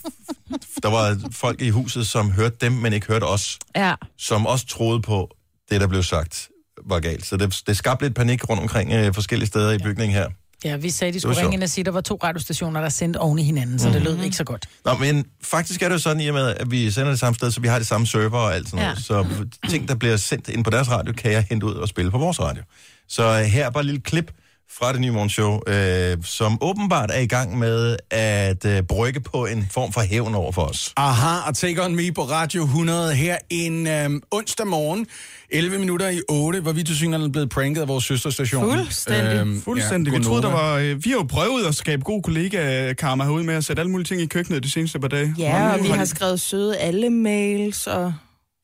der 0.83 0.89
var 0.89 1.19
folk 1.31 1.61
i 1.61 1.69
huset, 1.69 2.07
som 2.07 2.31
hørte 2.31 2.55
dem, 2.61 2.71
men 2.71 2.93
ikke 2.93 3.07
hørte 3.07 3.23
os. 3.23 3.59
Ja. 3.75 3.95
Som 4.17 4.45
også 4.47 4.67
troede 4.67 5.01
på 5.01 5.35
det, 5.69 5.81
der 5.81 5.87
blev 5.87 6.03
sagt, 6.03 6.49
var 6.85 6.99
galt. 6.99 7.25
Så 7.25 7.37
det, 7.37 7.61
det 7.67 7.77
skabte 7.77 8.05
lidt 8.05 8.15
panik 8.15 8.49
rundt 8.49 8.61
omkring 8.61 8.93
øh, 8.93 9.13
forskellige 9.13 9.47
steder 9.47 9.71
i 9.71 9.77
bygningen 9.77 10.15
her. 10.17 10.27
Ja, 10.65 10.75
vi 10.75 10.89
sagde, 10.89 11.13
de 11.13 11.19
skulle 11.19 11.39
ringe 11.41 11.53
ind 11.53 11.63
og 11.63 11.69
sige, 11.69 11.81
at 11.81 11.85
der 11.85 11.91
var 11.91 12.01
to 12.01 12.19
radiostationer, 12.23 12.81
der 12.81 12.89
sendte 12.89 13.17
oven 13.17 13.39
i 13.39 13.43
hinanden, 13.43 13.79
så 13.79 13.89
det 13.89 14.01
lød 14.01 14.23
ikke 14.23 14.35
så 14.35 14.43
godt. 14.43 14.65
Nå, 14.85 14.93
men 14.93 15.25
faktisk 15.43 15.81
er 15.81 15.87
det 15.87 15.93
jo 15.93 15.99
sådan, 15.99 16.21
i 16.21 16.27
og 16.27 16.33
med, 16.33 16.55
at 16.55 16.71
vi 16.71 16.91
sender 16.91 17.09
det 17.09 17.19
samme 17.19 17.35
sted, 17.35 17.51
så 17.51 17.61
vi 17.61 17.67
har 17.67 17.77
det 17.77 17.87
samme 17.87 18.07
server 18.07 18.37
og 18.37 18.55
alt 18.55 18.69
sådan 18.69 18.79
Ja. 18.79 18.85
noget. 18.85 19.03
Så 19.05 19.25
ting, 19.69 19.87
der 19.87 19.95
bliver 19.95 20.17
sendt 20.17 20.49
ind 20.49 20.63
på 20.63 20.69
deres 20.69 20.89
radio, 20.89 21.13
kan 21.13 21.31
jeg 21.31 21.45
hente 21.49 21.65
ud 21.65 21.73
og 21.73 21.87
spille 21.87 22.11
på 22.11 22.17
vores 22.17 22.39
radio. 22.39 22.63
Så 23.09 23.23
øh, 23.23 23.39
her 23.39 23.65
er 23.65 23.69
bare 23.69 23.81
et 23.81 23.85
lille 23.85 24.01
klip 24.01 24.31
fra 24.79 24.93
det 24.93 25.01
nye 25.01 25.11
morgenshow, 25.11 25.59
øh, 25.67 26.17
som 26.23 26.57
åbenbart 26.61 27.11
er 27.13 27.19
i 27.19 27.25
gang 27.25 27.57
med 27.57 27.97
at 28.11 28.65
øh, 28.65 28.83
brygge 28.83 29.19
på 29.19 29.45
en 29.45 29.67
form 29.71 29.93
for 29.93 30.01
hævn 30.01 30.35
over 30.35 30.51
for 30.51 30.61
os. 30.61 30.93
Aha, 30.97 31.47
og 31.49 31.55
Take 31.55 31.83
On 31.83 31.95
Me 31.95 32.11
på 32.11 32.21
Radio 32.21 32.63
100 32.63 33.13
her 33.13 33.37
en 33.49 33.87
øhm, 33.87 34.21
onsdag 34.31 34.67
morgen, 34.67 35.07
11 35.49 35.79
minutter 35.79 36.09
i 36.09 36.21
8, 36.29 36.59
hvor 36.59 36.71
vi 36.71 36.83
til 36.83 36.95
synligheden 36.95 37.29
er 37.29 37.31
blevet 37.31 37.49
pranket 37.49 37.81
af 37.81 37.87
vores 37.87 38.03
søsterstation. 38.03 38.73
Fuldstændig. 38.77 39.63
Fuldstændig. 39.63 40.11
ja, 40.13 40.17
vi 40.17 40.23
troede, 40.23 40.41
der 40.41 40.51
var... 40.51 40.75
Øh, 40.75 41.05
vi 41.05 41.09
har 41.09 41.17
jo 41.17 41.23
prøvet 41.29 41.65
at 41.65 41.75
skabe 41.75 42.01
god 42.01 42.21
kollega-karma 42.21 43.23
herude 43.23 43.43
med 43.43 43.55
at 43.55 43.65
sætte 43.65 43.79
alle 43.79 43.91
mulige 43.91 44.05
ting 44.05 44.21
i 44.21 44.25
køkkenet 44.25 44.63
de 44.63 44.71
seneste 44.71 44.99
par 44.99 45.07
dage. 45.07 45.35
Ja, 45.37 45.73
og 45.73 45.83
vi 45.83 45.87
har 45.87 46.05
skrevet 46.05 46.39
søde 46.39 46.77
alle 46.77 47.09
mails, 47.09 47.87
og 47.87 48.13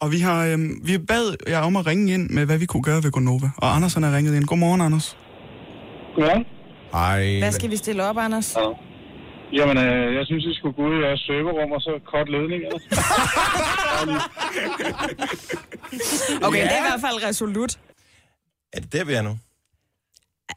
Og 0.03 0.11
vi 0.11 0.19
har 0.19 0.45
øh, 0.45 0.59
vi 0.87 0.97
bad 0.97 1.35
jer 1.47 1.59
om 1.59 1.75
at 1.75 1.85
ringe 1.85 2.13
ind 2.13 2.29
med, 2.29 2.45
hvad 2.45 2.57
vi 2.57 2.65
kunne 2.65 2.83
gøre 2.83 3.03
ved 3.03 3.11
Gonova. 3.11 3.49
Og 3.57 3.75
Anders 3.75 3.93
han 3.93 4.03
har 4.03 4.15
ringet 4.17 4.35
ind. 4.35 4.45
Godmorgen, 4.45 4.81
Anders. 4.81 5.17
Godmorgen. 6.15 6.45
Hej. 6.93 7.39
hvad 7.39 7.51
skal 7.51 7.69
vi 7.71 7.77
stille 7.77 8.03
op, 8.03 8.17
Anders? 8.17 8.55
Ja. 8.55 8.67
Jamen, 9.57 9.77
øh, 9.77 10.15
jeg 10.15 10.25
synes, 10.25 10.43
I 10.45 10.53
skulle 10.57 10.75
gå 10.75 10.81
ud 10.89 10.95
i 11.01 11.05
jeres 11.05 11.19
serverrum 11.19 11.71
og 11.71 11.81
så 11.81 11.91
kort 12.11 12.29
ledninger. 12.29 12.69
Okay, 16.47 16.63
det 16.63 16.73
er 16.77 16.83
i 16.83 16.87
hvert 16.89 17.01
fald 17.01 17.23
resolut. 17.29 17.77
Er 18.73 18.79
det 18.79 18.93
der, 18.93 19.03
vi 19.03 19.13
er 19.13 19.21
nu? 19.21 19.37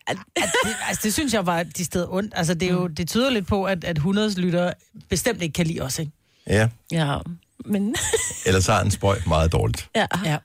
At, 0.06 0.16
at 0.36 0.48
det, 0.64 0.76
altså, 0.88 1.00
det 1.04 1.14
synes 1.14 1.34
jeg 1.34 1.46
var 1.46 1.62
de 1.62 1.84
steder 1.84 2.06
ondt. 2.12 2.32
Altså, 2.36 2.54
det, 2.54 2.68
er 2.68 2.72
jo, 2.72 2.86
det 2.86 3.08
tyder 3.08 3.30
lidt 3.30 3.46
på, 3.46 3.64
at, 3.64 3.84
at 3.84 3.96
100 3.96 4.40
lyttere 4.40 4.72
bestemt 5.10 5.42
ikke 5.42 5.52
kan 5.52 5.66
lide 5.66 5.80
os, 5.80 5.98
ikke? 5.98 6.12
Ja. 6.46 6.68
Ja, 6.92 7.18
men... 7.66 7.96
Ellers 8.46 8.66
har 8.66 8.82
en 8.82 8.90
spøj 8.90 9.18
meget 9.26 9.52
dårligt. 9.52 9.88
Ja. 9.96 10.06
ja. 10.24 10.36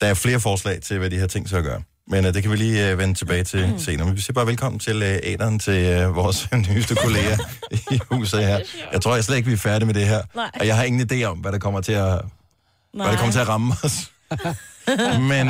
Der 0.00 0.06
er 0.06 0.14
flere 0.14 0.40
forslag 0.40 0.82
til, 0.82 0.98
hvad 0.98 1.10
de 1.10 1.18
her 1.18 1.26
ting 1.26 1.48
så 1.48 1.56
at 1.56 1.64
gøre. 1.64 1.82
Men 2.08 2.26
uh, 2.26 2.34
det 2.34 2.42
kan 2.42 2.52
vi 2.52 2.56
lige 2.56 2.92
uh, 2.92 2.98
vende 2.98 3.14
tilbage 3.14 3.44
til 3.44 3.68
mm. 3.68 3.78
senere. 3.78 4.06
Men 4.06 4.16
vi 4.16 4.20
siger 4.20 4.32
bare 4.32 4.46
velkommen 4.46 4.78
til 4.78 4.96
uh, 4.96 5.08
æderen 5.22 5.58
til 5.58 6.06
uh, 6.06 6.16
vores 6.16 6.48
nyeste 6.70 6.94
kollega 6.94 7.36
i 7.90 8.00
huset 8.10 8.46
her. 8.46 8.60
Jeg 8.92 9.00
tror 9.00 9.14
jeg 9.14 9.24
slet 9.24 9.36
ikke, 9.36 9.46
vi 9.46 9.52
er 9.52 9.56
færdige 9.58 9.86
med 9.86 9.94
det 9.94 10.06
her. 10.06 10.22
Nej. 10.34 10.50
Og 10.60 10.66
jeg 10.66 10.76
har 10.76 10.84
ingen 10.84 11.08
idé 11.12 11.24
om, 11.24 11.38
hvad 11.38 11.52
der 11.52 11.58
kommer 11.58 11.80
til 11.80 11.92
at, 11.92 12.20
hvad 12.92 13.06
der 13.06 13.16
kommer 13.16 13.32
til 13.32 13.40
at 13.40 13.48
ramme 13.48 13.74
os. 13.84 14.12
Men 15.32 15.48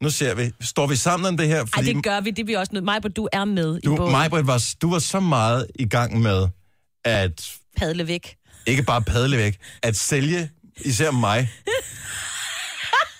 nu 0.00 0.10
ser 0.10 0.34
vi. 0.34 0.52
Står 0.60 0.86
vi 0.86 0.96
sammen 0.96 1.28
om 1.28 1.36
det 1.36 1.48
her? 1.48 1.64
Ej, 1.76 1.82
det 1.82 2.04
gør 2.04 2.20
vi. 2.20 2.30
Det 2.30 2.42
er 2.42 2.46
vi 2.46 2.54
også 2.54 2.70
nødt. 2.72 2.84
Mig, 2.84 3.16
du 3.16 3.28
er 3.32 3.44
med 3.44 3.76
i 3.76 3.80
du, 3.80 3.96
båden. 3.96 4.12
Majbrit, 4.12 4.46
var, 4.46 4.64
du 4.82 4.90
var 4.90 4.98
så 4.98 5.20
meget 5.20 5.66
i 5.74 5.88
gang 5.88 6.20
med 6.20 6.48
at 7.04 7.50
Padle 7.76 8.06
væk. 8.06 8.36
Ikke 8.66 8.82
bare 8.82 9.02
padle 9.02 9.36
væk, 9.36 9.58
at 9.82 9.96
sælge 9.96 10.50
især 10.76 11.10
mig, 11.10 11.50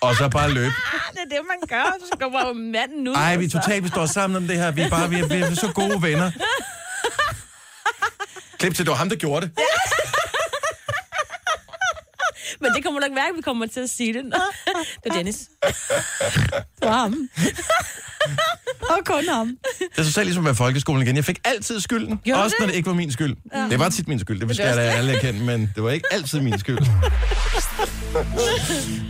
og 0.01 0.17
så 0.17 0.29
bare 0.29 0.51
løbe. 0.51 0.73
Det 1.13 1.19
er 1.33 1.37
det, 1.37 1.41
man 1.49 1.69
gør. 1.69 1.93
Så 2.13 2.19
kommer 2.21 2.53
manden 2.53 3.09
ud. 3.09 3.15
Ej, 3.15 3.37
vi 3.37 3.45
er 3.45 3.49
og 3.49 3.53
så- 3.53 3.59
totalt, 3.59 3.85
vi 3.85 3.89
står 3.89 4.07
sammen 4.07 4.37
om 4.37 4.47
det 4.49 4.57
her. 4.57 4.71
Vi 4.71 4.83
er 4.83 4.91
bare, 4.91 5.11
vi 5.11 5.19
er, 5.19 5.27
vi 5.27 5.35
er 5.35 5.55
så 5.55 5.73
gode 5.75 6.03
venner. 6.03 6.31
Klip 8.59 8.75
til, 8.75 8.85
det 8.85 8.91
var 8.91 8.97
ham, 8.97 9.09
der 9.09 9.17
gjorde 9.17 9.47
det. 9.47 9.51
Men 12.61 12.71
det 12.77 12.85
kommer 12.85 13.01
nok 13.01 13.11
mærke, 13.11 13.29
at 13.31 13.37
vi 13.37 13.43
kommer 13.43 13.67
til 13.67 13.81
at 13.81 13.91
sige 13.91 14.13
det. 14.13 14.23
Det 15.05 15.11
er 15.11 15.15
Dennis. 15.15 15.37
For 16.83 16.91
ham. 16.91 17.15
Og 18.91 18.99
kun 19.05 19.25
ham. 19.29 19.57
Det 19.79 19.99
er 19.99 20.03
så 20.03 20.13
selv 20.13 20.25
ligesom 20.25 20.43
at 20.43 20.45
være 20.45 20.53
i 20.53 20.57
folkeskolen 20.57 21.03
igen. 21.03 21.17
Jeg 21.17 21.25
fik 21.25 21.39
altid 21.45 21.81
skylden. 21.81 22.21
Gjorde 22.25 22.43
også 22.43 22.55
det? 22.59 22.61
når 22.61 22.67
det 22.67 22.75
ikke 22.77 22.89
var 22.89 22.95
min 22.95 23.13
skyld. 23.13 23.37
Ja. 23.55 23.67
Det 23.71 23.79
var 23.79 23.89
tit 23.89 24.09
min 24.09 24.19
skyld, 24.19 24.41
det 24.49 24.57
skal 24.57 24.77
det 24.77 24.83
jeg 24.83 24.93
da 24.93 24.99
alle 24.99 25.17
erkende, 25.17 25.45
men 25.45 25.73
det 25.75 25.83
var 25.83 25.91
ikke 25.91 26.07
altid 26.13 26.41
min 26.41 26.59
skyld. 26.59 26.79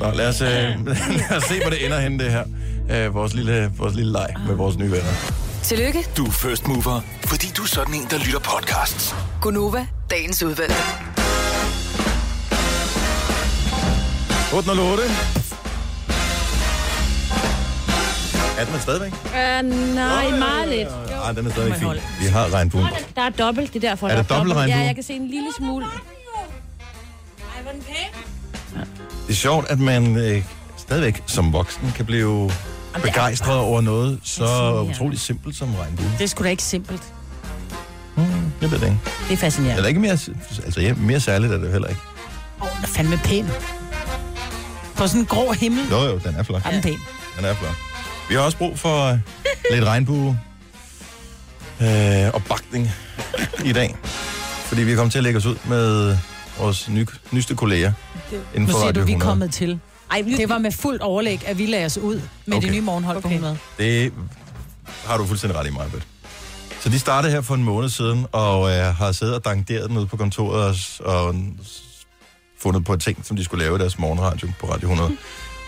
Nå, 0.01 0.11
lad 0.11 0.28
os, 0.28 0.41
øh, 0.41 0.49
lad 0.87 1.37
os 1.37 1.43
se, 1.45 1.61
hvor 1.61 1.70
det 1.70 1.84
ender 1.87 2.01
henne, 2.01 2.24
det 2.24 2.32
her. 2.32 2.45
Øh, 2.91 3.14
vores, 3.14 3.34
lille, 3.34 3.72
vores 3.76 3.95
lille 3.95 4.12
leg 4.12 4.34
med 4.47 4.55
vores 4.55 4.76
nye 4.76 4.91
venner. 4.91 5.12
Tillykke, 5.62 6.07
Du 6.16 6.26
er 6.26 6.30
first 6.30 6.66
mover, 6.66 7.01
fordi 7.24 7.47
du 7.57 7.62
er 7.62 7.66
sådan 7.66 7.95
en, 7.95 8.07
der 8.11 8.18
lytter 8.18 8.39
podcasts. 8.39 9.14
Gunova, 9.41 9.87
dagens 10.11 10.43
udvalgte. 10.43 10.76
808. 14.57 15.02
Er 18.59 18.64
den 18.64 18.80
stadigvæk? 18.80 19.12
Uh, 19.12 19.94
nej, 19.94 20.30
meget 20.38 20.68
lidt. 20.68 20.88
Nej, 21.11 21.32
den 21.32 21.46
er 21.46 21.50
stadig 21.50 21.82
Må 21.82 21.92
jeg 21.92 22.02
fin. 22.02 22.26
Vi 22.26 22.26
har 22.26 22.54
regnbuen. 22.54 22.86
Der 23.16 23.22
er 23.22 23.30
dobbelt, 23.30 23.72
det 23.72 23.84
er 23.84 23.88
derfor. 23.88 24.09
Er 24.09 24.16
der 24.16 24.22
dobbelt 24.22 24.57
regnbue? 24.57 24.78
Ja, 24.78 24.86
jeg 24.86 24.94
kan 24.94 25.04
se 25.04 25.12
en 25.12 25.28
lille 25.28 25.48
smule. 25.57 25.86
Det 29.26 29.32
er 29.32 29.34
sjovt, 29.34 29.70
at 29.70 29.78
man 29.78 30.16
øh, 30.16 30.44
stadigvæk 30.76 31.22
som 31.26 31.52
voksen 31.52 31.92
kan 31.96 32.07
blive 32.07 32.50
begejstret 33.02 33.59
over 33.59 33.80
noget 33.80 34.20
så 34.22 34.80
utroligt 34.90 35.22
simpelt 35.22 35.57
som 35.57 35.74
regnbuen. 35.74 36.11
Det 36.18 36.24
er 36.24 36.28
sgu 36.28 36.44
da 36.44 36.48
ikke 36.48 36.62
simpelt. 36.62 37.02
Jeg 38.61 38.70
ved 38.70 38.78
det 38.78 38.86
ikke. 38.86 38.98
Det 39.28 39.32
er 39.32 39.36
fascinerende. 39.36 39.76
Eller 39.76 39.88
ikke 39.88 40.00
mere, 40.00 40.18
altså, 40.64 40.80
ja, 40.80 40.94
mere 40.94 41.20
særligt 41.20 41.52
er 41.52 41.59
det 41.59 41.72
heller 41.72 41.88
ikke. 41.88 42.00
Åh, 42.62 42.68
den 42.76 42.84
er 42.84 42.88
fandme 42.88 43.16
pæn. 43.24 43.46
På 44.97 45.07
sådan 45.07 45.20
en 45.20 45.26
grå 45.26 45.53
himmel. 45.53 45.88
Jo, 45.90 46.03
jo, 46.03 46.18
den 46.18 46.34
er 46.34 46.42
flot. 46.42 46.62
Er 46.64 46.70
den 46.70 46.82
pæn? 46.82 46.99
Den 47.36 47.44
er 47.44 47.55
flot. 47.55 47.74
Vi 48.28 48.34
har 48.34 48.40
også 48.40 48.59
brug 48.59 48.78
for 48.78 49.05
øh, 49.12 49.18
lidt 49.72 49.84
regnbue 49.84 50.40
øh, 51.80 52.34
og 52.34 52.42
bakning 52.44 52.90
i 53.64 53.72
dag. 53.72 53.97
Fordi 54.66 54.82
vi 54.82 54.92
er 54.92 54.97
kommet 54.97 55.12
til 55.12 55.18
at 55.18 55.24
lægge 55.24 55.36
os 55.36 55.47
ud 55.47 55.57
med 55.64 56.16
vores 56.59 56.88
ny, 56.88 57.07
nyeste 57.30 57.55
kolleger 57.55 57.92
inden 58.55 58.66
Nu 58.66 58.72
for 58.72 58.78
siger 58.78 58.88
Radio 58.88 59.01
du, 59.01 59.07
vi 59.07 59.12
er 59.12 59.16
100. 59.16 59.30
kommet 59.30 59.55
til. 59.55 59.80
Ej, 60.11 60.22
det 60.36 60.49
var 60.49 60.59
med 60.59 60.72
fuldt 60.72 61.03
overlæg, 61.03 61.49
at 61.49 61.59
vi 61.59 61.66
lagde 61.66 61.86
os 61.86 61.99
ud 61.99 62.20
med 62.47 62.57
okay. 62.57 62.66
Det 62.66 62.74
nye 62.74 62.80
morgenhold 62.80 63.16
okay. 63.16 63.28
på 63.28 63.34
100. 63.34 63.59
Det 63.78 64.12
har 65.05 65.16
du 65.16 65.26
fuldstændig 65.26 65.59
ret 65.59 65.66
i, 65.66 65.70
Majbet. 65.70 66.07
Så 66.80 66.88
de 66.88 66.99
startede 66.99 67.32
her 67.32 67.40
for 67.40 67.55
en 67.55 67.64
måned 67.64 67.88
siden, 67.88 68.26
og 68.32 68.70
øh, 68.70 68.94
har 68.94 69.12
siddet 69.12 69.34
og 69.34 69.44
dankderet 69.44 69.88
den 69.90 69.99
ude 69.99 70.07
på 70.07 70.16
kontoret 70.16 71.01
og, 71.01 71.26
og 71.26 71.34
fundet 72.62 72.84
på 72.84 72.96
ting, 72.96 73.24
som 73.26 73.36
de 73.36 73.44
skulle 73.44 73.64
lave 73.64 73.76
i 73.76 73.78
deres 73.78 73.98
morgenradio 73.98 74.48
på 74.61 74.66
Radio 74.72 74.88
100. 74.92 75.16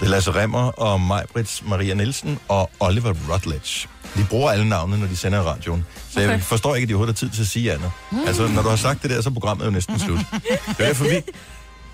Det 0.01 0.07
er 0.07 0.11
Lasse 0.11 0.31
Remmer 0.35 0.61
og 0.81 1.01
Majbrits 1.01 1.63
Maria 1.67 1.95
Nielsen 1.95 2.39
og 2.49 2.71
Oliver 2.81 3.15
Rutledge. 3.33 3.89
De 4.17 4.27
bruger 4.31 4.51
alle 4.51 4.69
navne, 4.69 4.99
når 4.99 5.07
de 5.07 5.17
sender 5.17 5.41
radioen. 5.43 5.87
Så 6.11 6.21
okay. 6.21 6.31
jeg 6.31 6.43
forstår 6.43 6.75
ikke, 6.75 6.85
at 6.85 6.89
de 6.89 6.95
overhovedet 6.95 7.21
har 7.21 7.27
tid 7.29 7.35
til 7.35 7.43
at 7.43 7.49
sige 7.49 7.73
andet. 7.73 7.91
Altså, 8.27 8.47
når 8.49 8.63
du 8.63 8.69
har 8.69 8.77
sagt 8.77 9.03
det 9.03 9.11
der, 9.11 9.21
så 9.21 9.29
er 9.29 9.33
programmet 9.33 9.67
jo 9.67 9.71
næsten 9.71 9.99
slut. 9.99 10.19
Det 10.33 10.59
er 10.69 10.73
derfor, 10.79 11.05
vi, 11.05 11.11
vi, 11.11 11.23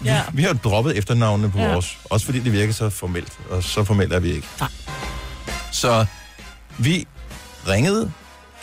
Ja. 0.05 0.23
vi 0.33 0.43
har 0.43 0.53
droppet 0.53 0.99
efternavnene 0.99 1.51
på 1.51 1.59
Ja. 1.59 1.73
vores. 1.73 1.99
Også 2.05 2.27
fordi 2.27 2.41
det 2.41 2.53
virker 2.53 2.73
så 2.73 2.91
formelt, 2.91 3.33
og 3.51 3.63
så 3.63 3.85
formelt 3.85 4.13
er 4.13 4.21
vi 4.21 4.33
ikke. 4.33 4.47
Nej. 4.61 4.69
Så 5.73 6.07
vi 6.79 7.07
ringede, 7.69 8.13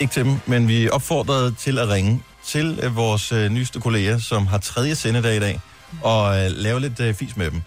ikke 0.00 0.12
til 0.12 0.24
dem, 0.24 0.36
men 0.46 0.68
vi 0.68 0.88
opfordrede 0.90 1.54
til 1.58 1.78
at 1.78 1.88
ringe 1.88 2.22
til 2.46 2.78
øh, 2.82 2.96
vores 2.96 3.32
øh, 3.32 3.50
nyeste 3.50 3.80
kolleger, 3.80 4.18
som 4.18 4.46
har 4.46 4.58
tredje 4.58 4.94
sendedag 4.94 5.36
i 5.36 5.40
dag, 5.40 5.60
og 6.02 6.44
øh, 6.44 6.50
lave 6.50 6.80
lidt 6.80 7.00
øh, 7.00 7.14
fis 7.14 7.36
med 7.36 7.50
dem. 7.50 7.62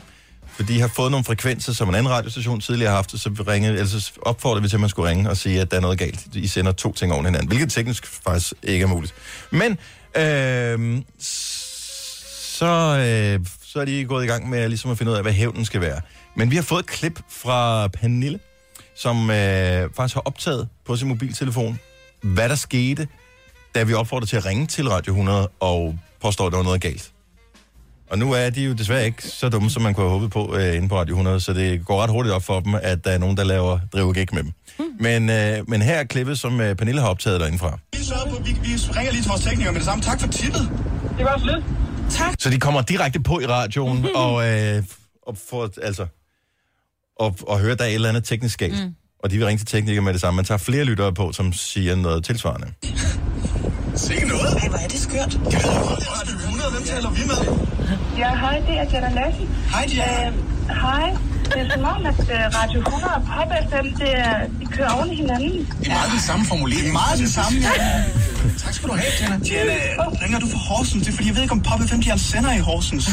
For 0.48 0.64
de 0.64 0.82
har 0.82 0.88
fået 0.88 1.12
nogle 1.12 1.24
frekvenser, 1.24 1.74
som 1.74 1.90
en 1.90 1.96
anden 1.96 2.12
radiostation 2.12 2.60
tidligere 2.62 2.90
har 2.90 2.96
haft, 2.96 3.20
så 3.20 3.30
vi 3.30 3.42
ringede, 3.42 3.80
altså 3.80 4.12
opfordrede 4.22 4.62
vi 4.64 4.70
til, 4.70 4.76
at 4.76 4.80
man 4.80 4.90
skulle 4.90 5.10
ringe 5.10 5.30
og 5.30 5.38
sige, 5.38 5.62
at 5.62 5.72
der 5.72 5.78
er 5.78 5.82
noget 5.82 6.00
galt. 6.00 6.28
I 6.34 6.48
sender 6.48 6.72
to 6.72 6.94
ting 6.94 7.14
oven 7.14 7.26
i 7.26 7.28
hinanden, 7.28 7.48
hvilket 7.48 7.72
teknisk 7.72 8.06
faktisk 8.08 8.54
ikke 8.64 8.84
er 8.84 8.88
muligt. 8.88 9.14
Men 9.52 9.72
øh, 10.16 11.02
så, 11.20 12.66
øh, 13.00 13.46
så 13.64 13.80
er 13.80 13.86
de 13.86 14.06
gået 14.06 14.24
i 14.24 14.28
gang 14.28 14.50
med 14.50 14.70
ligesom 14.70 14.92
at 14.92 14.98
finde 14.98 15.12
ud 15.12 15.18
af, 15.18 15.24
hvad 15.24 15.34
hævnen 15.34 15.66
skal 15.66 15.82
være. 15.82 16.02
Men 16.36 16.52
vi 16.52 16.56
har 16.56 16.64
fået 16.64 16.80
et 16.80 16.86
klip 16.86 17.20
fra 17.30 17.88
Pernille, 17.88 18.40
som 18.96 19.30
øh, 19.30 19.90
faktisk 19.96 20.14
har 20.14 20.22
optaget 20.26 20.68
på 20.86 20.96
sin 20.96 21.08
mobiltelefon, 21.08 21.80
hvad 22.22 22.50
der 22.50 22.56
skete, 22.56 23.08
da 23.76 23.84
vi 23.84 23.94
opfordrede 23.94 24.30
til 24.30 24.38
at 24.38 24.46
ringe 24.46 24.68
til 24.68 24.90
Radio 24.90 25.14
100 25.14 25.48
og 25.60 26.00
påstår, 26.22 26.46
at 26.46 26.52
der 26.52 26.58
var 26.58 26.64
noget 26.64 26.82
galt. 26.82 27.12
Og 28.10 28.20
nu 28.20 28.32
er 28.32 28.50
de 28.50 28.64
jo 28.64 28.74
desværre 28.74 29.06
ikke 29.06 29.28
så 29.28 29.50
dumme, 29.50 29.70
som 29.70 29.82
man 29.82 29.94
kunne 29.94 30.04
have 30.04 30.20
håbet 30.20 30.32
på 30.32 30.56
øh, 30.56 30.76
inde 30.76 30.90
på 30.90 31.00
Radio 31.00 31.14
100, 31.14 31.40
så 31.40 31.54
det 31.54 31.86
går 31.86 32.02
ret 32.04 32.10
hurtigt 32.10 32.36
op 32.36 32.44
for 32.44 32.60
dem, 32.60 32.76
at 32.82 33.06
der 33.06 33.12
er 33.12 33.18
nogen, 33.18 33.38
der 33.38 33.44
laver 33.44 33.80
driver 33.94 34.14
gæk 34.14 34.34
med 34.34 34.44
dem. 34.44 34.52
Men, 35.00 35.30
øh, 35.30 35.70
men 35.70 35.82
her 35.82 35.96
er 35.96 36.04
klippet, 36.04 36.40
som 36.40 36.62
øh, 36.62 36.76
Pernille 36.76 37.02
har 37.02 37.08
optaget 37.08 37.40
derindefra. 37.40 37.80
Vi, 37.94 38.00
på, 38.30 38.44
vi, 38.44 38.52
vi 38.52 38.76
ringer 38.98 39.12
lige 39.12 39.22
til 39.22 39.30
vores 39.30 39.42
teknikere 39.42 39.72
med 39.72 39.80
det 39.80 39.86
samme. 39.86 40.04
Tak 40.04 40.22
for 40.22 40.28
tippet. 40.28 40.70
Det 41.18 41.26
var 41.26 41.38
så 41.40 41.46
lidt. 41.46 41.66
Tak. 42.10 42.36
Så 42.40 42.50
de 42.50 42.60
kommer 42.60 42.82
direkte 42.82 43.20
på 43.20 43.40
i 43.40 43.46
radioen 43.46 44.06
og, 44.16 44.48
øh, 44.50 44.84
og 45.28 45.38
får, 45.50 45.70
altså, 45.84 46.06
og, 47.20 47.36
og 47.48 47.60
hører, 47.60 47.76
der 47.76 47.84
er 47.84 47.88
et 47.88 47.94
eller 47.94 48.10
andet 48.10 48.24
teknisk 48.24 48.60
galt. 48.60 48.86
Mm. 48.86 48.96
Og 49.24 49.32
de 49.32 49.38
vil 49.38 49.46
ringe 49.46 49.60
til 49.60 49.68
teknikere 49.68 50.02
med 50.04 50.14
det 50.14 50.22
samme. 50.22 50.36
Man 50.36 50.46
tager 50.46 50.58
flere 50.58 50.84
lyttere 50.84 51.14
på, 51.14 51.32
som 51.32 51.54
siger 51.54 51.96
noget 51.96 52.26
tilsvarende. 52.26 52.68
Se 53.96 54.26
noget. 54.26 54.54
Ej, 54.62 54.68
hvor 54.70 54.78
er 54.78 54.88
det 54.88 55.00
skørt. 55.00 55.34
Jeg 55.34 55.42
ved 55.44 55.52
det 55.52 56.08
er 56.08 56.22
Radio 56.22 56.36
100. 56.36 56.72
Hvem 56.72 56.84
taler 56.84 57.10
vi 57.10 57.22
med? 57.28 57.75
Ja, 58.18 58.30
hej, 58.36 58.56
det 58.68 58.76
er 58.80 58.86
Jana 58.94 59.10
Lassen. 59.20 59.48
Hej, 59.72 59.86
Diana. 59.92 60.28
Øh, 60.28 60.34
hej. 60.82 61.08
Det 61.54 61.62
er 61.62 61.70
som 61.74 61.84
om, 61.84 62.06
at 62.06 62.20
øh, 62.20 62.40
Radio 62.60 62.80
100 62.80 63.14
og 63.18 63.22
Pop 63.32 63.52
FM, 63.70 63.88
det 64.02 64.12
er, 64.20 64.36
de 64.60 64.66
kører 64.76 64.90
oven 64.98 65.12
i 65.12 65.16
hinanden. 65.16 65.52
Det 65.80 65.88
er 65.88 65.92
meget 66.00 66.12
den 66.12 66.20
samme 66.30 66.46
formulering. 66.46 66.84
Det 66.86 66.90
er 66.90 67.00
meget 67.04 67.20
den 67.20 67.30
samme, 67.40 67.56
ja. 67.62 68.04
Tak 68.64 68.74
skal 68.74 68.90
du 68.90 68.94
have, 68.94 69.12
Diana. 69.20 69.38
Diana, 69.48 69.74
ringer 70.24 70.40
du 70.40 70.48
fra 70.54 70.58
Horsens? 70.58 71.04
Det 71.04 71.12
er 71.12 71.16
fordi, 71.16 71.28
jeg 71.28 71.36
ved 71.36 71.42
ikke, 71.46 71.56
om 71.60 71.62
Pop 71.70 71.80
FM 71.90 72.00
de 72.02 72.08
har 72.12 72.14
en 72.14 72.20
sender 72.32 72.54
i 72.54 72.60
Horsens. 72.60 73.10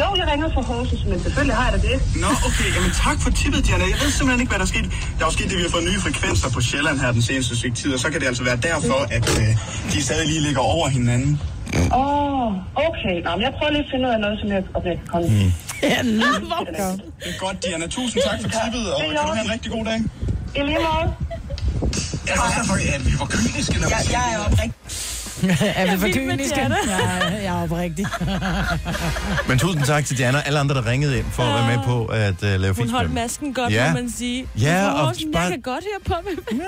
Jo, 0.00 0.06
jeg 0.20 0.26
ringer 0.32 0.48
fra 0.54 0.62
Horsens, 0.62 1.04
men 1.10 1.22
selvfølgelig 1.22 1.56
har 1.56 1.64
jeg 1.70 1.72
da 1.76 1.88
det. 1.88 1.96
Nå, 2.22 2.26
okay. 2.48 2.68
Jamen, 2.76 2.90
tak 3.04 3.16
for 3.24 3.30
tippet, 3.30 3.66
Diana. 3.66 3.84
Jeg 3.84 3.98
ved 4.02 4.10
simpelthen 4.10 4.40
ikke, 4.40 4.50
hvad 4.50 4.58
der 4.58 4.64
er 4.68 4.72
sket. 4.74 4.84
Der 5.18 5.22
er 5.24 5.28
jo 5.30 5.34
sket 5.38 5.48
det, 5.50 5.56
vi 5.58 5.62
har 5.62 5.70
fået 5.76 5.84
nye 5.84 6.00
frekvenser 6.06 6.48
på 6.50 6.60
Sjælland 6.60 7.00
her 7.00 7.12
den 7.12 7.22
seneste 7.22 7.56
stykke 7.56 7.76
tid, 7.76 7.90
og 7.94 8.00
så 8.00 8.10
kan 8.10 8.20
det 8.20 8.26
altså 8.26 8.44
være 8.44 8.56
derfor, 8.56 8.98
at 9.16 9.26
øh, 9.40 9.48
de 9.92 10.02
stadig 10.02 10.26
lige 10.32 10.40
ligger 10.40 10.60
over 10.60 10.88
hinanden. 10.88 11.40
Åh, 11.76 12.46
oh, 12.46 12.46
okay. 12.88 13.16
Nå, 13.24 13.30
men 13.36 13.42
jeg 13.46 13.52
prøver 13.58 13.72
lige 13.72 13.84
at 13.84 13.90
finde 13.92 14.04
ud 14.08 14.12
af 14.16 14.20
noget, 14.20 14.36
som 14.40 14.48
jeg, 14.54 14.62
om 14.74 14.82
jeg 14.88 14.96
kan 15.00 15.06
komme. 15.12 15.28
Mm. 15.28 15.52
Ja, 15.82 15.98
Det 17.22 17.28
er 17.34 17.38
godt, 17.38 17.56
Diana. 17.64 17.86
Tusind 17.86 18.22
tak 18.28 18.38
for 18.42 18.50
tippet, 18.60 18.84
og 18.94 19.00
kan 19.00 19.10
du 19.10 19.32
have 19.38 19.44
en 19.44 19.50
rigtig 19.56 19.70
god 19.76 19.84
dag. 19.84 19.98
I 20.56 20.60
lige 20.70 20.78
måde. 20.88 21.06
Jeg 22.26 22.34
er 22.36 22.40
også 22.46 22.58
derfor, 22.60 22.74
at 22.96 23.02
vi 23.06 23.12
var 23.20 23.26
kyniske, 23.34 23.76
når 23.80 23.88
vi 23.88 23.94
Jeg, 23.94 24.04
jeg 24.16 24.26
er 24.34 24.38
oprigtig. 24.46 24.72
er 25.76 25.84
vi 25.90 25.98
for 25.98 26.06
med 26.06 26.14
kyniske? 26.14 26.60
Ja, 26.60 26.68
jeg 27.34 27.44
er 27.44 27.62
oprigtig. 27.62 28.06
Men 29.48 29.58
tusind 29.58 29.84
tak 29.84 30.04
til 30.04 30.18
Diana 30.18 30.38
og 30.38 30.46
alle 30.46 30.58
andre, 30.58 30.74
der 30.74 30.86
ringede 30.86 31.18
ind 31.18 31.26
for 31.32 31.42
at 31.42 31.54
være 31.54 31.76
med 31.76 31.84
på 31.84 32.04
at 32.04 32.34
uh, 32.42 32.60
lave 32.60 32.66
Hun 32.66 32.74
fis 32.74 32.84
med 32.84 32.90
holdt 32.90 33.12
masken 33.14 33.54
godt, 33.54 33.72
Ja. 33.72 33.88
må 33.88 33.94
man 33.94 34.10
sige. 34.10 34.46
Ja, 34.60 34.90
Hun 34.90 35.00
og 35.00 35.06
også 35.06 35.18
sådan, 35.20 35.32
bare- 35.32 35.42
Jeg 35.42 35.50
kan 35.50 35.60
godt 35.62 35.84
høre 35.84 36.16
på 36.16 36.22
mig. 36.24 36.58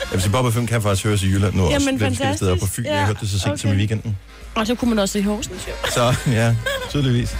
Jeg 0.00 0.12
vil 0.12 0.22
sige, 0.22 0.32
Bob 0.32 0.52
5 0.52 0.66
kan 0.66 0.82
faktisk 0.82 1.04
høres 1.06 1.22
i 1.22 1.26
Jylland 1.26 1.54
nu 1.54 1.62
også. 1.64 1.72
Jamen, 1.72 1.98
forskellige 2.00 2.36
steder 2.36 2.54
på 2.54 2.58
fantastisk. 2.58 2.76
Fyn. 2.76 2.84
Ja, 2.84 2.96
Jeg 2.96 3.06
hørte 3.06 3.20
det 3.20 3.30
så 3.30 3.38
sent 3.38 3.60
som 3.60 3.68
i 3.68 3.72
okay. 3.72 3.78
weekenden. 3.78 4.16
Og 4.54 4.66
så 4.66 4.74
kunne 4.74 4.88
man 4.88 4.98
også 4.98 5.18
i 5.18 5.22
Horsens, 5.22 5.68
jo. 5.68 5.72
Så 5.90 6.14
ja, 6.32 6.54
tydeligvis. 6.90 7.36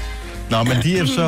Nå, 0.50 0.62
men 0.62 0.76
de 0.82 0.98
er 0.98 1.06
så 1.06 1.22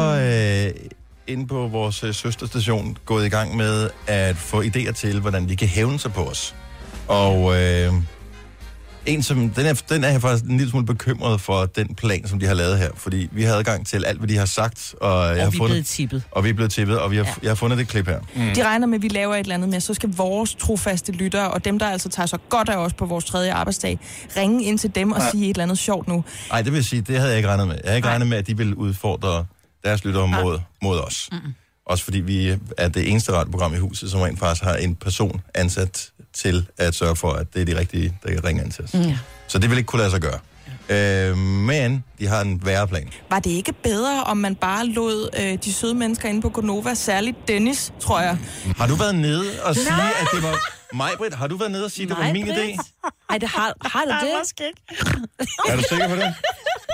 øh, 0.75 0.89
inde 1.27 1.47
på 1.47 1.67
vores 1.69 2.05
øh, 2.05 2.15
søsterstation 2.15 2.97
gået 3.05 3.27
i 3.27 3.29
gang 3.29 3.57
med 3.57 3.91
at 4.07 4.37
få 4.37 4.63
idéer 4.63 4.93
til, 4.93 5.21
hvordan 5.21 5.49
de 5.49 5.57
kan 5.57 5.69
hævne 5.69 5.99
sig 5.99 6.13
på 6.13 6.25
os. 6.25 6.55
Og 7.09 7.61
øh, 7.63 7.93
en 9.07 9.23
som, 9.23 9.51
den, 9.51 9.67
er, 9.67 9.83
den 9.89 10.05
er 10.05 10.09
jeg 10.09 10.21
faktisk 10.21 10.45
en 10.45 10.57
lille 10.57 10.71
smule 10.71 10.87
bekymret 10.87 11.41
for 11.41 11.65
den 11.67 11.95
plan, 11.95 12.29
som 12.29 12.39
de 12.39 12.47
har 12.47 12.55
lavet 12.55 12.79
her. 12.79 12.91
Fordi 12.95 13.29
vi 13.33 13.43
har 13.43 13.55
adgang 13.55 13.87
til 13.87 14.05
alt, 14.05 14.19
hvad 14.19 14.29
de 14.29 14.37
har 14.37 14.45
sagt. 14.47 14.95
Og, 15.01 15.11
jeg 15.11 15.31
Og 15.31 15.43
har 15.43 15.51
vi 15.51 15.59
er 15.59 15.65
blevet 15.67 15.87
tippet. 15.87 16.23
Og 16.31 16.45
vi 16.45 16.49
er 16.49 16.53
blevet 16.55 16.73
tippet, 16.73 16.99
og 17.01 17.11
vi 17.11 17.17
har, 17.17 17.25
ja. 17.25 17.31
jeg 17.43 17.51
har 17.51 17.55
fundet 17.55 17.79
det 17.79 17.89
klip 17.89 18.07
her. 18.07 18.19
Mm. 18.35 18.55
De 18.55 18.65
regner 18.65 18.87
med, 18.87 18.95
at 18.99 19.03
vi 19.03 19.09
laver 19.09 19.35
et 19.35 19.39
eller 19.41 19.55
andet 19.55 19.69
med, 19.69 19.81
så 19.81 19.95
skal 19.95 20.11
vores 20.17 20.55
trofaste 20.55 21.13
lyttere, 21.13 21.51
og 21.51 21.65
dem, 21.65 21.79
der 21.79 21.87
altså 21.89 22.09
tager 22.09 22.27
så 22.27 22.39
godt 22.49 22.69
af 22.69 22.77
os 22.77 22.93
på 22.93 23.07
vores 23.07 23.25
tredje 23.25 23.53
arbejdsdag, 23.53 23.99
ringe 24.37 24.65
ind 24.65 24.79
til 24.79 24.95
dem 24.95 25.13
og 25.13 25.21
Ja. 25.21 25.31
sige 25.31 25.45
et 25.45 25.51
eller 25.55 25.63
andet 25.63 25.79
sjovt 25.79 26.09
nu. 26.09 26.25
Nej, 26.51 26.63
det 26.63 26.73
vil 26.73 26.85
sige, 26.85 27.03
det 27.03 27.17
havde 27.17 27.29
jeg 27.29 27.37
ikke 27.37 27.49
regnet 27.49 27.67
med. 27.67 27.75
Jeg 27.75 27.83
havde 27.85 27.97
ikke 27.97 28.09
regnet 28.09 28.29
med, 28.29 28.39
at 28.39 28.47
de 28.47 28.57
ville 28.57 28.79
udfordre 28.79 29.45
deres 29.85 30.05
lyttere 30.05 30.29
mod, 30.29 30.59
mod 30.83 30.99
os. 30.99 31.29
Mm-mm. 31.33 31.55
Også 31.89 32.05
fordi 32.05 32.21
vi 32.21 32.57
er 32.77 32.89
det 32.89 33.11
eneste 33.11 33.33
radioprogram 33.33 33.75
i 33.75 33.79
huset, 33.79 34.11
som 34.11 34.21
rent 34.21 34.39
faktisk 34.39 34.65
har 34.65 34.75
en 34.75 34.95
person 34.95 35.41
ansat 35.55 36.11
til 36.33 36.67
at 36.79 36.95
sørge 36.95 37.17
for, 37.17 37.33
at 37.33 37.55
det 37.55 37.61
er 37.63 37.65
de 37.65 37.79
rigtige, 37.79 38.19
der 38.23 38.31
kan 38.31 38.45
ringe 38.45 38.63
ind 38.65 38.73
til 38.73 38.85
os. 38.85 38.95
Ja. 38.95 39.19
Så 39.47 39.59
det 39.59 39.71
vil 39.71 39.79
ikke 39.79 39.87
kunne 39.87 40.01
lade 40.01 40.11
sig 40.11 40.21
gøre. 40.21 40.39
Øh, 40.89 41.37
men 41.39 42.05
de 42.19 42.27
har 42.27 42.41
en 42.41 42.67
værre 42.67 42.89
plan. 42.89 43.09
Var 43.31 43.39
det 43.39 43.51
ikke 43.51 43.73
bedre, 43.73 44.25
om 44.25 44.37
man 44.37 44.55
bare 44.55 44.87
lod 44.87 45.29
øh, 45.41 45.59
de 45.65 45.73
søde 45.73 45.95
mennesker 45.95 46.29
inde 46.29 46.43
på 46.43 46.49
Gonova, 46.49 46.95
særligt 46.95 47.49
Dennis, 47.49 47.93
tror 48.01 48.21
jeg? 48.21 48.39
Har 48.77 48.87
du 48.87 48.95
været 48.95 49.15
nede 49.15 49.45
og 49.65 49.75
sige, 49.77 49.91
Nej. 49.91 50.11
at 50.21 50.27
det 50.35 50.43
var... 50.43 50.59
Mig, 50.95 51.11
Britt, 51.19 51.35
har 51.35 51.47
du 51.47 51.57
været 51.57 51.71
nede 51.73 51.85
og 51.85 51.91
sige, 51.91 52.03
at 52.03 52.09
det 52.09 52.19
var 52.19 52.33
min 52.33 52.49
idé? 52.49 52.79
Ej, 53.31 53.39
det 53.39 53.49
har, 53.49 53.75
har 53.89 54.05
du 54.05 54.27
det? 54.27 54.35
Måske 54.39 54.67
ikke. 54.67 54.83
Er 55.69 55.77
du 55.77 55.83
sikker 55.89 56.09
på 56.09 56.15
det? 56.17 56.35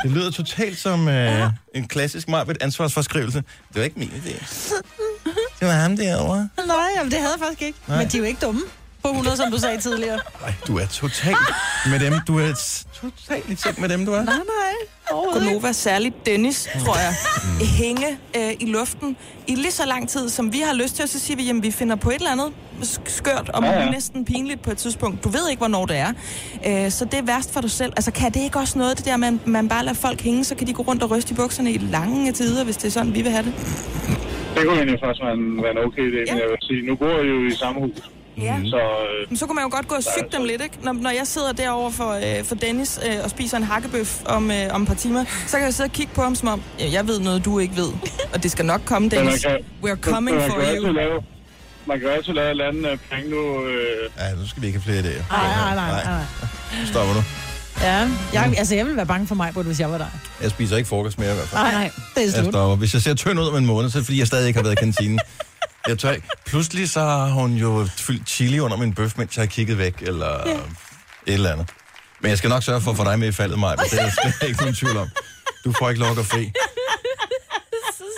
Det 0.02 0.10
lyder 0.10 0.30
totalt 0.30 0.78
som 0.78 1.08
øh, 1.08 1.50
en 1.74 1.88
klassisk 1.88 2.28
Marbet 2.28 2.58
ansvarsforskrivelse. 2.60 3.38
Det 3.38 3.76
var 3.78 3.82
ikke 3.82 3.98
min 3.98 4.08
idé. 4.08 4.44
Det 5.60 5.68
var 5.68 5.72
ham 5.72 5.96
derovre. 5.96 6.48
Nej, 6.66 6.76
jamen, 6.96 7.10
det 7.12 7.18
havde 7.20 7.32
jeg 7.32 7.40
faktisk 7.40 7.62
ikke. 7.62 7.78
Nej. 7.88 7.98
Men 7.98 8.08
de 8.08 8.16
er 8.16 8.18
jo 8.18 8.24
ikke 8.26 8.46
dumme 8.46 8.60
på 9.04 9.10
100, 9.10 9.36
som 9.36 9.50
du 9.52 9.58
sagde 9.58 9.80
tidligere. 9.80 10.18
Ej, 10.44 10.52
du 10.66 10.78
er 10.78 10.86
totalt 10.86 11.36
med 11.90 11.98
dem. 12.00 12.14
Du 12.28 12.38
er 12.38 12.52
totalt 13.00 13.50
i 13.50 13.54
ting 13.54 13.80
med 13.80 13.88
dem, 13.88 14.06
du 14.06 14.12
er. 14.12 14.22
Nej, 14.24 14.34
nej. 14.34 14.74
Gonova, 15.32 15.72
særligt 15.72 16.26
Dennis, 16.26 16.68
tror 16.84 16.96
jeg, 16.96 17.14
hænge 17.66 18.06
øh, 18.36 18.52
i 18.60 18.66
luften 18.66 19.16
i 19.46 19.54
lige 19.54 19.70
så 19.70 19.86
lang 19.86 20.08
tid, 20.08 20.28
som 20.28 20.52
vi 20.52 20.58
har 20.60 20.74
lyst 20.74 20.96
til, 20.96 21.08
så 21.08 21.20
siger 21.20 21.36
vi, 21.36 21.42
jamen 21.44 21.62
vi 21.62 21.70
finder 21.70 21.96
på 21.96 22.10
et 22.10 22.14
eller 22.14 22.30
andet 22.30 22.46
sk- 22.82 23.00
skørt 23.06 23.48
og 23.48 23.62
Ja, 23.62 23.68
ja, 23.70 23.78
ja. 23.78 23.84
ja. 23.84 23.90
næsten 23.90 24.24
pinligt 24.24 24.62
på 24.62 24.70
et 24.70 24.76
tidspunkt. 24.78 25.24
Du 25.24 25.28
ved 25.28 25.48
ikke, 25.50 25.60
hvornår 25.60 25.86
det 25.86 25.96
er. 25.96 26.12
Øh, 26.66 26.90
så 26.90 27.04
det 27.04 27.14
er 27.18 27.22
værst 27.22 27.52
for 27.52 27.60
dig 27.60 27.70
selv. 27.70 27.92
Altså 27.96 28.10
kan 28.10 28.32
det 28.32 28.40
ikke 28.40 28.58
også 28.58 28.78
noget, 28.78 28.96
det 28.98 29.04
der, 29.06 29.16
man, 29.16 29.40
man 29.44 29.68
bare 29.68 29.84
lader 29.84 29.96
folk 29.96 30.20
hænge, 30.20 30.44
så 30.44 30.54
kan 30.54 30.66
de 30.66 30.72
gå 30.72 30.82
rundt 30.82 31.02
og 31.02 31.10
ryste 31.10 31.32
i 31.32 31.34
bukserne 31.34 31.72
i 31.72 31.78
lange 31.78 32.32
tider, 32.32 32.64
hvis 32.64 32.76
det 32.76 32.84
er 32.86 32.90
sådan, 32.92 33.14
vi 33.14 33.22
vil 33.22 33.30
have 33.32 33.44
det? 33.44 33.54
Det 34.54 34.66
kunne 34.66 34.76
egentlig 34.76 35.00
faktisk 35.04 35.22
være 35.24 35.32
en, 35.34 35.62
være 35.62 35.70
en 35.72 35.78
okay 35.78 36.02
idé, 36.12 36.32
men 36.32 36.40
jeg 36.42 36.48
vil 36.50 36.58
sige, 36.62 36.86
nu 36.86 36.96
bor 36.96 37.08
jeg 37.08 37.24
jo 37.28 37.46
i 37.46 37.50
samme 37.56 37.80
hus. 37.80 37.96
Ja. 38.38 38.56
Så 38.64 38.76
øh, 38.76 39.28
Men 39.30 39.36
så 39.36 39.46
kunne 39.46 39.54
man 39.54 39.64
jo 39.64 39.70
godt 39.70 39.88
gå 39.88 39.94
og 39.94 40.02
syge 40.02 40.24
dem 40.38 40.44
lidt, 40.44 40.62
ikke? 40.62 40.76
Når, 40.82 40.92
når 40.92 41.10
jeg 41.10 41.26
sidder 41.26 41.52
derovre 41.52 41.92
for, 41.92 42.10
øh, 42.38 42.44
for 42.44 42.54
Dennis 42.54 43.00
øh, 43.06 43.16
og 43.24 43.30
spiser 43.30 43.56
en 43.56 43.62
hakkebøf 43.62 44.22
om, 44.24 44.50
øh, 44.50 44.56
om 44.70 44.82
et 44.82 44.88
par 44.88 44.94
timer, 44.94 45.24
så 45.46 45.56
kan 45.56 45.64
jeg 45.66 45.74
sidde 45.74 45.86
og 45.88 45.92
kigge 45.92 46.12
på 46.14 46.22
ham 46.22 46.34
som 46.34 46.48
om, 46.48 46.62
ja, 46.78 46.88
jeg 46.92 47.08
ved 47.08 47.20
noget, 47.20 47.44
du 47.44 47.58
ikke 47.58 47.76
ved. 47.76 47.88
Og 48.34 48.42
det 48.42 48.50
skal 48.50 48.64
nok 48.64 48.80
komme, 48.84 49.08
Dennis. 49.08 49.42
kan- 49.44 49.58
We're 49.84 50.00
coming 50.00 50.36
man 50.36 50.50
for 50.50 50.60
kan 50.60 50.76
you. 50.76 50.92
Lave, 50.92 51.22
man 51.86 52.00
kan 52.00 52.08
altid 52.08 52.32
lave 52.32 52.46
et 52.46 52.50
eller 52.50 52.68
andet 52.68 52.90
øh, 52.90 52.98
penge 53.10 53.30
nu. 53.30 53.64
Øh, 53.66 54.10
ja, 54.18 54.34
nu 54.34 54.48
skal 54.48 54.62
vi 54.62 54.66
ikke 54.66 54.80
have 54.80 55.02
flere 55.02 55.12
idéer. 55.14 55.32
Nej, 55.32 55.74
nej, 55.74 55.74
nej. 55.74 56.04
nej. 56.04 56.22
Stopper 56.86 57.14
du? 57.14 57.22
Ja, 57.80 58.08
jeg, 58.32 58.54
altså 58.58 58.74
jeg 58.74 58.84
ville 58.84 58.96
være 58.96 59.06
bange 59.06 59.26
for 59.26 59.34
mig, 59.34 59.50
hvis 59.52 59.80
jeg 59.80 59.90
var 59.90 59.98
dig. 59.98 60.10
Jeg 60.42 60.50
spiser 60.50 60.76
ikke 60.76 60.88
frokost 60.88 61.18
mere 61.18 61.30
i 61.30 61.34
hvert 61.34 61.48
fald. 61.48 61.62
Nej, 61.62 61.72
nej, 61.72 61.90
det 62.14 62.20
er 62.22 62.26
Jeg 62.26 62.32
slut. 62.32 62.52
stopper. 62.54 62.76
Hvis 62.76 62.94
jeg 62.94 63.02
ser 63.02 63.14
tynd 63.14 63.40
ud 63.40 63.46
om 63.48 63.56
en 63.56 63.66
måned, 63.66 63.90
så 63.90 63.98
er 63.98 64.00
det 64.00 64.06
fordi, 64.06 64.18
jeg 64.18 64.26
stadig 64.26 64.46
ikke 64.48 64.58
har 64.58 64.62
været 64.64 64.72
i 64.72 64.80
kantinen. 64.84 65.20
Jeg 65.88 65.98
tør 65.98 66.10
ikke. 66.10 66.28
Pludselig 66.46 66.90
så 66.90 67.00
har 67.00 67.26
hun 67.28 67.52
jo 67.54 67.88
fyldt 67.98 68.28
chili 68.28 68.60
under 68.60 68.76
min 68.76 68.94
bøf, 68.94 69.12
mens 69.18 69.36
jeg 69.36 69.42
har 69.42 69.46
kigget 69.46 69.78
væk, 69.78 69.94
eller 70.02 70.48
Ja. 70.48 70.52
et 70.54 70.60
eller 71.26 71.52
andet. 71.52 71.68
Men 72.20 72.28
jeg 72.28 72.38
skal 72.38 72.50
nok 72.50 72.62
sørge 72.62 72.80
for 72.80 72.90
at 72.90 72.96
få 72.96 73.04
dig 73.04 73.18
med 73.18 73.28
i 73.28 73.32
faldet, 73.32 73.58
mig. 73.58 73.76
Det 73.78 74.00
er 74.00 74.10
slet 74.10 74.48
ikke 74.48 74.60
nogen 74.60 74.74
tvivl 74.74 74.96
om. 74.96 75.08
Du 75.64 75.72
får 75.78 75.88
ikke 75.88 76.00
lov 76.00 76.18
at 76.18 76.26
fri. 76.26 76.52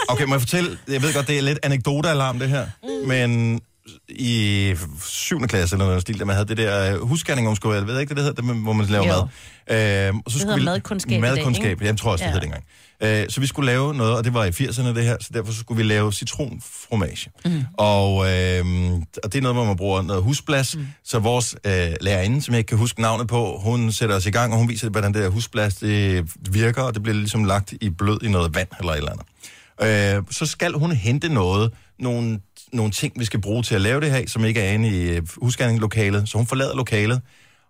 Okay, 0.08 0.24
må 0.24 0.34
jeg 0.34 0.40
fortælle? 0.40 0.78
Jeg 0.88 1.02
ved 1.02 1.14
godt, 1.14 1.26
det 1.26 1.38
er 1.38 1.42
lidt 1.42 1.58
anekdotealarm, 1.62 2.38
det 2.38 2.48
her. 2.48 2.66
Men 3.06 3.60
i 4.08 4.74
7. 5.04 5.40
klasse 5.46 5.74
eller 5.76 5.86
noget 5.86 6.02
stil, 6.02 6.18
da 6.20 6.24
man 6.24 6.36
havde 6.36 6.48
det 6.48 6.56
der 6.56 6.94
øh, 6.94 7.00
husgerning, 7.00 7.48
om 7.48 7.56
skulle, 7.56 7.76
jeg 7.78 7.86
ved 7.86 8.00
ikke, 8.00 8.08
det, 8.08 8.16
det 8.16 8.24
hedder, 8.24 8.42
det, 8.52 8.62
hvor 8.62 8.72
man 8.72 8.86
laver 8.86 9.06
Jo. 9.06 9.12
mad. 9.12 10.08
Øh, 10.08 10.14
og 10.24 10.30
så 10.32 10.38
Det 10.38 10.46
hedder 10.46 10.64
madkundskab 10.64 11.10
i 11.10 11.12
dag, 11.12 11.20
Madkundskab, 11.20 11.70
ikke? 11.70 11.84
jeg 11.86 11.96
tror 11.98 12.10
også, 12.12 12.24
det 12.24 12.28
Ja. 12.28 12.32
hed 12.34 12.40
dengang. 12.40 12.64
Øh, 13.02 13.30
så 13.30 13.40
vi 13.40 13.46
skulle 13.46 13.66
lave 13.66 13.94
noget, 13.94 14.16
og 14.16 14.24
det 14.24 14.34
var 14.34 14.44
i 14.44 14.48
80'erne 14.50 14.86
det 14.86 15.04
her, 15.04 15.16
så 15.20 15.28
derfor 15.34 15.52
så 15.52 15.58
skulle 15.58 15.76
vi 15.76 15.82
lave 15.82 16.12
citronfromage. 16.12 17.30
Mm. 17.44 17.62
Og, 17.78 18.10
øh, 18.32 18.64
og 19.24 19.32
det 19.32 19.38
er 19.38 19.42
noget, 19.42 19.56
hvor 19.56 19.64
man 19.64 19.76
bruger 19.76 20.02
noget 20.02 20.22
husblas. 20.22 20.76
Mm. 20.76 20.86
Så 21.04 21.18
vores 21.18 21.56
øh, 21.66 21.72
lærerinde, 22.00 22.42
som 22.42 22.52
jeg 22.54 22.58
ikke 22.58 22.68
kan 22.68 22.78
huske 22.78 23.00
navnet 23.02 23.28
på, 23.28 23.60
hun 23.62 23.92
sætter 23.92 24.16
os 24.16 24.26
i 24.26 24.30
gang, 24.30 24.52
og 24.52 24.58
hun 24.58 24.68
viser, 24.68 24.88
hvordan 24.88 25.14
det 25.14 25.22
der 25.22 25.28
husblas 25.28 25.74
det 25.74 26.24
virker, 26.50 26.82
og 26.82 26.94
det 26.94 27.02
bliver 27.02 27.16
ligesom 27.16 27.44
lagt 27.44 27.74
i 27.80 27.90
blød 27.90 28.22
i 28.22 28.28
noget 28.28 28.54
vand 28.54 28.68
eller 28.80 28.92
et 28.92 28.96
eller 28.98 29.12
andet. 29.12 30.16
Øh, 30.18 30.22
så 30.30 30.46
skal 30.46 30.72
hun 30.72 30.92
hente 30.92 31.28
noget, 31.28 31.72
nogle, 31.98 32.40
nogle 32.72 32.92
ting, 32.92 33.12
vi 33.18 33.24
skal 33.24 33.40
bruge 33.40 33.62
til 33.62 33.74
at 33.74 33.80
lave 33.80 34.00
det 34.00 34.10
her, 34.10 34.24
som 34.26 34.44
ikke 34.44 34.60
er 34.60 34.72
inde 34.72 34.88
i 34.88 35.02
øh, 35.02 35.22
husgærningslokalet. 35.36 36.28
Så 36.28 36.38
hun 36.38 36.46
forlader 36.46 36.76
lokalet, 36.76 37.20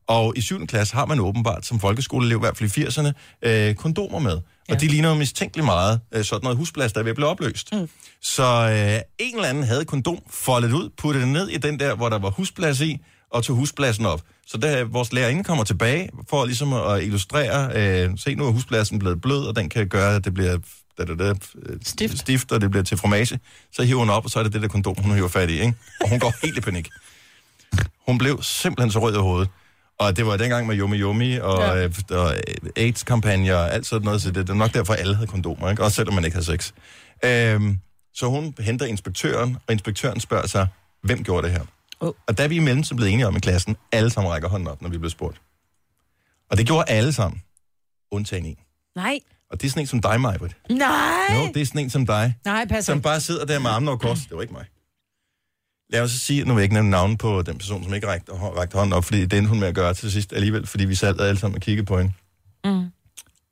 og 0.06 0.32
i 0.36 0.40
7. 0.40 0.66
klasse 0.66 0.94
har 0.94 1.06
man 1.06 1.20
åbenbart 1.20 1.66
som 1.66 1.80
folkeskoleelev, 1.80 2.36
i 2.36 2.40
hvert 2.40 2.56
fald 2.56 2.78
i 2.78 2.84
80'erne, 2.84 3.12
øh, 3.42 3.74
kondomer 3.74 4.18
med. 4.18 4.40
Ja. 4.68 4.74
Og 4.74 4.80
de 4.80 4.86
ligner 4.86 5.08
jo 5.08 5.14
mistænkeligt 5.14 5.64
meget 5.64 6.00
øh, 6.12 6.24
sådan 6.24 6.42
noget 6.42 6.58
husplads, 6.58 6.92
der 6.92 7.00
er 7.00 7.04
ved 7.04 7.10
at 7.10 7.16
blive 7.16 7.28
opløst. 7.28 7.72
Mm. 7.72 7.88
Så 8.22 8.42
øh, 8.42 9.00
en 9.18 9.34
eller 9.34 9.48
anden 9.48 9.64
havde 9.64 9.84
kondom, 9.84 10.18
foldet 10.30 10.72
ud, 10.72 10.90
puttet 10.96 11.22
det 11.22 11.28
ned 11.28 11.48
i 11.48 11.56
den 11.56 11.80
der, 11.80 11.94
hvor 11.94 12.08
der 12.08 12.18
var 12.18 12.30
husplads 12.30 12.80
i, 12.80 13.00
og 13.30 13.44
tog 13.44 13.56
huspladsen 13.56 14.06
op. 14.06 14.22
Så 14.46 14.58
da 14.58 14.82
vores 14.82 15.12
lærerinde 15.12 15.44
kommer 15.44 15.64
tilbage, 15.64 16.10
for 16.30 16.44
ligesom 16.44 16.72
at 16.72 17.02
illustrere, 17.02 17.70
øh, 17.74 18.10
se 18.18 18.34
nu 18.34 18.46
er 18.46 18.50
huspladsen 18.50 18.98
blevet 18.98 19.20
blød, 19.20 19.46
og 19.46 19.56
den 19.56 19.68
kan 19.68 19.88
gøre, 19.88 20.16
at 20.16 20.24
det 20.24 20.34
bliver 20.34 20.58
da, 20.98 21.04
da, 21.04 21.14
da, 21.14 21.28
øh, 21.28 21.78
stift. 21.82 22.18
stift, 22.18 22.52
og 22.52 22.60
det 22.60 22.70
bliver 22.70 22.84
til 22.84 22.96
fromage. 22.96 23.40
Så 23.72 23.82
hiver 23.82 23.98
hun 23.98 24.10
op, 24.10 24.24
og 24.24 24.30
så 24.30 24.38
er 24.38 24.42
det 24.42 24.52
det 24.52 24.62
der 24.62 24.68
kondom, 24.68 24.94
hun 24.98 25.14
hiver 25.14 25.28
fat 25.28 25.50
i, 25.50 25.52
ikke? 25.52 25.74
Og 26.00 26.08
hun 26.08 26.18
går 26.20 26.34
helt 26.44 26.58
i 26.58 26.60
panik. 26.60 26.88
Hun 28.06 28.18
blev 28.18 28.42
simpelthen 28.42 28.90
så 28.90 28.98
rød 28.98 29.14
i 29.14 29.18
hovedet. 29.18 29.48
Og 29.98 30.16
det 30.16 30.26
var 30.26 30.36
dengang 30.36 30.66
med 30.66 30.76
Yumi 30.76 31.00
Yumi 31.00 31.36
og, 31.36 31.58
ja. 31.60 31.84
øh, 31.84 31.94
og 32.10 32.34
AIDS-kampagner 32.76 33.54
og 33.54 33.74
alt 33.74 33.86
sådan 33.86 34.04
noget, 34.04 34.22
så 34.22 34.28
det, 34.28 34.36
det 34.36 34.50
er 34.50 34.54
nok 34.54 34.74
derfor, 34.74 34.94
alle 34.94 35.14
havde 35.14 35.26
kondomer, 35.26 35.70
ikke? 35.70 35.84
også 35.84 35.94
selvom 35.94 36.14
man 36.14 36.24
ikke 36.24 36.34
havde 36.34 36.46
sex. 36.46 36.72
Øhm, 37.24 37.78
så 38.14 38.26
hun 38.26 38.54
henter 38.58 38.86
inspektøren, 38.86 39.56
og 39.66 39.72
inspektøren 39.72 40.20
spørger 40.20 40.46
sig, 40.46 40.68
hvem 41.02 41.24
gjorde 41.24 41.46
det 41.46 41.52
her? 41.52 41.60
Oh. 42.00 42.12
Og 42.26 42.38
da 42.38 42.44
er 42.44 42.48
vi 42.48 42.56
imellem 42.56 42.84
så 42.84 42.94
blevet 42.94 43.12
enige 43.12 43.26
om 43.26 43.36
i 43.36 43.40
klassen, 43.40 43.76
alle 43.92 44.10
sammen 44.10 44.32
rækker 44.32 44.48
hånden 44.48 44.68
op, 44.68 44.82
når 44.82 44.88
vi 44.88 44.98
blev 44.98 45.10
spurgt. 45.10 45.40
Og 46.50 46.56
det 46.56 46.66
gjorde 46.66 46.84
alle 46.88 47.12
sammen, 47.12 47.42
undtagen 48.10 48.44
en. 48.46 48.56
Nej. 48.96 49.18
Og 49.50 49.60
det 49.60 49.66
er 49.66 49.70
sådan 49.70 49.82
en 49.82 49.86
som 49.86 50.00
dig, 50.00 50.20
Majbrit. 50.20 50.56
Nej! 50.70 50.88
Jo, 51.34 51.52
det 51.54 51.62
er 51.62 51.66
sådan 51.66 51.80
en 51.80 51.90
som 51.90 52.06
dig, 52.06 52.34
Nej, 52.44 52.66
pas 52.66 52.84
som 52.84 53.02
bare 53.02 53.20
sidder 53.20 53.44
der 53.44 53.58
med 53.58 53.70
armene 53.70 53.90
over 53.90 53.98
kors. 53.98 54.20
Det 54.20 54.36
var 54.36 54.42
ikke 54.42 54.54
mig. 54.54 54.66
Lad 55.90 56.00
os 56.00 56.10
så 56.10 56.18
sige, 56.18 56.44
nu 56.44 56.54
vil 56.54 56.60
jeg 56.60 56.64
ikke 56.64 56.74
nævne 56.74 56.90
navn 56.90 57.16
på 57.16 57.42
den 57.42 57.58
person, 57.58 57.84
som 57.84 57.94
ikke 57.94 58.06
rækte, 58.06 58.32
rækte 58.32 58.74
hånden 58.76 58.92
op, 58.92 59.04
fordi 59.04 59.26
det 59.26 59.32
endte 59.32 59.48
hun 59.48 59.60
med 59.60 59.68
at 59.68 59.74
gøre 59.74 59.94
til 59.94 60.12
sidst 60.12 60.32
alligevel, 60.32 60.66
fordi 60.66 60.84
vi 60.84 60.94
sad 60.94 61.20
alle 61.20 61.38
sammen 61.38 61.56
og 61.56 61.62
kiggede 61.62 61.86
på 61.86 61.98
hende. 61.98 62.12
Mm. 62.64 62.90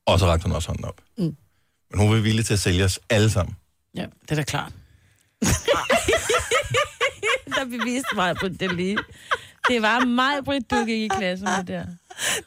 Og 0.07 0.19
så 0.19 0.27
rakte 0.27 0.43
hun 0.43 0.53
også 0.53 0.69
hånden 0.69 0.85
op. 0.85 1.01
Mm. 1.19 1.37
Men 1.91 2.01
hun 2.01 2.11
var 2.11 2.21
villig 2.21 2.47
til 2.47 2.53
at 2.53 2.61
sælge 2.61 2.85
os 2.85 3.01
alle 3.11 3.31
sammen. 3.31 3.57
Ja, 3.95 4.07
det 4.23 4.31
er 4.31 4.35
da 4.35 4.43
klart. 4.43 4.73
der 7.71 7.79
beviste 7.79 8.17
mig 8.17 8.37
på 8.41 8.49
det 8.49 8.77
lige. 8.77 8.99
Det 9.69 9.83
var 9.83 10.05
mig, 10.05 10.35
Britt, 10.45 10.71
du 10.71 10.85
gik 10.85 11.03
i 11.03 11.09
klasse 11.19 11.45
med 11.45 11.65
der. 11.67 11.85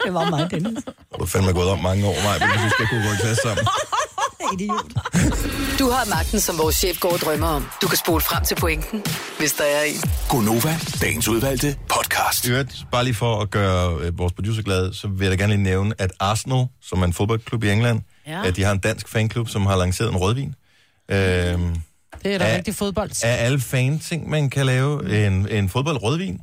Det 0.06 0.14
var 0.14 0.30
mig, 0.30 0.52
Dennis. 0.52 0.84
Du 1.18 1.22
er 1.24 1.26
fandme 1.26 1.54
gået 1.54 1.70
om 1.70 1.80
mange 1.80 2.06
år, 2.06 2.16
Maja, 2.24 2.52
hvis 2.54 2.64
vi 2.66 2.70
skal 2.70 2.88
kunne 2.88 3.04
gå 3.08 3.14
i 3.14 3.18
klasse 3.22 3.42
sammen. 3.44 3.66
Idiot. 4.54 4.92
Du 5.80 5.90
har 5.90 6.10
magten, 6.10 6.40
som 6.40 6.58
vores 6.58 6.76
chef 6.76 7.00
går 7.00 7.14
og 7.14 7.20
drømmer 7.20 7.48
om. 7.48 7.68
Du 7.82 7.88
kan 7.88 7.98
spole 7.98 8.22
frem 8.22 8.44
til 8.46 8.56
pointen, 8.56 9.04
hvis 9.40 9.54
der 9.54 9.64
er 9.64 9.84
en. 9.84 9.96
Gonova, 10.30 10.76
dagens 11.02 11.28
udvalgte 11.28 11.78
podcast. 11.90 12.46
I 12.48 12.52
øvrigt, 12.52 12.86
bare 12.92 13.04
lige 13.04 13.14
for 13.14 13.42
at 13.42 13.52
gøre 13.52 13.98
øh, 14.02 14.18
vores 14.18 14.34
producer 14.34 14.62
glad, 14.62 14.94
så 14.94 15.08
vil 15.08 15.28
jeg 15.28 15.32
da 15.38 15.44
gerne 15.44 15.54
lige 15.54 15.64
nævne, 15.64 15.94
at 15.98 16.12
Arsenal, 16.20 16.66
som 16.82 17.02
er 17.02 17.06
en 17.06 17.14
fodboldklub 17.14 17.64
i 17.64 17.70
England, 17.70 18.02
Ja. 18.28 18.48
at 18.48 18.56
de 18.56 18.64
har 18.64 18.72
en 18.72 18.80
dansk 18.80 19.08
fanklub, 19.08 19.50
som 19.50 19.66
har 19.66 19.76
lanceret 19.76 20.10
en 20.12 20.18
rødvin. 20.18 20.56
Øhm, 21.12 21.76
Det 22.24 22.34
er 22.34 22.38
da 22.38 22.56
rigtig 22.56 22.76
fodbold. 22.76 23.12
er 23.24 23.36
alle 23.36 23.60
fan-ting, 23.60 24.30
man 24.30 24.50
kan 24.50 24.66
lave 24.66 25.26
en, 25.28 25.48
en 25.50 25.70
fodbold-rødvin. 25.70 26.42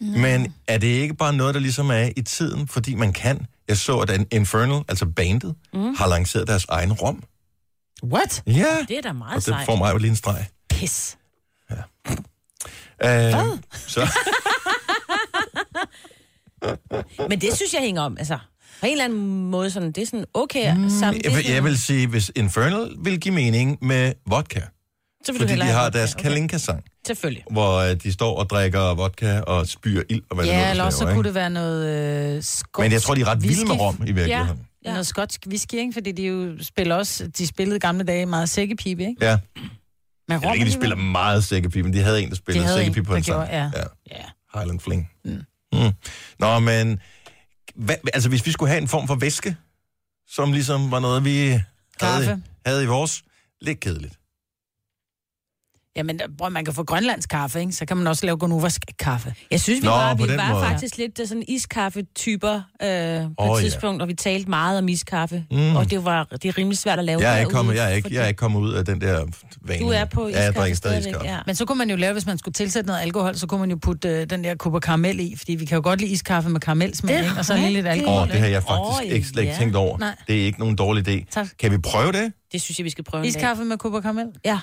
Mm. 0.00 0.06
Men 0.06 0.54
er 0.68 0.78
det 0.78 0.86
ikke 0.86 1.14
bare 1.14 1.32
noget, 1.32 1.54
der 1.54 1.60
ligesom 1.60 1.90
er 1.90 2.08
i 2.16 2.22
tiden, 2.22 2.68
fordi 2.68 2.94
man 2.94 3.12
kan? 3.12 3.46
Jeg 3.68 3.76
så, 3.76 3.98
at 3.98 4.26
Infernal, 4.30 4.82
altså 4.88 5.06
bandet, 5.06 5.54
mm. 5.74 5.94
har 5.94 6.06
lanceret 6.06 6.48
deres 6.48 6.64
egen 6.68 6.92
rom. 6.92 7.22
What? 8.04 8.42
Ja. 8.46 8.76
Det 8.88 8.98
er 8.98 9.02
da 9.02 9.12
meget 9.12 9.30
Og 9.30 9.36
det 9.36 9.44
sejt. 9.44 9.66
får 9.66 9.76
mig 9.76 9.92
jo 9.92 9.98
lige 9.98 10.10
en 10.10 10.16
streg. 10.16 10.46
Pis. 10.68 11.16
Øh, 13.04 13.32
så, 13.86 14.08
Men 17.28 17.40
det 17.40 17.56
synes 17.56 17.72
jeg 17.74 17.82
hænger 17.82 18.02
om, 18.02 18.16
altså. 18.18 18.38
På 18.80 18.86
en 18.86 18.92
eller 18.92 19.04
anden 19.04 19.50
måde, 19.50 19.70
sådan, 19.70 19.92
det 19.92 20.02
er 20.02 20.06
sådan 20.06 20.24
okay 20.34 20.74
mm, 20.76 20.90
sammen. 20.90 21.22
jeg, 21.24 21.32
vil, 21.36 21.46
jeg 21.46 21.64
vil 21.64 21.78
sige, 21.78 22.06
hvis 22.06 22.32
Infernal 22.36 22.90
vil 22.98 23.20
give 23.20 23.34
mening 23.34 23.78
med 23.82 24.12
vodka, 24.26 24.60
Så 25.24 25.32
vil 25.32 25.40
du 25.40 25.42
fordi 25.42 25.44
de 25.44 25.48
hellere 25.48 25.66
have 25.68 25.76
har 25.76 25.84
vodka, 25.84 25.98
deres 25.98 26.14
okay. 26.14 26.22
Kalinka-sang, 26.22 26.84
Selvfølgelig. 27.06 27.44
hvor 27.50 27.78
øh, 27.78 27.96
de 28.02 28.12
står 28.12 28.38
og 28.38 28.50
drikker 28.50 28.94
vodka 28.94 29.40
og 29.40 29.66
spyr 29.66 30.02
ild 30.08 30.22
og 30.30 30.36
hvad 30.36 30.46
det 30.46 30.54
nu 30.54 30.58
Ja, 30.58 30.70
eller 30.70 30.84
også 30.84 30.98
så 30.98 31.04
kunne 31.04 31.14
ikke? 31.14 31.26
det 31.26 31.34
være 31.34 31.50
noget 31.50 32.36
øh, 32.36 32.42
skotsk 32.42 32.84
Men 32.84 32.92
jeg 32.92 33.02
tror, 33.02 33.14
de 33.14 33.20
er 33.20 33.28
ret 33.28 33.42
vilde 33.42 33.66
med 33.66 33.80
rom 33.80 34.02
i 34.06 34.12
virkeligheden. 34.12 34.66
Ja, 34.84 34.90
noget 34.90 35.06
skotsk 35.06 35.40
whisky, 35.48 35.74
ikke? 35.74 35.92
Fordi 35.92 36.12
de 36.12 36.22
jo 36.22 36.56
spiller 36.62 36.94
også, 36.94 37.26
de 37.38 37.46
spillede 37.46 37.80
gamle 37.80 38.04
dage 38.04 38.26
meget 38.26 38.48
sækkepipe, 38.48 39.02
ikke? 39.02 39.24
Ja. 39.24 39.38
Jeg 40.28 40.42
ved 40.42 40.54
ikke, 40.54 40.66
de 40.66 40.72
spiller 40.72 40.96
meget 40.96 41.44
sækkepipe, 41.44 41.82
men 41.82 41.92
de 41.92 42.02
havde 42.02 42.22
en, 42.22 42.28
der 42.28 42.36
spillede 42.36 42.64
en, 42.64 42.78
sækkepipe 42.78 43.06
på 43.06 43.14
en 43.14 43.24
sang. 43.24 43.48
gjorde, 43.48 43.62
ja. 43.62 43.70
ja. 44.10 44.24
Highland 44.54 44.80
Fling. 44.80 45.10
Mm. 45.24 45.42
Mm. 45.72 45.92
Nå, 46.38 46.58
men 46.58 47.00
hvad, 47.74 47.96
altså, 48.14 48.28
hvis 48.28 48.46
vi 48.46 48.52
skulle 48.52 48.70
have 48.70 48.82
en 48.82 48.88
form 48.88 49.06
for 49.06 49.14
væske, 49.14 49.56
som 50.28 50.52
ligesom 50.52 50.90
var 50.90 51.00
noget, 51.00 51.24
vi 51.24 51.60
havde, 52.00 52.42
havde 52.66 52.82
i 52.82 52.86
vores, 52.86 53.22
lidt 53.60 53.80
kedeligt. 53.80 54.18
Jamen, 55.96 56.20
bror, 56.38 56.48
man 56.48 56.64
kan 56.64 56.74
få 56.74 56.84
grønlandsk 56.84 57.28
kaffe, 57.28 57.60
ikke? 57.60 57.72
Så 57.72 57.86
kan 57.86 57.96
man 57.96 58.06
også 58.06 58.26
lave 58.26 58.36
Gonovas 58.36 58.78
kaffe. 58.98 59.34
Jeg 59.50 59.60
synes, 59.60 59.82
vi 59.82 59.86
Nå, 59.86 59.90
var, 59.92 60.14
vi 60.14 60.22
var 60.36 60.52
måde. 60.52 60.64
faktisk 60.66 60.96
lidt 60.98 61.20
øh, 61.20 61.28
sådan 61.28 61.44
iskaffe-typer 61.48 62.54
øh, 62.54 62.60
på 63.38 63.44
Åh, 63.44 63.48
et 63.48 63.56
ja. 63.56 63.60
tidspunkt, 63.60 64.02
og 64.02 64.08
vi 64.08 64.14
talte 64.14 64.50
meget 64.50 64.78
om 64.78 64.88
iskaffe. 64.88 65.44
Mm. 65.50 65.76
Og 65.76 65.90
det 65.90 66.04
var 66.04 66.24
det 66.24 66.44
er 66.44 66.58
rimelig 66.58 66.78
svært 66.78 66.98
at 66.98 67.04
lave 67.04 67.20
Jeg 67.20 67.34
er, 67.34 67.38
ikke 67.40 67.52
kommet, 67.52 67.74
jeg, 67.76 67.84
er 67.84 67.94
ikke, 67.94 68.14
jeg 68.14 68.24
er 68.24 68.28
ikke 68.28 68.38
kommet 68.38 68.60
ud 68.60 68.72
af 68.72 68.84
den 68.84 69.00
der 69.00 69.24
vane. 69.62 69.80
Du 69.82 69.88
er 69.88 70.04
på 70.04 70.28
Ja, 70.28 70.34
jeg 70.34 70.42
iskaffe 70.42 70.60
drikker 70.60 70.76
stadig 70.76 70.98
iskaffe. 70.98 71.26
ja. 71.26 71.38
Men 71.46 71.54
så 71.54 71.64
kunne 71.64 71.78
man 71.78 71.90
jo 71.90 71.96
lave, 71.96 72.12
hvis 72.12 72.26
man 72.26 72.38
skulle 72.38 72.52
tilsætte 72.52 72.86
noget 72.86 73.00
alkohol, 73.00 73.34
så 73.36 73.46
kunne 73.46 73.60
man 73.60 73.70
jo 73.70 73.76
putte 73.82 74.08
øh, 74.08 74.30
den 74.30 74.44
der 74.44 74.54
kuppe 74.54 74.80
karamel 74.80 75.20
i, 75.20 75.34
fordi 75.36 75.54
vi 75.54 75.64
kan 75.64 75.76
jo 75.76 75.82
godt 75.84 76.00
lide 76.00 76.12
iskaffe 76.12 76.50
med 76.50 76.60
karamelsmag, 76.60 77.18
ikke? 77.18 77.30
Og 77.38 77.44
så 77.44 77.56
lige 77.56 77.70
lidt 77.72 77.86
alkohol. 77.86 78.22
Åh, 78.22 78.28
det 78.28 78.40
har 78.40 78.46
jeg 78.46 78.62
faktisk 78.62 79.02
Åh, 79.02 79.12
ikke, 79.14 79.26
slet 79.28 79.42
ikke 79.42 79.52
ja. 79.52 79.58
tænkt 79.58 79.76
over. 79.76 79.98
Nej. 79.98 80.16
Det 80.28 80.40
er 80.40 80.44
ikke 80.44 80.58
nogen 80.58 80.76
dårlig 80.76 81.08
idé. 81.08 81.24
Tak. 81.30 81.48
Kan 81.58 81.72
vi 81.72 81.78
prøve 81.78 82.12
det? 82.12 82.32
Det 82.52 82.62
synes 82.62 82.78
jeg, 82.78 82.84
vi 82.84 82.90
skal 82.90 83.04
prøve. 83.04 83.26
Iskaffe 83.26 83.64
med 83.64 83.78
kuppe 83.78 84.02
karamel? 84.02 84.26
Ja. 84.44 84.58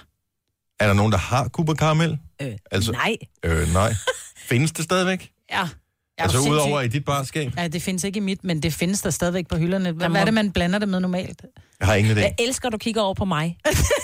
Er 0.82 0.88
der 0.88 0.93
nogen, 0.93 1.11
der 1.11 1.17
har 1.17 1.47
Cooper 1.49 1.73
Caramel? 1.75 2.17
Øh, 2.41 2.47
Altså- 2.71 2.91
Nej. 2.91 3.15
Øh, 3.43 3.73
nej. 3.73 3.93
Findes 4.49 4.71
det 4.71 4.84
stadigvæk? 4.86 5.32
Ja. 5.51 5.61
Er 6.17 6.23
Altså 6.23 6.38
du 6.38 6.49
udover 6.51 6.82
i 6.82 6.88
dit 6.88 7.05
barskab? 7.05 7.51
Ja, 7.57 7.67
det 7.67 7.82
findes 7.82 8.03
ikke 8.03 8.17
i 8.17 8.21
mit, 8.21 8.43
men 8.43 8.63
det 8.63 8.73
findes 8.73 9.01
der 9.01 9.09
stadigvæk 9.09 9.47
på 9.47 9.57
hylderne. 9.57 9.91
Hvad, 9.91 10.09
hvad 10.09 10.21
er 10.21 10.25
det, 10.25 10.34
man 10.34 10.51
blander 10.51 10.79
det 10.79 10.89
med 10.89 10.99
normalt? 10.99 11.41
Jeg 11.79 11.88
har 11.88 11.95
ingen 11.95 12.17
idé. 12.17 12.19
Jeg 12.19 12.36
elsker, 12.39 12.67
at 12.67 12.73
du 12.73 12.77
kigger 12.77 13.01
over 13.01 13.13
på 13.13 13.25
mig. 13.25 13.57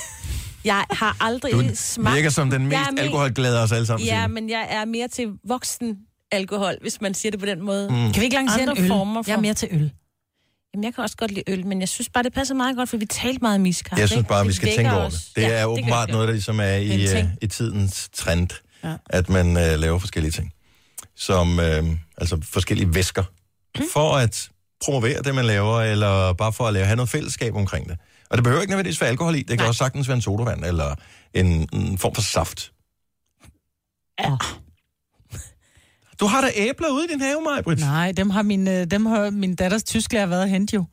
jeg 0.66 0.86
har 0.92 1.18
aldrig 1.22 1.52
Du 1.54 1.64
smagt... 1.76 2.16
virker 2.16 2.30
som 2.30 2.50
den 2.50 2.66
mest 2.68 2.78
er 2.78 2.84
me- 2.98 3.00
alkoholglade 3.02 3.60
af 3.60 3.64
os 3.64 3.72
alle 3.72 3.86
sammen. 3.86 4.08
Ja, 4.08 4.20
Signe. 4.22 4.34
men 4.34 4.50
jeg 4.50 4.68
er 4.70 4.86
mere 4.86 5.08
til 5.08 5.28
voksen 5.48 5.98
alkohol, 6.32 6.74
hvis 6.82 7.02
man 7.02 7.14
siger 7.14 7.32
det 7.32 7.40
på 7.40 7.46
den 7.46 7.62
måde. 7.66 7.90
Mm. 7.90 7.96
Kan 7.96 8.16
vi 8.20 8.24
ikke 8.24 8.36
lancere 8.36 8.62
Andre 8.62 8.78
en 8.78 8.84
øl? 8.84 8.88
former 8.88 9.24
for- 9.24 9.32
Jeg 9.32 9.38
er 9.38 9.42
mere 9.42 9.54
til 9.54 9.68
øl. 9.72 9.92
Jamen, 10.78 10.84
jeg 10.86 10.94
kan 10.96 11.04
også 11.04 11.18
godt 11.18 11.32
lide 11.32 11.44
øl, 11.52 11.66
men 11.66 11.80
jeg 11.80 11.90
synes 11.90 12.10
bare, 12.10 12.24
det 12.24 12.34
passer 12.34 12.56
meget 12.56 12.76
godt, 12.78 12.90
for 12.90 12.98
vi 12.98 13.06
talte 13.06 13.40
meget 13.42 13.56
om 13.60 13.66
iskaffe. 13.66 14.00
Jeg 14.02 14.10
synes 14.10 14.28
bare, 14.28 14.44
vi 14.44 14.48
Det 14.48 14.56
skal 14.56 14.76
tænke 14.76 14.92
over 14.94 15.10
det. 15.10 15.30
Det 15.36 15.42
Ja, 15.42 15.48
er 15.50 15.66
åbenbart 15.66 16.08
vi. 16.08 16.12
noget, 16.12 16.28
der 16.28 16.34
ligesom 16.34 16.60
er 16.60 16.66
i, 16.76 17.04
øh, 17.18 17.24
i 17.42 17.48
tidens 17.48 18.10
trend, 18.14 18.50
Ja. 18.84 18.94
at 19.10 19.30
man 19.30 19.58
øh, 19.58 19.80
laver 19.80 20.00
forskellige 20.00 20.32
ting. 20.32 20.54
Som 21.16 21.60
øh, 21.60 21.84
altså 22.18 22.40
forskellige 22.44 22.96
væsker. 22.96 23.24
Mm. 23.78 23.84
For 23.94 24.16
at 24.18 24.50
promovere 24.84 25.22
det, 25.22 25.36
man 25.36 25.46
laver, 25.46 25.82
eller 25.82 26.34
bare 26.34 26.54
for 26.54 26.68
at 26.68 26.74
lave, 26.74 26.86
have 26.86 26.96
noget 26.96 27.10
fællesskab 27.10 27.56
omkring 27.56 27.90
det. 27.90 27.98
Og 28.30 28.38
det 28.38 28.44
behøver 28.44 28.62
ikke 28.62 28.72
nødvendigvis 28.72 29.02
være 29.02 29.10
alkohol 29.10 29.36
i. 29.36 29.40
Det 29.40 29.48
kan 29.48 29.58
Nej. 29.58 29.68
også 29.68 29.78
sagtens 29.78 30.08
være 30.08 30.16
en 30.16 30.22
sodavand, 30.22 30.66
eller 30.66 30.96
en, 31.34 31.70
en 31.74 31.98
form 31.98 32.16
for 32.16 32.22
saft. 32.22 32.72
Ja. 34.20 34.32
Du 36.20 36.26
har 36.26 36.42
da 36.42 36.48
æbler 36.56 36.90
ude 36.90 37.06
i 37.06 37.08
din 37.08 37.22
have, 37.22 37.42
Maja, 37.42 37.62
Britt. 37.62 37.80
Nej, 37.82 38.12
dem 38.12 38.30
har 38.30 38.42
min, 38.42 38.68
øh, 38.68 38.86
dem 38.86 39.06
har 39.06 39.30
min 39.30 39.56
datters 39.56 39.84
tysklærer 39.84 40.26
været 40.26 40.44
at 40.44 40.50
hente 40.50 40.76
jo. 40.76 40.86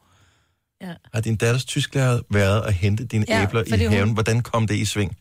Har 1.15 1.21
din 1.21 1.37
datters 1.37 1.65
tysklærer 1.65 2.21
været 2.31 2.63
at 2.63 2.75
hente 2.75 3.05
dine 3.05 3.25
Ja, 3.29 3.43
æbler 3.43 3.63
i 3.67 3.85
hun- 3.85 3.93
haven? 3.93 4.13
Hvordan 4.13 4.41
kom 4.43 4.67
det 4.67 4.75
i 4.75 4.85
sving? 4.85 5.17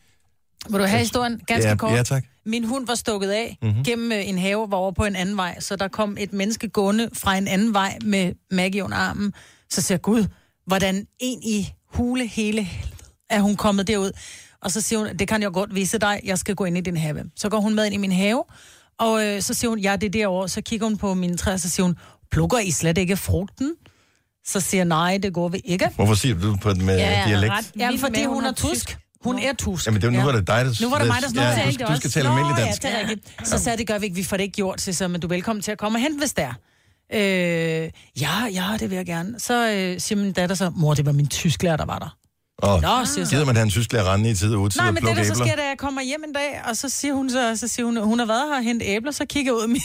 Vil 0.70 0.80
du 0.80 0.84
have 0.84 0.98
historien 0.98 1.40
ganske 1.46 1.68
ja, 1.68 1.76
kort? 1.76 1.92
Ja, 1.96 2.02
tak. 2.02 2.24
Min 2.46 2.64
hund 2.64 2.86
var 2.86 2.94
stukket 2.94 3.30
af 3.30 3.58
Mhm. 3.62 3.68
mm-hmm. 3.70 3.84
gennem 3.84 4.12
øh, 4.12 4.28
en 4.28 4.38
have, 4.38 4.70
var 4.70 4.76
over 4.76 4.92
på 4.92 5.04
en 5.04 5.16
anden 5.16 5.36
vej, 5.36 5.60
så 5.60 5.76
der 5.76 5.88
kom 5.88 6.16
et 6.20 6.32
menneske 6.32 6.68
gående 6.68 7.08
fra 7.14 7.36
en 7.36 7.48
anden 7.48 7.74
vej 7.74 7.98
med 8.04 8.32
Maggie 8.50 8.84
under 8.84 8.96
armen. 8.96 9.32
Så 9.70 9.82
siger 9.82 9.98
Gud, 9.98 10.26
hvordan 10.66 11.06
en 11.18 11.42
i 11.42 11.68
hule 11.86 12.26
hele 12.26 12.62
helvede 12.62 13.00
er 13.30 13.40
hun 13.40 13.56
kommet 13.56 13.86
derud. 13.88 14.10
Og 14.62 14.70
så 14.70 14.80
siger 14.80 14.98
hun, 14.98 15.16
det 15.16 15.28
kan 15.28 15.42
jeg 15.42 15.50
godt 15.52 15.74
vise 15.74 15.98
dig, 15.98 16.20
jeg 16.24 16.38
skal 16.38 16.54
gå 16.54 16.64
ind 16.64 16.78
i 16.78 16.80
din 16.80 16.96
have. 16.96 17.24
Så 17.36 17.48
går 17.48 17.60
hun 17.60 17.74
med 17.74 17.84
ind 17.86 17.94
i 17.94 17.98
min 17.98 18.12
have, 18.12 18.44
og 18.98 19.24
øh, 19.26 19.42
så 19.42 19.54
siger 19.54 19.68
hun, 19.68 19.78
ja, 19.78 19.96
det 19.96 20.06
er 20.06 20.10
derovre. 20.10 20.48
Så 20.48 20.60
kigger 20.60 20.86
hun 20.86 20.96
på 20.96 21.14
mine 21.14 21.36
træer, 21.36 21.56
så 21.56 21.70
siger 21.70 21.84
hun, 21.84 21.96
plukker 22.30 22.58
I 22.58 22.70
slet 22.70 22.98
ikke 22.98 23.16
frugten? 23.16 23.72
Så 24.46 24.60
siger 24.60 24.78
jeg, 24.78 24.84
nej, 24.84 25.18
det 25.22 25.32
går 25.32 25.48
vi 25.48 25.60
ikke. 25.64 25.90
Hvorfor 25.94 26.14
siger 26.14 26.34
du 26.34 26.52
det 26.52 26.60
på 26.60 26.74
med 26.74 26.98
ja, 26.98 27.24
dialekt? 27.26 27.72
Jamen, 27.78 28.00
fordi 28.00 28.24
hun 28.24 28.44
er 28.44 28.52
tusk. 28.52 28.98
Hun 29.24 29.38
er 29.38 29.52
tusk. 29.52 29.86
Jamen, 29.86 30.02
det, 30.02 30.12
nu 30.12 30.22
var 30.22 30.32
det 30.32 30.46
dig, 30.46 30.64
der... 30.64 30.82
Nu 30.82 30.90
var 30.90 30.98
det 30.98 31.06
mig, 31.06 31.16
der 31.22 31.42
ja, 31.42 31.54
snakkede. 31.54 31.84
du, 31.84 31.92
du 31.92 31.96
skal 31.96 32.10
tale 32.10 32.28
almindelig 32.28 32.64
dansk. 32.64 32.84
Ja, 32.84 32.88
det 32.88 32.96
er 32.96 33.08
rigtigt. 33.10 33.48
Så 33.48 33.58
sagde 33.58 33.78
det 33.78 33.86
gør 33.86 33.98
vi 33.98 34.04
ikke, 34.04 34.16
vi 34.16 34.24
får 34.24 34.36
det 34.36 34.44
ikke 34.44 34.54
gjort 34.54 34.80
så 34.80 35.08
men 35.08 35.20
du 35.20 35.26
er 35.26 35.28
velkommen 35.28 35.62
til 35.62 35.72
at 35.72 35.78
komme 35.78 35.98
og 35.98 36.02
hente, 36.02 36.18
hvis 36.18 36.32
det 36.32 36.44
er. 36.44 36.54
Øh, 37.12 37.90
ja, 38.20 38.46
ja, 38.52 38.76
det 38.80 38.90
vil 38.90 38.96
jeg 38.96 39.06
gerne. 39.06 39.40
Så 39.40 39.70
øh, 39.70 40.00
siger 40.00 40.18
min 40.18 40.32
datter 40.32 40.54
så, 40.54 40.70
mor, 40.70 40.94
det 40.94 41.06
var 41.06 41.12
min 41.12 41.28
tysklærer, 41.28 41.76
der 41.76 41.84
var 41.84 41.98
der. 41.98 42.16
Og 42.68 42.80
Nå, 42.80 43.04
siger 43.04 43.20
jeg 43.20 43.26
så. 43.26 43.30
gider 43.32 43.44
man 43.44 43.56
have 43.56 43.62
en 43.62 43.70
tysklærer 43.70 44.12
rende 44.12 44.30
i 44.30 44.34
tid 44.34 44.54
og 44.54 44.60
utid 44.60 44.80
Nej, 44.80 44.88
og 44.88 44.94
men 44.94 45.02
det 45.06 45.16
der 45.16 45.24
så 45.24 45.32
æbler? 45.32 45.44
sker, 45.46 45.56
da 45.56 45.62
jeg 45.72 45.78
kommer 45.78 46.02
hjem 46.02 46.24
en 46.28 46.32
dag, 46.32 46.60
og 46.68 46.76
så 46.76 46.88
siger 46.88 47.14
hun, 47.14 47.30
så, 47.30 47.56
så 47.56 47.68
siger 47.68 47.86
hun, 47.86 47.96
hun 47.96 48.18
har 48.18 48.26
været 48.26 48.48
her 48.48 48.56
og 48.56 48.62
hentet 48.64 48.86
æbler, 48.88 49.12
så 49.12 49.24
kigger 49.26 49.52
jeg 49.52 49.56
ud 49.56 49.62
af 49.62 49.68
mit, 49.68 49.82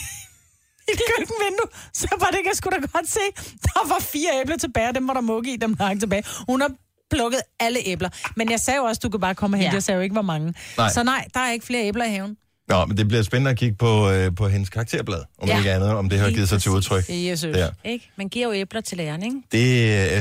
mit 0.90 1.00
køkkenvindue, 1.10 1.70
så 1.94 2.08
var 2.20 2.28
det 2.32 2.38
ikke, 2.38 2.50
jeg 2.50 2.58
skulle 2.58 2.76
da 2.82 2.88
godt 2.98 3.10
se, 3.10 3.20
der 3.64 3.88
var 3.88 4.00
fire 4.14 4.30
æbler 4.42 4.58
tilbage, 4.58 4.90
og 4.90 4.96
dem 4.96 5.08
var 5.08 5.14
der 5.14 5.22
mugge 5.22 5.54
i, 5.54 5.58
dem 5.58 5.76
der 5.76 5.86
hang 5.86 6.00
tilbage. 6.00 6.24
Hun 6.50 6.62
har 6.62 6.70
plukket 7.12 7.40
alle 7.60 7.80
æbler. 7.86 8.10
Men 8.36 8.52
jeg 8.52 8.60
sagde 8.60 8.78
jo 8.78 8.84
også, 8.84 9.00
du 9.04 9.10
kan 9.10 9.20
bare 9.20 9.36
komme 9.36 9.56
og 9.56 9.60
hente. 9.60 9.70
Ja. 9.72 9.74
Jeg 9.76 9.84
sagde 9.84 9.96
jo 9.96 10.02
ikke, 10.04 10.14
hvor 10.14 10.22
mange. 10.22 10.54
Nej. 10.78 10.90
Så 10.90 11.04
nej, 11.04 11.26
der 11.34 11.40
er 11.40 11.52
ikke 11.52 11.66
flere 11.66 11.84
æbler 11.88 12.06
i 12.06 12.10
haven. 12.12 12.38
Nå, 12.70 12.86
men 12.86 12.98
det 12.98 13.08
bliver 13.08 13.24
spændende 13.24 13.52
at 13.52 13.58
kigge 13.58 13.76
på, 13.76 14.10
øh, 14.12 14.36
på 14.36 14.48
hendes 14.48 14.70
karakterblad, 14.70 15.22
om 15.42 15.48
Ja. 15.48 15.58
ikke 15.58 15.72
andet, 15.72 15.90
om 15.90 16.10
det 16.10 16.20
har 16.20 16.30
givet 16.30 16.50
sig 16.50 16.62
til 16.62 16.72
udtryk. 16.72 17.04
Jesus. 17.10 17.54
Der. 17.56 17.70
Ikke? 17.86 18.12
Man 18.18 18.30
giver 18.30 18.48
jo 18.48 18.54
æbler 18.54 18.82
til 18.82 18.98
læreren, 18.98 19.24
ikke? 19.24 19.38
Det, 19.52 19.60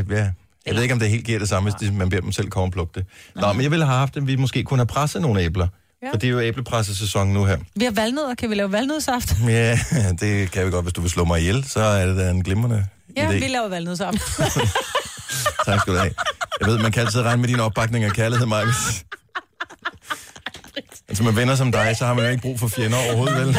øh, 0.01 0.19
ja, 0.19 0.31
jeg 0.67 0.75
ved 0.75 0.83
ikke, 0.83 0.93
om 0.95 0.99
det 1.01 1.11
helt 1.11 1.25
giver 1.25 1.39
det 1.39 1.49
samme, 1.49 1.73
hvis 1.79 1.91
man 1.93 2.09
beder 2.09 2.23
dem 2.23 2.33
selv 2.33 2.49
komme 2.51 2.67
og 2.69 2.73
plukke 2.73 2.93
det. 2.95 3.07
Nå, 3.35 3.53
men 3.53 3.63
jeg 3.63 3.71
ville 3.71 3.85
have 3.87 3.99
haft, 3.99 4.17
at 4.17 4.27
vi 4.27 4.37
måske 4.37 4.63
kunne 4.65 4.79
have 4.79 4.87
presset 4.87 5.23
nogle 5.23 5.41
æbler. 5.41 5.69
Ja. 6.03 6.11
For 6.13 6.17
det 6.17 6.27
er 6.27 6.31
jo 6.31 6.41
æblepressesæson 6.41 7.29
nu 7.29 7.45
her. 7.45 7.59
Vi 7.77 7.85
har 7.85 7.93
valnødder. 7.93 8.35
Kan 8.35 8.51
vi 8.51 8.55
lave 8.55 8.73
valnødsaft? 8.73 9.37
Ja, 9.49 9.79
det 10.21 10.51
kan 10.51 10.67
vi 10.67 10.71
godt. 10.71 10.85
Hvis 10.85 10.93
du 10.93 11.01
vil 11.01 11.11
slå 11.11 11.25
mig 11.25 11.41
ihjel, 11.41 11.65
så 11.65 11.81
er 11.81 12.07
det 12.07 12.17
da 12.17 12.31
en 12.31 12.43
glimrende 12.45 12.87
Ja, 13.17 13.29
idé. 13.29 13.33
vi 13.33 13.49
laver 13.49 13.69
valnødsaft. 13.69 14.17
Tak 15.67 15.81
skal 15.81 15.93
du 15.93 15.99
have. 15.99 16.13
Jeg 16.61 16.69
ved, 16.69 16.79
man 16.79 16.93
kan 16.93 17.03
altid 17.07 17.21
regne 17.21 17.41
med 17.41 17.49
din 17.49 17.61
opbakning 17.61 18.07
og 18.07 18.13
kærlighed, 18.13 18.47
Marcus. 18.47 18.75
Altså 21.09 21.23
med 21.25 21.33
venner 21.33 21.55
som 21.55 21.73
dig, 21.73 21.97
så 21.97 22.07
har 22.07 22.15
man 22.15 22.25
jo 22.25 22.31
ikke 22.31 22.43
brug 22.43 22.61
for 22.61 22.69
fjender 22.69 22.99
overhovedet, 23.07 23.37
vel? 23.47 23.57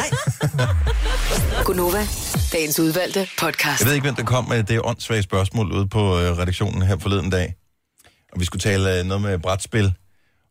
Gunova, 1.66 2.06
dagens 2.52 2.80
udvalgte 2.80 3.28
podcast. 3.38 3.80
Jeg 3.80 3.86
ved 3.86 3.94
ikke, 3.94 4.04
hvem 4.04 4.14
der 4.14 4.24
kom 4.24 4.48
med 4.48 4.62
det 4.64 4.80
åndssvage 4.84 5.22
spørgsmål 5.22 5.72
ude 5.72 5.88
på 5.88 6.18
øh, 6.20 6.38
redaktionen 6.38 6.82
her 6.82 6.98
forleden 6.98 7.30
dag. 7.30 7.54
Og 8.32 8.40
vi 8.40 8.44
skulle 8.44 8.60
tale 8.60 8.98
øh, 8.98 9.04
noget 9.06 9.22
med 9.22 9.38
brætspil. 9.38 9.92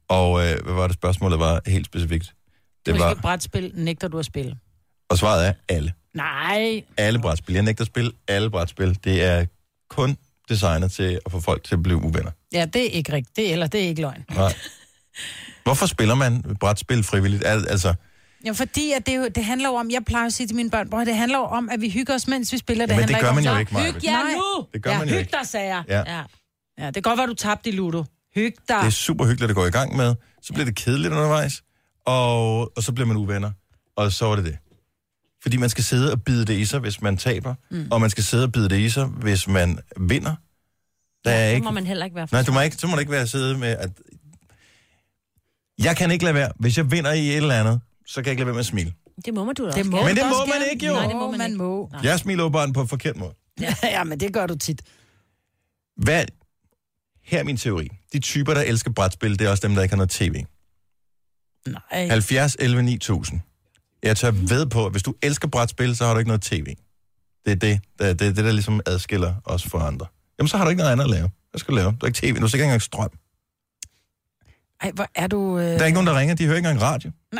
Og 0.07 0.47
øh, 0.47 0.63
hvad 0.63 0.73
var 0.73 0.87
det 0.87 0.93
spørgsmålet 0.95 1.39
var 1.39 1.61
helt 1.67 1.85
specifikt? 1.85 2.23
Det 2.85 2.93
Hvilket 2.93 3.05
var, 3.07 3.13
brætspil 3.21 3.71
nægter 3.75 4.07
du 4.07 4.19
at 4.19 4.25
spille? 4.25 4.57
og 5.09 5.17
svaret 5.17 5.47
er 5.47 5.53
alle. 5.69 5.93
Nej. 6.13 6.81
Alle 6.97 7.19
brætspil. 7.19 7.53
Jeg 7.55 7.63
nægter 7.63 7.83
at 7.83 7.87
spille 7.87 8.11
alle 8.27 8.49
brætspil. 8.49 8.97
Det 9.03 9.23
er 9.23 9.45
kun 9.89 10.17
designet 10.49 10.91
til 10.91 11.19
at 11.25 11.31
få 11.31 11.39
folk 11.39 11.63
til 11.63 11.75
at 11.75 11.83
blive 11.83 11.97
uvenner. 11.97 12.31
Ja, 12.53 12.65
det 12.65 12.85
er 12.85 12.89
ikke 12.89 13.13
rigtigt. 13.13 13.35
Det, 13.35 13.47
er- 13.49 13.53
eller 13.53 13.67
det 13.67 13.83
er 13.83 13.87
ikke 13.87 14.01
løgn. 14.01 14.25
Nej. 14.35 14.53
Hvorfor 15.69 15.85
spiller 15.85 16.15
man 16.15 16.43
brætspil 16.59 17.03
frivilligt? 17.03 17.43
Al- 17.45 17.67
Altså, 17.69 17.93
Ja, 18.45 18.51
fordi 18.51 18.91
at 18.91 19.05
det, 19.05 19.15
jo, 19.17 19.27
det 19.35 19.45
handler 19.45 19.69
jo 19.69 19.75
om, 19.75 19.91
jeg 19.91 20.01
plejer 20.05 20.25
at 20.25 20.33
sige 20.33 20.47
til 20.47 20.55
mine 20.55 20.69
børn, 20.69 20.89
bror, 20.89 21.03
det 21.03 21.15
handler 21.15 21.37
jo 21.37 21.43
om, 21.43 21.69
at 21.69 21.81
vi 21.81 21.89
hygger 21.89 22.13
os, 22.15 22.27
mens 22.27 22.53
vi 22.53 22.57
spiller. 22.57 22.85
Det 22.85 22.93
Jamen, 22.93 23.01
handler 23.03 23.17
det 23.17 23.25
gør 23.27 23.33
man 23.33 23.43
jo 23.45 23.57
ikke, 23.57 23.73
Maja. 23.73 23.91
Hyg 23.91 24.03
jer 24.05 24.11
Nej. 24.23 24.31
nu! 24.33 24.65
Det 24.73 24.83
gør 24.83 24.91
ja, 24.91 24.99
man 24.99 25.07
jo 25.07 25.13
hyg 25.13 25.19
ikke. 25.19 25.31
dig, 25.31 25.47
sagde 25.47 25.67
jeg. 25.75 25.83
Ja. 25.89 25.97
ja. 26.17 26.21
Ja, 26.79 26.85
det 26.85 26.93
kan 26.93 27.01
godt 27.01 27.17
være, 27.17 27.27
du 27.27 27.33
tabte 27.33 27.69
i 27.69 27.71
Ludo. 27.73 28.03
Hyg 28.35 28.53
dig. 28.69 28.77
det 28.81 28.87
er 28.87 28.89
super 28.89 29.25
hyggeligt 29.25 29.49
at 29.49 29.55
gå 29.55 29.65
i 29.65 29.69
gang 29.71 29.95
med. 29.97 30.15
Så 30.41 30.53
bliver 30.53 30.65
det 30.65 30.75
kedeligt 30.75 31.13
undervejs, 31.13 31.63
og, 32.05 32.59
og 32.77 32.83
så 32.83 32.91
bliver 32.93 33.07
man 33.07 33.17
uvenner. 33.17 33.51
Og 33.95 34.11
så 34.11 34.25
er 34.25 34.35
det 34.35 34.45
det. 34.45 34.57
Fordi 35.41 35.57
man 35.57 35.69
skal 35.69 35.83
sidde 35.83 36.11
og 36.11 36.23
bide 36.23 36.45
det 36.45 36.53
i 36.53 36.65
sig, 36.65 36.79
hvis 36.79 37.01
man 37.01 37.17
taber, 37.17 37.55
mm. 37.71 37.87
og 37.91 38.01
man 38.01 38.09
skal 38.09 38.23
sidde 38.23 38.43
og 38.43 38.51
bide 38.51 38.69
det 38.69 38.79
i 38.79 38.89
sig, 38.89 39.05
hvis 39.05 39.47
man 39.47 39.79
vinder. 39.97 40.35
Der 41.25 41.31
er 41.31 41.49
Så 41.51 41.55
ikke... 41.55 41.65
må 41.65 41.71
man 41.71 41.85
heller 41.87 42.05
ikke 42.05 42.15
være 42.15 42.27
for 42.27 42.35
Nej, 42.35 42.43
du 42.43 42.51
må 42.51 42.61
ikke, 42.61 42.75
så 42.77 42.87
må 42.87 42.93
det 42.95 42.99
ikke 42.99 43.11
være 43.11 43.21
at 43.21 43.29
sidde 43.29 43.57
med, 43.57 43.67
at... 43.67 43.89
Jeg 45.83 45.97
kan 45.97 46.11
ikke 46.11 46.23
lade 46.23 46.35
være. 46.35 46.51
Hvis 46.59 46.77
jeg 46.77 46.91
vinder 46.91 47.13
i 47.13 47.29
et 47.29 47.35
eller 47.37 47.59
andet, 47.59 47.81
så 48.05 48.15
kan 48.15 48.25
jeg 48.25 48.31
ikke 48.31 48.39
lade 48.39 48.45
være 48.45 48.53
med 48.53 48.59
at 48.59 48.65
smile. 48.65 48.93
Det 49.25 49.33
må 49.33 49.45
man 49.45 49.55
du 49.55 49.63
da 49.65 49.69
Det 49.71 49.77
også 49.77 49.89
må. 49.91 50.03
Men 50.03 50.15
det 50.15 50.25
må 50.25 50.41
også 50.41 50.53
man 50.59 50.67
ikke, 50.71 50.87
jo. 50.87 50.93
Nej, 50.93 51.07
det 51.07 51.15
må 51.15 51.31
man, 51.31 51.37
man 51.37 51.57
må. 51.57 51.91
Jeg 52.03 52.19
smiler 52.19 52.43
jo 52.43 52.49
bare 52.49 52.73
på 52.73 52.81
en 52.81 52.87
forkert 52.87 53.17
måde. 53.17 53.33
Ja, 53.61 53.75
ja, 53.97 54.03
men 54.03 54.19
det 54.19 54.33
gør 54.33 54.47
du 54.47 54.55
tit. 54.55 54.81
Hvad... 55.97 56.25
Her 57.23 57.39
er 57.39 57.43
min 57.43 57.57
teori. 57.57 57.87
De 58.13 58.19
typer, 58.19 58.53
der 58.53 58.61
elsker 58.61 58.91
brætspil, 58.91 59.39
det 59.39 59.47
er 59.47 59.51
også 59.51 59.67
dem, 59.67 59.75
der 59.75 59.81
ikke 59.81 59.91
har 59.91 59.97
noget 59.97 60.09
tv. 60.09 60.43
Nej. 61.67 62.07
70, 62.07 62.55
11, 62.59 62.83
9000. 62.83 63.39
Jeg 64.03 64.17
tør 64.17 64.31
ved 64.31 64.65
på, 64.65 64.85
at 64.85 64.91
hvis 64.91 65.03
du 65.03 65.13
elsker 65.21 65.47
brætspil, 65.47 65.95
så 65.95 66.05
har 66.05 66.13
du 66.13 66.19
ikke 66.19 66.27
noget 66.29 66.41
tv. 66.41 66.65
Det 67.45 67.51
er 67.51 67.55
det, 67.55 67.79
der, 67.99 68.13
det, 68.13 68.27
er 68.27 68.33
det, 68.33 68.45
der 68.45 68.51
ligesom 68.51 68.81
adskiller 68.85 69.33
os 69.45 69.63
fra 69.63 69.87
andre. 69.87 70.05
Jamen, 70.39 70.47
så 70.47 70.57
har 70.57 70.63
du 70.63 70.69
ikke 70.69 70.79
noget 70.79 70.91
andet 70.91 71.03
at 71.03 71.09
lave. 71.09 71.29
Hvad 71.51 71.59
skal 71.59 71.71
du 71.71 71.75
lave? 71.75 71.91
Du 71.91 71.97
har 72.01 72.07
ikke 72.07 72.17
tv, 72.17 72.35
du 72.35 72.41
har 72.41 72.47
sikkert 72.47 72.53
ikke 72.53 72.63
engang 72.63 72.81
strøm. 72.81 73.09
Ej, 74.81 74.91
hvor 74.91 75.07
er 75.15 75.27
du... 75.27 75.59
Øh... 75.59 75.65
Der 75.65 75.79
er 75.79 75.85
ikke 75.85 75.93
nogen, 75.93 76.07
der 76.07 76.19
ringer, 76.19 76.35
de 76.35 76.45
hører 76.45 76.57
ikke 76.57 76.69
engang 76.69 76.91
radio. 76.91 77.11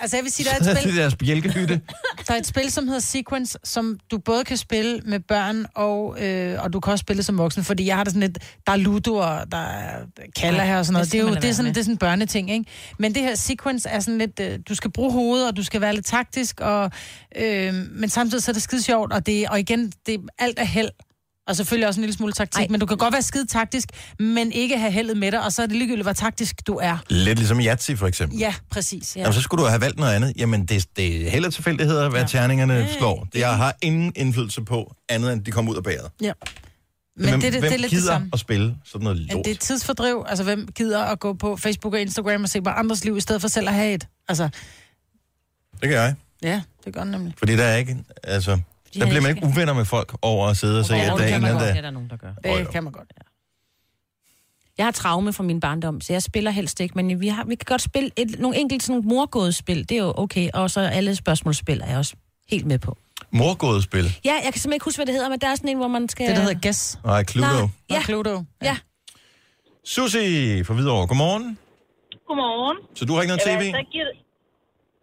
Altså, 0.00 0.16
jeg 0.16 0.24
vil 0.24 0.32
sige, 0.32 0.46
der 0.46 0.52
er 0.52 0.56
et 0.60 0.66
er 0.68 0.74
spil... 0.74 0.90
det 0.92 0.98
deres 0.98 1.16
bjælkehytte. 1.16 1.80
Der 2.28 2.34
er 2.34 2.38
et 2.38 2.46
spil, 2.46 2.70
som 2.70 2.86
hedder 2.86 3.00
Sequence, 3.00 3.58
som 3.64 3.98
du 4.10 4.18
både 4.18 4.44
kan 4.44 4.56
spille 4.56 5.00
med 5.04 5.20
børn, 5.20 5.66
og, 5.74 6.22
øh, 6.24 6.62
og 6.62 6.72
du 6.72 6.80
kan 6.80 6.90
også 6.90 7.02
spille 7.02 7.22
som 7.22 7.38
voksen, 7.38 7.64
fordi 7.64 7.86
jeg 7.86 7.96
har 7.96 8.04
det 8.04 8.12
sådan 8.12 8.20
lidt, 8.20 8.38
der 8.66 8.72
er 8.72 8.76
ludo, 8.76 9.14
og 9.14 9.52
der 9.52 9.58
er 9.58 9.98
kalder 10.36 10.64
her 10.64 10.78
og 10.78 10.86
sådan 10.86 10.92
noget. 10.92 11.06
det 11.06 11.12
Det 11.12 11.18
er 11.20 11.28
jo 11.28 11.34
det 11.34 11.44
er 11.44 11.52
sådan, 11.52 11.68
det 11.68 11.76
er 11.76 11.82
sådan 11.82 11.94
en 11.94 11.98
børneting, 11.98 12.50
ikke? 12.50 12.64
Men 12.98 13.14
det 13.14 13.22
her 13.22 13.34
Sequence 13.34 13.88
er 13.88 14.00
sådan 14.00 14.18
lidt, 14.18 14.40
øh, 14.40 14.58
du 14.68 14.74
skal 14.74 14.90
bruge 14.92 15.12
hovedet, 15.12 15.48
og 15.48 15.56
du 15.56 15.62
skal 15.62 15.80
være 15.80 15.94
lidt 15.94 16.06
taktisk, 16.06 16.60
og, 16.60 16.90
øh, 17.36 17.74
men 17.74 18.08
samtidig 18.08 18.44
så 18.44 18.50
er 18.50 18.52
det 18.52 18.62
skide 18.62 18.82
sjovt, 18.82 19.12
og, 19.12 19.26
det, 19.26 19.48
og 19.48 19.60
igen, 19.60 19.92
det, 20.06 20.20
alt 20.38 20.58
er 20.58 20.64
held. 20.64 20.90
Og 21.46 21.56
selvfølgelig 21.56 21.88
også 21.88 22.00
en 22.00 22.02
lille 22.02 22.14
smule 22.16 22.32
taktik, 22.32 22.60
Ej. 22.62 22.66
men 22.70 22.80
du 22.80 22.86
kan 22.86 22.96
godt 22.96 23.12
være 23.12 23.22
skide 23.22 23.46
taktisk, 23.46 23.88
men 24.18 24.52
ikke 24.52 24.78
have 24.78 24.92
heldet 24.92 25.16
med 25.16 25.32
dig, 25.32 25.44
og 25.44 25.52
så 25.52 25.62
er 25.62 25.66
det 25.66 25.76
ligegyldigt, 25.76 26.04
hvor 26.04 26.12
taktisk 26.12 26.66
du 26.66 26.74
er. 26.74 26.98
Lidt 27.08 27.38
ligesom 27.38 27.60
Yatzy, 27.60 27.90
for 27.96 28.06
eksempel. 28.06 28.38
Ja, 28.38 28.54
præcis. 28.70 29.16
Ja. 29.16 29.20
Jamen, 29.20 29.32
så 29.34 29.40
skulle 29.40 29.64
du 29.64 29.68
have 29.68 29.80
valgt 29.80 29.98
noget 29.98 30.14
andet. 30.14 30.32
Jamen, 30.36 30.66
det, 30.66 30.86
det 30.96 31.26
er 31.26 31.30
heller 31.30 31.50
tilfældigheder, 31.50 32.08
hvad 32.08 32.20
ja. 32.20 32.26
terningerne 32.26 32.88
slår. 32.98 33.28
Det 33.32 33.38
jeg 33.40 33.56
har 33.56 33.76
ingen 33.82 34.12
indflydelse 34.16 34.62
på, 34.64 34.94
andet 35.08 35.32
end 35.32 35.44
de 35.44 35.50
kommer 35.50 35.72
ud 35.72 35.76
af 35.76 35.82
bæret. 35.82 36.10
ja. 36.20 36.32
Men 37.16 37.28
hvem, 37.28 37.40
det, 37.40 37.52
det, 37.52 37.60
hvem 37.60 37.70
det 37.70 37.76
er 37.76 37.80
lidt 37.80 37.90
det 37.90 37.98
gider 37.98 38.12
samme. 38.12 38.30
at 38.32 38.38
spille 38.40 38.76
sådan 38.84 39.04
noget 39.04 39.26
Ja, 39.28 39.34
lort? 39.34 39.44
det 39.44 39.50
er 39.50 39.54
tidsfordriv. 39.56 40.24
Altså, 40.28 40.44
hvem 40.44 40.68
gider 40.74 41.04
at 41.04 41.20
gå 41.20 41.32
på 41.32 41.56
Facebook 41.56 41.94
og 41.94 42.00
Instagram 42.00 42.42
og 42.42 42.48
se 42.48 42.62
på 42.62 42.70
andres 42.70 43.04
liv, 43.04 43.16
i 43.16 43.20
stedet 43.20 43.40
for 43.40 43.48
selv 43.48 43.68
at 43.68 43.74
have 43.74 43.94
et? 43.94 44.06
Altså, 44.28 44.48
Det 45.72 45.80
kan 45.88 45.92
jeg. 45.92 46.14
ja, 46.42 46.62
det 46.84 46.94
gør 46.94 47.02
den 47.02 47.10
nemlig. 47.10 47.34
Fordi 47.38 47.56
der 47.56 47.64
er 47.64 47.76
ikke, 47.76 47.96
altså, 48.22 48.58
der 49.00 49.06
han 49.06 49.08
bliver 49.08 49.22
man 49.22 49.30
ikke 49.36 49.46
uvenner 49.46 49.72
med 49.74 49.84
folk 49.84 50.12
over 50.22 50.48
at 50.48 50.56
sidde 50.56 50.78
og 50.80 50.84
se, 50.84 50.94
Ja, 50.94 51.00
at 51.00 51.10
det 51.12 51.18
der 51.18 51.24
er 51.24 51.28
kan 51.28 51.36
en 51.36 51.42
man 51.42 51.50
eller 51.50 51.60
godt. 51.60 51.68
anden, 51.70 51.76
Det 51.76 51.78
er 51.78 51.82
der... 51.82 51.88
der 51.88 51.90
nogen, 51.90 52.10
der 52.10 52.16
gør. 52.52 52.60
Det 52.64 52.70
kan 52.72 52.84
man 52.84 52.92
godt. 52.92 53.12
Jeg 54.78 54.86
har 54.86 54.90
traume 54.90 55.32
fra 55.32 55.42
min 55.42 55.60
barndom, 55.60 56.00
så 56.00 56.12
jeg 56.12 56.22
spiller 56.22 56.50
helst 56.50 56.80
ikke, 56.80 56.94
men 56.94 57.20
vi, 57.20 57.28
har, 57.28 57.44
vi 57.44 57.54
kan 57.54 57.64
godt 57.66 57.82
spille 57.82 58.10
et, 58.16 58.38
nogle 58.38 58.56
enkelte 58.58 58.86
sådan 58.86 59.02
morgådespil, 59.04 59.88
det 59.88 59.92
er 59.98 60.02
jo 60.02 60.12
okay, 60.16 60.50
og 60.54 60.70
så 60.70 60.80
alle 60.80 61.16
spørgsmålsspil 61.16 61.80
er 61.80 61.86
jeg 61.86 61.98
også 61.98 62.14
helt 62.50 62.66
med 62.66 62.78
på. 62.78 62.98
Morgådespil. 63.30 64.04
Ja, 64.24 64.32
jeg 64.32 64.42
kan 64.42 64.52
simpelthen 64.52 64.72
ikke 64.72 64.84
huske, 64.84 64.98
hvad 64.98 65.06
det 65.06 65.14
hedder, 65.14 65.28
men 65.28 65.38
der 65.40 65.48
er 65.48 65.54
sådan 65.54 65.68
en, 65.70 65.76
hvor 65.76 65.88
man 65.88 66.08
skal... 66.08 66.26
Det, 66.28 66.36
der 66.36 66.42
hedder 66.42 66.60
Guess. 66.62 66.98
Nej, 67.04 67.24
Cluedo. 67.24 67.52
Nej, 67.60 67.68
ja. 67.90 68.02
Cluedo. 68.02 68.42
Ja. 68.62 68.76
Susi 69.84 70.64
fra 70.64 70.74
Hvidovre, 70.74 71.06
godmorgen. 71.06 71.58
Godmorgen. 72.28 72.76
Så 72.94 73.04
du 73.04 73.12
har 73.14 73.22
ikke 73.22 73.34
noget 73.36 73.42
tv? 73.42 73.48
altså, 73.66 73.84
giv... 73.92 74.02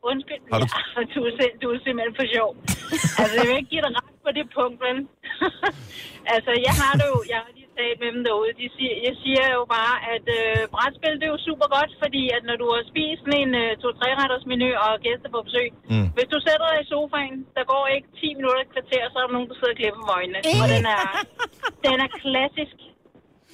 Undskyld. 0.09 0.41
Har 0.51 0.59
du- 0.63 0.69
Ja, 0.97 1.01
du, 1.15 1.19
er, 1.29 1.33
du 1.61 1.65
er 1.73 1.79
simpelthen 1.85 2.13
for 2.19 2.27
sjov. 2.35 2.49
altså, 3.21 3.33
jeg 3.39 3.45
vil 3.49 3.57
ikke 3.61 3.71
give 3.73 3.83
dig 3.85 3.91
ret 3.99 4.17
på 4.25 4.31
det 4.37 4.45
punkt, 4.57 4.77
men... 4.85 4.95
altså, 6.35 6.51
jeg 6.67 6.73
har 6.81 6.93
det 6.99 7.05
jo... 7.13 7.17
Jeg 7.33 7.39
har 7.43 7.51
lige 7.57 7.69
talt 7.79 7.97
med 8.03 8.09
dem 8.15 8.21
derude. 8.27 8.51
De 8.61 8.67
siger, 8.77 8.93
jeg 9.07 9.15
siger 9.23 9.43
jo 9.57 9.61
bare, 9.77 9.95
at 10.15 10.25
øh, 10.39 10.59
brætspil, 10.73 11.15
det 11.19 11.25
er 11.27 11.33
jo 11.35 11.41
super 11.49 11.67
godt, 11.77 11.91
fordi 12.03 12.23
at 12.35 12.41
når 12.49 12.55
du 12.61 12.67
har 12.75 12.81
spist 12.91 13.21
sådan 13.25 13.39
en 13.43 13.51
øh, 13.63 13.69
to-tre-retters 13.83 14.45
menu 14.51 14.67
og 14.85 14.91
gæster 15.05 15.29
på 15.35 15.39
besøg, 15.47 15.69
Mm. 15.91 16.07
hvis 16.15 16.29
du 16.33 16.37
sætter 16.47 16.65
dig 16.71 16.77
i 16.83 16.89
sofaen, 16.93 17.35
der 17.57 17.63
går 17.73 17.83
ikke 17.95 18.07
10 18.21 18.37
minutter 18.37 18.61
et 18.65 18.71
kvarter, 18.75 19.03
så 19.11 19.15
er 19.19 19.25
der 19.27 19.33
nogen, 19.35 19.49
der 19.49 19.55
sidder 19.57 19.73
og 19.75 19.79
klipper 19.81 20.01
med 20.07 20.13
øjnene. 20.19 20.39
Og 20.63 20.67
den 20.75 20.83
er, 20.97 21.03
den 21.87 21.97
er 22.05 22.09
klassisk. 22.23 22.77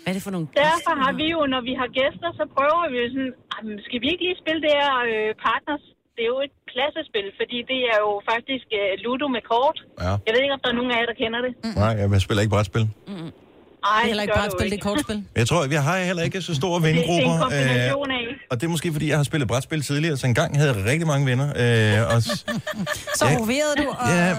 Hvad 0.02 0.10
er 0.12 0.16
det 0.18 0.24
for 0.28 0.34
nogle... 0.36 0.48
Derfor 0.66 0.94
har 1.04 1.14
vi 1.22 1.26
jo, 1.36 1.40
når 1.54 1.62
vi 1.70 1.74
har 1.82 1.90
gæster, 2.00 2.30
så 2.40 2.44
prøver 2.56 2.84
vi 2.92 2.98
jo 3.04 3.08
sådan, 3.16 3.34
"Jamen, 3.54 3.76
skal 3.86 4.00
vi 4.04 4.08
ikke 4.12 4.24
lige 4.28 4.42
spille 4.44 4.62
det 4.66 4.74
her 4.82 4.94
øh, 5.14 5.30
Partners? 5.48 5.84
Det 6.18 6.24
er 6.28 6.32
jo 6.36 6.40
et 6.48 6.54
klassespil, 6.74 7.28
fordi 7.40 7.58
det 7.72 7.80
er 7.94 8.00
jo 8.06 8.12
faktisk 8.32 8.68
øh, 8.80 8.90
Ludo 9.04 9.28
med 9.36 9.44
kort. 9.52 9.78
Ja. 10.06 10.12
Jeg 10.26 10.32
ved 10.34 10.42
ikke, 10.46 10.56
om 10.58 10.62
der 10.64 10.70
er 10.74 10.78
nogen 10.80 10.92
af 10.94 10.98
jer, 11.02 11.08
der 11.12 11.18
kender 11.24 11.40
det. 11.46 11.52
Nej, 11.82 11.92
jeg 12.14 12.22
spiller 12.26 12.42
ikke 12.44 12.54
brætspil. 12.56 12.86
Ej, 12.86 12.88
Det 12.88 14.04
er 14.04 14.08
heller 14.08 14.24
ikke 14.24 14.34
gør 14.34 14.40
bare 14.40 14.48
et 14.48 14.52
du 14.54 14.58
spil, 14.60 14.72
det 14.72 14.80
er 14.80 14.86
kortspil. 14.90 15.18
Jeg 15.36 15.48
tror, 15.50 15.68
vi 15.68 15.76
har 15.76 15.98
heller 16.10 16.24
ikke 16.28 16.42
så 16.50 16.54
store 16.62 16.76
Det, 16.76 16.84
det 16.84 16.90
er 16.90 16.94
vennegrupper. 16.94 17.34
en 17.36 17.42
kombination 17.42 18.12
af. 18.12 18.26
og 18.52 18.56
det 18.62 18.66
er 18.68 18.72
måske, 18.76 18.88
fordi 18.96 19.08
jeg 19.12 19.18
har 19.18 19.24
spillet 19.32 19.48
brætspil 19.52 19.82
tidligere, 19.82 20.18
så 20.18 20.28
engang 20.28 20.50
havde 20.60 20.70
jeg 20.74 20.86
rigtig 20.92 21.08
mange 21.14 21.26
venner. 21.32 21.48
Øh, 21.64 22.16
og, 22.16 22.20
Så 23.20 23.26
Ja. 23.26 23.38
du, 23.82 23.86
og... 24.04 24.08
ja, 24.22 24.30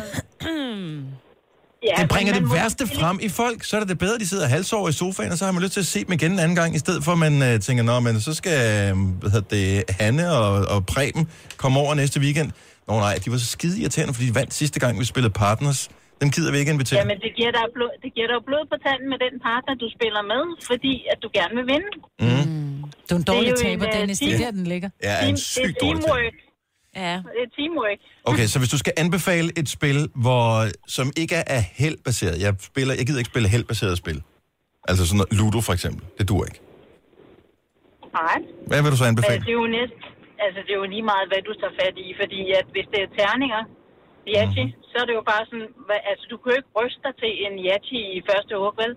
Ja, 1.83 2.03
det 2.03 2.09
bringer 2.09 2.33
det 2.35 2.53
værste 2.53 2.79
selvfølgelig- 2.79 3.01
frem 3.01 3.19
i 3.23 3.29
folk. 3.29 3.65
Så 3.65 3.77
er 3.77 3.81
det 3.81 3.89
det 3.89 3.99
bedre, 3.99 4.15
at 4.15 4.21
de 4.21 4.29
sidder 4.29 4.47
halvsover 4.49 4.89
i 4.89 4.93
sofaen, 4.93 5.33
og 5.33 5.39
så 5.39 5.45
har 5.45 5.53
man 5.53 5.63
lyst 5.63 5.73
til 5.73 5.81
at 5.81 5.87
se 5.87 6.05
dem 6.05 6.13
igen 6.13 6.33
en 6.33 6.39
anden 6.39 6.57
gang, 6.57 6.75
i 6.75 6.79
stedet 6.79 7.05
for 7.05 7.13
at 7.13 7.19
man 7.19 7.35
uh, 7.55 7.61
tænker, 7.67 7.83
nå, 7.91 8.01
men 8.01 8.21
så 8.21 8.35
skal 8.35 8.53
øh, 8.53 8.97
hvad 9.21 9.31
hedder 9.31 9.49
det, 9.57 9.85
Hanne 10.01 10.33
og, 10.33 10.53
og 10.75 10.87
Preben 10.87 11.29
komme 11.57 11.81
over 11.81 11.95
næste 11.95 12.21
weekend. 12.21 12.51
Nå 12.89 12.95
nej, 12.95 13.15
de 13.25 13.31
var 13.31 13.39
så 13.39 13.47
skide 13.47 13.81
irriterende, 13.81 14.15
fordi 14.15 14.27
de 14.31 14.35
vandt 14.35 14.55
sidste 14.55 14.81
gang, 14.81 15.01
vi 15.01 15.05
spillede 15.05 15.33
Partners. 15.33 15.89
Dem 16.21 16.31
gider 16.31 16.51
vi 16.53 16.59
ikke 16.59 16.73
invitere. 16.73 16.99
Jamen, 17.01 17.19
det 17.27 17.33
giver, 17.39 17.51
dig 17.59 17.67
blod, 17.77 17.91
det 18.05 18.11
giver 18.15 18.29
dig 18.35 18.41
blod 18.49 18.65
på 18.73 18.77
tanden 18.87 19.07
med 19.13 19.19
den 19.25 19.35
partner, 19.49 19.73
du 19.85 19.89
spiller 19.97 20.23
med, 20.33 20.43
fordi 20.71 20.95
at 21.13 21.19
du 21.23 21.29
gerne 21.39 21.55
vil 21.59 21.67
vinde. 21.75 21.91
Mm. 22.21 22.83
Du 23.09 23.15
er 23.15 23.19
en 23.19 23.23
dårlig 23.33 23.51
Det 23.51 23.61
er 23.65 23.71
jo 23.71 23.71
taber, 23.71 23.85
en, 23.87 23.95
øh, 23.95 24.01
Dennis. 24.01 24.19
Det 24.19 24.29
er 24.29 24.37
team- 24.39 24.45
der, 24.45 24.51
den 24.51 24.65
ligger. 24.73 24.91
Er 25.01 25.27
en 25.27 25.35
er 25.35 25.73
dårlig 25.83 26.03
teamwork. 26.03 26.35
Ja. 27.05 27.15
Det 27.35 27.41
er 27.47 27.51
teamwork. 27.59 27.99
Okay, 28.31 28.47
så 28.53 28.57
hvis 28.61 28.71
du 28.75 28.79
skal 28.85 28.93
anbefale 29.05 29.49
et 29.61 29.69
spil, 29.77 29.99
hvor, 30.25 30.47
som 30.97 31.07
ikke 31.23 31.37
er 31.57 31.63
heldbaseret. 31.83 32.37
Jeg, 32.45 32.53
spiller, 32.71 32.93
jeg 32.99 33.05
gider 33.07 33.21
ikke 33.23 33.33
spille 33.35 33.49
heldbaseret 33.55 33.95
spil. 34.05 34.19
Altså 34.89 35.03
sådan 35.09 35.19
noget 35.21 35.33
Ludo 35.39 35.61
for 35.69 35.75
eksempel. 35.79 36.03
Det 36.19 36.25
duer 36.31 36.47
ikke. 36.51 36.61
Nej. 38.21 38.39
Hvad 38.71 38.79
vil 38.83 38.91
du 38.95 38.99
så 39.03 39.05
Men 39.05 39.13
anbefale? 39.13 39.41
det 39.47 39.53
er 39.57 39.61
jo 39.65 39.69
næst, 39.79 40.01
altså 40.45 40.59
det 40.67 40.73
er 40.77 40.81
jo 40.83 40.89
lige 40.95 41.07
meget, 41.13 41.27
hvad 41.31 41.41
du 41.49 41.53
tager 41.61 41.75
fat 41.81 41.95
i, 42.07 42.09
fordi 42.21 42.41
at 42.61 42.67
hvis 42.75 42.87
det 42.93 43.01
er 43.05 43.09
terninger, 43.21 43.63
Yachi, 44.35 44.65
mm. 44.65 44.83
så 44.91 44.97
er 45.03 45.07
det 45.09 45.15
jo 45.21 45.25
bare 45.33 45.43
sådan, 45.51 45.69
hvad, 45.87 46.01
altså 46.11 46.25
du 46.33 46.37
kan 46.41 46.47
jo 46.53 46.57
ikke 46.61 46.73
ryste 46.81 47.01
dig 47.07 47.15
til 47.23 47.33
en 47.45 47.55
Yachi 47.69 48.01
i 48.17 48.19
første 48.31 48.53
hug, 48.61 48.75
vel? 48.83 48.93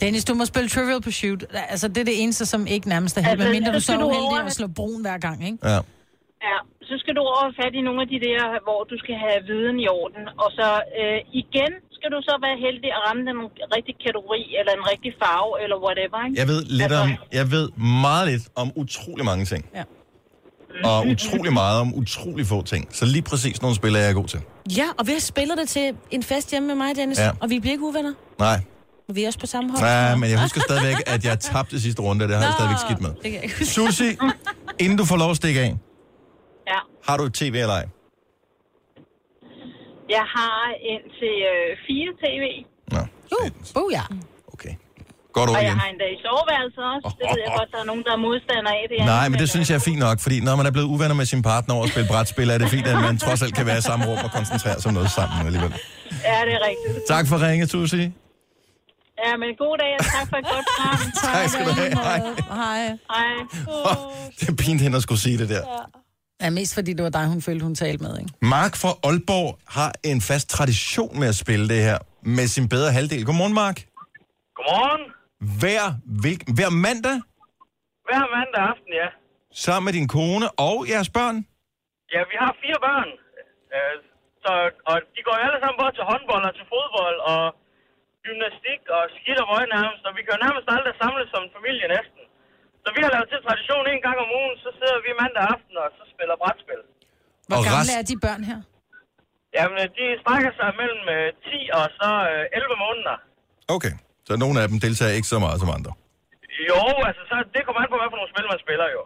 Dennis, 0.00 0.24
du 0.24 0.34
må 0.40 0.44
spille 0.52 0.68
Trivial 0.74 1.00
Pursuit. 1.06 1.40
Altså, 1.72 1.86
det 1.88 1.98
er 2.04 2.08
det 2.12 2.22
eneste, 2.22 2.46
som 2.46 2.60
ikke 2.66 2.88
nærmest 2.94 3.14
er 3.18 3.20
helt, 3.20 3.30
Altså, 3.32 3.52
mindre 3.56 3.70
så 3.72 3.78
du 3.78 3.80
så 3.80 3.92
er 3.92 4.04
uheldig 4.04 4.46
at 4.46 4.52
slå 4.52 4.66
brun 4.78 5.00
hver 5.06 5.18
gang, 5.18 5.38
ikke? 5.46 5.58
Ja. 5.68 5.78
Ja, 6.48 6.56
så 6.88 6.94
skal 7.02 7.12
du 7.18 7.22
over 7.32 7.46
fat 7.60 7.72
i 7.80 7.82
nogle 7.88 8.00
af 8.04 8.08
de 8.12 8.18
der, 8.28 8.42
hvor 8.66 8.80
du 8.92 8.96
skal 9.02 9.16
have 9.24 9.38
viden 9.50 9.76
i 9.84 9.86
orden, 10.00 10.24
og 10.42 10.48
så 10.58 10.68
øh, 11.00 11.18
igen 11.42 11.72
skal 11.96 12.08
du 12.14 12.18
så 12.28 12.34
være 12.46 12.56
heldig 12.66 12.90
at 12.96 13.00
ramme 13.06 13.22
den 13.30 13.38
rigtige 13.76 13.98
kategori, 14.06 14.42
eller 14.58 14.72
en 14.78 14.84
rigtig 14.92 15.12
farve, 15.22 15.52
eller 15.62 15.76
whatever, 15.86 16.18
ikke? 16.26 16.34
Jeg 16.40 16.48
ved 16.52 16.60
lidt 16.80 16.92
om, 17.02 17.08
jeg 17.40 17.46
ved 17.54 17.66
meget 18.08 18.24
lidt 18.30 18.44
om 18.62 18.66
utrolig 18.82 19.24
mange 19.30 19.44
ting. 19.52 19.62
Ja. 19.78 19.84
Og 20.90 20.98
utrolig 21.14 21.52
meget 21.62 21.80
om 21.80 21.88
utrolig 21.94 22.46
få 22.46 22.58
ting. 22.62 22.82
Så 22.98 23.04
lige 23.14 23.22
præcis 23.30 23.62
nogle 23.62 23.76
spil 23.80 23.94
er 23.94 24.04
jeg 24.08 24.14
god 24.14 24.28
til. 24.34 24.40
Ja, 24.80 24.86
og 24.98 25.06
vi 25.06 25.12
har 25.12 25.20
spillet 25.32 25.58
det 25.58 25.68
til 25.68 25.86
en 26.10 26.22
fest 26.22 26.50
hjemme 26.50 26.66
med 26.66 26.74
mig, 26.74 26.96
Dennis. 26.96 27.18
Ja. 27.18 27.30
Og 27.42 27.50
vi 27.50 27.56
bliver 27.60 27.72
ikke 27.72 27.84
uvenner. 27.84 28.12
Nej. 28.38 28.58
Og 29.08 29.16
vi 29.16 29.22
er 29.22 29.26
også 29.26 29.38
på 29.38 29.46
samme 29.46 29.70
hold. 29.70 29.80
Nej, 29.80 30.16
men 30.16 30.30
jeg 30.30 30.42
husker 30.42 30.60
stadigvæk, 30.60 30.96
at 31.06 31.24
jeg 31.24 31.38
tabte 31.40 31.80
sidste 31.80 32.02
runde, 32.02 32.24
og 32.24 32.28
det 32.28 32.36
har 32.36 32.42
jeg 32.42 32.50
Nå, 32.50 32.54
stadigvæk 32.58 32.78
skidt 32.86 33.00
med. 33.06 33.12
Jeg. 33.42 33.50
Susi, 33.74 34.08
inden 34.78 34.98
du 34.98 35.04
får 35.04 35.16
lov 35.16 35.30
at 35.30 35.36
stikke 35.36 35.60
af. 35.60 35.76
Har 37.06 37.16
du 37.16 37.24
et 37.24 37.34
tv 37.34 37.54
eller 37.64 37.74
ej? 37.80 37.86
Jeg 40.16 40.24
har 40.36 40.74
en 40.92 41.02
til 41.18 41.34
øh, 41.52 41.76
fire 41.86 42.10
tv, 42.24 42.44
Uh, 43.40 43.82
uh 43.82 43.92
ja. 43.92 44.04
Godt 45.36 45.48
ord 45.50 45.56
og 45.56 45.62
jeg 45.62 45.72
igen. 45.72 45.80
har 45.82 45.88
en 45.94 45.98
dag 46.02 46.10
i 46.16 46.18
soveværelset 46.26 46.84
også. 46.92 47.06
Det 47.18 47.24
ved 47.32 47.40
jeg 47.46 47.52
godt, 47.60 47.70
der 47.74 47.80
er 47.84 47.88
nogen, 47.90 48.04
der 48.08 48.12
er 48.18 48.20
modstandere 48.26 48.74
af 48.80 48.84
det. 48.90 48.96
Nej, 49.16 49.26
men 49.30 49.36
det 49.42 49.48
synes 49.54 49.66
jeg 49.70 49.76
er 49.80 49.84
fint 49.90 50.00
nok, 50.06 50.16
fordi 50.24 50.36
når 50.48 50.54
man 50.60 50.66
er 50.70 50.72
blevet 50.76 50.88
uvenner 50.94 51.16
med 51.20 51.26
sin 51.32 51.42
partner 51.50 51.72
over 51.76 51.84
at 51.86 51.90
spille 51.92 52.08
brætspil, 52.12 52.48
er 52.54 52.58
det 52.62 52.68
fint, 52.76 52.86
at 52.92 52.98
man 53.08 53.14
trods 53.24 53.40
alt 53.44 53.54
kan 53.58 53.66
være 53.70 53.78
i 53.82 53.86
samme 53.90 54.02
rum 54.08 54.20
og 54.26 54.30
koncentrere 54.38 54.76
sig 54.80 54.88
om 54.90 54.94
noget 54.98 55.10
sammen 55.18 55.46
alligevel. 55.48 55.72
Ja, 56.30 56.38
det 56.46 56.52
er 56.58 56.62
rigtigt. 56.68 56.94
Tak 57.14 57.24
for 57.30 57.36
ringe, 57.46 57.64
Susi. 57.72 58.02
Ja, 59.24 59.32
men 59.42 59.48
god 59.64 59.74
dag, 59.82 59.92
og 60.00 60.04
tak 60.16 60.26
for 60.30 60.36
et 60.42 60.46
godt 60.54 60.66
program. 60.70 60.98
Tak 61.26 61.48
skal 61.52 61.64
du 61.68 61.72
have. 61.80 61.92
Hej. 62.08 62.18
Hej. 62.62 62.80
Hej. 63.14 63.30
Det 64.40 64.46
er 64.52 64.56
pint 64.64 64.80
hende 64.84 64.96
at 64.96 65.02
skulle 65.06 65.20
sige 65.26 65.38
det 65.42 65.48
der. 65.48 65.62
Ja, 66.42 66.48
mest 66.58 66.72
fordi 66.78 66.92
det 66.98 67.04
var 67.08 67.14
dig, 67.18 67.26
hun 67.34 67.40
følte, 67.48 67.62
hun 67.68 67.74
talte 67.74 68.02
med, 68.06 68.14
ikke? 68.20 68.32
Mark 68.56 68.74
fra 68.82 68.92
Aalborg 69.08 69.50
har 69.76 69.90
en 70.10 70.20
fast 70.30 70.46
tradition 70.56 71.12
med 71.20 71.28
at 71.32 71.36
spille 71.44 71.64
det 71.72 71.80
her 71.88 71.98
med 72.36 72.46
sin 72.56 72.66
bedre 72.74 72.90
halvdel. 72.96 73.22
Godmorgen, 73.28 73.54
Mark. 73.62 73.78
Godmorgen. 74.58 75.04
Hver, 75.60 75.84
hvil, 76.22 76.38
hver 76.56 76.70
mandag 76.86 77.16
Hver 78.08 78.24
mandag 78.36 78.62
aften, 78.72 78.92
ja. 79.02 79.08
sammen 79.64 79.84
med 79.88 79.94
din 79.98 80.08
kone 80.16 80.46
og 80.68 80.76
jeres 80.92 81.10
børn. 81.18 81.36
Ja, 82.14 82.20
vi 82.32 82.36
har 82.42 82.50
fire 82.62 82.78
børn. 82.88 83.10
Øh, 83.74 83.96
så, 84.42 84.52
og 84.90 84.96
de 85.14 85.20
går 85.28 85.36
alle 85.44 85.58
sammen 85.62 85.78
både 85.82 85.92
til 85.98 86.04
håndbold 86.10 86.44
og 86.48 86.54
til 86.58 86.66
fodbold 86.72 87.18
og 87.32 87.42
gymnastik 88.24 88.80
og 88.96 89.02
skidt 89.16 89.40
og 89.42 89.48
nærmest. 89.76 90.02
Og 90.08 90.12
vi 90.16 90.20
kan 90.24 90.32
jo 90.36 90.40
nærmest 90.46 90.66
aldrig 90.74 90.94
samles 91.02 91.28
som 91.34 91.42
familie 91.56 91.86
næsten. 91.96 92.22
Så 92.84 92.88
vi 92.96 93.00
har 93.04 93.10
lavet 93.14 93.28
til 93.32 93.40
tradition 93.46 93.84
en 93.94 94.02
gang 94.06 94.16
om 94.24 94.28
ugen, 94.40 94.54
så 94.64 94.70
sidder 94.78 94.98
vi 95.06 95.10
mandag 95.22 95.44
aften 95.54 95.74
og 95.82 95.88
så 95.98 96.02
spiller 96.14 96.34
brætspil. 96.42 96.80
Hvor 97.48 97.58
Og 97.58 97.64
gamle 97.68 97.92
rest- 97.92 97.98
er 98.00 98.04
de 98.10 98.16
børn 98.26 98.42
her? 98.50 98.60
Jamen, 99.56 99.76
de 99.98 100.04
strækker 100.22 100.52
sig 100.60 100.68
mellem 100.80 101.04
øh, 101.16 101.26
10 101.44 101.78
og 101.80 101.86
så 101.98 102.10
øh, 102.32 102.58
11 102.60 102.84
måneder. 102.84 103.16
Okay, 103.76 103.94
så 104.28 104.32
nogle 104.44 104.56
af 104.62 104.66
dem 104.70 104.78
deltager 104.86 105.12
ikke 105.18 105.28
så 105.34 105.38
meget 105.46 105.58
som 105.62 105.70
andre. 105.78 105.92
Jo, 106.70 106.80
altså, 107.08 107.22
så 107.30 107.36
det 107.54 107.60
kommer 107.66 107.80
an 107.82 107.88
på, 107.92 107.96
hvad 108.00 108.08
for 108.12 108.18
nogle 108.20 108.32
spil 108.34 108.46
man 108.54 108.60
spiller 108.66 108.88
jo. 108.96 109.02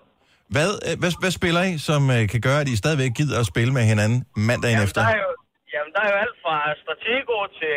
Hvad, 0.54 0.70
øh, 0.86 0.94
hvad, 1.00 1.12
hvad 1.22 1.32
spiller 1.40 1.62
I, 1.70 1.72
som 1.88 2.02
øh, 2.16 2.22
kan 2.32 2.40
gøre, 2.46 2.60
at 2.64 2.68
I 2.72 2.76
stadigvæk 2.82 3.12
gider 3.20 3.36
at 3.42 3.46
spille 3.52 3.72
med 3.78 3.84
hinanden 3.92 4.18
mandagen 4.50 4.78
efter? 4.86 5.00
Der 5.02 5.10
er 5.16 5.20
jo, 5.26 5.30
jamen, 5.74 5.90
der 5.94 6.00
er 6.06 6.10
jo 6.12 6.16
alt 6.24 6.36
fra 6.44 6.56
Stratego 6.82 7.36
til 7.60 7.76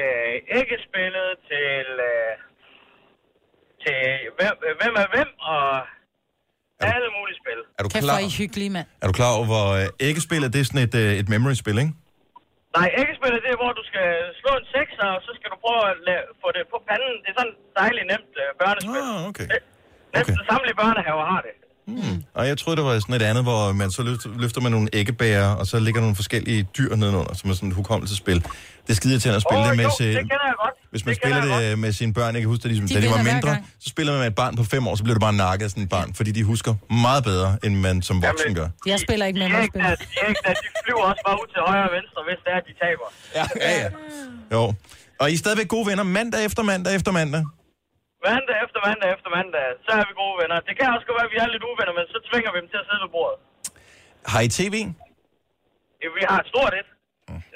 æggespillet 0.59 1.29
til, 1.51 1.85
øh, 2.11 2.31
til 3.85 3.99
hvem, 4.37 4.53
hvem 4.81 4.93
er 5.03 5.07
hvem 5.13 5.29
og 5.53 5.63
alle 6.93 7.09
mulige 7.17 7.37
spil. 7.43 7.59
Er 7.79 7.83
du 7.85 7.89
Kæft, 7.93 8.03
klar? 8.05 8.13
hvor 8.13 8.21
er 8.23 8.27
I 8.31 8.33
hyggelige, 8.41 8.71
mand. 8.75 8.87
Er 9.03 9.07
du 9.09 9.13
klar 9.19 9.31
over, 9.37 9.47
hvor 9.53 9.67
øh, 9.79 10.07
æggespillet 10.09 10.47
det 10.53 10.59
er 10.63 10.67
sådan 10.69 10.83
et, 10.87 10.95
øh, 11.03 11.11
et 11.21 11.27
memory-spil, 11.33 11.77
ikke? 11.83 11.93
Nej, 12.77 12.87
æggespillet 13.01 13.39
det 13.45 13.49
er, 13.55 13.59
hvor 13.63 13.71
du 13.79 13.83
skal 13.91 14.07
slå 14.41 14.51
en 14.61 14.65
sekser, 14.75 15.07
og 15.15 15.19
så 15.25 15.31
skal 15.37 15.47
du 15.53 15.57
prøve 15.65 15.81
at 15.91 15.95
la- 16.07 16.27
få 16.41 16.47
det 16.57 16.63
på 16.73 16.77
panden. 16.87 17.13
Det 17.23 17.29
er 17.33 17.37
sådan 17.41 17.55
dejligt 17.81 18.05
nemt 18.13 18.33
øh, 18.43 18.47
børnespil. 18.61 19.01
Ah, 19.13 19.29
okay. 19.29 19.47
Næsten 20.15 20.35
okay. 20.39 20.47
samtlige 20.51 20.77
børnehaver 20.81 21.25
har 21.33 21.41
det. 21.47 21.53
Hmm. 21.93 22.17
Og 22.37 22.43
jeg 22.49 22.55
troede, 22.61 22.75
det 22.79 22.85
var 22.89 22.95
sådan 23.05 23.15
et 23.21 23.25
andet, 23.31 23.43
hvor 23.49 23.61
man 23.81 23.89
så 23.97 24.01
løfter, 24.43 24.59
man 24.65 24.71
nogle 24.77 24.89
æggebærer, 24.99 25.49
og 25.59 25.65
så 25.71 25.75
ligger 25.85 26.01
nogle 26.05 26.15
forskellige 26.21 26.61
dyr 26.77 26.91
nedenunder, 27.01 27.33
som 27.39 27.45
er 27.49 27.53
sådan 27.59 27.69
et 27.71 27.75
hukommelsesspil. 27.81 28.39
Det 28.85 28.91
er 28.95 28.99
skide 29.01 29.17
til 29.23 29.29
at 29.37 29.41
spille 29.45 29.63
Åh, 29.65 29.69
det 29.69 29.77
med 29.81 29.85
jo, 29.85 29.91
det 29.99 30.15
kender 30.31 30.47
jeg 30.51 30.57
godt. 30.63 30.75
Hvis 30.91 31.01
man 31.05 31.09
Det 31.13 31.21
spiller 31.21 31.41
det 31.59 31.79
med 31.83 31.91
sine 31.99 32.13
børn, 32.19 32.31
jeg 32.35 32.41
kan 32.43 32.49
huske, 32.53 32.63
at 32.65 32.71
de, 32.71 32.77
De 32.87 32.93
da 32.95 32.99
de 33.05 33.09
var 33.17 33.23
mindre, 33.31 33.51
så 33.83 33.87
spiller 33.93 34.11
man 34.13 34.19
med 34.23 34.29
et 34.33 34.37
barn 34.43 34.53
på 34.61 34.63
fem 34.73 34.83
år, 34.89 34.93
så 34.99 35.03
bliver 35.05 35.17
det 35.19 35.23
bare 35.29 35.37
nakket 35.43 35.63
af 35.67 35.69
sådan 35.73 35.85
et 35.87 35.93
barn, 35.97 36.09
fordi 36.19 36.31
de 36.37 36.43
husker 36.53 36.73
meget 37.07 37.23
bedre, 37.31 37.49
end 37.65 37.73
man 37.87 37.95
som 38.09 38.15
voksen 38.27 38.51
gør. 38.59 38.69
Jeg 38.93 38.99
spiller 39.05 39.25
ikke 39.29 39.39
med 39.41 39.47
mig 39.49 39.57
er 39.59 39.65
ikke, 39.67 39.77
spil. 39.79 39.91
at, 40.49 40.57
de, 40.59 40.65
de 40.65 40.69
flyver 40.83 41.03
også 41.11 41.21
bare 41.27 41.37
ud 41.41 41.47
til 41.53 41.59
højre 41.69 41.85
og 41.89 41.93
venstre, 41.97 42.19
hvis 42.27 42.39
det 42.43 42.49
er, 42.55 42.59
at 42.63 42.65
de 42.69 42.73
taber. 42.83 43.07
Ja, 43.37 43.45
ja, 43.65 43.71
ja. 43.83 43.89
Jo. 44.55 44.63
Og 45.21 45.25
I 45.31 45.33
er 45.37 45.41
stadigvæk 45.45 45.69
gode 45.75 45.85
venner 45.89 46.05
mandag 46.17 46.41
efter 46.47 46.61
mandag 46.71 46.91
efter 46.99 47.11
mandag. 47.19 47.43
Mandag 48.29 48.57
efter 48.65 48.79
mandag 48.87 49.07
efter 49.15 49.29
mandag, 49.37 49.65
så 49.85 49.89
er 49.99 50.03
vi 50.09 50.13
gode 50.23 50.35
venner. 50.41 50.57
Det 50.67 50.73
kan 50.77 50.85
også 50.95 51.05
godt 51.09 51.17
være, 51.19 51.27
at 51.29 51.33
vi 51.35 51.39
er 51.43 51.47
lidt 51.55 51.63
uvenner, 51.71 51.93
men 51.99 52.05
så 52.13 52.17
tvinger 52.29 52.49
vi 52.53 52.57
dem 52.63 52.67
til 52.73 52.79
at 52.83 52.85
sidde 52.89 53.01
ved 53.05 53.11
bordet. 53.17 53.37
Har 54.33 54.41
I 54.47 54.49
tv? 54.59 54.75
Ja, 56.01 56.07
Vi 56.17 56.23
har 56.31 56.39
et 56.43 56.47
stort 56.53 56.73
et. 56.81 56.89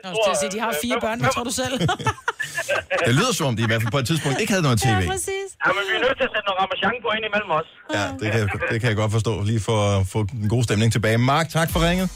Jeg 0.04 0.36
sige, 0.42 0.52
de 0.56 0.60
har 0.66 0.72
fire 0.86 0.98
børn, 1.06 1.18
hvad 1.24 1.30
tror 1.36 1.44
du 1.50 1.54
selv? 1.62 1.74
Det 3.08 3.16
lyder 3.20 3.34
som 3.34 3.46
om, 3.48 3.56
de 3.58 3.64
i 3.64 3.70
hvert 3.72 3.82
fald 3.82 3.92
på 3.92 4.02
et 4.04 4.08
tidspunkt 4.08 4.40
ikke 4.42 4.52
havde 4.54 4.64
noget 4.68 4.80
tv. 4.86 5.02
præcis. 5.14 5.48
Ja, 5.66 5.70
men 5.78 5.84
vi 5.90 5.94
er 6.00 6.04
nødt 6.06 6.18
til 6.20 6.26
at 6.30 6.32
sætte 6.36 6.46
noget 6.50 6.60
ramachan 6.62 6.96
på 7.06 7.10
ind 7.18 7.24
imellem 7.30 7.52
os. 7.60 7.70
Ja, 7.98 8.06
det 8.22 8.28
kan, 8.34 8.42
det 8.72 8.78
kan 8.82 8.88
jeg 8.92 8.98
godt 9.04 9.12
forstå, 9.12 9.34
lige 9.44 9.60
for 9.60 9.78
at 9.98 10.08
få 10.14 10.20
den 10.32 10.50
gode 10.50 10.64
stemning 10.64 10.92
tilbage. 10.92 11.18
Mark, 11.18 11.50
tak 11.50 11.70
for 11.74 11.80
ringet. 11.88 12.08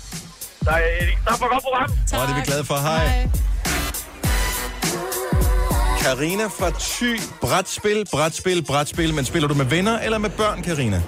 Tak, 0.69 0.81
tak 1.27 1.37
for 1.41 1.47
godt 1.53 1.63
program. 1.67 1.89
Og 2.19 2.27
det 2.27 2.33
er 2.33 2.39
vi 2.39 2.45
glade 2.51 2.63
for. 2.71 2.75
Hej. 2.89 3.29
Karina 6.01 6.45
fra 6.47 6.69
Thy. 6.79 7.21
Brætspil, 7.41 8.05
brætspil, 8.11 8.65
brætspil. 8.65 9.13
Men 9.13 9.25
spiller 9.25 9.47
du 9.47 9.53
med 9.53 9.65
venner 9.65 9.99
eller 9.99 10.17
med 10.17 10.29
børn, 10.29 10.61
Karina? 10.63 11.01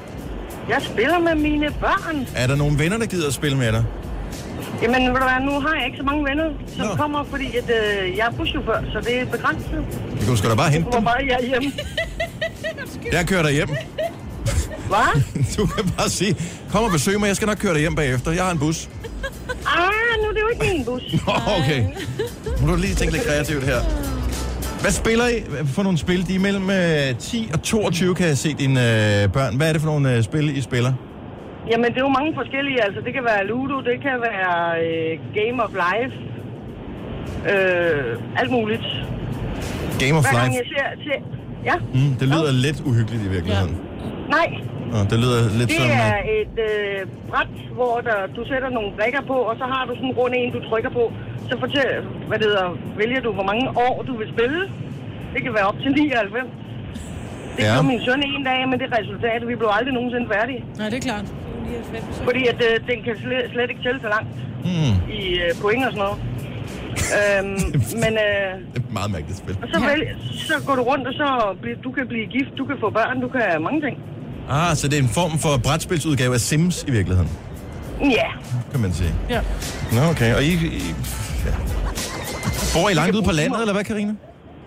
Jeg 0.70 0.82
spiller 0.94 1.20
med 1.20 1.36
mine 1.36 1.72
børn. 1.82 2.28
Er 2.36 2.48
der 2.48 2.56
nogle 2.56 2.80
venner, 2.80 2.98
der 2.98 3.06
gider 3.06 3.28
at 3.28 3.34
spille 3.34 3.58
med 3.58 3.72
dig? 3.72 3.86
Jamen, 4.82 5.02
ved 5.02 5.20
du 5.20 5.24
hvad, 5.30 5.46
nu 5.46 5.60
har 5.60 5.76
jeg 5.76 5.86
ikke 5.86 5.98
så 5.98 6.04
mange 6.04 6.26
venner, 6.30 6.50
som 6.78 6.86
Nå. 6.86 6.96
kommer, 6.96 7.24
fordi 7.24 7.58
at, 7.58 7.64
øh, 7.70 8.18
jeg 8.18 8.28
er 8.28 8.32
buschauffør, 8.32 8.82
så 8.94 9.00
det 9.06 9.20
er 9.22 9.26
begrænset. 9.26 9.86
Du 10.22 10.26
kan 10.26 10.38
sgu 10.38 10.50
da 10.50 10.56
bare 10.56 10.70
hente 10.72 10.84
Hvor 10.84 10.92
dem. 10.92 11.04
meget 11.04 11.26
jeg 11.28 11.38
er 11.42 11.46
hjemme. 11.48 11.72
Jeg 13.12 13.28
kører 13.28 13.44
dig 13.44 13.52
hjem. 13.52 13.70
Hvad? 14.88 15.22
Du 15.58 15.66
kan 15.66 15.90
bare 15.98 16.10
sige, 16.10 16.36
kom 16.72 16.84
og 16.84 16.92
besøg 16.92 17.20
mig, 17.20 17.28
jeg 17.28 17.36
skal 17.36 17.46
nok 17.48 17.58
køre 17.58 17.74
dig 17.74 17.80
hjem 17.82 17.96
bagefter. 17.96 18.32
Jeg 18.32 18.44
har 18.44 18.52
en 18.52 18.60
bus. 18.60 18.90
Ah, 19.50 19.90
nu 20.22 20.28
er 20.30 20.34
det 20.34 20.42
jo 20.42 20.48
ikke 20.48 20.74
min 20.78 20.86
bus. 20.86 21.02
Nå, 21.28 21.34
okay. 21.64 21.84
Må 22.62 22.68
du 22.68 22.76
lige 22.76 22.96
tænke 22.96 23.14
lidt 23.14 23.26
kreativt 23.26 23.64
her. 23.64 23.80
Hvad 24.82 24.92
spiller 24.92 25.28
I 25.28 25.44
for 25.66 25.84
nogle 25.84 25.98
spil? 25.98 26.28
De 26.28 26.36
er 26.36 26.40
mellem 26.40 26.70
øh, 26.70 27.16
10 27.20 27.50
og 27.54 27.64
22, 27.64 28.16
kan 28.16 28.28
jeg 28.28 28.38
se 28.38 28.54
dine 28.54 28.80
øh, 29.24 29.30
børn. 29.32 29.56
Hvad 29.58 29.70
er 29.70 29.74
det 29.74 29.82
for 29.82 29.90
nogle 29.90 30.16
øh, 30.16 30.24
spil, 30.24 30.58
I 30.58 30.62
spiller? 30.62 30.94
Jamen, 31.72 31.88
det 31.94 31.98
er 32.02 32.06
jo 32.10 32.14
mange 32.20 32.32
forskellige. 32.42 32.84
Altså, 32.86 33.00
det 33.06 33.14
kan 33.14 33.24
være 33.32 33.42
Ludo, 33.50 33.78
det 33.90 33.98
kan 34.06 34.16
være 34.30 34.54
øh, 34.86 35.12
Game 35.40 35.58
of 35.66 35.72
Life. 35.86 36.16
Øh, 37.52 38.40
alt 38.42 38.52
muligt. 38.58 38.86
Game 40.04 40.16
of 40.20 40.24
Hver 40.26 40.40
gang 40.40 40.52
Life. 40.52 40.60
jeg 40.62 40.68
ser 40.76 40.88
til... 41.06 41.16
Ja, 41.70 41.76
Mm, 41.98 42.12
det 42.20 42.28
lyder 42.34 42.52
lidt 42.66 42.80
uhyggeligt 42.90 43.24
i 43.28 43.30
virkeligheden. 43.36 43.76
nej. 44.38 44.50
Nå, 44.94 45.00
det 45.12 45.18
lyder 45.24 45.40
lidt 45.60 45.70
det 45.70 45.78
som... 45.82 45.90
er 46.06 46.12
øh, 46.30 46.42
et 46.42 46.56
øh, 46.70 47.00
bræt, 47.30 47.54
hvor 47.78 47.96
der, 48.08 48.18
du 48.38 48.42
sætter 48.52 48.70
nogle 48.78 48.90
brikker 49.00 49.22
på, 49.32 49.38
og 49.50 49.54
så 49.62 49.66
har 49.74 49.82
du 49.88 49.92
sådan 49.96 50.10
en 50.12 50.16
rund 50.20 50.34
en, 50.40 50.52
du 50.58 50.60
trykker 50.70 50.92
på. 51.00 51.04
Så 51.50 51.54
fortæl, 51.64 51.92
hvad 52.30 52.38
det 52.42 52.48
hedder, 52.52 52.68
vælger 53.02 53.22
du, 53.26 53.32
hvor 53.38 53.44
mange 53.52 53.66
år 53.88 53.96
du 54.08 54.14
vil 54.20 54.28
spille. 54.36 54.60
Det 55.34 55.40
kan 55.44 55.52
være 55.58 55.68
op 55.72 55.78
til 55.84 55.92
99. 55.92 56.50
Det 57.58 57.64
Ja. 57.64 57.72
gjorde 57.74 57.88
min 57.92 58.02
søn 58.08 58.22
en 58.36 58.44
dag 58.50 58.60
med 58.72 58.78
det 58.84 58.90
resultat, 59.00 59.40
vi 59.52 59.56
blev 59.62 59.70
aldrig 59.78 59.94
nogensinde 60.00 60.28
færdige. 60.36 60.62
Nej, 60.80 60.88
det 60.92 60.98
er 61.02 61.06
klart. 61.10 61.28
Fordi 62.24 62.48
at, 62.48 62.56
øh, 62.70 62.76
den 62.90 62.98
kan 63.06 63.16
slet, 63.24 63.44
slet 63.54 63.70
ikke 63.70 63.84
tælle 63.84 64.00
så 64.02 64.10
langt 64.16 64.30
Hmm, 64.66 65.12
i 65.20 65.22
øh, 65.44 65.52
point 65.62 65.86
og 65.86 65.92
sådan 65.92 66.06
noget. 66.06 66.18
øhm, 67.18 67.60
men 68.04 68.14
øh, 68.26 68.50
det 68.74 68.76
er 68.76 68.86
et 68.86 68.94
meget 69.00 69.12
mærkeligt 69.12 69.38
spil. 69.44 69.58
og 69.64 69.68
så, 69.74 69.80
vælg, 69.90 70.04
så 70.50 70.54
går 70.68 70.76
du 70.76 70.82
rundt, 70.82 71.08
og 71.08 71.14
så 71.14 71.28
bliver, 71.62 71.78
du 71.84 71.92
kan 71.92 72.08
blive 72.08 72.26
gift, 72.36 72.52
du 72.58 72.66
kan 72.66 72.76
få 72.80 72.90
børn, 72.90 73.22
du 73.22 73.28
kan 73.28 73.44
mange 73.68 73.82
ting. 73.82 73.98
Ah, 74.50 74.76
så 74.76 74.88
det 74.88 75.00
er 75.00 75.04
en 75.04 75.10
form 75.20 75.40
for 75.40 75.58
brætspilsudgave 75.64 76.34
af 76.34 76.40
Sims 76.40 76.84
i 76.88 76.92
virkeligheden, 76.92 77.32
Ja, 78.20 78.28
kan 78.72 78.80
man 78.80 78.94
sige. 78.94 79.14
Ja. 79.30 79.42
Nå, 79.92 80.02
okay. 80.12 80.36
Og 80.36 80.44
I, 80.44 80.52
I 80.54 80.82
ja. 81.46 81.52
bor 82.74 82.90
I 82.90 82.94
langt 82.94 83.16
ude 83.16 83.24
på 83.24 83.32
landet, 83.32 83.60
eller 83.62 83.74
hvad, 83.74 83.84
Karina? 83.84 84.14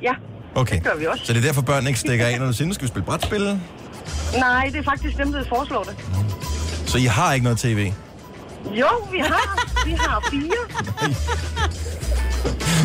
ja. 0.02 0.12
Okay. 0.54 0.74
Det 0.76 0.84
gør 0.84 0.96
vi 0.98 1.06
også. 1.06 1.24
Så 1.26 1.32
det 1.32 1.38
er 1.38 1.42
derfor, 1.46 1.62
børnene 1.62 1.88
ikke 1.90 2.00
stikker 2.00 2.26
af, 2.26 2.38
når 2.38 2.46
du 2.46 2.52
siger, 2.52 2.72
skal 2.72 2.82
vi 2.84 2.88
spille 2.88 3.04
brætspil? 3.06 3.60
Nej, 4.38 4.64
det 4.72 4.76
er 4.78 4.82
faktisk 4.82 5.18
dem, 5.18 5.32
der 5.32 5.44
foreslår 5.48 5.82
det. 5.82 5.94
Så 6.92 6.98
I 6.98 7.04
har 7.04 7.32
ikke 7.32 7.44
noget 7.44 7.58
tv? 7.58 7.92
Jo, 8.64 8.86
vi 9.12 9.18
har. 9.18 9.68
Vi 9.86 9.90
har 9.92 10.28
fire. 10.30 10.62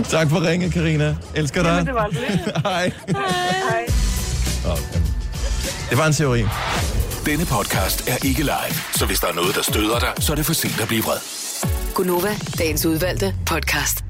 tak 0.18 0.30
for 0.30 0.48
ringe, 0.48 0.72
Karina. 0.72 1.16
Elsker 1.36 1.64
dig. 1.64 1.70
Jamen, 1.70 1.86
det 1.86 1.94
var 1.94 2.08
lidt. 2.08 2.58
Hej. 2.68 2.92
Hej. 3.08 3.86
Okay. 4.66 5.02
Det 5.90 5.98
var 5.98 6.08
en 6.08 6.14
teori. 6.14 6.44
Denne 7.26 7.46
podcast 7.46 8.10
er 8.10 8.26
ikke 8.26 8.42
live, 8.42 8.74
så 8.94 9.06
hvis 9.06 9.20
der 9.20 9.28
er 9.28 9.34
noget, 9.34 9.56
der 9.56 9.62
støder 9.62 10.00
dig, 10.00 10.14
så 10.20 10.32
er 10.32 10.36
det 10.36 10.46
for 10.46 10.54
sent 10.54 10.82
at 10.82 10.88
blive 10.88 11.04
vred. 11.04 11.18
Gunova, 11.96 12.36
dagens 12.58 12.86
udvalgte 12.86 13.36
podcast. 13.46 14.06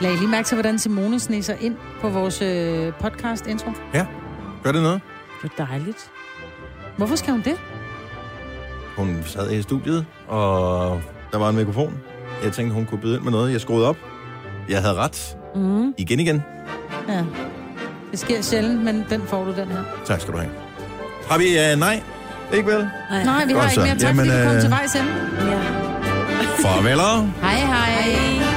Lad 0.00 0.12
I 0.12 0.16
lige 0.16 0.28
mærke 0.28 0.46
til, 0.46 0.54
hvordan 0.54 0.78
Simone 0.78 1.20
sneser 1.20 1.54
ind 1.60 1.76
på 2.00 2.08
vores 2.08 2.42
øh, 2.42 2.92
podcast-intro? 3.00 3.70
Ja. 3.94 4.06
Gør 4.62 4.72
det 4.72 4.82
noget? 4.82 5.00
Det 5.42 5.50
er 5.58 5.66
dejligt. 5.66 6.10
Hvorfor 6.98 7.16
skal 7.16 7.32
hun 7.32 7.42
det? 7.42 7.54
Hun 8.96 9.22
sad 9.26 9.50
i 9.50 9.62
studiet, 9.62 10.06
og 10.28 11.00
der 11.32 11.38
var 11.38 11.48
en 11.48 11.56
mikrofon. 11.56 11.98
Jeg 12.44 12.52
tænkte, 12.52 12.74
hun 12.74 12.86
kunne 12.86 13.00
byde 13.00 13.14
ind 13.16 13.22
med 13.22 13.32
noget. 13.32 13.52
Jeg 13.52 13.60
skruede 13.60 13.88
op. 13.88 13.96
Jeg 14.68 14.80
havde 14.82 14.94
ret. 14.94 15.36
Mm. 15.54 15.94
Igen 15.98 16.20
igen. 16.20 16.42
Ja. 17.08 17.24
Det 18.10 18.18
sker 18.18 18.42
sjældent, 18.42 18.84
men 18.84 19.04
den 19.10 19.22
får 19.26 19.44
du, 19.44 19.50
den 19.50 19.68
her. 19.68 19.82
Tak 20.06 20.20
skal 20.20 20.34
du 20.34 20.38
have. 20.38 20.50
Har 21.30 21.38
vi... 21.38 21.44
Uh, 21.74 21.78
nej? 21.80 22.02
Ikke 22.54 22.66
vel? 22.70 22.88
Nej, 23.10 23.24
Nej 23.24 23.44
vi 23.46 23.52
har 23.52 23.60
Godt 23.60 23.70
ikke 23.70 23.74
så. 23.74 23.80
mere. 23.80 23.98
Tak, 23.98 24.02
Jamen, 24.02 24.26
fordi 24.26 24.38
du 24.40 24.44
kom 24.46 24.54
øh, 24.56 24.60
til 24.60 24.70
vejs 24.70 24.94
ende. 24.94 25.10
Ja. 25.50 25.58
Farveler. 26.62 27.30
Hej, 27.42 27.54
hej. 27.54 27.90
hej. 27.90 28.47